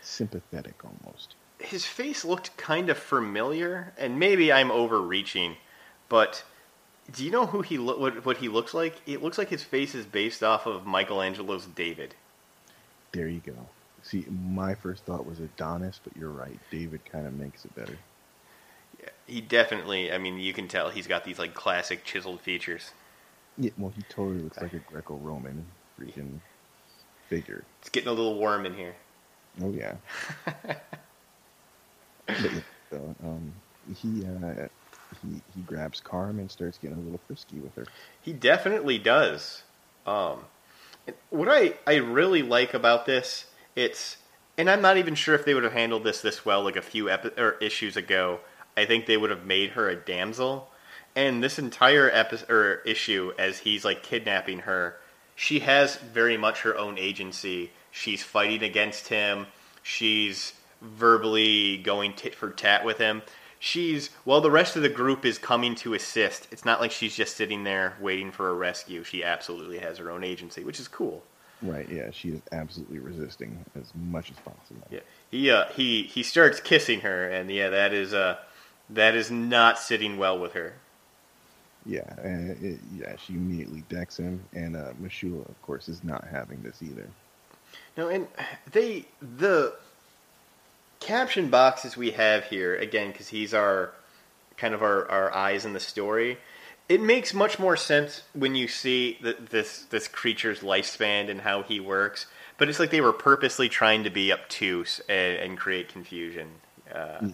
sympathetic 0.01 0.75
almost? 0.85 1.35
His 1.59 1.85
face 1.85 2.23
looked 2.23 2.55
kind 2.55 2.89
of 2.89 2.97
familiar, 2.97 3.93
and 3.97 4.19
maybe 4.19 4.53
I'm 4.53 4.71
overreaching, 4.71 5.57
but 6.07 6.43
do 7.13 7.23
you 7.23 7.31
know 7.31 7.45
who 7.45 7.61
he 7.61 7.77
lo- 7.77 7.97
what, 7.97 8.25
what 8.25 8.37
he 8.37 8.49
looks 8.49 8.73
like? 8.73 9.01
It 9.05 9.23
looks 9.23 9.37
like 9.37 9.49
his 9.49 9.63
face 9.63 9.95
is 9.95 10.05
based 10.05 10.43
off 10.43 10.65
of 10.65 10.85
Michelangelo's 10.85 11.65
David. 11.65 12.15
There 13.11 13.27
you 13.27 13.41
go. 13.45 13.53
See, 14.03 14.25
my 14.29 14.75
first 14.75 15.03
thought 15.05 15.25
was 15.25 15.39
Adonis, 15.39 15.99
but 16.03 16.15
you're 16.15 16.29
right. 16.29 16.59
David 16.71 17.01
kind 17.05 17.25
of 17.25 17.33
makes 17.33 17.65
it 17.65 17.75
better. 17.75 17.97
Yeah, 19.01 19.09
he 19.25 19.41
definitely. 19.41 20.11
I 20.11 20.17
mean, 20.17 20.37
you 20.37 20.53
can 20.53 20.67
tell 20.67 20.89
he's 20.89 21.07
got 21.07 21.23
these 21.23 21.39
like 21.39 21.53
classic 21.53 22.03
chiseled 22.03 22.41
features. 22.41 22.91
Yeah, 23.57 23.71
well, 23.77 23.93
he 23.95 24.03
totally 24.03 24.39
looks 24.39 24.61
like 24.61 24.73
a 24.73 24.79
Greco-Roman 24.79 25.65
freaking 25.99 26.39
figure. 27.27 27.63
It's 27.81 27.89
getting 27.89 28.09
a 28.09 28.13
little 28.13 28.35
warm 28.35 28.65
in 28.65 28.75
here. 28.75 28.95
Oh 29.61 29.71
yeah. 29.71 29.95
but 30.45 30.81
yeah, 32.27 32.59
so, 32.91 33.15
um, 33.23 33.51
he 33.95 34.25
uh, 34.25 34.67
he 35.21 35.41
he 35.55 35.61
grabs 35.61 35.99
Carm 35.99 36.39
and 36.39 36.49
starts 36.49 36.77
getting 36.77 36.97
a 36.97 37.01
little 37.01 37.19
frisky 37.27 37.57
with 37.57 37.75
her. 37.75 37.85
He 38.21 38.33
definitely 38.33 38.97
does. 38.97 39.63
Um, 40.05 40.45
what 41.29 41.49
I, 41.49 41.73
I 41.85 41.95
really 41.95 42.41
like 42.41 42.73
about 42.73 43.05
this, 43.05 43.45
it's, 43.75 44.17
and 44.57 44.69
I'm 44.69 44.81
not 44.81 44.97
even 44.97 45.15
sure 45.15 45.35
if 45.35 45.45
they 45.45 45.53
would 45.53 45.63
have 45.63 45.73
handled 45.73 46.03
this 46.03 46.21
this 46.21 46.45
well 46.45 46.63
like 46.63 46.75
a 46.75 46.81
few 46.81 47.09
epi- 47.09 47.39
or 47.39 47.53
issues 47.61 47.95
ago. 47.97 48.39
I 48.75 48.85
think 48.85 49.05
they 49.05 49.17
would 49.17 49.29
have 49.29 49.45
made 49.45 49.71
her 49.71 49.89
a 49.89 49.95
damsel, 49.95 50.69
and 51.15 51.43
this 51.43 51.57
entire 51.57 52.09
episode 52.11 52.49
or 52.49 52.75
issue, 52.85 53.33
as 53.39 53.59
he's 53.59 53.83
like 53.83 54.03
kidnapping 54.03 54.59
her, 54.59 54.97
she 55.35 55.59
has 55.59 55.95
very 55.95 56.37
much 56.37 56.61
her 56.61 56.77
own 56.77 56.97
agency. 56.97 57.71
She's 57.91 58.23
fighting 58.23 58.63
against 58.63 59.07
him. 59.07 59.47
She's 59.81 60.53
verbally 60.81 61.77
going 61.77 62.13
tit 62.13 62.35
for 62.35 62.51
tat 62.51 62.85
with 62.85 62.97
him. 62.97 63.23
She's 63.59 64.09
well 64.25 64.41
the 64.41 64.51
rest 64.51 64.75
of 64.75 64.81
the 64.81 64.89
group 64.89 65.25
is 65.25 65.37
coming 65.37 65.75
to 65.75 65.93
assist. 65.93 66.47
It's 66.51 66.65
not 66.65 66.79
like 66.79 66.91
she's 66.91 67.15
just 67.15 67.35
sitting 67.35 67.63
there 67.63 67.95
waiting 67.99 68.31
for 68.31 68.49
a 68.49 68.53
rescue. 68.53 69.03
She 69.03 69.23
absolutely 69.23 69.79
has 69.79 69.97
her 69.97 70.11
own 70.11 70.23
agency, 70.23 70.63
which 70.63 70.79
is 70.79 70.87
cool. 70.87 71.23
Right? 71.61 71.89
Yeah, 71.89 72.11
she 72.11 72.29
is 72.29 72.41
absolutely 72.51 72.99
resisting 72.99 73.65
as 73.79 73.91
much 73.95 74.29
as 74.29 74.37
possible. 74.37 74.87
Yeah, 74.91 74.99
he 75.31 75.49
uh, 75.49 75.65
he 75.69 76.03
he 76.03 76.21
starts 76.21 76.59
kissing 76.59 77.01
her, 77.01 77.27
and 77.27 77.49
yeah, 77.49 77.69
that 77.69 77.93
is 77.93 78.13
uh 78.13 78.37
that 78.89 79.15
is 79.15 79.31
not 79.31 79.79
sitting 79.79 80.17
well 80.17 80.37
with 80.37 80.53
her. 80.53 80.73
Yeah, 81.85 82.13
and 82.21 82.51
it, 82.63 82.79
yeah, 82.95 83.15
she 83.15 83.33
immediately 83.33 83.83
decks 83.89 84.17
him, 84.17 84.43
and 84.53 84.75
uh, 84.75 84.91
M'Shulla, 85.01 85.47
of 85.47 85.61
course, 85.61 85.87
is 85.87 86.03
not 86.03 86.27
having 86.29 86.61
this 86.61 86.83
either. 86.83 87.07
No, 87.95 88.09
and 88.09 88.27
they 88.71 89.05
the 89.21 89.73
caption 90.99 91.49
boxes 91.49 91.95
we 91.97 92.11
have 92.11 92.45
here 92.45 92.75
again 92.75 93.11
because 93.11 93.29
he's 93.29 93.53
our 93.53 93.93
kind 94.57 94.73
of 94.73 94.81
our, 94.81 95.09
our 95.09 95.33
eyes 95.33 95.65
in 95.65 95.73
the 95.73 95.79
story. 95.79 96.37
It 96.89 97.01
makes 97.01 97.33
much 97.33 97.59
more 97.59 97.75
sense 97.75 98.23
when 98.33 98.55
you 98.55 98.67
see 98.67 99.17
the, 99.21 99.35
this 99.49 99.83
this 99.89 100.07
creature's 100.07 100.61
lifespan 100.61 101.29
and 101.29 101.41
how 101.41 101.63
he 101.63 101.79
works. 101.79 102.27
But 102.57 102.69
it's 102.69 102.79
like 102.79 102.89
they 102.91 103.01
were 103.01 103.13
purposely 103.13 103.69
trying 103.69 104.03
to 104.05 104.09
be 104.09 104.31
obtuse 104.31 104.99
and, 105.07 105.37
and 105.37 105.57
create 105.57 105.89
confusion. 105.89 106.47
Uh, 106.93 107.19
Yeah, 107.21 107.29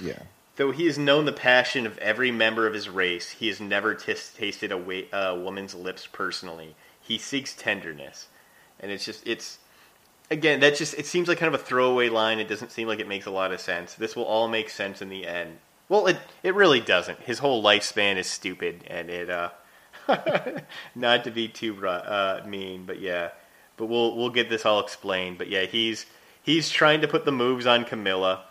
yeah, 0.00 0.22
Though 0.56 0.70
he 0.70 0.86
has 0.86 0.96
known 0.96 1.24
the 1.24 1.32
passion 1.32 1.86
of 1.86 1.98
every 1.98 2.30
member 2.30 2.66
of 2.66 2.74
his 2.74 2.88
race, 2.88 3.30
he 3.30 3.48
has 3.48 3.60
never 3.60 3.94
tis- 3.94 4.32
tasted 4.32 4.70
a 4.72 4.78
wa- 4.78 5.08
uh, 5.12 5.36
woman's 5.36 5.74
lips 5.74 6.06
personally. 6.10 6.76
He 7.00 7.18
seeks 7.18 7.54
tenderness, 7.54 8.28
and 8.80 8.90
it's 8.90 9.04
just 9.04 9.26
it's 9.26 9.58
again 10.30 10.60
that 10.60 10.76
just 10.76 10.94
it 10.94 11.06
seems 11.06 11.28
like 11.28 11.38
kind 11.38 11.54
of 11.54 11.60
a 11.60 11.64
throwaway 11.64 12.08
line. 12.08 12.38
It 12.38 12.48
doesn't 12.48 12.72
seem 12.72 12.88
like 12.88 13.00
it 13.00 13.08
makes 13.08 13.26
a 13.26 13.30
lot 13.30 13.52
of 13.52 13.60
sense. 13.60 13.94
This 13.94 14.16
will 14.16 14.24
all 14.24 14.48
make 14.48 14.70
sense 14.70 15.02
in 15.02 15.08
the 15.08 15.26
end. 15.26 15.58
Well, 15.88 16.06
it 16.06 16.18
it 16.42 16.54
really 16.54 16.80
doesn't. 16.80 17.20
His 17.20 17.38
whole 17.38 17.62
lifespan 17.62 18.16
is 18.16 18.26
stupid, 18.26 18.84
and 18.86 19.10
it 19.10 19.30
uh, 19.30 19.50
not 20.94 21.24
to 21.24 21.30
be 21.30 21.48
too 21.48 21.86
uh, 21.86 22.42
mean, 22.46 22.84
but 22.86 23.00
yeah. 23.00 23.30
But 23.76 23.86
we'll 23.86 24.16
we'll 24.16 24.30
get 24.30 24.48
this 24.48 24.64
all 24.64 24.80
explained. 24.80 25.38
But 25.38 25.48
yeah, 25.48 25.64
he's 25.64 26.06
he's 26.42 26.70
trying 26.70 27.00
to 27.00 27.08
put 27.08 27.24
the 27.24 27.32
moves 27.32 27.66
on 27.66 27.84
Camilla 27.84 28.44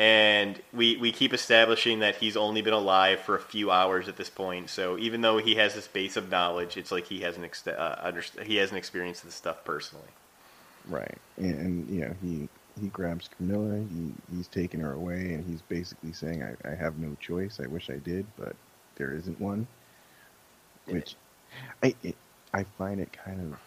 and 0.00 0.62
we, 0.72 0.96
we 0.96 1.12
keep 1.12 1.34
establishing 1.34 1.98
that 1.98 2.16
he's 2.16 2.34
only 2.34 2.62
been 2.62 2.72
alive 2.72 3.20
for 3.20 3.36
a 3.36 3.40
few 3.40 3.70
hours 3.70 4.08
at 4.08 4.16
this 4.16 4.30
point. 4.30 4.70
So 4.70 4.96
even 4.96 5.20
though 5.20 5.36
he 5.36 5.56
has 5.56 5.74
this 5.74 5.86
base 5.88 6.16
of 6.16 6.30
knowledge, 6.30 6.78
it's 6.78 6.90
like 6.90 7.04
he 7.04 7.20
hasn't 7.20 7.44
ex- 7.44 7.66
uh, 7.66 8.10
he 8.42 8.56
hasn't 8.56 8.78
experienced 8.78 9.24
this 9.24 9.34
stuff 9.34 9.62
personally. 9.62 10.08
Right. 10.90 11.18
And, 11.38 11.54
and 11.56 11.90
you 11.90 12.02
know, 12.02 12.14
he 12.22 12.48
he 12.80 12.88
grabs 12.88 13.28
Camilla. 13.36 13.78
He 13.78 14.12
he's 14.34 14.48
taking 14.48 14.80
her 14.80 14.92
away, 14.92 15.34
and 15.34 15.44
he's 15.48 15.62
basically 15.62 16.12
saying, 16.12 16.42
"I, 16.42 16.70
I 16.70 16.74
have 16.76 16.98
no 16.98 17.16
choice. 17.20 17.60
I 17.62 17.68
wish 17.68 17.90
I 17.90 17.98
did, 17.98 18.26
but 18.38 18.56
there 18.96 19.14
isn't 19.14 19.40
one." 19.40 19.66
Which 20.86 21.16
I 21.82 21.94
it, 22.02 22.16
I 22.54 22.64
find 22.78 23.00
it 23.00 23.12
kind 23.12 23.40
of 23.40 23.58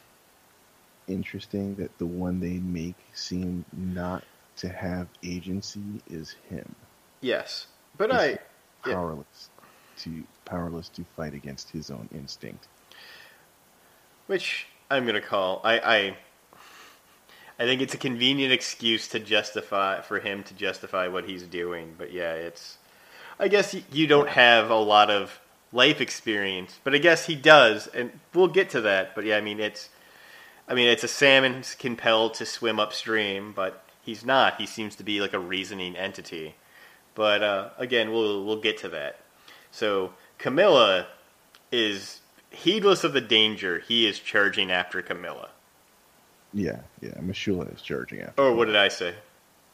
interesting 1.08 1.76
that 1.76 1.98
the 1.98 2.06
one 2.06 2.40
they 2.40 2.60
make 2.60 2.96
seem 3.14 3.66
not 3.74 4.24
to 4.58 4.70
have 4.70 5.08
agency 5.24 5.82
is 6.10 6.36
him. 6.50 6.76
Yes, 7.22 7.68
but 7.98 8.12
He's 8.12 8.20
I 8.20 8.40
yeah. 8.86 8.96
powerless 8.96 9.50
to 9.98 10.24
powerless 10.46 10.90
to 10.90 11.06
fight 11.16 11.34
against 11.34 11.70
his 11.72 11.90
own 11.92 12.10
instinct. 12.14 12.68
which 14.28 14.68
I'm 14.92 15.06
gonna 15.06 15.22
call 15.22 15.62
I, 15.64 15.80
I 15.80 16.18
I 17.60 17.66
think 17.66 17.82
it's 17.82 17.94
a 17.94 17.98
convenient 17.98 18.52
excuse 18.52 19.08
to 19.10 19.20
justify 19.20 20.02
for 20.02 20.20
him 20.20 20.44
to 20.44 20.54
justify 20.54 21.08
what 21.08 21.26
he's 21.26 21.44
doing. 21.44 21.94
But 21.98 22.12
yeah, 22.12 22.34
it's 22.34 22.78
I 23.40 23.48
guess 23.48 23.76
you 23.92 24.08
don't 24.08 24.30
have 24.30 24.70
a 24.70 24.76
lot 24.76 25.10
of 25.10 25.40
life 25.72 26.02
experience, 26.02 26.80
but 26.84 26.94
I 26.94 26.98
guess 27.00 27.26
he 27.26 27.36
does, 27.36 27.88
and 27.88 28.12
we'll 28.34 28.48
get 28.48 28.70
to 28.72 28.82
that. 28.82 29.16
But 29.16 29.26
yeah, 29.26 29.38
I 29.38 29.42
mean 29.42 29.60
it's 29.60 29.90
I 30.68 30.74
mean 30.74 30.88
it's 30.88 31.04
a 31.04 31.08
salmon 31.08 31.64
compelled 31.80 32.36
to 32.36 32.46
swim 32.46 32.80
upstream, 32.80 33.54
but 33.54 33.84
he's 34.02 34.26
not. 34.26 34.60
He 34.60 34.66
seems 34.66 34.96
to 34.96 35.04
be 35.04 35.22
like 35.22 35.34
a 35.34 35.40
reasoning 35.40 35.96
entity. 35.96 36.56
But 37.16 37.44
uh, 37.44 37.70
again, 37.78 38.12
we'll 38.12 38.44
we'll 38.46 38.62
get 38.62 38.78
to 38.80 38.90
that. 38.90 39.20
So 39.72 40.14
Camilla 40.38 41.08
is 41.72 42.22
heedless 42.50 43.04
of 43.04 43.14
the 43.14 43.22
danger. 43.22 43.80
He 43.80 44.08
is 44.08 44.20
charging 44.20 44.72
after 44.72 45.02
Camilla. 45.02 45.50
Yeah, 46.54 46.80
yeah. 47.02 47.14
M'Shulla 47.20 47.74
is 47.74 47.82
charging 47.82 48.22
after. 48.22 48.42
Or 48.42 48.54
what 48.56 48.66
did 48.66 48.76
I 48.76 48.88
say? 48.88 49.16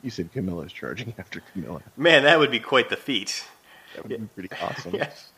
You 0.02 0.10
said 0.10 0.32
Camilla 0.32 0.64
is 0.64 0.72
charging 0.74 1.14
after 1.20 1.42
Camilla. 1.54 1.82
Man, 1.98 2.24
that 2.24 2.40
would 2.40 2.52
be 2.52 2.60
quite 2.60 2.90
the 2.90 2.98
feat. 2.98 3.44
That 3.96 4.08
would 4.08 4.20
be 4.20 4.28
pretty 4.28 4.50
awesome. 4.62 4.94
Yes. 4.96 5.30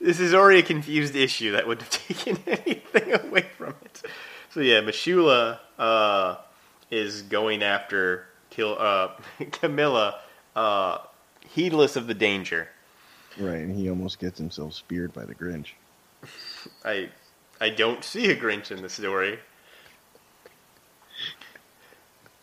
This 0.00 0.20
is 0.20 0.34
already 0.34 0.60
a 0.60 0.62
confused 0.62 1.16
issue 1.16 1.52
that 1.52 1.66
would 1.66 1.82
have 1.82 1.90
taken 2.08 2.38
anything 2.46 3.12
away 3.12 3.46
from 3.56 3.74
it. 3.84 4.02
So 4.50 4.60
yeah, 4.60 4.80
M'Shulla 4.80 5.58
uh, 5.78 6.36
is 6.90 7.22
going 7.22 7.64
after 7.64 8.26
kill 8.50 8.76
uh, 8.78 9.08
Camilla, 9.50 10.20
uh, 10.54 10.98
heedless 11.48 11.96
of 11.96 12.06
the 12.06 12.14
danger. 12.14 12.68
Right, 13.38 13.58
and 13.58 13.74
he 13.74 13.88
almost 13.88 14.18
gets 14.18 14.38
himself 14.38 14.74
speared 14.74 15.12
by 15.12 15.24
the 15.24 15.34
Grinch. 15.34 15.70
I 16.84 17.10
I 17.60 17.70
don't 17.70 18.04
see 18.04 18.30
a 18.30 18.36
Grinch 18.36 18.70
in 18.70 18.82
the 18.82 18.88
story. 18.88 19.38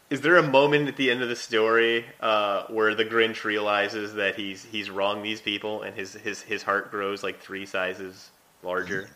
Is 0.09 0.21
there 0.21 0.37
a 0.37 0.43
moment 0.43 0.87
at 0.87 0.97
the 0.97 1.09
end 1.09 1.23
of 1.23 1.29
the 1.29 1.35
story 1.35 2.05
uh, 2.19 2.65
where 2.67 2.93
the 2.93 3.05
Grinch 3.05 3.43
realizes 3.43 4.13
that 4.15 4.35
he's 4.35 4.63
he's 4.63 4.89
wronged 4.89 5.25
these 5.25 5.41
people 5.41 5.81
and 5.81 5.95
his 5.95 6.13
his 6.13 6.41
his 6.41 6.61
heart 6.61 6.91
grows 6.91 7.23
like 7.23 7.39
three 7.39 7.65
sizes 7.65 8.29
larger? 8.61 9.09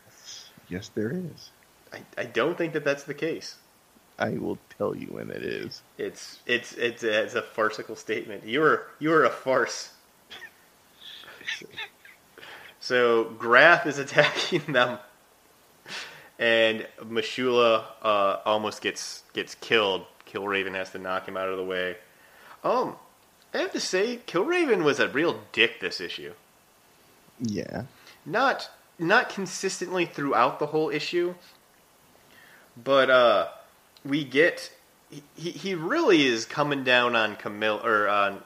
Yes, 0.68 0.90
there 0.96 1.12
is. 1.12 1.52
I, 1.94 2.02
I 2.18 2.26
don't 2.26 2.58
think 2.58 2.74
that 2.74 2.84
that's 2.84 3.04
the 3.04 3.14
case. 3.14 3.58
I 4.18 4.32
will 4.32 4.58
tell 4.78 4.96
you 4.96 5.08
when 5.08 5.30
it 5.30 5.44
is. 5.44 5.82
It's 5.98 6.40
it's 6.46 6.74
it's 6.74 7.04
a, 7.04 7.24
it's 7.24 7.36
a 7.36 7.42
farcical 7.42 7.96
statement. 7.96 8.46
You're 8.46 8.88
you're 9.00 9.24
a 9.24 9.30
farce. 9.30 9.94
so 12.80 13.26
Graff 13.38 13.86
is 13.88 13.98
attacking 13.98 14.62
them, 14.74 15.00
and 16.38 16.86
M'Shulla 17.02 17.86
uh, 18.02 18.38
almost 18.46 18.82
gets 18.82 19.24
gets 19.34 19.56
killed. 19.56 20.06
Killraven 20.32 20.76
has 20.76 20.92
to 20.92 21.00
knock 21.00 21.28
him 21.28 21.38
out 21.38 21.50
of 21.50 21.58
the 21.58 21.64
way. 21.64 21.98
Um, 22.64 22.96
I 23.54 23.60
have 23.60 23.72
to 23.74 23.80
say, 23.80 24.20
Killraven 24.28 24.84
was 24.84 25.00
a 25.00 25.10
real 25.10 25.42
dick 25.52 25.80
this 25.80 26.00
issue. 26.00 26.34
Yeah. 27.40 27.84
Not 28.26 28.70
not 28.98 29.30
consistently 29.30 30.06
throughout 30.06 30.60
the 30.60 30.68
whole 30.68 30.90
issue, 30.90 31.36
but 32.82 33.10
uh, 33.10 33.48
we 34.04 34.24
get 34.24 34.72
he 35.36 35.52
he 35.52 35.74
really 35.74 36.26
is 36.26 36.46
coming 36.46 36.84
down 36.84 37.16
on 37.16 37.38
Camille 37.38 37.82
or 37.84 38.08
on 38.08 38.44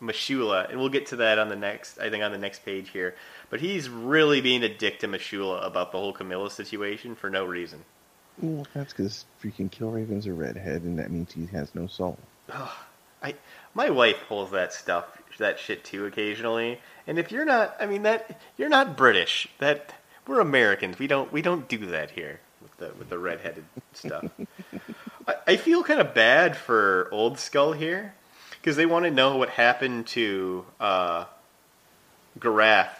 M'Shulla, 0.00 0.70
and 0.70 0.80
we'll 0.80 0.88
get 0.88 1.06
to 1.08 1.16
that 1.16 1.38
on 1.38 1.48
the 1.48 1.56
next 1.56 1.98
I 1.98 2.08
think 2.08 2.24
on 2.24 2.32
the 2.32 2.38
next 2.38 2.64
page 2.64 2.90
here. 2.90 3.14
But 3.50 3.60
he's 3.60 3.88
really 3.88 4.40
being 4.40 4.62
a 4.62 4.74
dick 4.74 5.00
to 5.00 5.08
M'Shulla 5.08 5.64
about 5.64 5.92
the 5.92 5.98
whole 5.98 6.12
Camilla 6.12 6.50
situation 6.50 7.14
for 7.14 7.28
no 7.28 7.44
reason. 7.44 7.84
Well, 8.40 8.66
that's 8.74 8.92
because 8.92 9.24
freaking 9.42 9.70
Killraven's 9.70 10.26
a 10.26 10.32
redhead, 10.32 10.82
and 10.82 10.98
that 10.98 11.10
means 11.10 11.32
he 11.32 11.46
has 11.46 11.74
no 11.74 11.86
soul. 11.86 12.18
I 13.22 13.34
my 13.74 13.90
wife 13.90 14.16
pulls 14.28 14.50
that 14.52 14.72
stuff 14.72 15.04
that 15.38 15.58
shit 15.58 15.84
too 15.84 16.06
occasionally. 16.06 16.80
And 17.06 17.18
if 17.18 17.32
you're 17.32 17.44
not, 17.44 17.76
I 17.80 17.86
mean 17.86 18.02
that 18.04 18.40
you're 18.56 18.68
not 18.68 18.96
British. 18.96 19.48
That 19.58 19.94
we're 20.26 20.40
Americans. 20.40 20.98
We 20.98 21.06
don't 21.06 21.32
we 21.32 21.42
don't 21.42 21.68
do 21.68 21.86
that 21.86 22.12
here 22.12 22.40
with 22.62 22.76
the 22.78 22.92
with 22.98 23.08
the 23.08 23.18
redheaded 23.18 23.64
stuff. 23.92 24.24
I, 25.28 25.34
I 25.48 25.56
feel 25.56 25.82
kind 25.82 26.00
of 26.00 26.14
bad 26.14 26.56
for 26.56 27.08
Old 27.10 27.38
Skull 27.38 27.72
here 27.72 28.14
because 28.60 28.76
they 28.76 28.86
want 28.86 29.06
to 29.06 29.10
know 29.10 29.36
what 29.36 29.50
happened 29.50 30.06
to 30.08 30.64
uh, 30.78 31.24
Garath, 32.38 32.94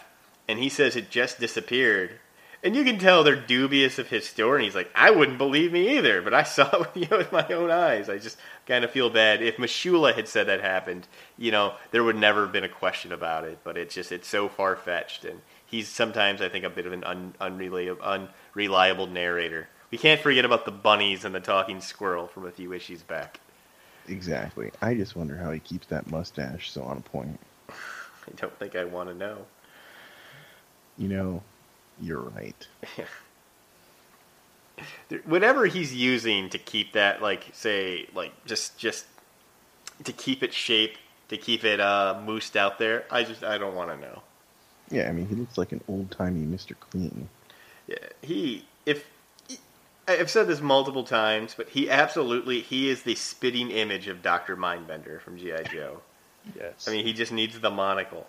and 0.47 0.59
he 0.59 0.69
says 0.69 0.95
it 0.95 1.09
just 1.09 1.39
disappeared. 1.39 2.19
And 2.63 2.75
you 2.75 2.83
can 2.83 2.99
tell 2.99 3.23
they're 3.23 3.35
dubious 3.35 3.97
of 3.97 4.09
his 4.09 4.27
story. 4.27 4.59
And 4.59 4.65
he's 4.65 4.75
like, 4.75 4.91
I 4.93 5.09
wouldn't 5.09 5.39
believe 5.39 5.71
me 5.71 5.97
either, 5.97 6.21
but 6.21 6.33
I 6.33 6.43
saw 6.43 6.69
it 6.69 6.79
with, 6.79 6.97
you 6.97 7.07
know, 7.09 7.17
with 7.17 7.31
my 7.31 7.47
own 7.47 7.71
eyes. 7.71 8.09
I 8.09 8.17
just 8.17 8.37
kind 8.67 8.83
of 8.83 8.91
feel 8.91 9.09
bad. 9.09 9.41
If 9.41 9.57
M'Shulla 9.57 10.13
had 10.13 10.27
said 10.27 10.47
that 10.47 10.61
happened, 10.61 11.07
you 11.37 11.51
know, 11.51 11.73
there 11.89 12.03
would 12.03 12.15
never 12.15 12.43
have 12.43 12.51
been 12.51 12.63
a 12.63 12.69
question 12.69 13.11
about 13.11 13.45
it. 13.45 13.59
But 13.63 13.77
it's 13.77 13.95
just, 13.95 14.11
it's 14.11 14.27
so 14.27 14.47
far 14.47 14.75
fetched. 14.75 15.25
And 15.25 15.41
he's 15.65 15.87
sometimes, 15.87 16.41
I 16.41 16.49
think, 16.49 16.63
a 16.63 16.69
bit 16.69 16.85
of 16.85 16.93
an 16.93 17.03
un, 17.03 17.33
unreliable, 17.39 18.03
unreliable 18.03 19.07
narrator. 19.07 19.67
We 19.89 19.97
can't 19.97 20.21
forget 20.21 20.45
about 20.45 20.65
the 20.65 20.71
bunnies 20.71 21.25
and 21.25 21.33
the 21.33 21.39
talking 21.39 21.81
squirrel 21.81 22.27
from 22.27 22.45
a 22.45 22.51
few 22.51 22.73
issues 22.73 23.01
back. 23.01 23.39
Exactly. 24.07 24.71
I 24.81 24.93
just 24.93 25.15
wonder 25.15 25.35
how 25.35 25.51
he 25.51 25.59
keeps 25.59 25.87
that 25.87 26.09
mustache 26.09 26.71
so 26.71 26.83
on 26.83 27.01
point. 27.01 27.39
I 27.69 28.31
don't 28.37 28.57
think 28.59 28.75
I 28.75 28.85
want 28.85 29.09
to 29.09 29.15
know. 29.15 29.45
You 30.97 31.07
know, 31.07 31.43
you're 32.01 32.21
right. 32.21 32.67
Whatever 35.25 35.65
he's 35.67 35.93
using 35.93 36.49
to 36.49 36.57
keep 36.57 36.93
that, 36.93 37.21
like, 37.21 37.49
say, 37.53 38.07
like, 38.15 38.33
just, 38.45 38.77
just 38.77 39.05
to 40.03 40.11
keep 40.11 40.41
it 40.41 40.53
shape, 40.53 40.97
to 41.29 41.37
keep 41.37 41.63
it 41.63 41.79
uh, 41.79 42.19
moosed 42.25 42.55
out 42.55 42.79
there, 42.79 43.05
I 43.11 43.23
just, 43.23 43.43
I 43.43 43.57
don't 43.57 43.75
want 43.75 43.91
to 43.91 43.97
know. 43.97 44.23
Yeah, 44.89 45.07
I 45.07 45.11
mean, 45.11 45.27
he 45.27 45.35
looks 45.35 45.57
like 45.57 45.71
an 45.71 45.81
old 45.87 46.11
timey 46.11 46.45
Mr. 46.45 46.75
Clean. 46.79 47.29
Yeah, 47.87 47.97
he, 48.21 48.65
if, 48.85 49.05
I've 50.07 50.29
said 50.29 50.47
this 50.47 50.61
multiple 50.61 51.03
times, 51.03 51.53
but 51.55 51.69
he 51.69 51.89
absolutely, 51.89 52.61
he 52.61 52.89
is 52.89 53.03
the 53.03 53.15
spitting 53.15 53.69
image 53.69 54.07
of 54.07 54.21
Dr. 54.21 54.57
Mindbender 54.57 55.21
from 55.21 55.37
G.I. 55.37 55.63
Joe. 55.63 56.01
Yes. 56.57 56.87
I 56.87 56.91
mean, 56.91 57.05
he 57.05 57.13
just 57.13 57.31
needs 57.31 57.59
the 57.59 57.69
monocle. 57.69 58.27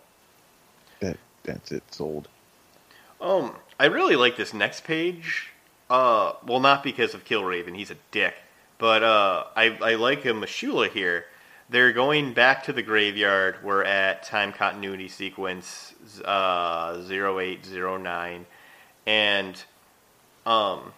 that 1.00 1.16
that's 1.44 1.72
it. 1.72 1.82
Sold. 1.90 2.28
Um, 3.22 3.54
I 3.78 3.86
really 3.86 4.16
like 4.16 4.36
this 4.36 4.52
next 4.52 4.82
page. 4.82 5.50
Uh, 5.88 6.32
well, 6.44 6.58
not 6.58 6.82
because 6.82 7.14
of 7.14 7.24
Killraven, 7.24 7.76
he's 7.76 7.92
a 7.92 7.96
dick, 8.10 8.34
but 8.78 9.04
uh, 9.04 9.44
I 9.54 9.78
I 9.80 9.94
like 9.94 10.22
him, 10.22 10.40
M'Shulla 10.40 10.90
here. 10.90 11.26
They're 11.70 11.92
going 11.92 12.34
back 12.34 12.64
to 12.64 12.72
the 12.72 12.82
graveyard. 12.82 13.58
We're 13.62 13.84
at 13.84 14.24
time 14.24 14.52
continuity 14.52 15.08
sequence 15.08 15.94
uh, 16.24 17.00
0809, 17.08 18.46
and 19.06 19.64
um, 20.44 20.92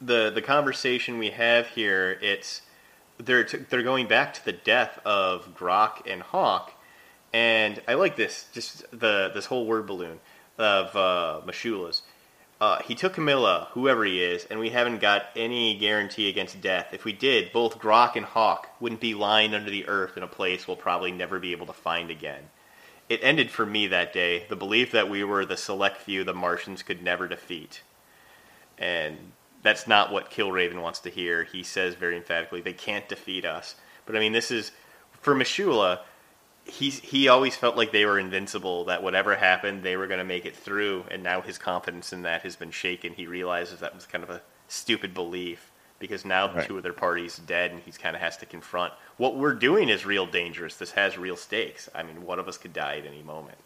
the 0.00 0.30
the 0.30 0.42
conversation 0.42 1.18
we 1.18 1.30
have 1.30 1.66
here 1.68 2.18
it's 2.22 2.62
they're 3.18 3.44
t- 3.44 3.64
they're 3.68 3.82
going 3.82 4.06
back 4.06 4.32
to 4.34 4.44
the 4.44 4.52
death 4.52 5.00
of 5.04 5.56
Grok 5.56 6.08
and 6.08 6.22
Hawk, 6.22 6.72
and 7.32 7.82
I 7.88 7.94
like 7.94 8.14
this 8.14 8.46
just 8.52 8.88
the 8.92 9.32
this 9.34 9.46
whole 9.46 9.66
word 9.66 9.88
balloon 9.88 10.20
of 10.58 10.94
uh, 10.96 11.40
M'Shulla's. 11.46 12.02
Uh, 12.60 12.80
he 12.82 12.94
took 12.94 13.14
Camilla, 13.14 13.68
whoever 13.72 14.04
he 14.04 14.22
is, 14.22 14.44
and 14.44 14.60
we 14.60 14.70
haven't 14.70 15.00
got 15.00 15.26
any 15.34 15.76
guarantee 15.76 16.28
against 16.28 16.60
death. 16.60 16.90
If 16.92 17.04
we 17.04 17.12
did, 17.12 17.52
both 17.52 17.80
Grok 17.80 18.14
and 18.14 18.24
Hawk 18.24 18.68
wouldn't 18.78 19.00
be 19.00 19.14
lying 19.14 19.52
under 19.52 19.68
the 19.68 19.88
earth 19.88 20.16
in 20.16 20.22
a 20.22 20.28
place 20.28 20.68
we'll 20.68 20.76
probably 20.76 21.10
never 21.10 21.40
be 21.40 21.50
able 21.50 21.66
to 21.66 21.72
find 21.72 22.08
again. 22.08 22.44
It 23.08 23.18
ended 23.22 23.50
for 23.50 23.66
me 23.66 23.88
that 23.88 24.12
day, 24.12 24.46
the 24.48 24.54
belief 24.54 24.92
that 24.92 25.10
we 25.10 25.24
were 25.24 25.44
the 25.44 25.56
select 25.56 25.98
few 25.98 26.22
the 26.22 26.32
Martians 26.32 26.84
could 26.84 27.02
never 27.02 27.26
defeat. 27.26 27.82
And 28.78 29.32
that's 29.62 29.88
not 29.88 30.12
what 30.12 30.30
Killraven 30.30 30.80
wants 30.80 31.00
to 31.00 31.10
hear. 31.10 31.42
He 31.42 31.64
says 31.64 31.96
very 31.96 32.16
emphatically, 32.16 32.60
they 32.60 32.72
can't 32.72 33.08
defeat 33.08 33.44
us. 33.44 33.74
But 34.06 34.14
I 34.14 34.20
mean, 34.20 34.32
this 34.32 34.52
is, 34.52 34.70
for 35.10 35.34
M'Shulla, 35.34 36.00
he's 36.64 37.00
he 37.00 37.28
always 37.28 37.56
felt 37.56 37.76
like 37.76 37.92
they 37.92 38.04
were 38.04 38.18
invincible. 38.18 38.84
That 38.84 39.02
whatever 39.02 39.36
happened, 39.36 39.82
they 39.82 39.96
were 39.96 40.06
going 40.06 40.18
to 40.18 40.24
make 40.24 40.46
it 40.46 40.56
through. 40.56 41.04
And 41.10 41.22
now 41.22 41.40
his 41.40 41.58
confidence 41.58 42.12
in 42.12 42.22
that 42.22 42.42
has 42.42 42.56
been 42.56 42.70
shaken. 42.70 43.14
He 43.14 43.26
realizes 43.26 43.80
that 43.80 43.94
was 43.94 44.06
kind 44.06 44.24
of 44.24 44.30
a 44.30 44.42
stupid 44.68 45.14
belief 45.14 45.70
because 45.98 46.24
now 46.24 46.52
Right. 46.52 46.66
two 46.66 46.76
of 46.76 46.82
their 46.82 46.92
parties 46.92 47.38
dead, 47.38 47.70
and 47.70 47.80
he 47.82 47.92
kind 47.92 48.16
of 48.16 48.22
has 48.22 48.36
to 48.38 48.46
confront 48.46 48.92
what 49.16 49.36
we're 49.36 49.54
doing 49.54 49.88
is 49.88 50.04
real 50.04 50.26
dangerous. 50.26 50.76
This 50.76 50.92
has 50.92 51.16
real 51.18 51.36
stakes. 51.36 51.88
I 51.94 52.02
mean, 52.02 52.24
one 52.24 52.38
of 52.38 52.48
us 52.48 52.58
could 52.58 52.72
die 52.72 52.98
at 52.98 53.06
any 53.06 53.22
moment. 53.22 53.58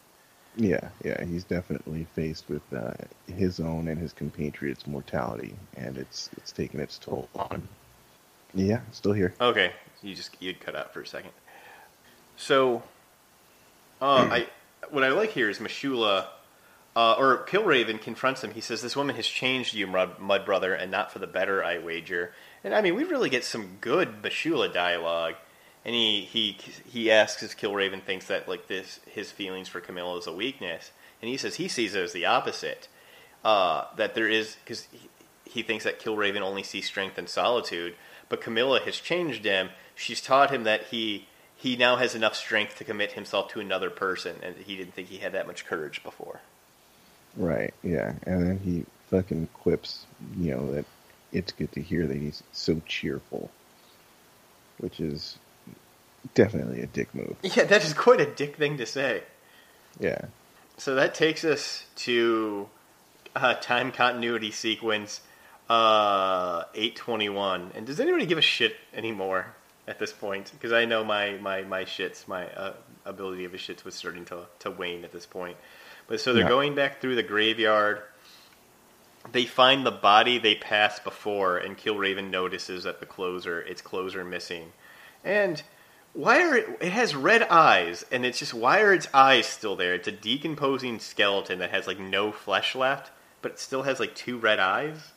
Yeah, 0.55 0.89
yeah, 1.03 1.23
he's 1.23 1.43
definitely 1.43 2.05
faced 2.15 2.49
with 2.49 2.63
uh, 2.73 2.93
his 3.27 3.59
own 3.59 3.87
and 3.87 3.99
his 3.99 4.11
compatriots' 4.13 4.87
mortality, 4.87 5.55
and 5.75 5.97
it's 5.97 6.29
it's 6.37 6.51
taken 6.51 6.79
its 6.79 6.97
toll 6.97 7.29
on 7.35 7.47
him. 7.51 7.69
Yeah, 8.53 8.81
still 8.91 9.13
here. 9.13 9.33
Okay, 9.39 9.73
you 10.01 10.15
just 10.15 10.35
you'd 10.41 10.59
cut 10.59 10.75
out 10.75 10.93
for 10.93 11.01
a 11.01 11.07
second. 11.07 11.31
So, 12.37 12.83
uh, 14.01 14.27
I 14.31 14.47
what 14.89 15.03
I 15.03 15.09
like 15.09 15.31
here 15.31 15.49
is 15.49 15.59
M'Shulla, 15.59 16.27
uh, 16.95 17.13
or 17.13 17.45
Killraven 17.45 17.99
confronts 17.99 18.43
him. 18.43 18.51
He 18.51 18.61
says, 18.61 18.81
"This 18.81 18.95
woman 18.95 19.15
has 19.15 19.27
changed 19.27 19.73
you, 19.73 19.87
Mud, 19.87 20.45
Brother, 20.45 20.73
and 20.73 20.91
not 20.91 21.11
for 21.11 21.19
the 21.19 21.27
better, 21.27 21.63
I 21.63 21.79
wager." 21.79 22.33
And 22.63 22.73
I 22.73 22.81
mean, 22.81 22.95
we 22.95 23.03
really 23.03 23.29
get 23.29 23.43
some 23.43 23.77
good 23.81 24.21
M'Shulla 24.21 24.71
dialogue. 24.71 25.35
And 25.83 25.95
he 25.95 26.21
he 26.21 26.57
he 26.85 27.09
asks 27.11 27.41
if 27.41 27.57
Killraven 27.57 28.03
thinks 28.03 28.27
that 28.27 28.47
like 28.47 28.67
this 28.67 28.99
his 29.09 29.31
feelings 29.31 29.69
for 29.69 29.79
Camilla 29.79 30.17
is 30.17 30.27
a 30.27 30.33
weakness, 30.33 30.91
and 31.21 31.29
he 31.29 31.37
says 31.37 31.55
he 31.55 31.67
sees 31.67 31.95
it 31.95 32.03
as 32.03 32.13
the 32.13 32.25
opposite. 32.25 32.87
Uh, 33.43 33.85
that 33.95 34.13
there 34.13 34.27
is 34.27 34.57
because 34.63 34.87
he, 34.91 35.09
he 35.45 35.63
thinks 35.63 35.85
that 35.85 35.99
Killraven 35.99 36.41
only 36.41 36.63
sees 36.63 36.85
strength 36.85 37.17
in 37.17 37.25
solitude, 37.27 37.95
but 38.27 38.41
Camilla 38.41 38.81
has 38.81 38.97
changed 38.97 39.45
him. 39.45 39.69
She's 39.95 40.19
taught 40.19 40.51
him 40.51 40.65
that 40.65 40.87
he 40.87 41.27
he 41.57 41.75
now 41.75 41.95
has 41.95 42.13
enough 42.15 42.35
strength 42.35 42.77
to 42.77 42.83
commit 42.83 43.13
himself 43.13 43.49
to 43.49 43.59
another 43.59 43.89
person, 43.89 44.35
and 44.43 44.55
he 44.55 44.77
didn't 44.77 44.93
think 44.93 45.09
he 45.09 45.17
had 45.17 45.33
that 45.33 45.47
much 45.47 45.65
courage 45.65 46.03
before. 46.03 46.39
Right, 47.35 47.73
yeah, 47.83 48.13
and 48.25 48.47
then 48.47 48.59
he 48.59 48.85
fucking 49.09 49.49
quips, 49.53 50.05
you 50.37 50.55
know, 50.55 50.71
that 50.73 50.85
it's 51.31 51.51
good 51.51 51.71
to 51.73 51.81
hear 51.81 52.05
that 52.07 52.17
he's 52.17 52.43
so 52.51 52.81
cheerful, 52.85 53.49
which 54.77 54.99
is 54.99 55.37
definitely 56.35 56.81
a 56.81 56.87
dick 56.87 57.13
move. 57.13 57.35
Yeah, 57.41 57.63
that 57.63 57.83
is 57.83 57.93
quite 57.93 58.21
a 58.21 58.25
dick 58.25 58.55
thing 58.55 58.77
to 58.77 58.85
say. 58.85 59.23
Yeah, 59.99 60.25
So 60.77 60.93
that 60.95 61.15
takes 61.15 61.43
us 61.43 61.85
to 61.97 62.69
uh, 63.35 63.55
time 63.55 63.91
continuity 63.91 64.51
sequence 64.51 65.21
uh, 65.69 66.63
821. 66.75 67.71
And 67.73 67.87
does 67.87 67.99
anybody 67.99 68.27
give 68.27 68.37
a 68.37 68.43
shit 68.43 68.75
anymore 68.93 69.55
at 69.89 69.99
this 69.99 70.13
point? 70.13 70.51
Because 70.51 70.71
I 70.73 70.85
know 70.85 71.03
my, 71.03 71.37
my, 71.37 71.63
my 71.63 71.83
shits, 71.85 72.27
my 72.27 72.47
uh, 72.49 72.73
ability 73.05 73.45
of 73.45 73.53
a 73.53 73.57
shits 73.57 73.83
was 73.83 73.95
starting 73.95 74.25
to, 74.25 74.45
to 74.59 74.71
wane 74.71 75.03
at 75.03 75.11
this 75.11 75.25
point. 75.25 75.57
But 76.07 76.19
so 76.21 76.33
they're 76.33 76.43
Yeah. 76.43 76.49
going 76.49 76.75
back 76.75 77.01
through 77.01 77.15
the 77.15 77.23
graveyard. 77.23 78.01
they 79.31 79.45
find 79.45 79.85
the 79.85 79.91
body 79.91 80.37
they 80.37 80.55
passed 80.55 81.03
before, 81.03 81.57
and 81.57 81.77
Killraven 81.77 82.29
notices 82.29 82.83
that 82.85 82.99
the 82.99 83.05
clothes 83.05 83.45
are 83.45 83.59
its 83.61 83.81
clothes 83.81 84.15
are 84.15 84.23
missing, 84.23 84.71
and 85.23 85.61
why 86.13 86.41
are 86.41 86.55
it, 86.55 86.77
it 86.81 86.91
has 86.93 87.13
red 87.15 87.43
eyes, 87.43 88.05
and 88.11 88.25
it's 88.25 88.39
just 88.39 88.53
why 88.53 88.79
are 88.81 88.93
its 88.93 89.07
eyes 89.13 89.45
still 89.45 89.75
there? 89.75 89.93
It's 89.95 90.07
a 90.07 90.11
decomposing 90.13 90.99
skeleton 90.99 91.59
that 91.59 91.71
has 91.71 91.87
like 91.87 91.99
no 91.99 92.31
flesh 92.31 92.73
left, 92.75 93.11
but 93.41 93.51
it 93.53 93.59
still 93.59 93.83
has 93.83 93.99
like 93.99 94.15
two 94.15 94.37
red 94.37 94.59
eyes. 94.59 95.11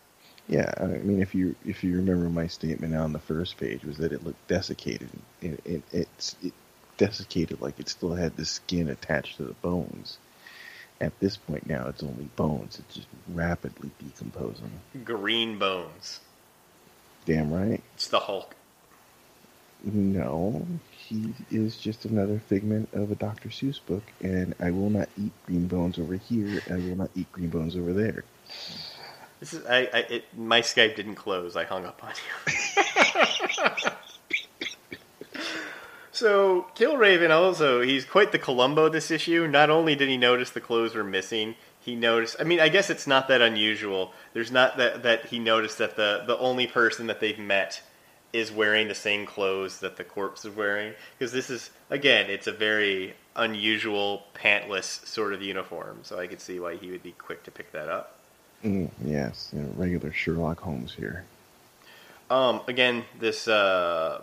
Yeah, 0.50 0.72
I 0.78 0.86
mean, 0.86 1.22
if 1.22 1.32
you 1.32 1.54
if 1.64 1.84
you 1.84 1.94
remember 1.94 2.28
my 2.28 2.48
statement 2.48 2.96
on 2.96 3.12
the 3.12 3.20
first 3.20 3.56
page 3.56 3.84
was 3.84 3.98
that 3.98 4.10
it 4.10 4.24
looked 4.24 4.48
desiccated. 4.48 5.08
It, 5.40 5.60
it 5.64 5.82
it's 5.92 6.34
it 6.42 6.52
desiccated 6.96 7.60
like 7.60 7.78
it 7.78 7.88
still 7.88 8.16
had 8.16 8.36
the 8.36 8.44
skin 8.44 8.88
attached 8.88 9.36
to 9.36 9.44
the 9.44 9.52
bones. 9.54 10.18
At 11.00 11.18
this 11.20 11.36
point 11.36 11.68
now, 11.68 11.86
it's 11.86 12.02
only 12.02 12.28
bones. 12.34 12.80
It's 12.80 12.96
just 12.96 13.06
rapidly 13.32 13.90
decomposing. 14.00 14.72
Green 15.04 15.56
bones. 15.56 16.18
Damn 17.26 17.52
right. 17.52 17.80
It's 17.94 18.08
the 18.08 18.18
Hulk. 18.18 18.56
No, 19.84 20.66
he 20.90 21.32
is 21.52 21.76
just 21.76 22.04
another 22.04 22.40
figment 22.40 22.88
of 22.92 23.12
a 23.12 23.14
Dr. 23.14 23.50
Seuss 23.50 23.80
book, 23.86 24.02
and 24.20 24.54
I 24.58 24.72
will 24.72 24.90
not 24.90 25.08
eat 25.16 25.32
green 25.46 25.68
bones 25.68 25.98
over 25.98 26.16
here. 26.16 26.60
I 26.68 26.74
will 26.74 26.96
not 26.96 27.10
eat 27.14 27.30
green 27.30 27.50
bones 27.50 27.76
over 27.76 27.92
there. 27.92 28.24
This 29.40 29.54
is 29.54 29.66
I, 29.66 29.88
I 29.92 29.98
it, 30.10 30.24
my 30.36 30.60
Skype 30.60 30.94
didn't 30.96 31.14
close. 31.16 31.56
I 31.56 31.64
hung 31.64 31.86
up 31.86 32.04
on 32.04 32.12
you. 32.12 32.52
so 36.12 36.66
Killraven 36.76 37.30
also 37.30 37.80
he's 37.80 38.04
quite 38.04 38.32
the 38.32 38.38
Columbo 38.38 38.90
this 38.90 39.10
issue. 39.10 39.48
Not 39.48 39.70
only 39.70 39.96
did 39.96 40.10
he 40.10 40.18
notice 40.18 40.50
the 40.50 40.60
clothes 40.60 40.94
were 40.94 41.02
missing, 41.02 41.54
he 41.80 41.96
noticed. 41.96 42.36
I 42.38 42.44
mean, 42.44 42.60
I 42.60 42.68
guess 42.68 42.90
it's 42.90 43.06
not 43.06 43.28
that 43.28 43.40
unusual. 43.40 44.12
There's 44.34 44.52
not 44.52 44.76
that 44.76 45.02
that 45.02 45.26
he 45.26 45.38
noticed 45.38 45.78
that 45.78 45.96
the 45.96 46.22
the 46.26 46.36
only 46.38 46.66
person 46.66 47.06
that 47.06 47.20
they've 47.20 47.38
met 47.38 47.82
is 48.32 48.52
wearing 48.52 48.88
the 48.88 48.94
same 48.94 49.26
clothes 49.26 49.80
that 49.80 49.96
the 49.96 50.04
corpse 50.04 50.44
is 50.44 50.54
wearing 50.54 50.94
because 51.18 51.32
this 51.32 51.50
is 51.50 51.70
again 51.88 52.30
it's 52.30 52.46
a 52.46 52.52
very 52.52 53.14
unusual 53.34 54.22
pantless 54.34 55.04
sort 55.04 55.32
of 55.32 55.42
uniform 55.42 55.98
so 56.02 56.16
i 56.18 56.28
could 56.28 56.40
see 56.40 56.60
why 56.60 56.76
he 56.76 56.92
would 56.92 57.02
be 57.02 57.12
quick 57.12 57.42
to 57.42 57.50
pick 57.50 57.72
that 57.72 57.88
up 57.88 58.19
Mm, 58.64 58.90
yes, 59.04 59.50
you 59.54 59.60
know, 59.62 59.72
regular 59.76 60.12
Sherlock 60.12 60.60
Holmes 60.60 60.94
here. 60.94 61.24
um, 62.30 62.60
again 62.68 63.04
this 63.18 63.48
uh, 63.48 64.20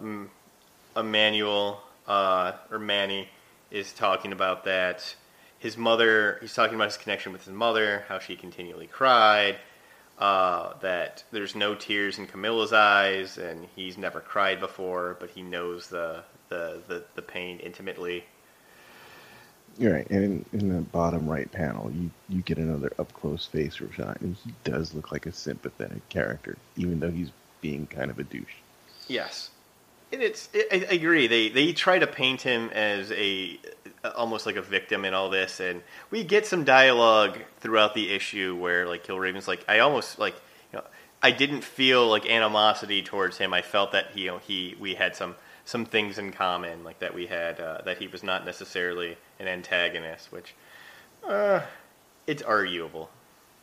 emmanuel 0.96 1.82
uh, 2.08 2.54
or 2.72 2.80
manny 2.80 3.30
is 3.72 3.92
talking 3.94 4.32
about 4.32 4.64
that 4.66 5.16
his 5.60 5.76
mother 5.78 6.38
he's 6.40 6.54
talking 6.54 6.76
about 6.76 6.86
his 6.86 6.98
connection 6.98 7.32
with 7.34 7.44
his 7.46 7.54
mother 7.54 8.06
how 8.08 8.20
she 8.20 8.36
continually 8.36 8.88
cried 8.88 9.58
uh, 10.20 10.74
that 10.82 11.24
there's 11.32 11.56
no 11.56 11.76
tears 11.76 12.18
in 12.18 12.26
Camilla's 12.26 12.74
eyes, 12.74 13.38
and 13.38 13.68
he's 13.76 14.00
never 14.00 14.20
cried 14.20 14.60
before, 14.60 15.16
but 15.20 15.30
he 15.30 15.42
knows 15.44 15.90
the 15.90 16.24
the, 16.50 16.82
the, 16.88 17.04
the 17.16 17.22
pain 17.22 17.60
intimately. 17.60 18.24
You're 19.80 19.94
right, 19.94 20.10
and 20.10 20.46
in, 20.54 20.60
in 20.60 20.76
the 20.76 20.82
bottom 20.82 21.30
right 21.30 21.52
panel, 21.52 21.92
you, 21.92 22.10
you 22.30 22.42
get 22.42 22.58
another 22.58 22.92
up 22.98 23.14
close 23.14 23.46
face 23.46 23.76
shot, 23.76 24.20
and 24.22 24.36
he 24.44 24.54
does 24.64 24.96
look 24.96 25.12
like 25.12 25.28
a 25.28 25.32
sympathetic 25.32 26.08
character, 26.10 26.58
even 26.76 27.00
though 27.00 27.12
he's 27.12 27.30
being 27.62 27.86
kind 27.86 28.10
of 28.10 28.18
a 28.18 28.24
douche. 28.24 28.56
Yes, 29.08 29.52
and 30.12 30.22
it's 30.22 30.50
I, 30.56 30.86
I 30.90 30.94
agree. 30.94 31.28
They 31.28 31.50
they 31.50 31.74
try 31.74 32.00
to 32.00 32.08
paint 32.08 32.42
him 32.42 32.70
as 32.70 33.12
a 33.12 33.60
almost 34.16 34.46
like 34.46 34.56
a 34.56 34.62
victim 34.62 35.06
in 35.06 35.14
all 35.14 35.30
this, 35.30 35.60
and 35.60 35.84
we 36.10 36.24
get 36.24 36.46
some 36.48 36.64
dialogue 36.64 37.38
throughout 37.60 37.94
the 37.94 38.12
issue 38.12 38.56
where 38.56 38.88
like 38.88 39.06
Killraven's 39.06 39.48
like 39.48 39.64
I 39.68 39.80
almost 39.80 40.18
like 40.18 40.36
you 40.74 40.80
know 40.80 40.86
I 41.22 41.32
didn't 41.32 41.64
feel 41.64 42.08
like 42.08 42.26
animosity 42.28 43.04
towards 43.04 43.38
him. 43.38 43.54
I 43.54 43.62
felt 43.62 43.92
that 43.92 44.12
he 44.14 44.22
you 44.22 44.32
know 44.32 44.38
he 44.40 44.76
we 44.80 44.96
had 44.96 45.16
some 45.16 45.36
some 45.68 45.84
things 45.86 46.18
in 46.18 46.32
common, 46.32 46.84
like 46.86 47.00
that 47.00 47.14
we 47.14 47.28
had 47.28 47.60
uh, 47.60 47.82
that 47.86 47.98
he 47.98 48.08
was 48.08 48.24
not 48.24 48.46
necessarily 48.46 49.18
an 49.40 49.48
antagonist, 49.48 50.32
which 50.32 50.56
uh, 51.28 51.60
it's 52.26 52.42
arguable. 52.42 53.10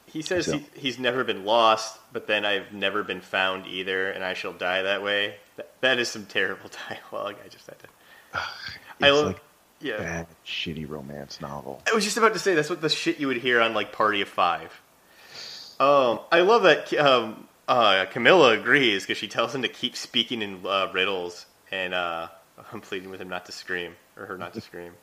He 0.06 0.20
says 0.20 0.44
So- 0.47 0.59
he, 0.59 0.66
he's 0.74 0.98
never 0.98 1.24
been 1.24 1.44
lost, 1.47 1.98
but 2.12 2.26
then 2.26 2.44
I've 2.44 2.72
never 2.72 3.02
been 3.02 3.22
found 3.22 3.66
either, 3.66 4.10
and 4.10 4.22
I 4.22 4.35
shall 4.35 4.52
die 4.52 4.82
that 4.82 5.02
way. 5.02 5.36
That, 5.56 5.70
that 5.81 5.98
is 5.98 6.09
some 6.09 6.26
terrible 6.26 6.70
dialogue. 7.10 7.36
I 7.44 7.48
just 7.48 7.66
had 7.66 7.78
to. 7.81 7.86
I 8.35 9.09
It's 9.09 9.16
love. 9.16 9.26
like 9.28 9.40
yeah, 9.81 9.97
bad, 9.98 10.26
shitty 10.47 10.89
romance 10.89 11.40
novel. 11.40 11.82
I 11.90 11.94
was 11.94 12.05
just 12.05 12.16
about 12.18 12.32
to 12.35 12.39
say 12.39 12.55
that's 12.55 12.70
what 12.70 12.81
the 12.82 12.89
shit 12.90 13.18
you 13.18 13.26
would 13.28 13.39
hear 13.39 13.60
on 13.62 13.72
like 13.74 13.93
Party 13.93 14.20
of 14.20 14.28
Five. 14.28 14.81
Um, 15.81 16.20
I 16.31 16.40
love 16.40 16.62
that 16.64 16.93
um, 16.94 17.48
uh, 17.66 18.05
Camilla 18.10 18.52
agrees 18.59 19.02
because 19.05 19.18
she 19.18 19.26
tells 19.28 19.55
him 19.55 19.62
to 19.62 19.68
keep 19.68 19.97
speaking 19.97 20.43
in 20.43 20.60
uh, 20.64 20.90
riddles, 20.93 21.47
and 21.70 21.95
uh, 21.95 22.28
I'm 22.73 22.81
pleading 22.81 23.11
with 23.11 23.20
him 23.20 23.28
not 23.28 23.47
to 23.47 23.53
scream 23.53 23.95
or 24.16 24.27
her 24.27 24.39
not 24.39 24.55
to 24.55 24.61
scream. 24.61 24.93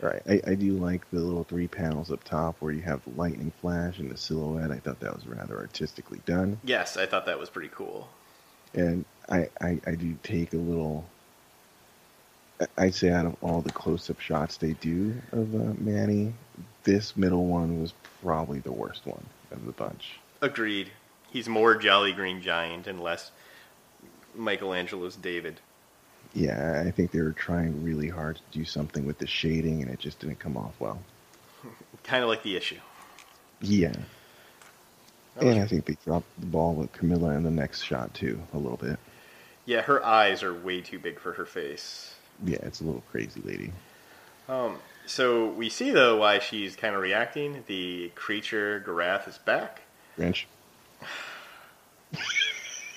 Right, 0.00 0.20
I, 0.28 0.40
I 0.50 0.54
do 0.56 0.72
like 0.72 1.08
the 1.12 1.20
little 1.20 1.44
three 1.44 1.68
panels 1.68 2.10
up 2.10 2.24
top 2.24 2.56
where 2.58 2.72
you 2.72 2.82
have 2.82 3.04
the 3.04 3.10
lightning 3.10 3.52
flash 3.60 4.00
and 4.00 4.10
the 4.10 4.16
silhouette. 4.16 4.72
I 4.72 4.78
thought 4.80 4.98
that 4.98 5.14
was 5.14 5.28
rather 5.28 5.56
artistically 5.58 6.20
done. 6.26 6.58
Yes, 6.64 6.96
I 6.96 7.06
thought 7.06 7.26
that 7.26 7.38
was 7.38 7.48
pretty 7.48 7.70
cool. 7.72 8.08
and 8.74 9.04
I, 9.28 9.48
I, 9.60 9.78
I 9.86 9.94
do 9.94 10.16
take 10.24 10.54
a 10.54 10.56
little. 10.56 11.04
I'd 12.76 12.96
say 12.96 13.10
out 13.10 13.26
of 13.26 13.36
all 13.42 13.60
the 13.60 13.70
close-up 13.70 14.18
shots 14.18 14.56
they 14.56 14.72
do 14.72 15.14
of 15.30 15.54
uh, 15.54 15.74
Manny, 15.78 16.34
this 16.82 17.16
middle 17.16 17.46
one 17.46 17.80
was 17.80 17.94
probably 18.22 18.58
the 18.58 18.72
worst 18.72 19.06
one 19.06 19.24
of 19.52 19.64
the 19.66 19.72
bunch. 19.72 20.18
Agreed. 20.40 20.90
He's 21.30 21.48
more 21.48 21.76
Jolly 21.76 22.12
Green 22.12 22.42
Giant 22.42 22.88
and 22.88 23.00
less 23.00 23.30
Michelangelo's 24.34 25.16
David. 25.16 25.60
Yeah, 26.34 26.82
I 26.86 26.90
think 26.90 27.10
they 27.10 27.20
were 27.20 27.32
trying 27.32 27.84
really 27.84 28.08
hard 28.08 28.36
to 28.36 28.58
do 28.58 28.64
something 28.64 29.04
with 29.06 29.18
the 29.18 29.26
shading, 29.26 29.82
and 29.82 29.90
it 29.90 29.98
just 29.98 30.18
didn't 30.20 30.38
come 30.38 30.56
off 30.56 30.72
well. 30.78 30.98
Kind 32.04 32.22
of 32.22 32.28
like 32.28 32.42
the 32.42 32.56
issue. 32.56 32.78
Yeah, 33.60 33.92
was- 35.36 35.44
and 35.44 35.60
I 35.62 35.66
think 35.66 35.84
they 35.84 35.96
dropped 36.04 36.26
the 36.40 36.46
ball 36.46 36.74
with 36.74 36.92
Camilla 36.92 37.30
in 37.36 37.42
the 37.42 37.50
next 37.50 37.82
shot 37.82 38.12
too, 38.14 38.40
a 38.52 38.58
little 38.58 38.76
bit. 38.78 38.98
Yeah, 39.64 39.82
her 39.82 40.04
eyes 40.04 40.42
are 40.42 40.52
way 40.52 40.80
too 40.80 40.98
big 40.98 41.20
for 41.20 41.32
her 41.34 41.46
face. 41.46 42.14
Yeah, 42.44 42.58
it's 42.62 42.80
a 42.80 42.84
little 42.84 43.04
crazy, 43.12 43.40
lady. 43.44 43.72
Um, 44.48 44.78
so 45.06 45.48
we 45.48 45.68
see 45.68 45.90
though 45.90 46.16
why 46.16 46.40
she's 46.40 46.74
kind 46.74 46.94
of 46.96 47.02
reacting. 47.02 47.62
The 47.68 48.10
creature 48.14 48.82
Garath 48.84 49.28
is 49.28 49.38
back, 49.38 49.82
Grinch. 50.18 50.44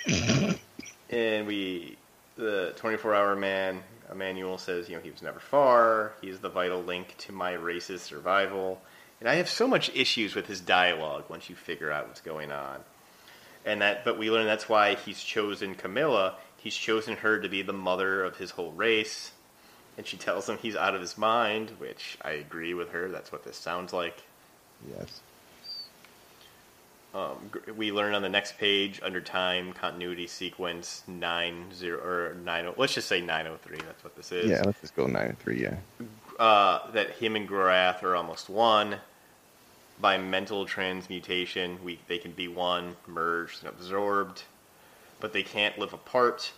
and 1.09 1.47
we 1.47 1.97
the 2.37 2.73
24 2.77 3.15
hour 3.15 3.35
man 3.35 3.81
Emmanuel 4.11 4.57
says, 4.57 4.89
you 4.89 4.95
know, 4.95 5.01
he 5.01 5.11
was 5.11 5.21
never 5.21 5.39
far. 5.39 6.13
He's 6.21 6.39
the 6.39 6.49
vital 6.49 6.81
link 6.81 7.15
to 7.19 7.31
my 7.31 7.53
race's 7.53 8.01
survival. 8.01 8.81
And 9.19 9.29
I 9.29 9.35
have 9.35 9.49
so 9.49 9.67
much 9.67 9.89
issues 9.95 10.35
with 10.35 10.47
his 10.47 10.61
dialogue 10.61 11.25
once 11.29 11.49
you 11.49 11.55
figure 11.55 11.91
out 11.91 12.07
what's 12.07 12.21
going 12.21 12.51
on. 12.51 12.79
And 13.65 13.81
that, 13.81 14.05
but 14.05 14.19
we 14.19 14.29
learn 14.29 14.45
that's 14.45 14.69
why 14.69 14.95
he's 14.95 15.23
chosen 15.23 15.75
Camilla. 15.75 16.35
He's 16.57 16.75
chosen 16.75 17.17
her 17.17 17.39
to 17.39 17.49
be 17.49 17.61
the 17.61 17.73
mother 17.73 18.23
of 18.23 18.37
his 18.37 18.51
whole 18.51 18.71
race. 18.71 19.31
And 19.97 20.05
she 20.05 20.17
tells 20.17 20.47
him 20.47 20.57
he's 20.57 20.75
out 20.75 20.93
of 20.93 21.01
his 21.01 21.17
mind, 21.17 21.71
which 21.77 22.17
I 22.21 22.31
agree 22.31 22.73
with 22.73 22.89
her. 22.89 23.09
That's 23.09 23.31
what 23.31 23.43
this 23.43 23.57
sounds 23.57 23.93
like. 23.93 24.23
Yes. 24.97 25.21
Um, 27.15 27.49
we 27.77 27.93
learn 27.93 28.13
on 28.13 28.21
the 28.21 28.29
next 28.29 28.57
page 28.57 28.99
under 29.01 29.21
time 29.21 29.71
continuity 29.71 30.27
sequence 30.27 31.01
nine 31.07 31.73
zero 31.73 32.03
or 32.03 32.33
nine. 32.43 32.69
Let's 32.75 32.93
just 32.93 33.07
say 33.07 33.21
nine 33.21 33.47
oh 33.47 33.55
three. 33.55 33.77
That's 33.77 34.03
what 34.03 34.17
this 34.17 34.33
is. 34.33 34.49
Yeah, 34.49 34.63
let's 34.65 34.81
just 34.81 34.97
go 34.97 35.07
nine 35.07 35.27
and 35.27 35.39
three. 35.39 35.61
Yeah. 35.61 35.77
Uh, 36.37 36.91
that 36.91 37.11
him 37.11 37.37
and 37.37 37.47
Gorath 37.47 38.03
are 38.03 38.17
almost 38.17 38.49
one 38.49 38.97
by 40.01 40.17
mental 40.17 40.65
transmutation. 40.65 41.79
We 41.85 41.99
they 42.07 42.17
can 42.17 42.33
be 42.33 42.49
one, 42.49 42.97
merged 43.07 43.63
and 43.63 43.69
absorbed, 43.69 44.43
but 45.21 45.31
they 45.31 45.43
can't 45.43 45.79
live 45.79 45.93
apart. 45.93 46.51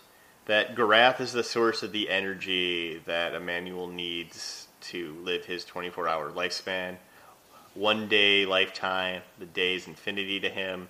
That 0.46 0.74
Gorath 0.74 1.20
is 1.20 1.32
the 1.32 1.44
source 1.44 1.84
of 1.84 1.92
the 1.92 2.10
energy 2.10 3.00
that 3.04 3.32
Emmanuel 3.32 3.86
needs 3.86 4.66
to 4.80 5.14
live 5.22 5.44
his 5.44 5.64
24 5.64 6.08
hour 6.08 6.32
lifespan. 6.32 6.96
One 7.78 8.08
day 8.08 8.44
lifetime, 8.44 9.22
the 9.38 9.46
day 9.46 9.76
is 9.76 9.86
infinity 9.86 10.40
to 10.40 10.48
him. 10.48 10.88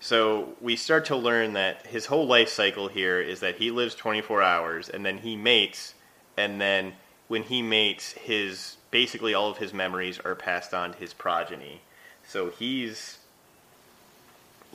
So 0.00 0.54
we 0.58 0.74
start 0.74 1.04
to 1.06 1.16
learn 1.16 1.52
that 1.52 1.86
his 1.86 2.06
whole 2.06 2.26
life 2.26 2.48
cycle 2.48 2.88
here 2.88 3.20
is 3.20 3.40
that 3.40 3.56
he 3.56 3.70
lives 3.70 3.94
24 3.94 4.42
hours 4.42 4.88
and 4.88 5.04
then 5.04 5.18
he 5.18 5.36
mates, 5.36 5.92
and 6.38 6.58
then 6.58 6.94
when 7.28 7.42
he 7.42 7.60
mates, 7.60 8.12
his 8.12 8.78
basically 8.90 9.34
all 9.34 9.50
of 9.50 9.58
his 9.58 9.74
memories 9.74 10.18
are 10.24 10.34
passed 10.34 10.72
on 10.72 10.92
to 10.92 10.98
his 10.98 11.12
progeny. 11.12 11.82
So 12.26 12.48
he's 12.48 13.18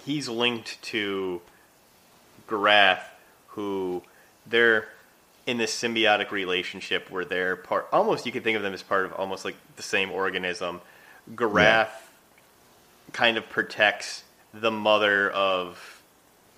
he's 0.05 0.29
linked 0.29 0.79
to 0.83 1.41
Garath, 2.47 3.05
who 3.47 4.03
they're 4.45 4.89
in 5.45 5.57
this 5.57 5.73
symbiotic 5.73 6.31
relationship 6.31 7.09
where 7.11 7.25
they're 7.25 7.55
part. 7.55 7.87
Almost, 7.91 8.25
you 8.25 8.31
could 8.31 8.43
think 8.43 8.57
of 8.57 8.63
them 8.63 8.73
as 8.73 8.83
part 8.83 9.05
of 9.05 9.13
almost 9.13 9.45
like 9.45 9.55
the 9.75 9.83
same 9.83 10.11
organism. 10.11 10.81
Garath 11.33 11.89
kind 13.13 13.37
of 13.37 13.49
protects 13.49 14.23
the 14.53 14.71
mother 14.71 15.29
of 15.29 16.01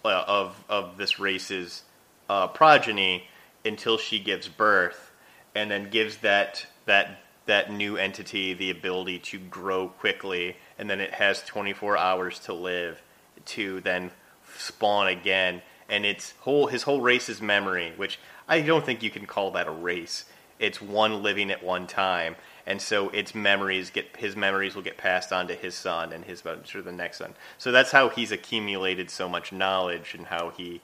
uh, 0.05 0.23
of 0.27 0.64
of 0.69 0.97
this 0.97 1.19
race's 1.19 1.84
uh, 2.30 2.47
progeny 2.47 3.27
until 3.65 3.97
she 3.97 4.19
gives 4.19 4.47
birth, 4.47 5.11
and 5.53 5.69
then 5.69 5.89
gives 5.89 6.18
that 6.18 6.65
that 6.85 7.19
that 7.45 7.72
new 7.72 7.97
entity 7.97 8.53
the 8.53 8.69
ability 8.69 9.19
to 9.19 9.39
grow 9.39 9.88
quickly, 9.88 10.55
and 10.77 10.89
then 10.89 10.99
it 10.99 11.14
has 11.14 11.41
24 11.43 11.97
hours 11.97 12.39
to 12.39 12.53
live 12.53 13.01
to 13.45 13.80
then 13.81 14.11
spawn 14.57 15.07
again. 15.07 15.61
And 15.89 16.05
its 16.05 16.34
whole 16.41 16.68
his 16.68 16.84
whole 16.84 17.01
race's 17.01 17.41
memory, 17.41 17.93
which 17.95 18.19
I 18.48 18.61
don't 18.61 18.86
think 18.86 19.03
you 19.03 19.10
can 19.10 19.26
call 19.26 19.52
that 19.52 19.68
a 19.68 19.72
race. 19.72 20.26
It's 20.60 20.82
one 20.82 21.22
living 21.22 21.52
at 21.52 21.64
one 21.64 21.86
time, 21.86 22.36
and 22.65 22.82
so 22.82 23.10
its 23.10 23.36
memories 23.36 23.90
get 23.90 24.18
his 24.18 24.36
memories 24.36 24.74
will 24.76 24.82
get 24.82 24.98
passed 24.98 25.32
on 25.32 25.48
to 25.49 25.56
his 25.56 25.76
son 25.76 26.11
and 26.11 26.26
his 26.26 26.41
to 26.41 26.82
the 26.82 26.91
next 26.91 27.18
son. 27.18 27.36
So 27.57 27.72
that's 27.72 27.91
how 27.91 28.10
he's 28.10 28.32
accumulated 28.32 29.11
so 29.11 29.30
much 29.30 29.52
knowledge 29.52 30.15
and 30.15 30.26
how 30.26 30.49
he 30.49 30.82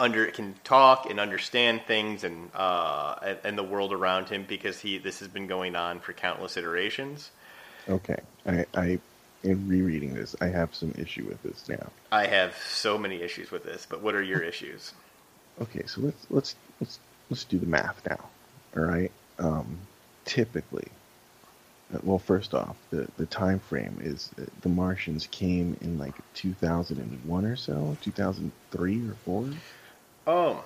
under 0.00 0.26
can 0.26 0.54
talk 0.64 1.08
and 1.08 1.20
understand 1.20 1.82
things 1.86 2.24
and 2.24 2.50
uh, 2.54 3.16
and, 3.22 3.38
and 3.44 3.58
the 3.58 3.62
world 3.62 3.92
around 3.92 4.28
him 4.28 4.44
because 4.48 4.80
he 4.80 4.98
this 4.98 5.18
has 5.20 5.28
been 5.28 5.46
going 5.46 5.76
on 5.76 6.00
for 6.00 6.12
countless 6.12 6.56
iterations. 6.56 7.30
Okay, 7.88 8.20
I, 8.46 8.64
I 8.74 8.98
in 9.42 9.68
rereading 9.68 10.14
this, 10.14 10.34
I 10.40 10.46
have 10.46 10.74
some 10.74 10.94
issue 10.96 11.26
with 11.26 11.42
this 11.42 11.68
now. 11.68 11.90
I 12.10 12.26
have 12.26 12.56
so 12.56 12.96
many 12.96 13.20
issues 13.20 13.50
with 13.50 13.62
this, 13.62 13.86
but 13.88 14.00
what 14.00 14.14
are 14.14 14.22
your 14.22 14.40
issues? 14.40 14.94
Okay, 15.60 15.84
so 15.86 16.00
let's 16.00 16.26
let's 16.30 16.56
let's 16.80 16.98
let's 17.30 17.44
do 17.44 17.58
the 17.58 17.66
math 17.66 18.00
now. 18.08 18.28
All 18.76 18.82
right. 18.82 19.12
Um, 19.38 19.78
typically, 20.24 20.88
uh, 21.94 21.98
well, 22.02 22.18
first 22.18 22.54
off, 22.54 22.76
the 22.90 23.08
the 23.16 23.26
time 23.26 23.60
frame 23.60 23.98
is 24.02 24.30
uh, 24.40 24.44
the 24.62 24.68
Martians 24.68 25.28
came 25.30 25.76
in 25.80 25.98
like 25.98 26.14
2001 26.34 27.44
or 27.44 27.56
so, 27.56 27.96
2003 28.02 29.08
or 29.08 29.14
four. 29.24 29.48
Oh, 30.26 30.64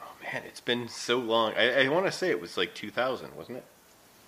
oh 0.00 0.12
man, 0.22 0.42
it's 0.46 0.60
been 0.60 0.88
so 0.88 1.18
long. 1.18 1.52
I, 1.54 1.84
I 1.84 1.88
want 1.88 2.06
to 2.06 2.12
say 2.12 2.30
it 2.30 2.40
was 2.40 2.56
like 2.56 2.74
2000, 2.74 3.36
wasn't 3.36 3.58
it? 3.58 3.64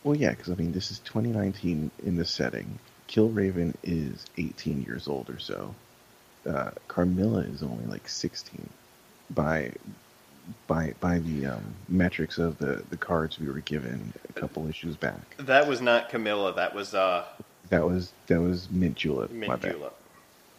Well, 0.04 0.14
yeah, 0.14 0.30
because 0.30 0.50
I 0.50 0.54
mean, 0.54 0.72
this 0.72 0.92
is 0.92 1.00
2019 1.00 1.90
in 2.04 2.16
the 2.16 2.24
setting. 2.24 2.78
Killraven 3.08 3.74
is 3.82 4.24
18 4.38 4.82
years 4.82 5.08
old 5.08 5.30
or 5.30 5.38
so. 5.38 5.74
Uh, 6.48 6.70
Carmilla 6.86 7.40
is 7.40 7.62
only 7.62 7.86
like 7.86 8.08
16 8.08 8.68
by 9.30 9.72
by 10.66 10.94
by 11.00 11.18
the 11.18 11.46
um, 11.46 11.74
metrics 11.88 12.38
of 12.38 12.58
the 12.58 12.82
the 12.90 12.96
cards 12.96 13.38
we 13.38 13.48
were 13.48 13.60
given 13.60 14.12
a 14.28 14.32
couple 14.32 14.68
issues 14.68 14.96
back. 14.96 15.36
That 15.38 15.66
was 15.66 15.80
not 15.80 16.08
Camilla. 16.08 16.54
That 16.54 16.74
was 16.74 16.94
uh. 16.94 17.24
That 17.68 17.84
was 17.84 18.12
that 18.28 18.40
was 18.40 18.70
Mint 18.70 18.96
Julep. 18.96 19.30
Mint 19.30 19.60
Julep. 19.60 19.96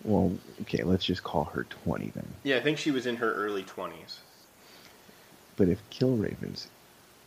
Well, 0.03 0.37
okay, 0.61 0.83
let's 0.83 1.05
just 1.05 1.23
call 1.23 1.45
her 1.45 1.63
20 1.63 2.11
then. 2.13 2.27
Yeah, 2.43 2.57
I 2.57 2.61
think 2.61 2.77
she 2.77 2.91
was 2.91 3.05
in 3.05 3.15
her 3.17 3.33
early 3.33 3.63
20s. 3.63 4.19
But 5.55 5.69
if 5.69 5.79
Killraven's 5.89 6.67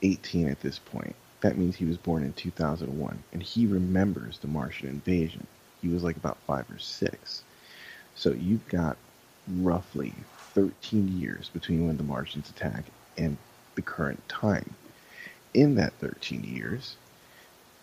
18 0.02 0.48
at 0.48 0.60
this 0.60 0.78
point, 0.78 1.16
that 1.40 1.58
means 1.58 1.76
he 1.76 1.84
was 1.84 1.96
born 1.96 2.22
in 2.22 2.32
2001, 2.34 3.22
and 3.32 3.42
he 3.42 3.66
remembers 3.66 4.38
the 4.38 4.46
Martian 4.46 4.88
invasion. 4.88 5.46
He 5.82 5.88
was 5.88 6.04
like 6.04 6.16
about 6.16 6.38
five 6.46 6.70
or 6.70 6.78
six. 6.78 7.42
So 8.14 8.30
you've 8.30 8.68
got 8.68 8.96
roughly 9.48 10.14
13 10.54 11.20
years 11.20 11.48
between 11.48 11.86
when 11.86 11.96
the 11.96 12.02
Martians 12.02 12.50
attack 12.50 12.84
and 13.16 13.36
the 13.74 13.82
current 13.82 14.26
time. 14.28 14.74
In 15.54 15.74
that 15.76 15.92
13 15.94 16.44
years, 16.44 16.96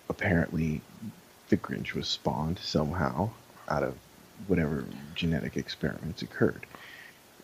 apparently 0.09 0.81
the 1.49 1.57
Grinch 1.57 1.93
was 1.93 2.07
spawned 2.07 2.59
somehow 2.59 3.29
out 3.69 3.83
of 3.83 3.95
whatever 4.47 4.85
genetic 5.15 5.57
experiments 5.57 6.21
occurred. 6.21 6.65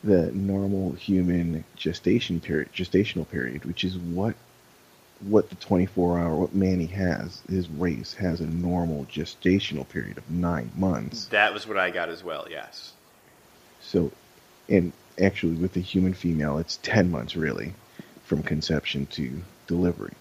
The 0.04 0.32
normal 0.32 0.94
human 0.94 1.64
gestation 1.76 2.40
period, 2.40 2.74
gestational 2.74 3.30
period, 3.30 3.66
which 3.66 3.84
is 3.84 3.98
what 3.98 4.36
what 5.22 5.50
the 5.50 5.56
24 5.56 6.20
hour 6.20 6.36
what 6.36 6.54
Manny 6.54 6.86
has, 6.88 7.42
his 7.50 7.70
race 7.70 8.14
has 8.14 8.42
a 8.42 8.46
normal 8.46 9.06
gestational 9.06 9.88
period 9.88 10.18
of 10.18 10.30
nine 10.30 10.70
months. 10.76 11.26
That 11.28 11.54
was 11.54 11.66
what 11.66 11.78
I 11.78 11.92
got 11.92 12.10
as 12.10 12.24
well. 12.24 12.46
Yes. 12.50 12.92
So, 13.82 14.12
and 14.68 14.92
actually 15.22 15.56
with 15.56 15.76
a 15.78 15.82
human 15.82 16.14
female, 16.14 16.58
it's 16.58 16.80
10 16.84 17.12
months 17.12 17.36
really 17.36 17.74
from 18.24 18.44
conception 18.44 19.06
to 19.08 19.42
delivery. 19.68 20.14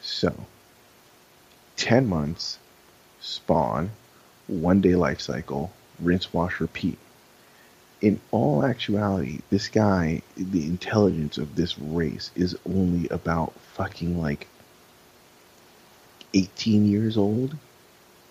So, 0.00 0.46
10 1.76 2.06
months, 2.08 2.58
spawn, 3.20 3.90
one 4.46 4.80
day 4.80 4.94
life 4.94 5.20
cycle, 5.20 5.72
rinse, 6.00 6.32
wash, 6.32 6.60
repeat. 6.60 6.98
In 8.00 8.20
all 8.30 8.64
actuality, 8.64 9.40
this 9.50 9.68
guy, 9.68 10.22
the 10.36 10.66
intelligence 10.66 11.38
of 11.38 11.56
this 11.56 11.78
race 11.78 12.30
is 12.34 12.56
only 12.66 13.08
about 13.08 13.52
fucking 13.74 14.20
like 14.20 14.46
18 16.34 16.86
years 16.86 17.16
old. 17.16 17.56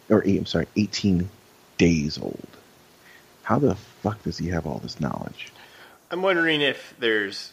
Or, 0.09 0.22
I'm 0.22 0.45
sorry, 0.45 0.67
18 0.76 1.30
days 1.77 2.17
old. 2.17 2.47
How 3.43 3.59
the 3.59 3.76
fuck 3.76 4.22
does 4.23 4.38
he 4.38 4.49
have 4.49 4.65
all 4.65 4.80
this 4.80 4.99
knowledge? 4.99 5.51
I'm 6.15 6.21
wondering 6.21 6.61
if 6.61 6.95
there's 6.97 7.51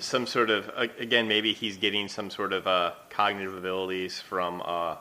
some 0.00 0.26
sort 0.26 0.50
of, 0.50 0.68
again, 0.98 1.28
maybe 1.28 1.52
he's 1.52 1.76
getting 1.76 2.08
some 2.08 2.28
sort 2.28 2.52
of 2.52 2.66
uh, 2.66 2.94
cognitive 3.08 3.56
abilities 3.56 4.20
from 4.20 4.60
uh, 4.64 4.96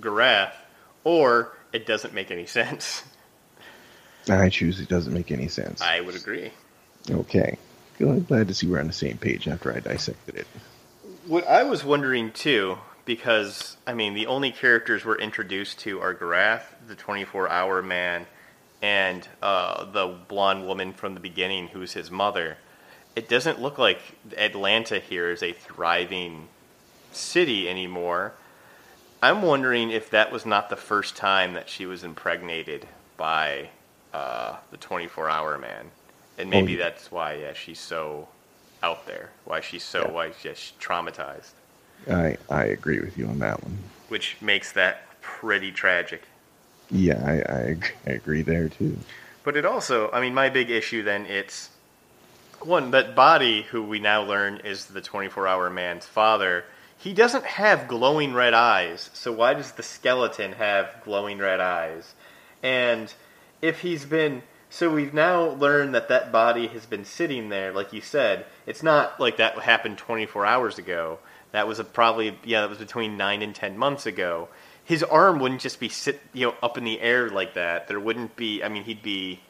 Garath, 0.00 0.52
or 1.02 1.58
it 1.72 1.84
doesn't 1.84 2.14
make 2.14 2.30
any 2.30 2.46
sense. 2.60 3.02
I 4.30 4.50
choose 4.50 4.78
it 4.78 4.88
doesn't 4.88 5.12
make 5.12 5.32
any 5.32 5.48
sense. 5.48 5.82
I 5.82 6.00
would 6.00 6.14
agree. 6.14 6.52
Okay. 7.10 7.58
Good. 7.98 8.28
Glad 8.28 8.46
to 8.46 8.54
see 8.54 8.68
we're 8.68 8.78
on 8.78 8.86
the 8.86 8.92
same 8.92 9.18
page 9.18 9.48
after 9.48 9.74
I 9.74 9.80
dissected 9.80 10.36
it. 10.36 10.46
What 11.26 11.44
I 11.48 11.64
was 11.64 11.82
wondering 11.82 12.30
too, 12.30 12.78
because 13.04 13.76
I 13.84 13.94
mean, 13.94 14.14
the 14.14 14.28
only 14.28 14.52
characters 14.52 15.04
we're 15.04 15.18
introduced 15.18 15.80
to 15.80 16.00
are 16.00 16.14
Garath, 16.14 16.62
the 16.86 16.94
24-hour 16.94 17.82
man, 17.82 18.28
and 18.82 19.26
uh, 19.42 19.84
the 19.84 20.14
blonde 20.28 20.66
woman 20.66 20.92
from 20.92 21.14
the 21.14 21.20
beginning, 21.20 21.68
who's 21.68 21.92
his 21.92 22.10
mother. 22.10 22.58
It 23.16 23.28
doesn't 23.28 23.60
look 23.60 23.78
like 23.78 24.00
Atlanta 24.36 25.00
here 25.00 25.30
is 25.30 25.42
a 25.42 25.52
thriving 25.52 26.48
city 27.10 27.68
anymore. 27.68 28.34
I'm 29.20 29.42
wondering 29.42 29.90
if 29.90 30.10
that 30.10 30.30
was 30.30 30.46
not 30.46 30.70
the 30.70 30.76
first 30.76 31.16
time 31.16 31.54
that 31.54 31.68
she 31.68 31.86
was 31.86 32.04
impregnated 32.04 32.86
by 33.16 33.70
uh, 34.14 34.56
the 34.70 34.76
24 34.76 35.28
hour 35.28 35.58
man. 35.58 35.90
And 36.38 36.48
maybe 36.50 36.74
oh, 36.74 36.78
yeah. 36.78 36.84
that's 36.84 37.10
why 37.10 37.34
yeah, 37.34 37.52
she's 37.52 37.80
so 37.80 38.28
out 38.82 39.06
there, 39.06 39.30
why 39.44 39.60
she's 39.60 39.82
so 39.82 40.02
yeah. 40.02 40.10
why 40.12 40.30
she's 40.40 40.72
traumatized. 40.80 41.52
I 42.08 42.36
I 42.48 42.64
agree 42.66 43.00
with 43.00 43.18
you 43.18 43.26
on 43.26 43.40
that 43.40 43.62
one. 43.64 43.76
Which 44.08 44.36
makes 44.40 44.70
that 44.72 45.20
pretty 45.20 45.72
tragic. 45.72 46.22
Yeah, 46.90 47.22
I, 47.24 47.52
I, 47.52 47.76
I 48.06 48.10
agree 48.10 48.42
there 48.42 48.68
too. 48.68 48.96
But 49.44 49.56
it 49.56 49.64
also, 49.64 50.10
I 50.10 50.20
mean, 50.20 50.34
my 50.34 50.48
big 50.48 50.70
issue 50.70 51.02
then 51.02 51.26
it's 51.26 51.70
one 52.60 52.90
that 52.90 53.14
body, 53.14 53.62
who 53.62 53.82
we 53.82 54.00
now 54.00 54.22
learn 54.22 54.58
is 54.64 54.86
the 54.86 55.00
24 55.00 55.46
hour 55.46 55.70
man's 55.70 56.06
father. 56.06 56.64
He 56.96 57.12
doesn't 57.12 57.44
have 57.44 57.86
glowing 57.86 58.34
red 58.34 58.54
eyes, 58.54 59.10
so 59.12 59.30
why 59.32 59.54
does 59.54 59.72
the 59.72 59.82
skeleton 59.84 60.52
have 60.52 60.90
glowing 61.04 61.38
red 61.38 61.60
eyes? 61.60 62.14
And 62.62 63.12
if 63.62 63.80
he's 63.80 64.04
been 64.04 64.42
so 64.70 64.90
we've 64.92 65.14
now 65.14 65.50
learned 65.50 65.94
that 65.94 66.08
that 66.08 66.30
body 66.30 66.66
has 66.68 66.84
been 66.84 67.04
sitting 67.04 67.48
there, 67.48 67.72
like 67.72 67.92
you 67.92 68.02
said. 68.02 68.44
It's 68.66 68.82
not 68.82 69.18
like 69.18 69.38
that 69.38 69.58
happened 69.60 69.96
24 69.96 70.44
hours 70.44 70.78
ago. 70.78 71.20
That 71.52 71.66
was 71.66 71.78
a 71.78 71.84
probably 71.84 72.38
yeah, 72.44 72.60
that 72.60 72.68
was 72.68 72.78
between 72.78 73.16
nine 73.16 73.40
and 73.40 73.54
ten 73.54 73.78
months 73.78 74.04
ago. 74.04 74.48
His 74.88 75.02
arm 75.02 75.38
wouldn't 75.38 75.60
just 75.60 75.80
be 75.80 75.90
sit 75.90 76.18
you 76.32 76.46
know 76.46 76.54
up 76.62 76.78
in 76.78 76.84
the 76.84 76.98
air 77.02 77.28
like 77.28 77.52
that. 77.54 77.88
There 77.88 78.00
wouldn't 78.00 78.34
be. 78.36 78.64
I 78.64 78.70
mean, 78.70 78.84
he'd 78.84 79.02
be 79.02 79.40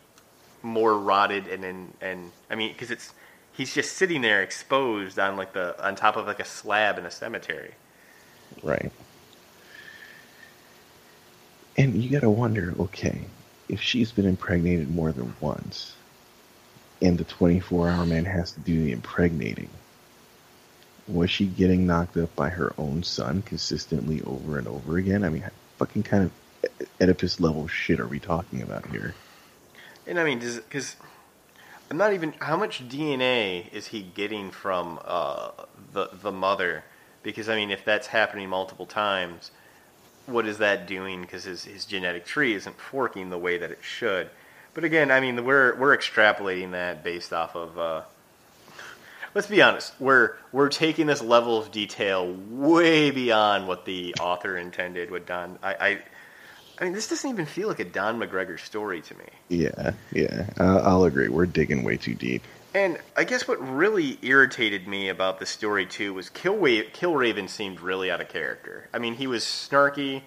more 0.65 0.99
rotted 0.99 1.47
and 1.47 1.65
and, 1.65 1.95
and 2.01 2.33
I 2.51 2.57
mean 2.57 2.73
because 2.73 2.91
it's 2.91 3.15
he's 3.53 3.73
just 3.73 3.97
sitting 3.97 4.21
there 4.21 4.43
exposed 4.43 5.17
on 5.17 5.37
like 5.37 5.53
the 5.53 5.81
on 5.85 5.95
top 5.95 6.17
of 6.17 6.27
like 6.27 6.41
a 6.41 6.45
slab 6.45 6.99
in 6.99 7.07
a 7.07 7.11
cemetery. 7.13 7.71
Right. 8.65 8.91
And 11.77 12.03
you 12.03 12.11
got 12.11 12.23
to 12.23 12.31
wonder, 12.31 12.75
okay, 12.81 13.21
if 13.69 13.81
she's 13.81 14.11
been 14.11 14.27
impregnated 14.27 14.93
more 14.93 15.13
than 15.13 15.33
once, 15.39 15.95
and 17.01 17.17
the 17.17 17.23
24 17.23 17.89
hour 17.89 18.05
man 18.05 18.25
has 18.25 18.51
to 18.51 18.61
do 18.61 18.85
the 18.85 18.91
impregnating, 18.91 19.71
was 21.09 21.31
she 21.31 21.47
getting 21.47 21.87
knocked 21.87 22.17
up 22.17 22.35
by 22.37 22.51
her 22.51 22.73
own 22.79 23.03
son 23.03 23.43
consistently 23.43 24.23
over 24.23 24.59
and 24.59 24.69
over 24.69 24.99
again? 24.99 25.25
I 25.25 25.31
mean, 25.31 25.45
fucking 25.79 26.03
kind 26.03 26.25
of 26.25 26.33
Oedipus 27.01 27.41
level 27.41 27.67
shit 27.69 28.01
are 28.01 28.07
we 28.07 28.19
talking 28.19 28.63
about 28.63 28.87
here? 28.87 29.15
And 30.07 30.19
I 30.19 30.25
mean, 30.25 30.39
because 30.39 30.97
I'm 31.91 31.97
not 31.97 32.13
even. 32.13 32.33
How 32.41 32.57
much 32.57 32.89
DNA 32.89 33.73
is 33.73 33.87
he 33.89 34.03
getting 34.03 34.51
from 34.51 35.01
uh, 35.05 35.51
the 35.93 36.11
the 36.13 36.33
mother? 36.33 36.85
Because 37.23 37.49
I 37.49 37.57
mean, 37.57 37.71
if 37.71 37.85
that's 37.85 38.09
happening 38.09 38.49
multiple 38.49 38.87
times, 38.87 39.51
what 40.27 40.47
is 40.47 40.59
that 40.59 40.87
doing? 40.87 41.23
Because 41.23 41.45
his 41.45 41.65
his 41.65 41.85
genetic 41.85 42.25
tree 42.25 42.55
isn't 42.55 42.79
forking 42.79 43.31
the 43.31 43.39
way 43.39 43.59
that 43.59 43.71
it 43.71 43.81
should. 43.83 44.31
But 44.75 44.85
again, 44.85 45.11
I 45.11 45.21
mean, 45.21 45.45
we're 45.45 45.75
we're 45.77 45.97
extrapolating 45.97 46.73
that 46.73 47.03
based 47.05 47.33
off 47.33 47.55
of. 47.55 47.79
Uh, 47.79 48.03
let's 49.35 49.47
be 49.47 49.63
honest. 49.63 49.93
We're 50.01 50.37
we're 50.53 50.69
taking 50.69 51.07
this 51.07 51.23
level 51.23 51.59
of 51.59 51.71
detail 51.71 52.33
way 52.51 53.11
beyond 53.11 53.69
what 53.69 53.85
the 53.85 54.15
author 54.21 54.57
intended. 54.57 55.11
With 55.11 55.27
Don, 55.27 55.59
I, 55.63 55.75
I, 55.75 55.99
I 56.81 56.85
mean, 56.85 56.93
this 56.93 57.09
doesn't 57.09 57.29
even 57.29 57.47
feel 57.47 57.69
like 57.69 57.81
a 57.81 57.85
Don 57.85 58.19
McGregor 58.19 58.59
story 58.59 59.01
to 59.03 59.15
me. 59.17 59.25
Yeah, 59.49 59.93
yeah, 60.13 60.47
uh, 60.59 60.79
I'll 60.85 61.05
agree. 61.05 61.29
We're 61.29 61.47
digging 61.47 61.85
way 61.85 61.97
too 61.97 62.15
deep. 62.15 62.43
And 62.75 62.99
I 63.17 63.25
guess 63.25 63.49
what 63.49 63.57
really 63.67 64.19
irritated 64.23 64.87
me 64.87 65.09
about 65.09 65.39
the 65.41 65.47
story 65.47 65.87
too 65.87 66.15
was 66.15 66.29
Killwa- 66.29 66.93
Killraven 66.93 67.49
seemed 67.49 67.81
really 67.81 68.11
out 68.11 68.21
of 68.21 68.29
character. 68.29 68.89
I 68.93 68.99
mean, 68.99 69.15
he 69.15 69.27
was 69.27 69.43
snarky 69.43 70.23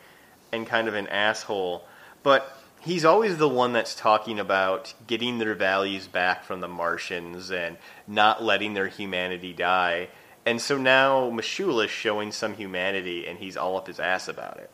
and 0.51 0.65
kind 0.67 0.87
of 0.87 0.95
an 0.95 1.07
asshole, 1.07 1.85
but 2.23 2.60
he's 2.81 3.05
always 3.05 3.37
the 3.37 3.47
one 3.47 3.73
that's 3.73 3.95
talking 3.95 4.39
about 4.39 4.93
getting 5.07 5.37
their 5.37 5.55
values 5.55 6.07
back 6.07 6.43
from 6.43 6.59
the 6.59 6.67
Martians 6.67 7.51
and 7.51 7.77
not 8.07 8.43
letting 8.43 8.73
their 8.73 8.87
humanity 8.87 9.53
die. 9.53 10.09
And 10.45 10.59
so 10.59 10.77
now 10.77 11.29
M'Shulla 11.29 11.85
is 11.85 11.91
showing 11.91 12.31
some 12.31 12.55
humanity, 12.55 13.27
and 13.27 13.37
he's 13.37 13.55
all 13.55 13.77
up 13.77 13.87
his 13.87 13.99
ass 13.99 14.27
about 14.27 14.57
it. 14.57 14.69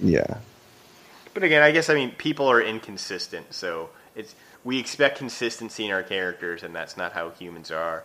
Yeah, 0.00 0.38
But 1.34 1.42
again, 1.42 1.62
I 1.62 1.72
guess 1.72 1.88
I 1.90 1.94
mean 1.94 2.12
people 2.12 2.46
are 2.46 2.60
inconsistent, 2.60 3.52
so 3.54 3.90
it's 4.14 4.34
we 4.64 4.78
expect 4.78 5.18
consistency 5.18 5.86
in 5.86 5.90
our 5.90 6.02
characters, 6.02 6.62
and 6.62 6.74
that's 6.74 6.96
not 6.96 7.12
how 7.12 7.30
humans 7.30 7.70
are. 7.70 8.04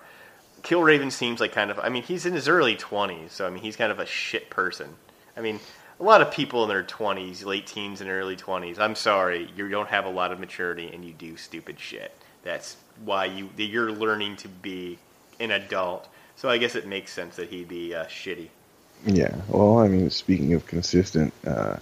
Killraven 0.63 1.11
seems 1.11 1.39
like 1.39 1.51
kind 1.51 1.69
of 1.69 1.77
I 1.79 1.89
mean 1.89 2.03
he's 2.03 2.25
in 2.25 2.33
his 2.33 2.47
early 2.47 2.75
twenties, 2.75 3.33
so 3.33 3.45
I 3.45 3.49
mean 3.49 3.61
he's 3.61 3.75
kind 3.75 3.91
of 3.91 3.99
a 3.99 4.05
shit 4.05 4.49
person. 4.49 4.95
I 5.35 5.41
mean 5.41 5.59
a 5.99 6.03
lot 6.03 6.21
of 6.21 6.31
people 6.31 6.63
in 6.63 6.69
their 6.69 6.83
twenties, 6.83 7.43
late 7.43 7.67
teens 7.67 8.01
and 8.01 8.09
early 8.09 8.35
twenties. 8.35 8.79
I'm 8.79 8.95
sorry, 8.95 9.49
you 9.55 9.69
don't 9.69 9.89
have 9.89 10.05
a 10.05 10.09
lot 10.09 10.31
of 10.31 10.39
maturity 10.39 10.91
and 10.93 11.03
you 11.03 11.13
do 11.13 11.37
stupid 11.37 11.79
shit. 11.79 12.13
That's 12.43 12.77
why 13.03 13.25
you 13.25 13.49
you're 13.57 13.91
learning 13.91 14.37
to 14.37 14.47
be 14.47 14.99
an 15.39 15.51
adult. 15.51 16.07
So 16.35 16.49
I 16.49 16.57
guess 16.57 16.75
it 16.75 16.87
makes 16.87 17.13
sense 17.13 17.35
that 17.35 17.49
he'd 17.49 17.67
be 17.67 17.93
uh, 17.93 18.05
shitty. 18.05 18.49
yeah. 19.05 19.35
Well, 19.47 19.79
I 19.79 19.87
mean, 19.87 20.09
speaking 20.09 20.53
of 20.53 20.65
consistent, 20.65 21.33
uh, 21.45 21.77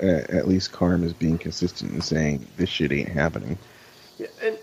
at, 0.00 0.48
least 0.48 0.72
Karm 0.72 1.04
is 1.04 1.12
being 1.12 1.38
consistent 1.38 1.92
in 1.92 2.00
saying 2.00 2.46
this 2.56 2.68
shit 2.68 2.92
ain't 2.92 3.08
happening. 3.08 3.56
Yeah, 4.18 4.26
and 4.42 4.58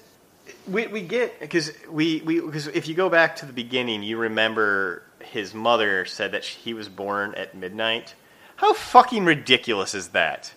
we 0.68 0.88
we 0.88 1.02
get 1.02 1.40
because 1.40 1.72
we 1.90 2.22
we 2.22 2.42
because 2.42 2.68
if 2.68 2.88
you 2.88 2.96
go 2.96 3.10
back 3.10 3.38
to 3.38 3.46
the 3.46 3.54
beginning, 3.54 4.04
you 4.04 4.18
remember 4.18 5.04
his 5.22 5.54
mother 5.54 6.06
said 6.06 6.32
that 6.34 6.44
he 6.44 6.74
was 6.74 6.90
born 6.90 7.36
at 7.36 7.56
midnight. 7.56 8.14
How 8.60 8.74
fucking 8.74 9.26
ridiculous 9.26 9.96
is 9.96 10.10
that? 10.10 10.54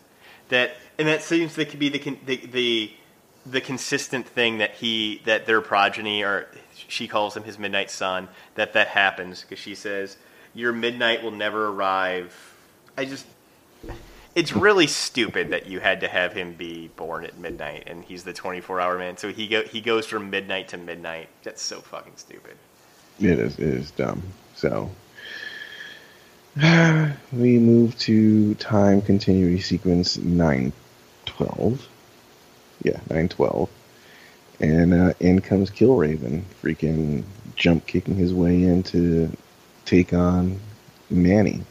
That 0.49 0.77
and 0.99 1.07
that 1.09 1.23
seems 1.23 1.55
to 1.55 1.65
be 1.65 1.89
the 1.89 2.19
the 2.27 2.37
the, 2.47 2.93
the 3.47 3.61
consistent 3.61 4.27
thing 4.27 4.59
that 4.59 4.75
he 4.75 5.23
that 5.25 5.47
their 5.47 5.61
progeny 5.61 6.23
or 6.25 6.49
she 6.75 7.07
calls 7.09 7.37
him 7.37 7.45
his 7.45 7.59
midnight 7.59 7.91
son 7.91 8.29
that 8.57 8.73
that 8.73 8.89
happens 8.89 9.43
because 9.43 9.59
she 9.61 9.75
says 9.77 10.17
your 10.55 10.73
midnight 10.73 11.23
will 11.23 11.31
never 11.31 11.69
arrive. 11.69 12.35
I 12.99 13.05
just 13.05 13.27
it's 14.35 14.53
really 14.53 14.89
stupid 14.89 15.51
that 15.51 15.67
you 15.67 15.79
had 15.81 16.01
to 16.01 16.09
have 16.09 16.33
him 16.33 16.55
be 16.55 16.89
born 16.97 17.25
at 17.25 17.39
midnight 17.39 17.85
and 17.87 18.03
he's 18.05 18.25
the 18.25 18.33
24 18.33 18.81
hour 18.81 18.99
man 18.99 19.17
so 19.17 19.33
he 19.33 19.47
go 19.47 19.63
he 19.63 19.81
goes 19.81 20.07
from 20.07 20.31
midnight 20.31 20.69
to 20.69 20.77
midnight 20.77 21.29
that's 21.45 21.63
so 21.63 21.81
fucking 21.81 22.15
stupid 22.17 22.57
It 23.21 23.39
is. 23.39 23.59
It 23.59 23.69
is 23.69 23.91
dumb. 23.93 24.23
So 24.55 24.91
we 27.33 27.59
move 27.59 27.99
to 27.99 28.55
time 28.57 29.01
continuity 29.01 29.59
sequence 29.59 30.19
nine 30.19 30.71
twelve. 31.25 31.89
Yeah, 32.83 33.01
nine 33.09 33.31
twelve. 33.31 33.71
And 34.61 34.93
uh, 34.93 35.15
in 35.19 35.41
comes 35.41 35.71
Killraven, 35.71 36.43
freaking 36.63 37.25
jump 37.57 37.87
kicking 37.87 38.17
his 38.17 38.35
way 38.35 38.65
in 38.65 38.83
to 38.85 39.35
take 39.87 40.13
on 40.13 40.61
Manny. 41.09 41.63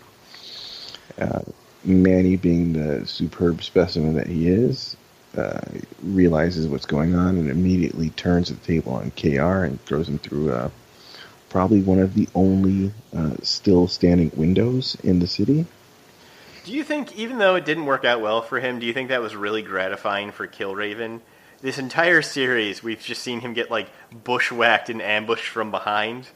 Uh, 1.20 1.41
Manny, 1.84 2.36
being 2.36 2.74
the 2.74 3.06
superb 3.06 3.62
specimen 3.62 4.16
that 4.16 4.28
he 4.28 4.48
is, 4.48 4.98
uh, 5.38 5.62
realizes 6.02 6.68
what's 6.68 6.88
going 6.88 7.14
on 7.14 7.38
and 7.38 7.52
immediately 7.52 8.10
turns 8.12 8.49
the 8.49 8.56
table 8.56 8.94
on 8.94 9.12
KR 9.12 9.64
and 9.64 9.80
throws 9.86 10.10
him 10.10 10.18
through 10.18 10.52
uh, 10.52 10.70
probably 11.52 11.82
one 11.82 11.99
of 11.99 12.14
the 12.14 12.28
only 12.34 12.94
uh, 13.15 13.36
still 13.44 13.86
standing 13.88 14.32
windows 14.36 14.95
in 15.03 15.19
the 15.19 15.28
city. 15.28 15.65
do 16.64 16.72
you 16.72 16.84
think 16.84 17.14
even 17.18 17.38
though 17.40 17.56
it 17.56 17.65
didn't 17.65 17.86
work 17.86 18.06
out 18.06 18.22
well 18.22 18.41
for 18.41 18.60
him 18.60 18.80
do 18.80 18.86
you 18.86 18.94
think 18.94 19.10
that 19.10 19.22
was 19.22 19.36
really 19.36 19.61
gratifying 19.61 20.32
for 20.32 20.48
killraven? 20.48 21.19
This 21.61 21.78
entire 21.78 22.22
series 22.22 22.82
we've 22.82 23.02
just 23.02 23.22
seen 23.22 23.41
him 23.41 23.53
get 23.53 23.69
like 23.69 23.90
bushwhacked 24.23 24.90
and 24.90 25.02
ambushed 25.02 25.48
from 25.49 25.72
behind. 25.72 26.28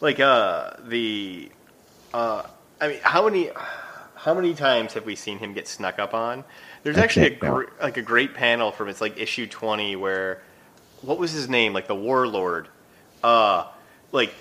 Like 0.00 0.20
uh 0.20 0.74
the 0.86 1.50
uh 2.14 2.42
i 2.80 2.88
mean 2.88 3.00
how 3.02 3.24
many 3.28 3.50
how 4.14 4.34
many 4.34 4.54
times 4.54 4.92
have 4.94 5.04
we 5.04 5.16
seen 5.16 5.38
him 5.38 5.52
get 5.54 5.66
snuck 5.66 5.98
up 5.98 6.14
on? 6.14 6.44
There's 6.84 6.96
I 6.96 7.02
actually 7.02 7.26
a 7.26 7.30
gr- 7.36 7.64
like 7.80 7.96
a 7.96 8.02
great 8.02 8.34
panel 8.34 8.70
from 8.70 8.88
it's 8.88 9.00
like 9.00 9.18
issue 9.18 9.48
20 9.48 9.96
where 9.96 10.40
what 11.00 11.18
was 11.18 11.32
his 11.32 11.48
name? 11.48 11.72
Like 11.72 11.88
the 11.88 11.96
warlord. 11.96 12.68
Uh 13.24 13.66
like 14.12 14.32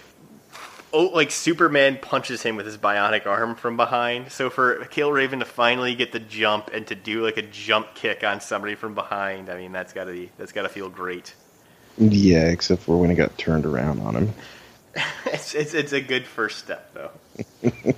oh 0.94 1.06
like 1.06 1.32
superman 1.32 1.98
punches 2.02 2.44
him 2.44 2.56
with 2.56 2.66
his 2.66 2.78
bionic 2.78 3.26
arm 3.26 3.56
from 3.56 3.78
behind 3.78 4.32
so 4.32 4.50
for 4.50 4.86
Killraven 4.86 5.40
to 5.40 5.46
finally 5.46 5.96
get 5.96 6.12
the 6.12 6.20
jump 6.20 6.70
and 6.74 6.86
to 6.88 6.96
do 6.96 7.24
like 7.24 7.38
a 7.38 7.42
jump 7.42 7.94
kick 7.96 8.24
on 8.24 8.42
somebody 8.42 8.76
from 8.76 8.94
behind 8.96 9.50
i 9.50 9.58
mean 9.58 9.72
that's 9.72 9.94
gotta 9.94 10.12
be 10.12 10.30
that's 10.38 10.52
gotta 10.52 10.70
feel 10.70 10.90
great 10.90 11.34
Yeah, 11.98 12.48
except 12.48 12.84
for 12.84 12.98
when 12.98 13.12
it 13.12 13.16
got 13.16 13.38
turned 13.38 13.66
around 13.66 14.00
on 14.00 14.16
him. 14.16 14.34
it's, 15.26 15.54
it's 15.56 15.74
it's 15.74 15.94
a 15.94 16.02
good 16.02 16.26
first 16.26 16.60
step 16.60 16.94
though 16.94 17.12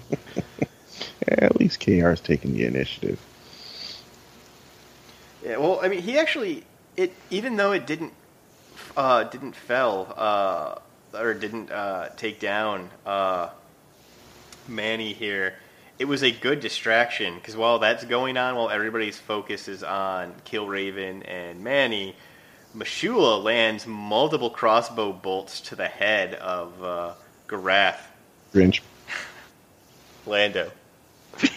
At 1.27 1.59
least 1.59 1.79
KR's 1.79 2.19
taking 2.21 2.53
the 2.53 2.65
initiative. 2.65 3.19
Yeah, 5.43 5.57
well, 5.57 5.79
I 5.81 5.87
mean, 5.87 6.01
he 6.01 6.17
actually 6.17 6.63
it 6.95 7.13
even 7.29 7.55
though 7.55 7.71
it 7.71 7.85
didn't 7.87 8.13
uh, 8.95 9.23
didn't 9.25 9.55
fell 9.55 10.13
uh, 10.15 10.75
or 11.13 11.33
didn't 11.33 11.71
uh, 11.71 12.09
take 12.17 12.39
down 12.39 12.89
uh, 13.05 13.49
Manny 14.67 15.13
here. 15.13 15.55
It 15.99 16.05
was 16.05 16.23
a 16.23 16.31
good 16.31 16.59
distraction 16.59 17.35
because 17.35 17.55
while 17.55 17.79
that's 17.79 18.03
going 18.03 18.37
on, 18.37 18.55
while 18.55 18.69
everybody's 18.69 19.17
focus 19.17 19.67
is 19.67 19.83
on 19.83 20.33
Killraven 20.45 21.23
and 21.27 21.63
Manny, 21.63 22.15
M'Shulla 22.75 23.43
lands 23.43 23.85
multiple 23.85 24.49
crossbow 24.49 25.13
bolts 25.13 25.61
to 25.61 25.75
the 25.75 25.87
head 25.87 26.33
of 26.35 26.83
uh, 26.83 27.13
Garath 27.47 27.99
Grinch. 28.53 28.81
Lando. 30.25 30.71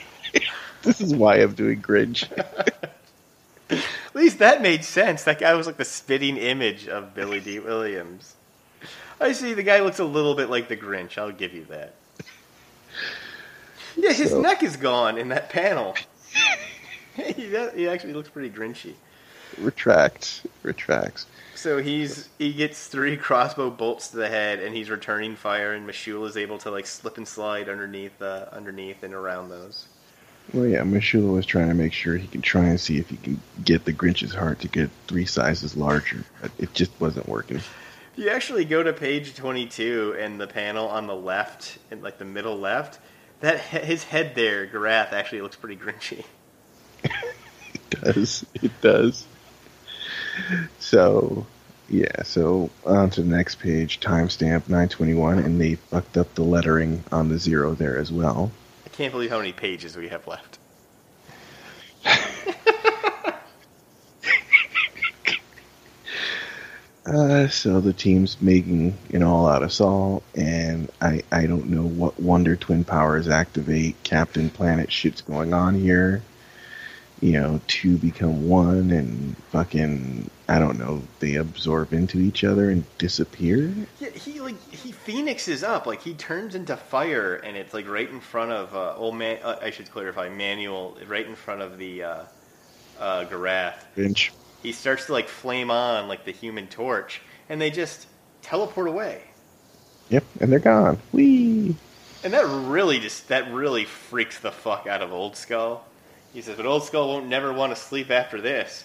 This 0.83 1.01
is 1.01 1.13
why 1.13 1.39
I'm 1.39 1.53
doing 1.53 1.83
Grinch. 1.83 2.31
At 3.71 3.83
least 4.15 4.39
that 4.39 4.63
made 4.63 4.85
sense. 4.85 5.25
That 5.25 5.41
guy 5.41 5.53
was 5.55 5.67
like 5.67 5.79
the 5.79 5.85
spitting 5.85 6.37
image 6.37 6.87
of 6.87 7.13
Billy 7.13 7.41
Dee 7.41 7.59
Williams. 7.59 8.37
I 9.21 9.33
see. 9.33 9.55
The 9.55 9.63
guy 9.63 9.81
looks 9.81 9.99
a 9.99 10.05
little 10.05 10.35
bit 10.35 10.51
like 10.51 10.69
the 10.69 10.77
Grinch. 10.77 11.17
I'll 11.19 11.33
give 11.33 11.55
you 11.55 11.65
that. 11.67 11.95
Yeah, 13.97 14.13
his 14.13 14.31
So- 14.31 14.41
neck 14.41 14.63
is 14.63 14.77
gone 14.77 15.17
in 15.19 15.29
that 15.29 15.49
panel. 15.49 15.95
he, 17.15 17.33
he 17.75 17.89
actually 17.89 18.13
looks 18.13 18.29
pretty 18.29 18.51
Grinchy. 18.51 18.95
Retracts. 19.59 20.43
Retracts. 20.63 21.27
So 21.55 21.79
he's 21.79 22.29
he 22.39 22.53
gets 22.53 22.89
three 22.89 23.17
crossbow 23.17 23.71
bolts 23.71 24.09
to 24.09 24.19
the 24.19 24.29
head, 24.29 24.59
and 24.61 24.77
he's 24.77 24.91
returning 24.91 25.35
fire. 25.37 25.73
And 25.73 25.89
Mashul 25.89 26.29
is 26.29 26.37
able 26.37 26.59
to 26.59 26.71
like 26.71 26.87
slip 26.87 27.17
and 27.17 27.27
slide 27.27 27.71
underneath, 27.71 28.21
uh, 28.21 28.47
underneath 28.53 29.03
and 29.03 29.15
around 29.15 29.49
those. 29.49 29.87
Well, 30.53 30.67
yeah, 30.67 30.83
M'Shulla 30.83 31.33
was 31.33 31.47
trying 31.47 31.69
to 31.69 31.75
make 31.75 31.93
sure 31.93 32.17
he 32.17 32.29
can 32.29 32.43
try 32.43 32.67
and 32.67 32.79
see 32.79 32.99
if 32.99 33.09
he 33.09 33.17
can 33.17 33.41
get 33.65 33.85
the 33.85 33.93
Grinch's 33.93 34.33
heart 34.35 34.61
to 34.61 34.69
get 34.69 34.91
three 35.09 35.25
sizes 35.25 35.77
larger, 35.77 36.25
but 36.43 36.53
it 36.59 36.73
just 36.75 36.93
wasn't 37.01 37.29
working. 37.29 37.61
You 38.17 38.31
actually 38.31 38.65
go 38.65 38.83
to 38.83 38.95
page 38.95 39.35
22 39.35 40.17
and 40.19 40.41
the 40.41 40.47
panel 40.47 40.89
on 40.89 41.07
the 41.07 41.15
left, 41.15 41.77
in 41.91 42.01
like 42.01 42.17
the 42.17 42.25
middle 42.25 42.57
left, 42.57 42.99
that 43.41 43.61
his 43.61 44.05
head 44.05 44.35
there, 44.35 44.67
Garath, 44.67 45.13
actually 45.13 45.43
looks 45.43 45.57
pretty 45.57 45.77
grinchy. 45.77 46.25
It 47.75 48.03
does. 48.03 48.45
It 48.55 48.73
does. 48.81 49.27
So, 50.81 51.47
yeah, 51.89 52.23
so 52.25 52.71
on 52.85 53.11
to 53.11 53.23
the 53.23 53.29
next 53.29 53.57
page, 53.61 54.01
timestamp 54.01 54.69
921, 54.69 55.39
and 55.39 55.61
they 55.61 55.77
fucked 55.77 56.17
up 56.17 56.35
the 56.35 56.43
lettering 56.43 57.05
on 57.13 57.29
the 57.29 57.39
zero 57.39 57.75
there 57.75 57.97
as 57.97 58.11
well. 58.11 58.51
I 58.85 58.89
can't 58.89 59.13
believe 59.13 59.31
how 59.31 59.39
many 59.39 59.53
pages 59.53 59.97
we 59.97 60.09
have 60.09 60.27
left. 60.27 60.59
Uh, 67.07 67.47
so 67.49 67.81
the 67.81 67.93
team's 67.93 68.41
making 68.43 68.99
an 69.13 69.23
all-out 69.23 69.63
assault, 69.63 70.25
and 70.35 70.91
I 71.01 71.23
I 71.31 71.47
don't 71.47 71.67
know 71.71 71.83
what 71.87 72.19
Wonder 72.21 72.57
Twin 72.57 72.85
powers 72.85 73.29
activate. 73.29 74.03
Captain 74.03 74.51
Planet 74.51 74.91
shit's 74.91 75.21
going 75.23 75.55
on 75.55 75.75
here. 75.77 76.23
you 77.21 77.33
know, 77.33 77.61
two 77.67 77.97
become 77.97 78.49
one 78.49 78.91
and 78.91 79.37
fucking, 79.51 80.31
I 80.49 80.59
don't 80.59 80.79
know, 80.79 81.03
they 81.21 81.37
absorb 81.37 81.93
into 81.95 82.19
each 82.19 82.45
other 82.45 82.71
and 82.71 82.85
disappear. 82.99 83.73
Yeah, 83.99 84.11
he 84.11 84.41
like 84.41 84.61
he 84.71 84.93
phoenixes 84.93 85.63
up, 85.65 85.87
like 85.87 86.03
he 86.03 86.15
turns 86.15 86.55
into 86.55 86.77
fire, 86.77 87.35
and 87.37 87.57
it's 87.57 87.73
like 87.73 87.89
right 87.89 88.09
in 88.09 88.21
front 88.21 88.53
of 88.53 88.75
uh, 88.75 88.95
old 88.97 89.17
man. 89.17 89.39
Uh, 89.43 89.57
I 89.63 89.71
should 89.71 89.91
clarify, 89.91 90.29
Manuel, 90.29 90.99
right 91.07 91.27
in 91.27 91.37
front 91.37 91.63
of 91.63 91.79
the 91.79 92.03
uh, 92.03 92.25
uh, 92.99 93.25
Garath. 93.25 93.77
Bench. 93.95 94.33
He 94.67 94.73
starts 94.73 95.07
to 95.07 95.13
like 95.13 95.29
flame 95.29 95.71
on 95.71 96.09
like 96.09 96.25
the 96.25 96.33
Human 96.33 96.67
Torch, 96.67 97.23
and 97.49 97.61
they 97.61 97.71
just 97.71 98.09
teleport 98.43 98.89
away. 98.89 99.23
Yep, 100.09 100.25
and 100.41 100.51
they're 100.51 100.59
gone. 100.59 100.99
Whee! 101.13 101.77
And 102.25 102.33
that 102.33 102.45
really 102.47 102.99
just 102.99 103.29
that 103.29 103.49
really 103.53 103.85
freaks 103.85 104.41
the 104.41 104.51
fuck 104.51 104.89
out 104.89 105.03
of 105.03 105.13
Old 105.13 105.37
Skull. 105.37 105.85
He 106.35 106.43
says, 106.43 106.57
"But 106.57 106.67
Old 106.67 106.83
Skull 106.83 107.07
won't 107.07 107.29
never 107.29 107.53
want 107.53 107.77
to 107.77 107.81
sleep 107.81 108.11
after 108.11 108.41
this." 108.41 108.83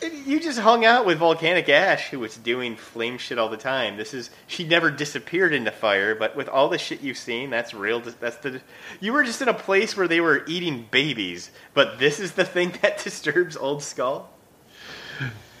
You 0.00 0.38
just 0.38 0.60
hung 0.60 0.84
out 0.84 1.06
with 1.06 1.18
Volcanic 1.18 1.68
Ash, 1.68 2.10
who 2.10 2.20
was 2.20 2.36
doing 2.36 2.76
flame 2.76 3.18
shit 3.18 3.36
all 3.36 3.48
the 3.48 3.56
time. 3.56 3.96
This 3.96 4.14
is 4.14 4.30
she 4.46 4.64
never 4.64 4.92
disappeared 4.92 5.52
into 5.52 5.72
fire, 5.72 6.14
but 6.14 6.36
with 6.36 6.48
all 6.48 6.68
the 6.68 6.78
shit 6.78 7.00
you've 7.00 7.16
seen, 7.16 7.50
that's 7.50 7.74
real. 7.74 8.00
That's 8.00 8.36
the 8.36 8.60
you 9.00 9.12
were 9.12 9.24
just 9.24 9.42
in 9.42 9.48
a 9.48 9.54
place 9.54 9.96
where 9.96 10.06
they 10.06 10.20
were 10.20 10.44
eating 10.46 10.86
babies, 10.90 11.50
but 11.74 11.98
this 11.98 12.20
is 12.20 12.32
the 12.32 12.44
thing 12.44 12.74
that 12.82 12.98
disturbs 13.02 13.56
Old 13.56 13.82
Skull. 13.82 14.30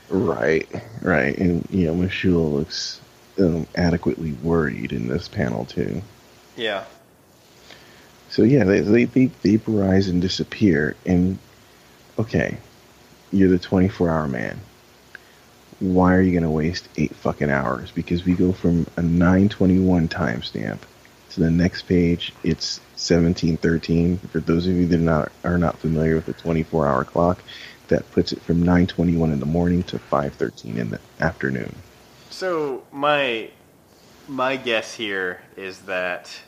Right, 0.08 0.68
right, 1.02 1.36
and 1.36 1.66
you 1.70 1.86
know, 1.86 1.94
M'Shulla 1.94 2.52
looks 2.52 3.00
um, 3.40 3.66
adequately 3.74 4.32
worried 4.32 4.92
in 4.92 5.08
this 5.08 5.26
panel 5.26 5.64
too. 5.64 6.00
Yeah. 6.56 6.84
So 8.30 8.42
yeah, 8.42 8.64
they, 8.64 8.80
they 8.80 9.04
they 9.06 9.26
vaporize 9.26 10.08
and 10.08 10.22
disappear, 10.22 10.94
and 11.04 11.38
okay, 12.18 12.58
you're 13.32 13.48
the 13.48 13.58
24 13.58 14.10
hour 14.10 14.28
man. 14.28 14.60
Why 15.80 16.14
are 16.14 16.22
you 16.22 16.32
going 16.32 16.42
to 16.42 16.50
waste 16.50 16.88
eight 16.96 17.14
fucking 17.14 17.50
hours? 17.50 17.90
Because 17.92 18.24
we 18.24 18.34
go 18.34 18.52
from 18.52 18.86
a 18.96 19.02
921 19.02 20.08
timestamp 20.08 20.80
to 21.30 21.40
the 21.40 21.50
next 21.50 21.82
page. 21.82 22.32
It's 22.42 22.78
1713. 22.96 24.18
For 24.18 24.40
those 24.40 24.66
of 24.66 24.74
you 24.74 24.86
that 24.86 24.96
are 24.96 25.02
not, 25.02 25.32
are 25.44 25.58
not 25.58 25.78
familiar 25.78 26.16
with 26.16 26.26
the 26.26 26.32
24 26.32 26.88
hour 26.88 27.04
clock, 27.04 27.42
that 27.88 28.10
puts 28.12 28.32
it 28.32 28.42
from 28.42 28.60
921 28.60 29.32
in 29.32 29.40
the 29.40 29.46
morning 29.46 29.82
to 29.84 29.98
513 29.98 30.78
in 30.78 30.90
the 30.90 31.00
afternoon. 31.20 31.74
So 32.30 32.84
my 32.92 33.50
my 34.26 34.56
guess 34.56 34.94
here 34.94 35.40
is 35.56 35.80
that 35.82 36.40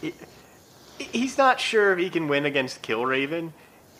he, 0.00 0.14
he's 0.98 1.36
not 1.36 1.60
sure 1.60 1.92
if 1.92 1.98
he 1.98 2.08
can 2.08 2.26
win 2.26 2.46
against 2.46 2.82
Killraven 2.82 3.52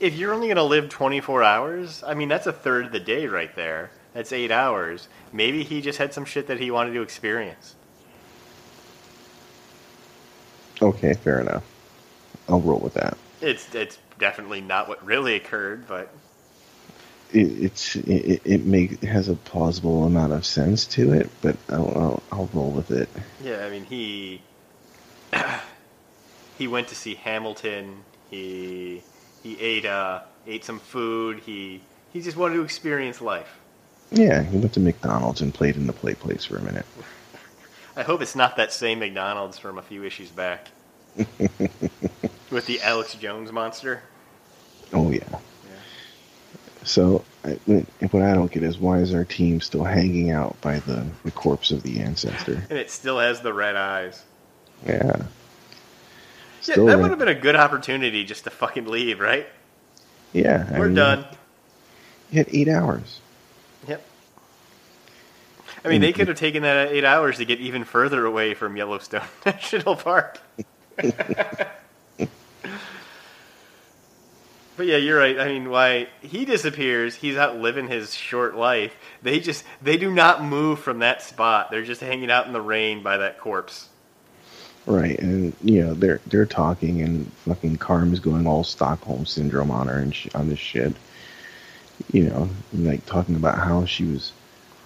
if 0.03 0.17
you're 0.17 0.35
only 0.35 0.49
going 0.49 0.57
to 0.57 0.65
live 0.65 0.89
24 0.89 1.45
hours, 1.45 2.03
I 2.05 2.15
mean, 2.15 2.29
that's 2.29 2.49
a 2.49 2.53
third 2.53 2.87
of 2.87 2.93
the 2.93 3.01
day 3.01 3.29
right 3.29 3.55
there. 3.55 3.91
That's 4.15 4.33
eight 4.33 4.51
hours. 4.51 5.07
Maybe 5.33 5.63
he 5.63 5.81
just 5.81 5.99
had 5.99 6.13
some 6.13 6.25
shit 6.25 6.49
that 6.49 6.59
he 6.59 6.73
wanted 6.73 6.93
to 6.95 7.03
experience. 7.03 7.77
Okay, 10.83 11.15
fair 11.15 11.41
enough. 11.41 11.63
I'll 12.49 12.61
roll 12.61 12.81
with 12.81 12.95
that. 12.95 13.17
It's 13.41 13.73
it's 13.75 13.99
definitely 14.19 14.61
not 14.61 14.89
what 14.89 15.05
really 15.05 15.37
occurred, 15.37 15.87
but 15.87 16.13
it, 17.33 17.47
it's 17.63 17.95
it, 17.95 18.43
it 18.45 18.67
make 18.67 19.03
has 19.05 19.29
a 19.29 19.35
plausible 19.35 20.05
amount 20.05 20.33
of 20.33 20.45
sense 20.45 20.85
to 20.87 21.13
it, 21.13 21.31
but 21.41 21.57
I'll, 21.69 21.89
I'll, 21.97 22.23
I'll 22.33 22.51
roll 22.53 22.73
with 22.73 22.91
it. 22.91 23.09
Yeah, 23.43 23.65
I 23.65 23.71
mean 23.71 23.85
he 23.85 24.43
he 26.59 26.67
went 26.67 26.89
to 26.89 26.97
see 26.97 27.15
Hamilton. 27.15 28.03
He 28.31 29.03
he 29.43 29.59
ate 29.61 29.85
uh, 29.85 30.21
ate 30.47 30.65
some 30.65 30.79
food. 30.79 31.41
He 31.41 31.81
he 32.13 32.21
just 32.21 32.37
wanted 32.37 32.55
to 32.57 32.63
experience 32.63 33.21
life. 33.21 33.59
Yeah, 34.11 34.43
he 34.43 34.59
went 34.59 34.75
to 34.75 34.81
McDonald's 34.81 35.41
and 35.41 35.55
played 35.55 35.77
in 35.77 35.87
the 35.87 35.93
play 35.93 36.15
place 36.15 36.45
for 36.45 36.57
a 36.57 36.63
minute. 36.63 36.87
I 37.97 38.03
hope 38.03 38.23
it's 38.23 38.37
not 38.37 38.57
that 38.57 38.73
same 38.73 39.01
McDonald's 39.01 39.59
from 39.59 39.79
a 39.79 39.83
few 39.83 40.05
issues 40.05 40.31
back 40.31 40.69
with 41.17 42.67
the 42.67 42.81
Alex 42.83 43.15
Jones 43.15 43.53
monster. 43.53 44.03
Oh 44.93 45.11
yeah. 45.11 45.21
yeah. 45.31 45.39
So 46.85 47.25
I, 47.45 47.59
what 48.11 48.23
I 48.23 48.35
don't 48.35 48.51
get 48.51 48.63
is 48.63 48.79
why 48.79 48.99
is 48.99 49.15
our 49.15 49.25
team 49.25 49.61
still 49.61 49.85
hanging 49.85 50.31
out 50.31 50.61
by 50.61 50.79
the, 50.81 51.07
the 51.25 51.31
corpse 51.31 51.71
of 51.71 51.83
the 51.83 52.01
ancestor? 52.01 52.65
And 52.71 52.79
it 52.79 52.91
still 52.91 53.19
has 53.19 53.41
the 53.41 53.53
red 53.53 53.77
eyes. 53.77 54.23
Yeah. 54.87 55.25
Yeah, 56.65 56.77
that 56.77 56.99
would 56.99 57.11
have 57.11 57.19
been 57.19 57.29
a 57.29 57.35
good 57.35 57.57
opportunity 57.57 58.25
just 58.25 58.45
to 58.45 58.51
fucking 58.51 58.87
leave, 58.87 59.21
right? 59.21 59.47
Yeah, 60.33 60.79
we're 60.79 60.87
mean, 60.87 60.95
done. 60.95 61.27
You 62.31 62.39
had 62.39 62.49
eight 62.53 62.69
hours. 62.69 63.21
Yep. 63.89 64.03
I 65.85 65.89
mean, 65.89 66.01
they 66.01 66.13
could 66.13 66.29
have 66.29 66.37
taken 66.37 66.63
that 66.63 66.93
eight 66.93 67.05
hours 67.05 67.39
to 67.39 67.45
get 67.45 67.59
even 67.61 67.85
further 67.85 68.25
away 68.25 68.55
from 68.55 68.77
Yellowstone 68.77 69.27
National 69.47 69.97
Park. 69.97 70.41
but 70.97 71.09
yeah, 74.79 74.97
you're 74.97 75.19
right. 75.19 75.39
I 75.39 75.49
mean, 75.49 75.69
why 75.69 76.09
he 76.21 76.45
disappears? 76.45 77.17
He's 77.17 77.37
out 77.37 77.57
living 77.57 77.89
his 77.89 78.15
short 78.15 78.55
life. 78.55 78.95
They 79.23 79.41
just 79.41 79.65
they 79.83 79.97
do 79.97 80.11
not 80.11 80.45
move 80.45 80.79
from 80.79 81.01
that 81.01 81.23
spot. 81.23 81.71
They're 81.71 81.85
just 81.85 82.01
hanging 82.01 82.31
out 82.31 82.47
in 82.47 82.53
the 82.53 82.61
rain 82.61 83.03
by 83.03 83.19
that 83.19 83.41
corpse. 83.41 83.89
Right, 84.85 85.19
and 85.21 85.55
you 85.63 85.85
know 85.85 85.95
they're 85.95 86.21
they're 86.27 86.47
talking, 86.47 87.03
and 87.03 87.31
fucking 87.47 87.77
Carm 87.77 88.13
is 88.13 88.19
going 88.19 88.49
all 88.49 88.65
Stockholm 88.65 89.27
syndrome 89.27 89.71
on 89.71 89.87
her 89.87 89.99
and 89.99 90.15
sh- 90.15 90.29
on 90.35 90.49
this 90.49 90.59
shit. 90.59 90.93
You 92.11 92.25
know, 92.25 92.51
like 92.73 93.07
talking 93.07 93.37
about 93.37 93.59
how 93.59 93.85
she 93.85 94.05
was 94.05 94.33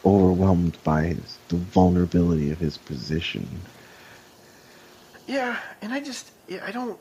overwhelmed 0.05 0.77
by 0.85 1.05
his, 1.05 1.39
the 1.49 1.57
vulnerability 1.57 2.51
of 2.51 2.59
his 2.59 2.77
position. 2.77 3.49
Yeah, 5.27 5.59
and 5.81 5.95
I 5.95 6.01
just 6.01 6.31
yeah, 6.47 6.63
I 6.65 6.73
don't 6.73 6.99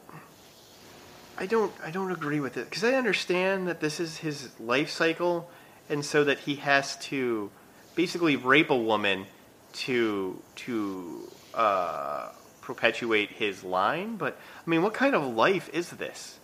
I 1.37 1.45
don't 1.45 1.73
I 1.83 1.91
don't 1.91 2.11
agree 2.11 2.39
with 2.39 2.55
it 2.55 2.69
because 2.69 2.83
I 2.85 2.93
understand 2.93 3.67
that 3.67 3.81
this 3.81 3.99
is 3.99 4.17
his 4.17 4.57
life 4.59 4.89
cycle, 4.89 5.49
and 5.89 6.03
so 6.05 6.23
that 6.23 6.39
he 6.39 6.55
has 6.55 6.95
to 7.07 7.51
basically 7.93 8.37
rape 8.37 8.69
a 8.69 8.77
woman 8.77 9.25
to 9.73 10.41
to 10.55 11.29
uh, 11.53 12.29
perpetuate 12.65 13.29
his 13.29 13.63
line, 13.63 14.17
but 14.17 14.37
I 14.65 14.69
mean, 14.69 14.81
what 14.81 14.93
kind 14.93 15.15
of 15.15 15.23
life 15.23 15.69
is 15.71 15.91
this? 15.91 16.39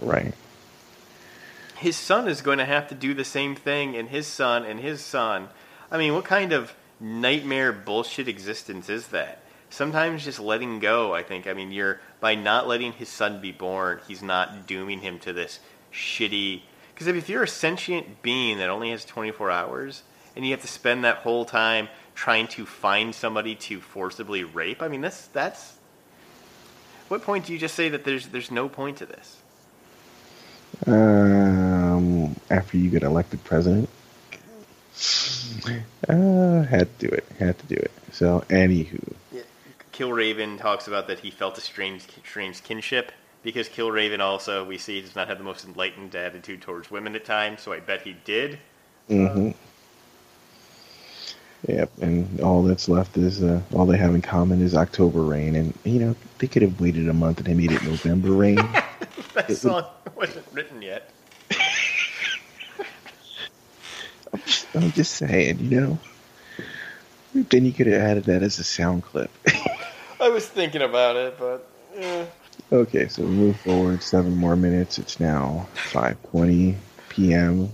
Right. 0.00 0.34
His 1.76 1.96
son 1.96 2.26
is 2.26 2.40
going 2.40 2.58
to 2.58 2.64
have 2.64 2.88
to 2.88 2.94
do 2.94 3.14
the 3.14 3.24
same 3.24 3.54
thing, 3.54 3.94
and 3.96 4.08
his 4.08 4.26
son, 4.26 4.64
and 4.64 4.80
his 4.80 5.00
son. 5.00 5.48
I 5.90 5.98
mean, 5.98 6.14
what 6.14 6.24
kind 6.24 6.52
of 6.52 6.74
nightmare 6.98 7.72
bullshit 7.72 8.26
existence 8.26 8.88
is 8.88 9.08
that? 9.08 9.42
Sometimes 9.70 10.24
just 10.24 10.40
letting 10.40 10.80
go, 10.80 11.14
I 11.14 11.22
think. 11.22 11.46
I 11.46 11.52
mean, 11.52 11.70
you're 11.70 12.00
by 12.20 12.34
not 12.34 12.66
letting 12.66 12.92
his 12.92 13.08
son 13.08 13.40
be 13.40 13.52
born, 13.52 14.00
he's 14.08 14.22
not 14.22 14.66
dooming 14.66 15.00
him 15.00 15.18
to 15.20 15.32
this 15.32 15.60
shitty. 15.92 16.62
Because 16.94 17.06
if 17.06 17.28
you're 17.28 17.44
a 17.44 17.48
sentient 17.48 18.22
being 18.22 18.58
that 18.58 18.70
only 18.70 18.90
has 18.90 19.04
24 19.04 19.50
hours, 19.50 20.02
and 20.34 20.44
you 20.44 20.52
have 20.52 20.62
to 20.62 20.68
spend 20.68 21.04
that 21.04 21.18
whole 21.18 21.44
time 21.44 21.88
trying 22.18 22.48
to 22.48 22.66
find 22.66 23.14
somebody 23.14 23.54
to 23.54 23.80
forcibly 23.80 24.42
rape. 24.42 24.82
I 24.82 24.88
mean, 24.88 25.00
that's 25.00 25.28
that's. 25.28 25.76
What 27.06 27.22
point 27.22 27.46
do 27.46 27.52
you 27.52 27.60
just 27.60 27.76
say 27.76 27.88
that 27.90 28.04
there's 28.04 28.26
there's 28.28 28.50
no 28.50 28.68
point 28.68 28.98
to 28.98 29.06
this? 29.06 29.36
Um, 30.86 32.34
after 32.50 32.76
you 32.76 32.90
get 32.90 33.04
elected 33.04 33.42
president, 33.44 33.88
uh, 36.08 36.62
had 36.62 36.98
to 36.98 37.06
do 37.06 37.08
it. 37.08 37.24
Had 37.38 37.56
to 37.60 37.66
do 37.66 37.76
it. 37.76 37.92
So, 38.10 38.44
anywho, 38.48 39.14
yeah. 39.32 39.42
Killraven 39.92 40.58
talks 40.58 40.88
about 40.88 41.06
that 41.06 41.20
he 41.20 41.30
felt 41.30 41.56
a 41.56 41.60
strange 41.60 42.04
strange 42.24 42.64
kinship 42.64 43.12
because 43.44 43.68
Killraven 43.68 44.18
also 44.18 44.64
we 44.64 44.76
see 44.76 45.00
does 45.00 45.14
not 45.14 45.28
have 45.28 45.38
the 45.38 45.44
most 45.44 45.64
enlightened 45.64 46.16
attitude 46.16 46.62
towards 46.62 46.90
women 46.90 47.14
at 47.14 47.24
times. 47.24 47.62
So 47.62 47.72
I 47.72 47.78
bet 47.78 48.02
he 48.02 48.16
did. 48.24 48.58
Mm-hmm. 49.08 49.50
Uh, 49.50 49.52
Yep, 51.66 51.90
and 52.00 52.40
all 52.40 52.62
that's 52.62 52.88
left 52.88 53.16
is 53.16 53.42
uh, 53.42 53.60
all 53.72 53.84
they 53.84 53.96
have 53.96 54.14
in 54.14 54.22
common 54.22 54.62
is 54.62 54.76
October 54.76 55.22
rain, 55.22 55.56
and 55.56 55.76
you 55.82 55.98
know 55.98 56.14
they 56.38 56.46
could 56.46 56.62
have 56.62 56.80
waited 56.80 57.08
a 57.08 57.12
month 57.12 57.38
and 57.38 57.46
they 57.46 57.54
made 57.54 57.72
it 57.72 57.82
November 57.82 58.30
rain. 58.30 58.54
that 59.34 59.50
it 59.50 59.56
song 59.56 59.84
would... 60.04 60.16
wasn't 60.28 60.46
written 60.52 60.80
yet. 60.80 61.10
I'm, 64.32 64.40
just, 64.46 64.76
I'm 64.76 64.92
just 64.92 65.14
saying, 65.14 65.58
you 65.58 65.80
know. 65.80 65.98
Then 67.34 67.64
you 67.64 67.72
could 67.72 67.88
have 67.88 68.02
added 68.02 68.24
that 68.24 68.42
as 68.42 68.58
a 68.58 68.64
sound 68.64 69.02
clip. 69.02 69.30
I 70.20 70.28
was 70.28 70.46
thinking 70.46 70.82
about 70.82 71.16
it, 71.16 71.38
but. 71.38 71.68
Eh. 71.96 72.26
Okay, 72.70 73.08
so 73.08 73.22
we 73.22 73.30
move 73.30 73.58
forward 73.60 74.02
seven 74.02 74.36
more 74.36 74.54
minutes. 74.54 74.98
It's 74.98 75.18
now 75.18 75.66
5:20 75.74 76.76
p.m 77.08 77.72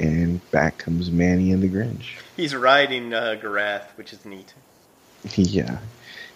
and 0.00 0.50
back 0.50 0.78
comes 0.78 1.10
Manny 1.10 1.52
and 1.52 1.62
the 1.62 1.68
Grinch. 1.68 2.16
He's 2.36 2.54
riding 2.54 3.12
uh, 3.12 3.36
Garath, 3.40 3.84
which 3.96 4.12
is 4.12 4.24
neat. 4.24 4.54
Yeah, 5.34 5.80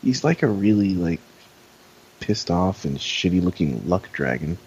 he's 0.02 0.24
like 0.24 0.42
a 0.42 0.46
really 0.46 0.94
like 0.94 1.20
pissed 2.20 2.50
off 2.50 2.84
and 2.84 2.98
shitty 2.98 3.42
looking 3.42 3.88
luck 3.88 4.12
dragon. 4.12 4.58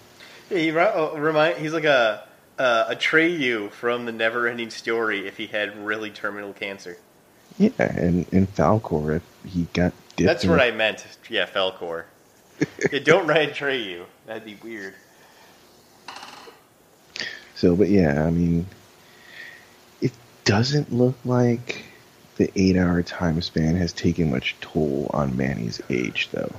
Yeah, 0.50 0.58
he 0.58 0.72
uh, 0.72 1.12
remind 1.14 1.60
he's 1.60 1.74
like 1.74 1.84
a 1.84 2.28
uh, 2.58 2.96
Atreyu 2.96 3.70
from 3.70 4.06
the 4.06 4.12
Neverending 4.12 4.72
Story 4.72 5.28
if 5.28 5.38
he 5.38 5.46
had 5.46 5.86
really 5.86 6.10
terminal 6.10 6.52
cancer. 6.52 6.98
Yeah, 7.60 7.70
and 7.78 8.28
in 8.32 8.48
Falkor, 8.48 9.18
if 9.18 9.24
he 9.46 9.68
got 9.74 9.94
That's 10.18 10.46
what 10.46 10.60
I 10.60 10.72
meant. 10.72 11.06
Yeah, 11.30 11.46
Falkor. 11.46 12.06
yeah, 12.92 13.00
don't 13.00 13.28
write 13.28 13.54
Atreyu. 13.54 14.06
That'd 14.26 14.46
be 14.46 14.58
weird. 14.64 14.96
So, 17.56 17.76
but 17.76 17.90
yeah, 17.90 18.24
I 18.26 18.30
mean, 18.30 18.66
doesn't 20.48 20.92
look 20.92 21.16
like 21.26 21.84
the 22.38 22.52
eight-hour 22.56 23.04
time 23.04 23.42
span 23.42 23.76
has 23.76 23.94
taken 23.94 24.32
much 24.32 24.56
toll 24.62 25.10
on 25.14 25.36
Manny's 25.36 25.82
age, 25.90 26.30
though. 26.32 26.54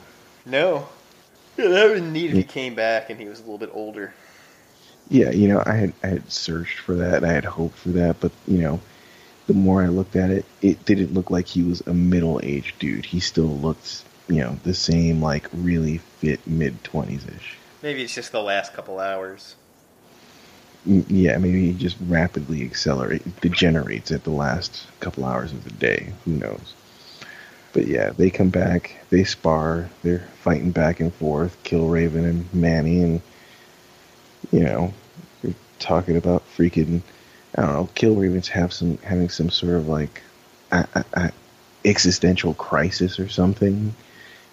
No. 0.45 0.89
Yeah, 1.57 1.69
that 1.69 1.91
would 1.91 2.03
neat 2.03 2.31
if 2.31 2.37
he 2.37 2.43
came 2.45 2.75
back 2.75 3.11
and 3.11 3.21
he 3.21 3.27
was 3.27 3.39
a 3.39 3.43
little 3.43 3.59
bit 3.59 3.71
older. 3.73 4.15
Yeah, 5.11 5.31
you 5.31 5.49
know, 5.49 5.63
I 5.65 5.75
had 5.75 5.93
I 6.03 6.09
had 6.09 6.31
searched 6.31 6.81
for 6.81 6.97
that, 6.97 7.25
I 7.25 7.33
had 7.33 7.45
hoped 7.45 7.79
for 7.79 7.89
that, 7.91 8.21
but 8.21 8.31
you 8.47 8.59
know, 8.59 8.81
the 9.47 9.55
more 9.55 9.83
I 9.83 9.87
looked 9.87 10.17
at 10.17 10.31
it, 10.31 10.45
it 10.61 10.85
didn't 10.85 11.15
look 11.15 11.31
like 11.31 11.47
he 11.47 11.63
was 11.63 11.81
a 11.87 11.95
middle-aged 11.95 12.79
dude. 12.79 13.07
He 13.07 13.19
still 13.19 13.59
looked, 13.59 14.05
you 14.29 14.41
know, 14.43 14.59
the 14.65 14.75
same, 14.75 15.23
like 15.23 15.49
really 15.53 15.99
fit 15.99 16.47
mid 16.47 16.85
twenties 16.85 17.27
ish. 17.27 17.57
Maybe 17.83 18.03
it's 18.03 18.15
just 18.15 18.33
the 18.33 18.43
last 18.43 18.75
couple 18.75 19.01
hours. 19.01 19.55
Yeah, 20.89 21.37
maybe 21.37 21.71
he 21.71 21.75
just 21.75 21.99
rapidly 22.07 22.65
accelerates, 22.65 23.27
degenerates 23.43 24.11
at 24.11 24.25
the 24.25 24.31
last 24.31 24.87
couple 25.01 25.27
hours 25.27 25.53
of 25.53 25.63
the 25.65 25.71
day. 25.71 26.15
Who 26.25 26.31
knows? 26.31 26.75
But 27.75 27.87
yeah, 27.87 28.11
they 28.11 28.31
come 28.31 28.49
back, 28.49 28.97
they 29.11 29.25
spar, 29.25 29.91
they're 30.03 30.27
fighting 30.41 30.71
back 30.71 31.01
and 31.01 31.13
forth, 31.13 31.63
Killraven 31.63 32.25
and 32.25 32.55
Manny, 32.55 33.03
and 33.03 33.21
you 34.51 34.61
know, 34.61 34.95
they're 35.43 35.53
talking 35.79 36.17
about 36.17 36.43
freaking, 36.57 37.03
I 37.55 37.63
don't 37.63 37.73
know, 37.75 37.89
Killraven's 37.95 38.49
have 38.49 38.73
some 38.73 38.97
having 38.99 39.29
some 39.29 39.51
sort 39.51 39.75
of 39.75 39.89
like 39.89 40.23
existential 41.85 42.55
crisis 42.55 43.21
or 43.21 43.29
something. 43.29 43.95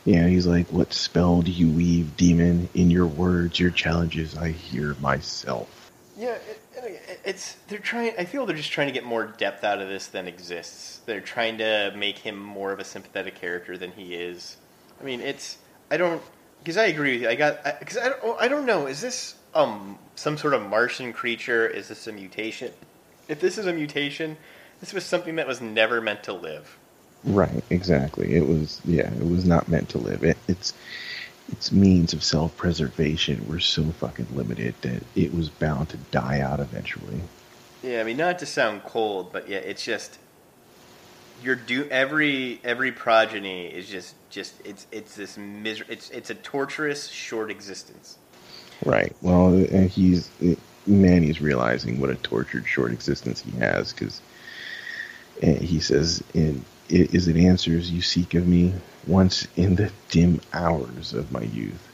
You 0.03 0.21
know, 0.21 0.27
he's 0.27 0.45
like, 0.45 0.67
"What 0.67 0.93
spell 0.93 1.41
do 1.41 1.51
you 1.51 1.69
weave, 1.69 2.17
demon? 2.17 2.67
In 2.73 2.91
your 2.91 3.07
words, 3.07 3.57
your 3.57 3.71
challenges, 3.71 4.35
I 4.35 4.49
hear 4.49 4.95
myself." 4.95 5.84
Yeah, 6.17 6.35
it, 6.35 7.19
it's 7.25 7.53
they're 7.67 7.79
trying. 7.79 8.13
I 8.17 8.25
feel 8.25 8.45
they're 8.45 8.55
just 8.55 8.71
trying 8.71 8.87
to 8.87 8.93
get 8.93 9.03
more 9.03 9.25
depth 9.25 9.63
out 9.63 9.81
of 9.81 9.89
this 9.89 10.07
than 10.07 10.27
exists. 10.27 10.99
They're 11.05 11.21
trying 11.21 11.57
to 11.57 11.93
make 11.95 12.19
him 12.19 12.37
more 12.39 12.71
of 12.71 12.79
a 12.79 12.85
sympathetic 12.85 13.35
character 13.35 13.77
than 13.77 13.91
he 13.91 14.15
is. 14.15 14.57
I 14.99 15.03
mean, 15.03 15.19
it's 15.21 15.57
I 15.91 15.97
don't 15.97 16.21
because 16.59 16.77
I 16.77 16.85
agree 16.85 17.13
with 17.13 17.21
you. 17.23 17.29
I 17.29 17.35
got 17.35 17.79
because 17.79 17.97
I, 17.97 18.05
I 18.05 18.09
don't 18.09 18.41
I 18.41 18.47
don't 18.47 18.65
know. 18.65 18.87
Is 18.87 19.01
this 19.01 19.35
um 19.53 19.99
some 20.15 20.37
sort 20.37 20.53
of 20.53 20.61
Martian 20.61 21.11
creature? 21.11 21.67
Is 21.67 21.89
this 21.89 22.07
a 22.07 22.13
mutation? 22.13 22.71
If 23.27 23.41
this 23.41 23.57
is 23.57 23.65
a 23.65 23.73
mutation, 23.73 24.37
this 24.79 24.93
was 24.93 25.03
something 25.03 25.35
that 25.35 25.47
was 25.47 25.59
never 25.59 25.99
meant 25.99 26.23
to 26.23 26.33
live. 26.33 26.77
Right. 27.25 27.63
Exactly. 27.69 28.35
It 28.35 28.47
was. 28.47 28.79
Yeah. 28.85 29.11
It 29.11 29.25
was 29.25 29.45
not 29.45 29.67
meant 29.67 29.89
to 29.89 29.97
live. 29.97 30.23
It, 30.23 30.37
it's 30.47 30.73
its 31.51 31.71
means 31.71 32.13
of 32.13 32.23
self 32.23 32.55
preservation 32.57 33.47
were 33.47 33.59
so 33.59 33.83
fucking 33.83 34.27
limited 34.33 34.75
that 34.81 35.03
it 35.15 35.33
was 35.33 35.49
bound 35.49 35.89
to 35.89 35.97
die 36.11 36.39
out 36.39 36.59
eventually. 36.59 37.21
Yeah, 37.83 38.01
I 38.01 38.03
mean, 38.03 38.17
not 38.17 38.39
to 38.39 38.45
sound 38.45 38.83
cold, 38.83 39.31
but 39.31 39.47
yeah, 39.47 39.59
it's 39.59 39.83
just 39.83 40.17
you're 41.43 41.55
do 41.55 41.87
every 41.89 42.59
every 42.63 42.91
progeny 42.91 43.67
is 43.67 43.87
just 43.87 44.15
just 44.29 44.53
it's 44.65 44.87
it's 44.91 45.15
this 45.15 45.37
miser- 45.37 45.85
it's 45.87 46.09
it's 46.09 46.29
a 46.29 46.35
torturous 46.35 47.07
short 47.07 47.51
existence. 47.51 48.17
Right. 48.83 49.15
Well, 49.21 49.53
and 49.53 49.89
he's 49.89 50.29
uh, 50.41 50.55
Manny's 50.87 51.41
realizing 51.41 51.99
what 51.99 52.09
a 52.09 52.15
tortured 52.15 52.67
short 52.67 52.91
existence 52.91 53.41
he 53.41 53.51
has 53.59 53.93
because 53.93 54.21
uh, 55.43 55.47
he 55.47 55.79
says 55.79 56.23
in 56.33 56.63
is 56.89 57.27
it 57.27 57.35
answers 57.35 57.91
you 57.91 58.01
seek 58.01 58.33
of 58.33 58.47
me 58.47 58.73
once 59.07 59.47
in 59.55 59.75
the 59.75 59.91
dim 60.09 60.41
hours 60.53 61.13
of 61.13 61.31
my 61.31 61.41
youth, 61.41 61.91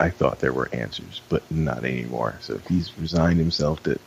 I 0.00 0.10
thought 0.10 0.40
there 0.40 0.52
were 0.52 0.68
answers, 0.72 1.20
but 1.28 1.48
not 1.50 1.84
anymore. 1.84 2.36
So 2.40 2.58
he's 2.68 2.96
resigned 2.98 3.38
himself 3.38 3.82
that 3.84 4.00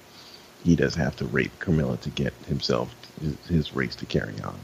he 0.64 0.76
does 0.76 0.96
have 0.96 1.16
to 1.18 1.26
rape 1.26 1.58
Camilla 1.60 1.98
to 1.98 2.10
get 2.10 2.34
himself 2.48 2.94
his, 3.20 3.36
his 3.48 3.76
race 3.76 3.96
to 3.96 4.06
carry 4.06 4.40
on. 4.42 4.60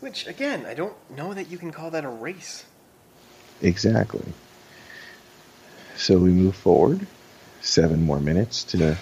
Which 0.00 0.26
again, 0.26 0.64
I 0.64 0.74
don't 0.74 0.94
know 1.14 1.34
that 1.34 1.50
you 1.50 1.58
can 1.58 1.70
call 1.70 1.90
that 1.90 2.04
a 2.04 2.08
race. 2.08 2.64
Exactly. 3.60 4.24
So 5.96 6.18
we 6.18 6.30
move 6.30 6.56
forward 6.56 7.06
seven 7.60 8.02
more 8.04 8.20
minutes 8.20 8.64
to 8.64 8.96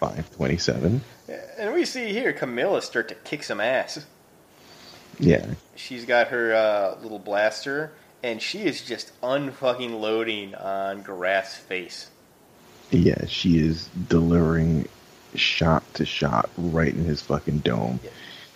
527. 0.00 1.00
And 1.58 1.74
we 1.74 1.86
see 1.86 2.12
here 2.12 2.32
Camilla 2.32 2.82
start 2.82 3.08
to 3.08 3.14
kick 3.14 3.42
some 3.42 3.60
ass. 3.60 4.04
Yeah. 5.18 5.46
She's 5.76 6.04
got 6.04 6.28
her 6.28 6.54
uh, 6.54 6.98
little 7.02 7.18
blaster, 7.18 7.92
and 8.22 8.40
she 8.40 8.64
is 8.64 8.82
just 8.82 9.18
unfucking 9.20 10.00
loading 10.00 10.54
on 10.54 11.02
Garath's 11.02 11.56
face. 11.56 12.10
Yeah, 12.90 13.26
she 13.26 13.58
is 13.58 13.88
delivering 14.08 14.88
shot 15.34 15.82
to 15.94 16.04
shot 16.04 16.50
right 16.56 16.92
in 16.92 17.04
his 17.04 17.22
fucking 17.22 17.58
dome. 17.58 18.00
Yeah. 18.02 18.10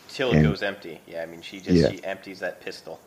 Till 0.08 0.30
it 0.30 0.36
and, 0.36 0.46
goes 0.46 0.62
empty. 0.62 1.00
Yeah, 1.06 1.22
I 1.22 1.26
mean, 1.26 1.42
she 1.42 1.60
just 1.60 1.76
yeah. 1.76 1.90
she 1.90 2.04
empties 2.04 2.40
that 2.40 2.60
pistol. 2.60 3.00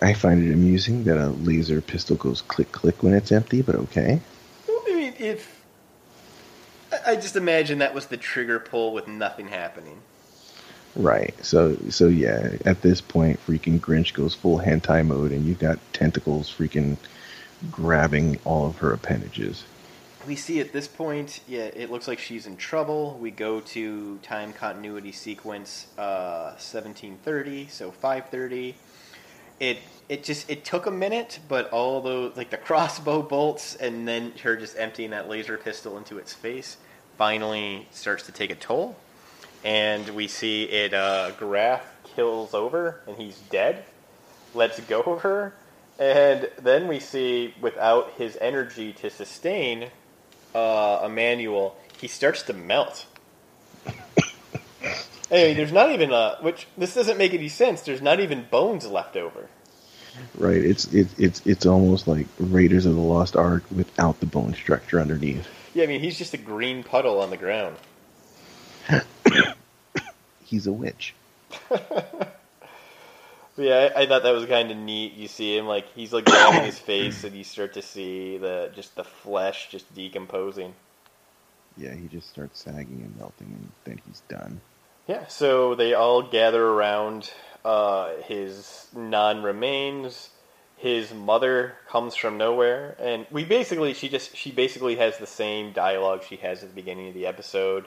I 0.00 0.12
find 0.12 0.46
it 0.46 0.52
amusing 0.52 1.04
that 1.04 1.16
a 1.16 1.28
laser 1.28 1.80
pistol 1.80 2.16
goes 2.16 2.42
click 2.42 2.70
click 2.72 3.02
when 3.02 3.14
it's 3.14 3.32
empty, 3.32 3.62
but 3.62 3.74
okay. 3.74 4.20
Well, 4.66 4.82
I 4.88 4.94
mean, 4.94 5.14
if 5.18 5.58
I 7.06 7.16
just 7.16 7.36
imagine 7.36 7.78
that 7.78 7.94
was 7.94 8.06
the 8.06 8.16
trigger 8.16 8.58
pull 8.60 8.92
with 8.92 9.08
nothing 9.08 9.48
happening. 9.48 10.00
Right. 10.96 11.34
So 11.44 11.76
so 11.90 12.08
yeah, 12.08 12.56
at 12.64 12.82
this 12.82 13.00
point 13.00 13.38
freaking 13.46 13.78
Grinch 13.78 14.14
goes 14.14 14.34
full 14.34 14.58
hentai 14.58 15.06
mode 15.06 15.32
and 15.32 15.44
you've 15.44 15.58
got 15.58 15.78
tentacles 15.92 16.52
freaking 16.52 16.96
grabbing 17.70 18.38
all 18.44 18.66
of 18.66 18.78
her 18.78 18.92
appendages. 18.92 19.64
We 20.26 20.36
see 20.36 20.60
at 20.60 20.72
this 20.72 20.88
point, 20.88 21.40
yeah, 21.46 21.64
it 21.64 21.90
looks 21.90 22.08
like 22.08 22.18
she's 22.18 22.46
in 22.46 22.56
trouble. 22.56 23.16
We 23.20 23.30
go 23.30 23.60
to 23.60 24.18
time 24.18 24.52
continuity 24.52 25.12
sequence 25.12 25.86
uh, 25.96 26.52
1730, 26.58 27.68
so 27.68 27.90
530. 27.90 28.74
It 29.60 29.78
it 30.08 30.24
just 30.24 30.50
it 30.50 30.64
took 30.64 30.86
a 30.86 30.90
minute, 30.90 31.38
but 31.48 31.70
all 31.70 32.00
those 32.00 32.36
like 32.36 32.50
the 32.50 32.56
crossbow 32.56 33.22
bolts 33.22 33.74
and 33.76 34.06
then 34.06 34.32
her 34.42 34.56
just 34.56 34.78
emptying 34.78 35.10
that 35.10 35.28
laser 35.28 35.58
pistol 35.58 35.96
into 35.96 36.18
its 36.18 36.32
face 36.32 36.76
finally 37.16 37.88
starts 37.90 38.24
to 38.24 38.32
take 38.32 38.50
a 38.50 38.54
toll 38.54 38.96
and 39.68 40.08
we 40.08 40.26
see 40.26 40.62
it. 40.64 40.94
Uh, 40.94 41.30
Garath 41.38 41.82
kills 42.16 42.54
over, 42.54 43.00
and 43.06 43.18
he's 43.18 43.36
dead. 43.50 43.84
Lets 44.54 44.80
go 44.80 45.02
of 45.02 45.20
her, 45.22 45.52
and 45.98 46.48
then 46.58 46.88
we 46.88 46.98
see, 47.00 47.54
without 47.60 48.12
his 48.12 48.38
energy 48.40 48.94
to 48.94 49.10
sustain 49.10 49.90
uh, 50.54 51.02
Emmanuel, 51.04 51.76
he 52.00 52.08
starts 52.08 52.42
to 52.44 52.54
melt. 52.54 53.04
hey, 55.28 55.52
there's 55.52 55.72
not 55.72 55.90
even 55.90 56.12
a 56.12 56.38
which 56.40 56.66
this 56.78 56.94
doesn't 56.94 57.18
make 57.18 57.34
any 57.34 57.48
sense. 57.48 57.82
There's 57.82 58.02
not 58.02 58.20
even 58.20 58.46
bones 58.50 58.86
left 58.86 59.16
over. 59.16 59.50
Right. 60.34 60.64
It's 60.64 60.86
it's 60.94 61.16
it's 61.18 61.46
it's 61.46 61.66
almost 61.66 62.08
like 62.08 62.26
Raiders 62.38 62.86
of 62.86 62.94
the 62.94 63.00
Lost 63.00 63.36
Ark 63.36 63.64
without 63.70 64.18
the 64.20 64.26
bone 64.26 64.54
structure 64.54 64.98
underneath. 64.98 65.46
Yeah, 65.74 65.84
I 65.84 65.86
mean 65.88 66.00
he's 66.00 66.16
just 66.16 66.32
a 66.32 66.38
green 66.38 66.82
puddle 66.82 67.20
on 67.20 67.28
the 67.28 67.36
ground. 67.36 67.76
He's 70.48 70.66
a 70.66 70.72
witch. 70.72 71.14
yeah, 71.70 72.30
I, 73.94 74.00
I, 74.00 74.06
thought 74.06 74.22
that 74.22 74.30
was 74.30 74.46
kind 74.46 74.70
of 74.70 74.78
neat. 74.78 75.12
You 75.12 75.28
see 75.28 75.58
him 75.58 75.66
like 75.66 75.92
he's 75.92 76.10
like 76.10 76.24
grabbing 76.24 76.64
his 76.64 76.78
face, 76.78 77.22
and 77.22 77.36
you 77.36 77.44
start 77.44 77.74
to 77.74 77.82
see 77.82 78.38
the 78.38 78.70
just 78.74 78.96
the 78.96 79.04
flesh 79.04 79.68
just 79.70 79.94
decomposing. 79.94 80.72
Yeah, 81.76 81.94
he 81.94 82.08
just 82.08 82.30
starts 82.30 82.62
sagging 82.62 83.02
and 83.04 83.14
melting, 83.18 83.48
and 83.48 83.70
then 83.84 84.00
he's 84.06 84.22
done. 84.28 84.62
Yeah, 85.06 85.26
so 85.26 85.74
they 85.74 85.92
all 85.92 86.22
gather 86.22 86.64
around 86.64 87.30
uh, 87.62 88.14
his 88.24 88.86
non 88.96 89.42
remains. 89.42 90.30
His 90.78 91.12
mother 91.12 91.74
comes 91.88 92.14
from 92.14 92.38
nowhere, 92.38 92.96
and 92.98 93.26
we 93.30 93.44
basically 93.44 93.92
she 93.92 94.08
just 94.08 94.34
she 94.34 94.50
basically 94.50 94.96
has 94.96 95.18
the 95.18 95.26
same 95.26 95.72
dialogue 95.72 96.22
she 96.26 96.36
has 96.36 96.62
at 96.62 96.70
the 96.70 96.74
beginning 96.74 97.08
of 97.08 97.14
the 97.14 97.26
episode 97.26 97.84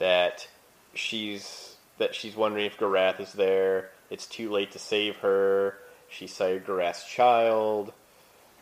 that 0.00 0.48
she's 0.92 1.69
that 2.00 2.14
she's 2.14 2.34
wondering 2.34 2.64
if 2.64 2.78
Garath 2.78 3.20
is 3.20 3.34
there. 3.34 3.90
It's 4.08 4.26
too 4.26 4.50
late 4.50 4.72
to 4.72 4.78
save 4.78 5.18
her. 5.18 5.76
She 6.08 6.26
sired 6.26 6.66
Garath's 6.66 7.06
child. 7.06 7.92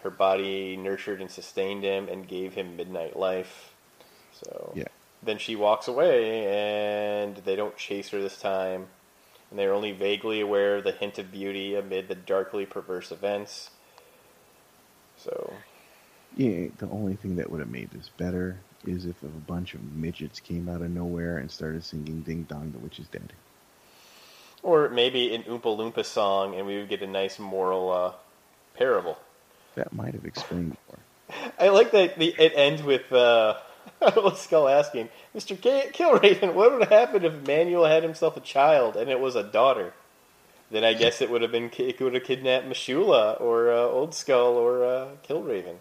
Her 0.02 0.10
body 0.10 0.76
nurtured 0.76 1.20
and 1.20 1.30
sustained 1.30 1.84
him 1.84 2.08
and 2.08 2.28
gave 2.28 2.54
him 2.54 2.76
midnight 2.76 3.16
life. 3.16 3.72
So 4.32 4.72
yeah. 4.74 4.88
then 5.22 5.38
she 5.38 5.56
walks 5.56 5.88
away, 5.88 6.46
and 6.46 7.36
they 7.38 7.56
don't 7.56 7.76
chase 7.76 8.10
her 8.10 8.20
this 8.20 8.38
time. 8.38 8.86
And 9.50 9.58
they're 9.58 9.72
only 9.72 9.92
vaguely 9.92 10.40
aware 10.40 10.76
of 10.76 10.84
the 10.84 10.92
hint 10.92 11.18
of 11.18 11.32
beauty 11.32 11.74
amid 11.74 12.08
the 12.08 12.14
darkly 12.14 12.66
perverse 12.66 13.10
events. 13.10 13.70
So 15.16 15.54
yeah, 16.38 16.68
the 16.78 16.88
only 16.88 17.16
thing 17.16 17.36
that 17.36 17.50
would 17.50 17.60
have 17.60 17.68
made 17.68 17.90
this 17.90 18.10
better 18.16 18.60
is 18.86 19.04
if 19.04 19.20
a 19.22 19.26
bunch 19.26 19.74
of 19.74 19.82
midgets 19.92 20.38
came 20.38 20.68
out 20.68 20.80
of 20.80 20.90
nowhere 20.90 21.38
and 21.38 21.50
started 21.50 21.84
singing 21.84 22.22
"Ding 22.22 22.44
Dong, 22.44 22.70
the 22.70 22.78
Witch 22.78 23.00
is 23.00 23.08
Dead." 23.08 23.32
Or 24.62 24.88
maybe 24.88 25.34
an 25.34 25.42
Oompa 25.42 25.76
Loompa 25.76 26.04
song, 26.04 26.54
and 26.54 26.64
we 26.64 26.78
would 26.78 26.88
get 26.88 27.02
a 27.02 27.06
nice 27.06 27.40
moral 27.40 27.90
uh, 27.90 28.12
parable. 28.74 29.18
That 29.74 29.92
might 29.92 30.14
have 30.14 30.24
explained 30.24 30.76
more. 30.88 31.50
I 31.58 31.68
like 31.70 31.90
that 31.90 32.18
the, 32.18 32.34
it 32.38 32.52
ends 32.54 32.84
with 32.84 33.12
uh, 33.12 33.58
Skull 34.36 34.68
asking, 34.68 35.08
Mr. 35.34 35.60
K- 35.60 35.90
Killraven, 35.92 36.54
what 36.54 36.70
would 36.70 36.82
have 36.82 36.90
happened 36.90 37.24
if 37.24 37.46
Manuel 37.46 37.84
had 37.84 38.04
himself 38.04 38.36
a 38.36 38.40
child 38.40 38.96
and 38.96 39.10
it 39.10 39.18
was 39.18 39.34
a 39.34 39.42
daughter? 39.42 39.92
Then 40.70 40.84
I 40.84 40.94
guess 40.94 41.20
it 41.20 41.30
would 41.30 41.42
have 41.42 41.50
been 41.50 41.70
it 41.78 41.98
would 42.00 42.14
have 42.14 42.24
kidnapped 42.24 42.68
M'Shulla 42.68 43.40
or 43.40 43.72
uh, 43.72 43.76
Old 43.76 44.14
Skull 44.14 44.54
or 44.54 44.84
uh, 44.84 45.08
Killraven, 45.26 45.76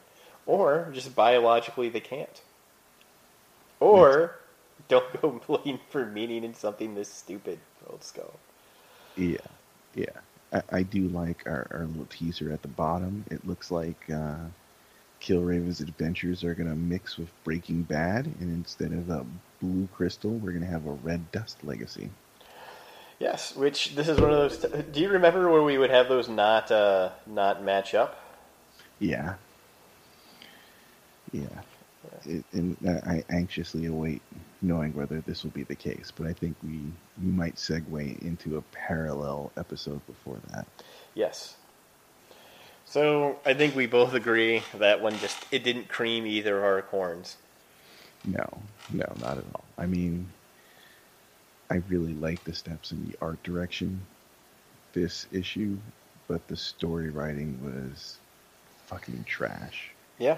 or 0.47 0.89
just 0.93 1.15
biologically 1.15 1.89
they 1.89 1.99
can't. 1.99 2.41
Or 3.79 4.35
don't 4.87 5.21
go 5.21 5.39
looking 5.47 5.79
for 5.89 6.05
meaning 6.05 6.43
in 6.43 6.55
something 6.55 6.95
this 6.95 7.11
stupid, 7.11 7.59
Old 7.87 8.03
Skull. 8.03 8.33
Yeah, 9.15 9.37
yeah. 9.93 10.05
I, 10.51 10.61
I 10.71 10.83
do 10.83 11.09
like 11.09 11.43
our, 11.45 11.67
our 11.71 11.85
little 11.85 12.07
teaser 12.09 12.51
at 12.51 12.61
the 12.61 12.67
bottom. 12.69 13.25
It 13.29 13.45
looks 13.45 13.69
like 13.69 14.09
uh, 14.09 14.37
Killraven's 15.19 15.81
adventures 15.81 16.43
are 16.43 16.53
going 16.55 16.69
to 16.69 16.75
mix 16.75 17.17
with 17.17 17.29
Breaking 17.43 17.83
Bad, 17.83 18.25
and 18.39 18.53
instead 18.53 18.93
of 18.93 19.09
a 19.09 19.25
blue 19.61 19.87
crystal, 19.93 20.31
we're 20.31 20.51
going 20.51 20.63
to 20.63 20.71
have 20.71 20.87
a 20.87 20.91
red 20.91 21.31
dust 21.31 21.63
legacy. 21.63 22.09
Yes, 23.19 23.55
which 23.55 23.95
this 23.95 24.07
is 24.07 24.21
one 24.21 24.31
of 24.31 24.37
those. 24.37 24.59
T- 24.59 24.83
do 24.91 24.99
you 24.99 25.09
remember 25.09 25.49
where 25.51 25.63
we 25.63 25.79
would 25.79 25.89
have 25.89 26.07
those 26.07 26.29
not 26.29 26.71
uh, 26.71 27.09
not 27.25 27.63
match 27.63 27.95
up? 27.95 28.21
Yeah. 28.99 29.35
Yeah. 31.31 31.45
It, 32.25 32.43
and 32.53 32.77
I 33.05 33.23
anxiously 33.29 33.85
await 33.85 34.21
knowing 34.61 34.93
whether 34.93 35.21
this 35.21 35.43
will 35.43 35.51
be 35.51 35.63
the 35.63 35.75
case, 35.75 36.11
but 36.15 36.25
I 36.25 36.33
think 36.33 36.55
we, 36.63 36.79
we 37.21 37.31
might 37.31 37.55
segue 37.55 38.21
into 38.21 38.57
a 38.57 38.61
parallel 38.73 39.51
episode 39.57 40.05
before 40.07 40.37
that. 40.51 40.65
Yes. 41.13 41.55
So 42.85 43.39
I 43.45 43.53
think 43.53 43.75
we 43.75 43.85
both 43.85 44.13
agree 44.13 44.63
that 44.75 45.01
one 45.01 45.17
just 45.19 45.37
it 45.51 45.63
didn't 45.63 45.89
cream 45.89 46.25
either 46.25 46.57
of 46.57 46.63
our 46.63 46.81
corns. 46.81 47.37
No, 48.25 48.45
no, 48.91 49.05
not 49.21 49.37
at 49.37 49.43
all. 49.53 49.63
I 49.77 49.85
mean, 49.85 50.27
I 51.69 51.81
really 51.89 52.13
like 52.13 52.43
the 52.45 52.53
steps 52.53 52.91
in 52.91 53.05
the 53.05 53.15
art 53.21 53.41
direction 53.43 54.01
this 54.93 55.27
issue, 55.31 55.77
but 56.27 56.47
the 56.47 56.55
story 56.55 57.09
writing 57.09 57.59
was 57.61 58.17
fucking 58.87 59.25
trash. 59.25 59.91
Yeah. 60.17 60.37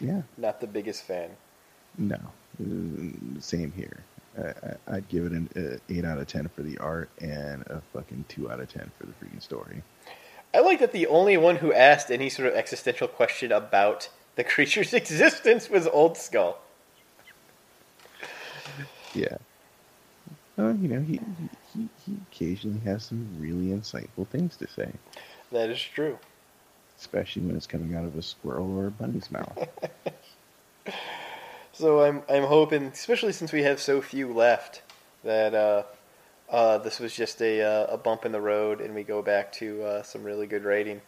Yeah. 0.00 0.22
Not 0.36 0.60
the 0.60 0.66
biggest 0.66 1.04
fan. 1.04 1.30
No, 1.96 2.18
uh, 2.60 3.40
same 3.40 3.72
here. 3.72 4.04
I, 4.86 4.94
would 4.94 5.08
give 5.08 5.26
it 5.26 5.32
an 5.32 5.48
uh, 5.56 5.92
eight 5.92 6.04
out 6.04 6.18
of 6.18 6.28
ten 6.28 6.48
for 6.48 6.62
the 6.62 6.78
art 6.78 7.10
and 7.20 7.62
a 7.62 7.82
fucking 7.92 8.24
two 8.28 8.50
out 8.50 8.60
of 8.60 8.72
ten 8.72 8.90
for 8.98 9.06
the 9.06 9.12
freaking 9.12 9.42
story. 9.42 9.82
I 10.54 10.60
like 10.60 10.78
that 10.80 10.92
the 10.92 11.06
only 11.08 11.36
one 11.36 11.56
who 11.56 11.72
asked 11.72 12.10
any 12.10 12.28
sort 12.28 12.48
of 12.48 12.54
existential 12.54 13.08
question 13.08 13.50
about 13.52 14.08
the 14.36 14.44
creature's 14.44 14.94
existence 14.94 15.68
was 15.68 15.86
Old 15.86 16.16
Skull. 16.16 16.58
Yeah. 19.14 19.38
Oh, 20.56 20.72
you 20.72 20.88
know, 20.88 21.00
he, 21.00 21.20
he 21.74 21.88
he 22.04 22.16
occasionally 22.30 22.80
has 22.80 23.04
some 23.04 23.28
really 23.38 23.76
insightful 23.76 24.26
things 24.26 24.56
to 24.56 24.68
say. 24.68 24.90
That 25.52 25.70
is 25.70 25.80
true. 25.80 26.18
Especially 26.98 27.42
when 27.42 27.56
it's 27.56 27.66
coming 27.66 27.94
out 27.94 28.04
of 28.04 28.16
a 28.16 28.22
squirrel 28.22 28.76
or 28.78 28.88
a 28.88 28.90
bunny's 28.90 29.30
mouth. 29.30 29.68
So 31.78 32.02
I'm 32.02 32.22
I'm 32.28 32.42
hoping, 32.42 32.86
especially 32.86 33.32
since 33.32 33.52
we 33.52 33.62
have 33.62 33.78
so 33.78 34.02
few 34.02 34.32
left, 34.32 34.82
that 35.22 35.54
uh, 35.54 35.84
uh, 36.50 36.78
this 36.78 36.98
was 36.98 37.14
just 37.14 37.40
a 37.40 37.62
uh, 37.62 37.94
a 37.94 37.96
bump 37.96 38.24
in 38.24 38.32
the 38.32 38.40
road, 38.40 38.80
and 38.80 38.96
we 38.96 39.04
go 39.04 39.22
back 39.22 39.52
to 39.52 39.84
uh, 39.84 40.02
some 40.02 40.24
really 40.24 40.48
good 40.48 40.64
writing. 40.64 41.00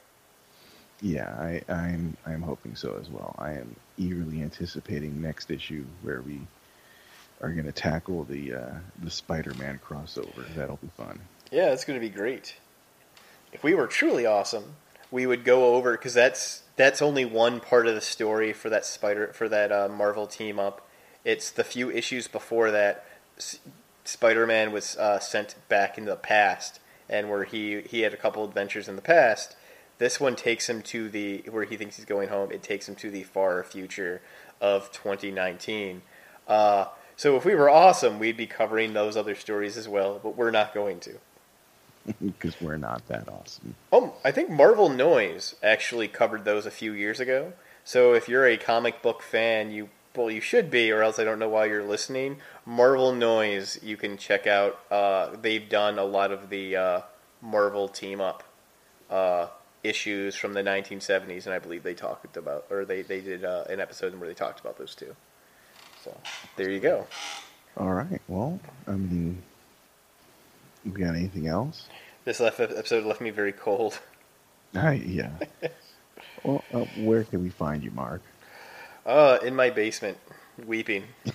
Yeah, 1.03 1.29
I, 1.29 1.63
I'm 1.69 2.17
I'm 2.25 2.43
hoping 2.43 2.77
so 2.77 2.97
as 3.01 3.11
well. 3.11 3.35
I 3.37 3.55
am 3.55 3.75
eagerly 3.99 4.43
anticipating 4.43 5.21
next 5.21 5.51
issue 5.51 5.85
where 6.03 6.23
we 6.23 6.41
are 7.41 7.51
going 7.51 7.67
to 7.67 7.73
tackle 7.73 8.23
the 8.23 8.55
uh, 8.55 8.75
the 9.03 9.11
Spider-Man 9.11 9.81
crossover. 9.85 10.55
That'll 10.55 10.77
be 10.77 10.91
fun. 10.97 11.19
Yeah, 11.51 11.73
it's 11.73 11.85
going 11.85 11.99
to 11.99 12.07
be 12.07 12.15
great. 12.15 12.55
If 13.53 13.65
we 13.65 13.75
were 13.75 13.89
truly 13.89 14.25
awesome, 14.25 14.77
we 15.11 15.27
would 15.27 15.45
go 15.45 15.75
over 15.75 15.93
because 15.93 16.15
that's 16.15 16.63
that's 16.77 17.03
only 17.03 17.25
one 17.25 17.61
part 17.61 17.87
of 17.87 17.95
the 17.95 18.01
story 18.01 18.53
for 18.53 18.71
that 18.71 18.85
Spider 18.85 19.33
for 19.33 19.49
that 19.49 19.73
uh, 19.73 19.89
Marvel 19.89 20.27
team 20.27 20.59
up. 20.59 20.87
It's 21.25 21.51
the 21.51 21.65
few 21.65 21.91
issues 21.91 22.29
before 22.29 22.71
that 22.71 23.05
S- 23.37 23.59
Spider-Man 24.05 24.73
was 24.73 24.97
uh, 24.97 25.19
sent 25.19 25.57
back 25.69 25.99
into 25.99 26.11
the 26.11 26.17
past, 26.17 26.81
and 27.09 27.29
where 27.29 27.45
he 27.45 27.83
he 27.83 28.01
had 28.01 28.15
a 28.15 28.17
couple 28.17 28.45
adventures 28.45 28.89
in 28.89 28.97
the 28.97 29.03
past. 29.03 29.57
This 29.99 30.19
one 30.19 30.37
takes 30.37 30.69
him 30.69 30.81
to 30.83 31.09
the 31.11 31.45
where 31.51 31.65
he 31.65 31.77
thinks 31.77 31.97
he's 31.97 32.07
going 32.07 32.29
home. 32.29 32.51
It 32.53 32.63
takes 32.63 32.89
him 32.89 32.95
to 32.97 33.11
the 33.11 33.25
far 33.25 33.63
future 33.63 34.23
of 34.61 34.91
2019. 34.93 36.03
Uh, 36.49 36.87
so 37.17 37.37
if 37.37 37.45
we 37.45 37.55
were 37.55 37.69
awesome, 37.69 38.19
we'd 38.19 38.37
be 38.37 38.47
covering 38.47 38.95
those 38.95 39.17
other 39.17 39.35
stories 39.35 39.77
as 39.77 39.87
well, 39.87 40.19
but 40.23 40.37
we're 40.37 40.51
not 40.51 40.73
going 40.73 41.01
to 41.01 41.19
because 42.25 42.61
we're 42.61 42.77
not 42.77 43.07
that 43.09 43.29
awesome. 43.29 43.75
Oh, 43.93 44.15
I 44.25 44.31
think 44.31 44.51
Marvel 44.51 44.89
Noise 44.89 45.57
actually 45.63 46.09
covered 46.09 46.45
those 46.45 46.67
a 46.67 46.71
few 46.71 46.93
years 46.93 47.21
ago. 47.21 47.53
So 47.85 48.15
if 48.15 48.29
you're 48.29 48.47
a 48.47 48.57
comic 48.57 49.03
book 49.03 49.23
fan, 49.23 49.71
you 49.71 49.91
well 50.15 50.31
you 50.31 50.41
should 50.41 50.71
be, 50.71 50.91
or 50.91 51.03
else 51.03 51.19
I 51.19 51.25
don't 51.25 51.39
know 51.39 51.49
why 51.49 51.67
you're 51.67 51.85
listening. 51.85 52.39
Marvel 52.67 53.13
Noise, 53.13 53.79
you 53.83 53.97
can 53.97 54.17
check 54.17 54.47
out. 54.47 54.81
Uh, 54.91 55.37
they've 55.41 55.69
done 55.69 55.99
a 55.99 56.05
lot 56.05 56.31
of 56.31 56.51
the 56.51 56.77
uh, 56.77 57.01
Marvel 57.41 57.89
team 57.89 58.21
up 58.21 58.43
uh, 59.09 59.49
issues 59.83 60.37
from 60.37 60.53
the 60.53 60.63
1970s, 60.63 61.47
and 61.47 61.55
I 61.55 61.59
believe 61.59 61.83
they 61.83 61.95
talked 61.95 62.37
about, 62.37 62.67
or 62.71 62.85
they 62.85 63.03
they 63.03 63.21
did 63.21 63.45
uh, 63.45 63.65
an 63.69 63.81
episode 63.81 64.19
where 64.19 64.29
they 64.29 64.35
talked 64.35 64.61
about 64.61 64.79
those 64.79 64.95
two. 64.95 65.15
So 66.05 66.17
there 66.57 66.71
you 66.71 66.81
go. 66.81 67.07
All 67.77 67.93
right. 67.93 68.21
Well, 68.29 68.59
I 68.87 68.93
mean, 68.93 69.43
we 70.85 70.93
got 70.93 71.15
anything 71.15 71.47
else? 71.47 71.87
This 72.25 72.41
episode 72.41 73.05
left 73.05 73.21
me 73.21 73.31
very 73.31 73.53
cold. 73.53 73.99
Uh, 74.73 74.91
yeah. 74.91 75.31
well, 76.45 76.63
uh, 76.73 76.85
where 76.99 77.25
can 77.25 77.43
we 77.43 77.51
find 77.51 77.83
you, 77.83 77.91
Mark? 77.91 78.23
Uh, 79.05 79.37
in 79.43 79.57
my 79.57 79.69
basement, 79.69 80.17
weeping. 80.65 81.03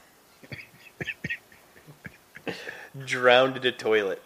Drowned 3.06 3.58
in 3.58 3.66
a 3.66 3.74
toilet. 3.74 4.22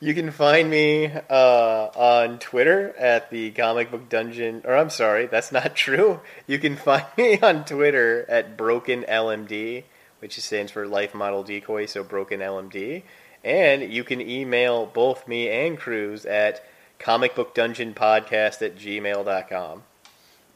You 0.00 0.14
can 0.14 0.30
find 0.30 0.70
me 0.70 1.06
uh, 1.06 1.88
on 1.94 2.38
Twitter 2.38 2.94
at 2.98 3.30
the 3.30 3.50
Comic 3.52 3.90
Book 3.90 4.08
Dungeon. 4.08 4.62
Or 4.64 4.76
I'm 4.76 4.90
sorry, 4.90 5.26
that's 5.26 5.52
not 5.52 5.74
true. 5.76 6.20
You 6.48 6.58
can 6.58 6.76
find 6.76 7.06
me 7.16 7.38
on 7.40 7.64
Twitter 7.64 8.26
at 8.28 8.56
Broken 8.56 9.04
LMD 9.08 9.84
which 10.20 10.38
stands 10.40 10.72
for 10.72 10.86
Life 10.86 11.14
Model 11.14 11.42
Decoy, 11.42 11.86
so 11.86 12.02
Broken 12.02 12.40
LMD. 12.40 13.02
And 13.44 13.92
you 13.92 14.04
can 14.04 14.20
email 14.20 14.86
both 14.86 15.28
me 15.28 15.48
and 15.48 15.78
Cruz 15.78 16.26
at 16.26 16.64
comicbookdungeonpodcast 16.98 18.62
at 18.62 18.76
gmail.com. 18.76 19.82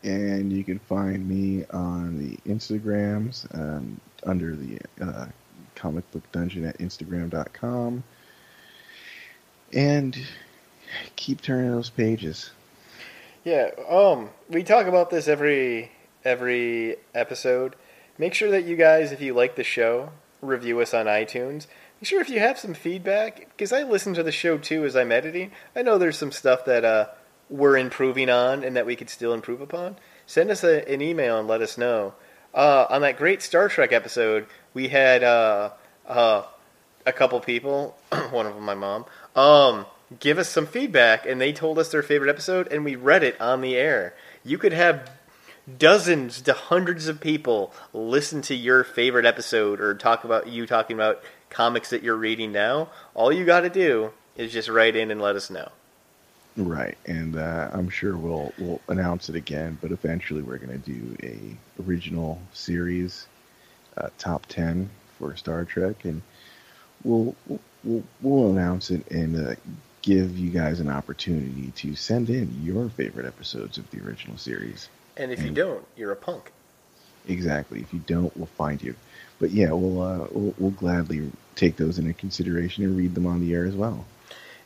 And 0.02 0.52
you 0.52 0.64
can 0.64 0.80
find 0.80 1.28
me 1.28 1.64
on 1.70 2.18
the 2.18 2.36
Instagrams 2.50 3.46
um, 3.54 4.00
under 4.24 4.56
the 4.56 4.80
uh, 5.00 5.26
Comic 5.76 6.10
Book 6.10 6.30
Dungeon 6.32 6.64
at 6.64 6.78
Instagram.com. 6.78 8.02
And 9.72 10.18
keep 11.14 11.40
turning 11.40 11.70
those 11.70 11.88
pages. 11.88 12.50
Yeah, 13.44 13.70
um, 13.88 14.30
we 14.48 14.62
talk 14.62 14.86
about 14.86 15.10
this 15.10 15.28
every 15.28 15.90
every 16.24 16.96
episode 17.14 17.74
Make 18.18 18.34
sure 18.34 18.50
that 18.50 18.64
you 18.64 18.76
guys, 18.76 19.12
if 19.12 19.20
you 19.20 19.34
like 19.34 19.56
the 19.56 19.64
show, 19.64 20.10
review 20.40 20.80
us 20.80 20.92
on 20.92 21.06
iTunes. 21.06 21.66
Make 22.00 22.08
sure 22.08 22.20
if 22.20 22.28
you 22.28 22.40
have 22.40 22.58
some 22.58 22.74
feedback, 22.74 23.48
because 23.50 23.72
I 23.72 23.84
listen 23.84 24.14
to 24.14 24.22
the 24.22 24.32
show 24.32 24.58
too 24.58 24.84
as 24.84 24.96
I'm 24.96 25.12
editing. 25.12 25.52
I 25.74 25.82
know 25.82 25.98
there's 25.98 26.18
some 26.18 26.32
stuff 26.32 26.64
that 26.64 26.84
uh, 26.84 27.06
we're 27.48 27.76
improving 27.76 28.28
on 28.28 28.64
and 28.64 28.76
that 28.76 28.86
we 28.86 28.96
could 28.96 29.08
still 29.08 29.32
improve 29.32 29.60
upon. 29.60 29.96
Send 30.26 30.50
us 30.50 30.64
a, 30.64 30.88
an 30.92 31.00
email 31.00 31.38
and 31.38 31.48
let 31.48 31.62
us 31.62 31.78
know. 31.78 32.14
Uh, 32.54 32.86
on 32.90 33.02
that 33.02 33.16
great 33.16 33.40
Star 33.40 33.68
Trek 33.68 33.92
episode, 33.92 34.46
we 34.74 34.88
had 34.88 35.22
uh, 35.22 35.70
uh 36.06 36.42
a 37.06 37.12
couple 37.12 37.40
people, 37.40 37.96
one 38.30 38.46
of 38.46 38.54
them 38.54 38.64
my 38.64 38.74
mom, 38.74 39.04
um, 39.34 39.86
give 40.20 40.38
us 40.38 40.48
some 40.48 40.66
feedback, 40.66 41.26
and 41.26 41.40
they 41.40 41.52
told 41.52 41.78
us 41.78 41.90
their 41.90 42.02
favorite 42.02 42.30
episode, 42.30 42.70
and 42.72 42.84
we 42.84 42.94
read 42.94 43.22
it 43.22 43.40
on 43.40 43.60
the 43.60 43.76
air. 43.76 44.14
You 44.44 44.58
could 44.58 44.72
have 44.72 45.10
dozens 45.78 46.40
to 46.42 46.52
hundreds 46.52 47.08
of 47.08 47.20
people 47.20 47.72
listen 47.92 48.42
to 48.42 48.54
your 48.54 48.84
favorite 48.84 49.26
episode 49.26 49.80
or 49.80 49.94
talk 49.94 50.24
about 50.24 50.48
you 50.48 50.66
talking 50.66 50.96
about 50.96 51.22
comics 51.50 51.90
that 51.90 52.02
you're 52.02 52.16
reading 52.16 52.52
now, 52.52 52.88
all 53.14 53.32
you 53.32 53.44
got 53.44 53.60
to 53.60 53.70
do 53.70 54.10
is 54.36 54.52
just 54.52 54.68
write 54.68 54.96
in 54.96 55.10
and 55.10 55.20
let 55.20 55.36
us 55.36 55.50
know. 55.50 55.68
Right, 56.56 56.98
and 57.06 57.36
uh, 57.36 57.70
I'm 57.72 57.88
sure 57.88 58.16
we'll 58.16 58.52
we'll 58.58 58.80
announce 58.88 59.30
it 59.30 59.36
again, 59.36 59.78
but 59.80 59.90
eventually 59.90 60.42
we're 60.42 60.58
going 60.58 60.82
to 60.82 60.90
do 60.90 61.16
a 61.22 61.82
original 61.82 62.40
series 62.52 63.26
uh, 63.96 64.10
top 64.18 64.44
ten 64.46 64.90
for 65.18 65.34
Star 65.34 65.64
Trek, 65.64 66.04
and 66.04 66.20
we'll 67.04 67.34
we'll, 67.84 68.02
we'll 68.20 68.50
announce 68.50 68.90
it 68.90 69.10
and 69.10 69.48
uh, 69.48 69.54
give 70.02 70.36
you 70.36 70.50
guys 70.50 70.80
an 70.80 70.90
opportunity 70.90 71.72
to 71.76 71.94
send 71.94 72.28
in 72.28 72.62
your 72.62 72.90
favorite 72.90 73.24
episodes 73.24 73.78
of 73.78 73.90
the 73.90 74.04
original 74.04 74.36
series. 74.36 74.90
And 75.16 75.30
if 75.30 75.42
you 75.42 75.50
don't, 75.50 75.86
you're 75.96 76.12
a 76.12 76.16
punk. 76.16 76.52
Exactly. 77.28 77.80
If 77.80 77.92
you 77.92 78.00
don't, 78.00 78.36
we'll 78.36 78.46
find 78.46 78.82
you. 78.82 78.94
But 79.38 79.50
yeah, 79.50 79.72
we'll, 79.72 80.00
uh, 80.00 80.26
we'll 80.30 80.54
we'll 80.58 80.70
gladly 80.70 81.30
take 81.56 81.76
those 81.76 81.98
into 81.98 82.12
consideration 82.12 82.84
and 82.84 82.96
read 82.96 83.14
them 83.14 83.26
on 83.26 83.40
the 83.40 83.54
air 83.54 83.64
as 83.64 83.74
well. 83.74 84.04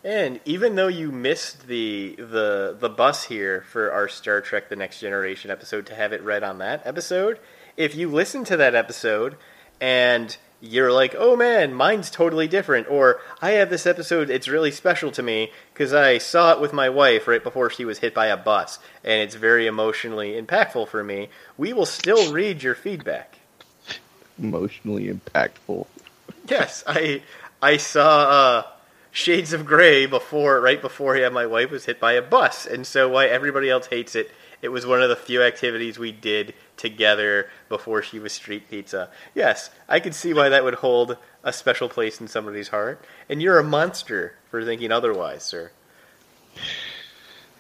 And 0.05 0.39
even 0.45 0.77
though 0.77 0.87
you 0.87 1.11
missed 1.11 1.67
the 1.67 2.15
the 2.17 2.77
the 2.79 2.89
bus 2.89 3.25
here 3.25 3.63
for 3.63 3.91
our 3.91 4.09
Star 4.09 4.41
Trek: 4.41 4.69
The 4.69 4.77
Next 4.77 5.01
Generation 5.01 5.51
episode 5.51 5.87
to 5.87 5.95
have 5.95 6.13
it 6.13 6.23
read 6.23 6.43
on 6.43 6.59
that 6.59 6.87
episode, 6.87 7.39
if 7.77 7.95
you 7.95 8.09
listen 8.09 8.45
to 8.45 8.57
that 8.57 8.75
episode 8.75 9.37
and 9.81 10.37
you're 10.67 10.93
like, 10.93 11.15
"Oh 11.17 11.37
man, 11.37 11.75
mine's 11.75 12.11
totally 12.11 12.49
different," 12.49 12.89
or 12.91 13.21
"I 13.41 13.53
have 13.53 13.71
this 13.71 13.87
episode; 13.87 14.31
it's 14.31 14.49
really 14.49 14.71
special 14.71 15.11
to 15.13 15.23
me 15.23 15.53
because 15.73 15.93
I 15.93 16.19
saw 16.19 16.53
it 16.53 16.61
with 16.61 16.73
my 16.73 16.89
wife 16.89 17.27
right 17.29 17.43
before 17.43 17.71
she 17.71 17.85
was 17.85 17.99
hit 17.99 18.15
by 18.15 18.27
a 18.27 18.37
bus, 18.37 18.79
and 19.05 19.23
it's 19.23 19.35
very 19.35 19.67
emotionally 19.67 20.41
impactful 20.41 20.89
for 20.89 21.03
me," 21.03 21.29
we 21.57 21.73
will 21.73 21.87
still 21.87 22.33
read 22.33 22.63
your 22.63 22.75
feedback. 22.75 23.39
Emotionally 24.39 25.09
impactful. 25.09 25.87
Yes, 26.49 26.85
I 26.87 27.23
I 27.63 27.77
saw. 27.77 28.21
Uh, 28.21 28.63
Shades 29.17 29.55
of 29.55 29.65
Gray 29.65 30.05
before, 30.05 30.61
right 30.61 30.79
before 30.79 31.17
yeah, 31.17 31.31
my 31.31 31.47
wife 31.47 31.71
was 31.71 31.87
hit 31.87 31.99
by 31.99 32.13
a 32.13 32.23
bus, 32.23 32.67
and 32.67 32.87
so 32.87 33.09
why 33.09 33.25
everybody 33.25 33.71
else 33.71 33.87
hates 33.87 34.15
it. 34.15 34.31
It 34.67 34.73
was 34.73 34.85
one 34.85 35.01
of 35.01 35.09
the 35.09 35.15
few 35.15 35.45
activities 35.45 35.97
we 35.97 36.11
did 36.11 36.53
together 36.77 37.49
before 37.69 38.03
she 38.03 38.19
was 38.19 38.33
street 38.33 38.69
pizza. 38.69 39.11
Yes, 39.33 39.71
I 39.89 40.01
can 40.01 40.13
see 40.13 40.35
why 40.35 40.49
that 40.49 40.65
would 40.65 40.75
hold 40.75 41.19
a 41.45 41.53
special 41.53 41.89
place 41.89 42.21
in 42.21 42.27
somebody's 42.27 42.67
heart, 42.67 43.01
and 43.29 43.41
you're 43.41 43.61
a 43.61 43.63
monster 43.63 44.35
for 44.51 44.65
thinking 44.65 44.91
otherwise, 44.91 45.45
sir. 45.45 45.71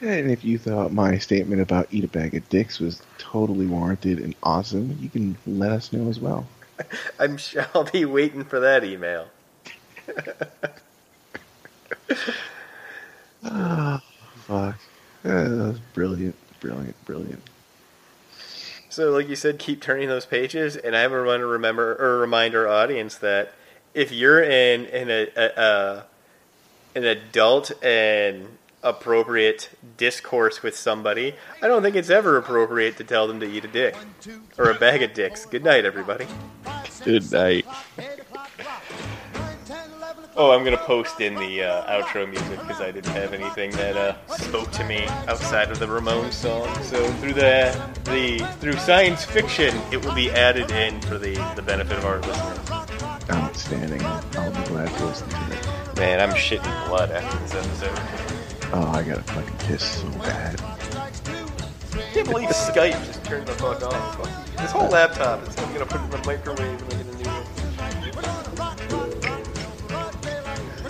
And 0.00 0.32
if 0.32 0.44
you 0.44 0.58
thought 0.58 0.92
my 0.92 1.16
statement 1.18 1.60
about 1.60 1.86
eat 1.92 2.02
a 2.02 2.08
bag 2.08 2.34
of 2.34 2.48
dicks 2.48 2.80
was 2.80 3.00
totally 3.18 3.66
warranted 3.66 4.18
and 4.18 4.34
awesome, 4.42 4.98
you 5.00 5.08
can 5.08 5.38
let 5.46 5.70
us 5.70 5.92
know 5.92 6.08
as 6.08 6.18
well. 6.18 6.44
I'm 7.20 7.36
sure 7.36 7.68
I'll 7.72 7.84
be 7.84 8.04
waiting 8.04 8.42
for 8.42 8.58
that 8.58 8.82
email. 8.82 9.28
oh, 13.44 14.00
fuck. 14.48 14.78
that 15.22 15.50
was 15.50 15.78
brilliant, 15.94 16.34
brilliant, 16.66 17.04
brilliant. 17.04 17.42
So, 18.88 19.10
like 19.10 19.28
you 19.28 19.36
said, 19.36 19.58
keep 19.58 19.82
turning 19.82 20.08
those 20.08 20.26
pages, 20.26 20.76
and 20.76 20.96
I 20.96 21.06
want 21.06 21.40
to 21.40 21.46
remember 21.46 21.96
or 21.96 22.18
remind 22.18 22.54
our 22.54 22.66
audience 22.66 23.16
that 23.18 23.52
if 23.92 24.10
you're 24.10 24.42
in 24.42 24.86
in 24.86 25.10
a, 25.10 25.28
a, 25.36 25.60
a 25.60 26.04
an 26.94 27.04
adult 27.04 27.72
and 27.84 28.56
appropriate 28.82 29.70
discourse 29.96 30.62
with 30.62 30.76
somebody, 30.76 31.34
I 31.60 31.68
don't 31.68 31.82
think 31.82 31.96
it's 31.96 32.10
ever 32.10 32.36
appropriate 32.36 32.96
to 32.98 33.04
tell 33.04 33.26
them 33.26 33.40
to 33.40 33.46
eat 33.46 33.64
a 33.64 33.68
dick 33.68 33.96
or 34.56 34.70
a 34.70 34.74
bag 34.74 35.02
of 35.02 35.12
dicks. 35.12 35.44
Good 35.44 35.64
night, 35.64 35.84
everybody. 35.84 36.26
Good 37.04 37.30
night. 37.32 37.66
Oh, 40.38 40.50
I'm 40.50 40.64
gonna 40.64 40.76
post 40.76 41.22
in 41.22 41.34
the 41.34 41.62
uh, 41.62 42.02
outro 42.02 42.28
music 42.28 42.60
because 42.60 42.82
I 42.82 42.90
didn't 42.90 43.14
have 43.14 43.32
anything 43.32 43.70
that 43.70 43.96
uh, 43.96 44.36
spoke 44.36 44.70
to 44.72 44.84
me 44.84 45.06
outside 45.28 45.70
of 45.70 45.78
the 45.78 45.86
Ramones 45.86 46.34
song. 46.34 46.68
So 46.82 47.10
through 47.12 47.32
the 47.32 47.90
the 48.04 48.46
through 48.60 48.74
science 48.74 49.24
fiction, 49.24 49.74
it 49.90 50.04
will 50.04 50.14
be 50.14 50.30
added 50.30 50.70
in 50.70 51.00
for 51.00 51.16
the 51.16 51.36
the 51.56 51.62
benefit 51.62 51.96
of 51.96 52.04
our 52.04 52.20
listeners. 52.20 52.70
Outstanding. 53.30 54.02
I'll 54.02 54.50
be 54.50 54.68
glad 54.68 54.94
to 54.98 55.06
listen 55.06 55.26
to 55.30 55.36
it. 55.36 55.96
Man, 55.96 56.20
I'm 56.20 56.36
shitting 56.36 56.88
blood 56.88 57.12
after 57.12 57.38
this 57.38 57.54
episode. 57.54 58.74
Oh, 58.74 58.90
I 58.92 59.02
gotta 59.02 59.22
fucking 59.22 59.56
piss 59.66 60.02
so 60.02 60.10
bad. 60.18 60.60
I 60.60 62.12
can't 62.12 62.28
believe 62.28 62.50
Skype 62.50 62.92
just 63.06 63.24
turned 63.24 63.46
the 63.46 63.52
fuck 63.52 63.82
off. 63.82 64.56
This 64.58 64.70
whole 64.70 64.90
laptop 64.90 65.48
is 65.48 65.56
I'm 65.56 65.72
gonna 65.72 65.86
put 65.86 66.02
it 66.02 66.04
in 66.04 66.10
the 66.10 66.22
microwave 66.26 66.82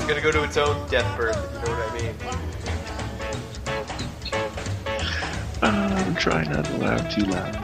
gonna 0.06 0.20
go 0.20 0.30
to 0.30 0.44
its 0.44 0.56
own 0.56 0.88
death 0.88 1.16
birth, 1.16 1.36
if 1.36 1.52
you 1.52 1.58
know 1.66 1.72
what 1.78 1.90
I 1.90 1.94
mean. 2.00 2.14
Uh, 5.62 6.04
I'm 6.06 6.14
trying 6.14 6.50
not 6.50 6.64
to 6.66 6.76
laugh 6.76 7.12
too 7.12 7.22
loud. 7.22 7.56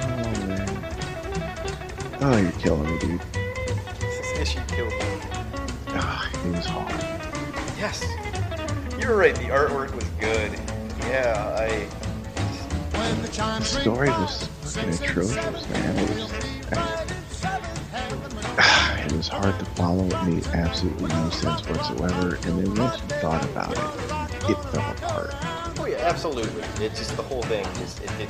Oh, 0.00 0.46
man. 0.48 0.68
Oh, 2.20 2.36
you're 2.36 2.50
killing 2.52 2.90
me, 2.92 2.98
dude. 2.98 3.20
This 4.00 4.38
issue 4.40 4.60
killed 4.66 4.90
me. 4.90 4.98
Ah, 5.90 6.28
it 6.44 6.56
was 6.56 6.66
hard. 6.66 6.90
Yes. 7.78 8.04
You 9.00 9.08
were 9.08 9.16
right, 9.16 9.36
the 9.36 9.44
artwork 9.44 9.94
was 9.94 10.04
good. 10.18 10.58
Yeah, 11.02 11.56
I. 11.56 11.86
The 13.20 13.62
story 13.62 14.08
was 14.08 14.48
fucking 14.62 14.94
atrocious, 14.94 15.68
man. 15.70 16.57
It 19.18 19.22
was, 19.22 19.30
I, 19.30 19.36
it 19.36 19.40
was 19.40 19.46
hard 19.50 19.58
to 19.58 19.64
follow. 19.72 20.04
It 20.04 20.24
made 20.28 20.46
absolutely 20.48 21.08
no 21.08 21.30
sense 21.30 21.66
whatsoever. 21.68 22.36
And 22.46 22.64
then 22.64 22.74
once 22.76 23.00
you 23.00 23.08
thought 23.18 23.44
about 23.46 23.72
it, 23.72 24.50
it 24.50 24.56
fell 24.70 24.90
apart. 24.92 25.34
Oh 25.80 25.86
yeah, 25.88 25.96
absolutely. 25.98 26.62
It 26.84 26.90
just 26.94 27.16
the 27.16 27.22
whole 27.24 27.42
thing. 27.42 27.64
Just 27.74 28.00
it, 28.04 28.10
it, 28.20 28.28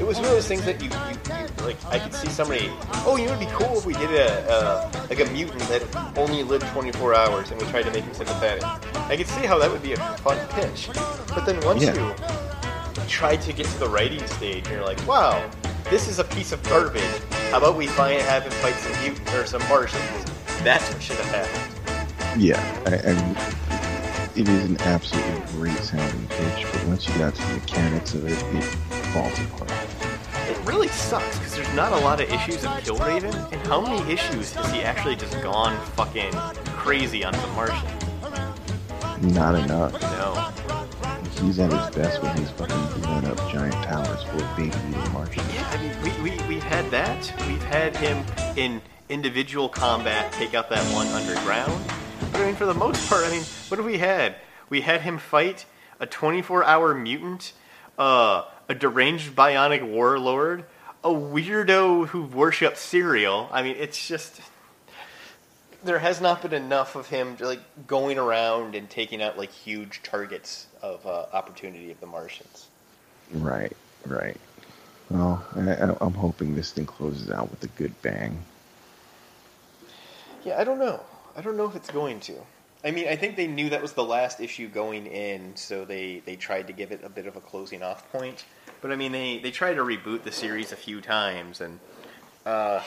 it 0.00 0.06
was 0.06 0.16
one 0.18 0.26
of 0.26 0.32
those 0.32 0.46
things 0.46 0.64
that 0.66 0.82
you, 0.82 0.90
you, 0.90 1.40
you 1.40 1.64
like. 1.64 1.82
I 1.86 1.98
could 1.98 2.12
see 2.12 2.28
somebody. 2.28 2.70
Oh, 3.06 3.16
you 3.16 3.24
know, 3.26 3.32
it'd 3.32 3.48
be 3.48 3.54
cool 3.54 3.78
if 3.78 3.86
we 3.86 3.94
did 3.94 4.10
a 4.10 4.50
uh, 4.50 5.06
like 5.08 5.20
a 5.20 5.30
mutant 5.32 5.62
that 5.70 5.82
only 6.18 6.42
lived 6.42 6.66
24 6.68 7.14
hours, 7.14 7.50
and 7.50 7.58
we 7.58 7.66
tried 7.68 7.84
to 7.84 7.90
make 7.92 8.04
him 8.04 8.12
sympathetic. 8.12 8.62
I 9.08 9.16
could 9.16 9.28
see 9.28 9.46
how 9.46 9.58
that 9.58 9.70
would 9.70 9.82
be 9.82 9.94
a 9.94 9.96
fun 10.18 10.36
pitch. 10.48 10.90
But 11.28 11.46
then 11.46 11.58
once 11.64 11.82
Yeah. 11.82 11.94
you 11.94 12.14
try 13.08 13.36
to 13.36 13.52
get 13.54 13.64
to 13.64 13.78
the 13.78 13.88
writing 13.88 14.26
stage, 14.26 14.68
you're 14.68 14.84
like, 14.84 15.00
wow, 15.06 15.48
this 15.88 16.08
is 16.08 16.18
a 16.18 16.24
piece 16.24 16.52
of 16.52 16.62
garbage. 16.64 17.02
How 17.50 17.58
about 17.58 17.76
we 17.76 17.86
find 17.86 18.20
have 18.22 18.42
him 18.42 18.52
fight 18.52 18.74
some 18.74 18.92
mutants 19.02 19.32
or 19.34 19.46
some 19.46 19.62
Martians? 19.68 20.02
That's 20.62 20.92
what 20.92 21.02
should 21.02 21.16
have 21.16 21.46
happened. 21.46 22.42
Yeah, 22.42 22.60
I- 22.86 22.90
and 23.08 23.36
it 24.36 24.48
is 24.48 24.64
an 24.64 24.80
absolutely 24.82 25.40
great 25.52 25.78
sounding 25.78 26.26
pitch, 26.28 26.66
but 26.72 26.84
once 26.84 27.08
you 27.08 27.14
got 27.18 27.34
to 27.34 27.42
the 27.42 27.54
mechanics 27.54 28.14
of 28.14 28.26
it, 28.26 28.32
it 28.54 28.64
falls 29.14 29.38
apart. 29.38 29.70
It 30.50 30.58
really 30.64 30.88
sucks 30.88 31.38
because 31.38 31.54
there's 31.56 31.72
not 31.74 31.92
a 31.92 31.96
lot 31.98 32.20
of 32.20 32.30
issues 32.30 32.62
of 32.64 32.70
Killraven, 32.82 33.52
and 33.52 33.66
how 33.66 33.80
many 33.80 34.12
issues 34.12 34.52
has 34.52 34.70
he 34.72 34.82
actually 34.82 35.16
just 35.16 35.40
gone 35.42 35.78
fucking 35.96 36.32
crazy 36.76 37.24
on 37.24 37.32
the 37.32 37.46
Martian? 37.48 37.88
Not 39.22 39.54
enough. 39.54 39.92
No. 40.02 40.52
He's 41.40 41.58
at 41.58 41.70
his 41.70 41.94
best 41.94 42.22
when 42.22 42.36
he's 42.36 42.50
fucking 42.50 43.00
blowing 43.02 43.26
up 43.26 43.36
giant 43.50 43.74
towers 43.84 44.22
full 44.22 44.42
of 44.42 44.56
baby 44.56 44.74
eating 44.88 45.12
Martians. 45.12 45.54
Yeah, 45.54 45.68
I 45.70 45.76
mean, 45.76 46.22
we, 46.22 46.30
we, 46.30 46.48
we've 46.48 46.62
had 46.62 46.90
that. 46.90 47.32
We've 47.46 47.62
had 47.62 47.94
him 47.96 48.24
in 48.56 48.80
individual 49.10 49.68
combat 49.68 50.32
take 50.32 50.54
out 50.54 50.70
that 50.70 50.82
one 50.94 51.06
underground. 51.08 51.84
But 52.32 52.40
I 52.40 52.46
mean, 52.46 52.56
for 52.56 52.64
the 52.64 52.74
most 52.74 53.06
part, 53.08 53.24
I 53.24 53.30
mean, 53.30 53.42
what 53.68 53.76
have 53.76 53.84
we 53.84 53.98
had? 53.98 54.36
We 54.70 54.80
had 54.80 55.02
him 55.02 55.18
fight 55.18 55.66
a 56.00 56.06
24 56.06 56.64
hour 56.64 56.94
mutant, 56.94 57.52
uh, 57.98 58.44
a 58.68 58.74
deranged 58.74 59.36
bionic 59.36 59.86
warlord, 59.86 60.64
a 61.04 61.10
weirdo 61.10 62.08
who 62.08 62.22
worships 62.24 62.80
cereal. 62.80 63.48
I 63.52 63.62
mean, 63.62 63.76
it's 63.78 64.08
just. 64.08 64.40
There 65.84 65.98
has 66.00 66.20
not 66.20 66.42
been 66.42 66.54
enough 66.54 66.96
of 66.96 67.08
him 67.08 67.36
like 67.38 67.60
going 67.86 68.18
around 68.18 68.74
and 68.74 68.90
taking 68.90 69.22
out 69.22 69.38
like 69.38 69.52
huge 69.52 70.02
targets 70.02 70.66
of 70.94 71.06
uh, 71.06 71.26
opportunity 71.32 71.90
of 71.90 72.00
the 72.00 72.06
Martians. 72.06 72.68
Right, 73.32 73.76
right. 74.06 74.36
Well, 75.10 75.44
I, 75.54 75.94
I'm 76.00 76.14
hoping 76.14 76.54
this 76.54 76.72
thing 76.72 76.86
closes 76.86 77.30
out 77.30 77.50
with 77.50 77.62
a 77.64 77.68
good 77.68 78.00
bang. 78.02 78.42
Yeah, 80.44 80.60
I 80.60 80.64
don't 80.64 80.78
know. 80.78 81.00
I 81.36 81.42
don't 81.42 81.56
know 81.56 81.66
if 81.66 81.76
it's 81.76 81.90
going 81.90 82.20
to. 82.20 82.34
I 82.84 82.92
mean, 82.92 83.08
I 83.08 83.16
think 83.16 83.36
they 83.36 83.46
knew 83.46 83.70
that 83.70 83.82
was 83.82 83.94
the 83.94 84.04
last 84.04 84.40
issue 84.40 84.68
going 84.68 85.06
in, 85.06 85.56
so 85.56 85.84
they, 85.84 86.22
they 86.24 86.36
tried 86.36 86.68
to 86.68 86.72
give 86.72 86.92
it 86.92 87.00
a 87.02 87.08
bit 87.08 87.26
of 87.26 87.36
a 87.36 87.40
closing 87.40 87.82
off 87.82 88.10
point. 88.12 88.44
But 88.80 88.92
I 88.92 88.96
mean, 88.96 89.12
they, 89.12 89.38
they 89.38 89.50
tried 89.50 89.74
to 89.74 89.82
reboot 89.82 90.22
the 90.22 90.30
series 90.30 90.70
a 90.70 90.76
few 90.76 91.00
times, 91.00 91.60
and 91.60 91.80
uh, 92.44 92.80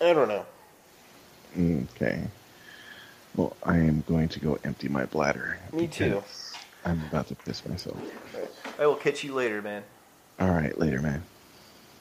I 0.00 0.12
don't 0.12 0.28
know. 0.28 0.46
Okay. 1.94 2.22
Well, 3.38 3.56
I 3.62 3.76
am 3.76 4.02
going 4.08 4.28
to 4.30 4.40
go 4.40 4.58
empty 4.64 4.88
my 4.88 5.06
bladder. 5.06 5.60
Me 5.72 5.86
too. 5.86 6.24
I'm 6.84 7.00
about 7.08 7.28
to 7.28 7.36
piss 7.36 7.64
myself. 7.64 7.96
I 8.80 8.84
will 8.84 8.96
catch 8.96 9.22
you 9.22 9.32
later, 9.32 9.62
man. 9.62 9.84
All 10.40 10.50
right, 10.50 10.76
later, 10.76 11.00
man. 11.00 11.22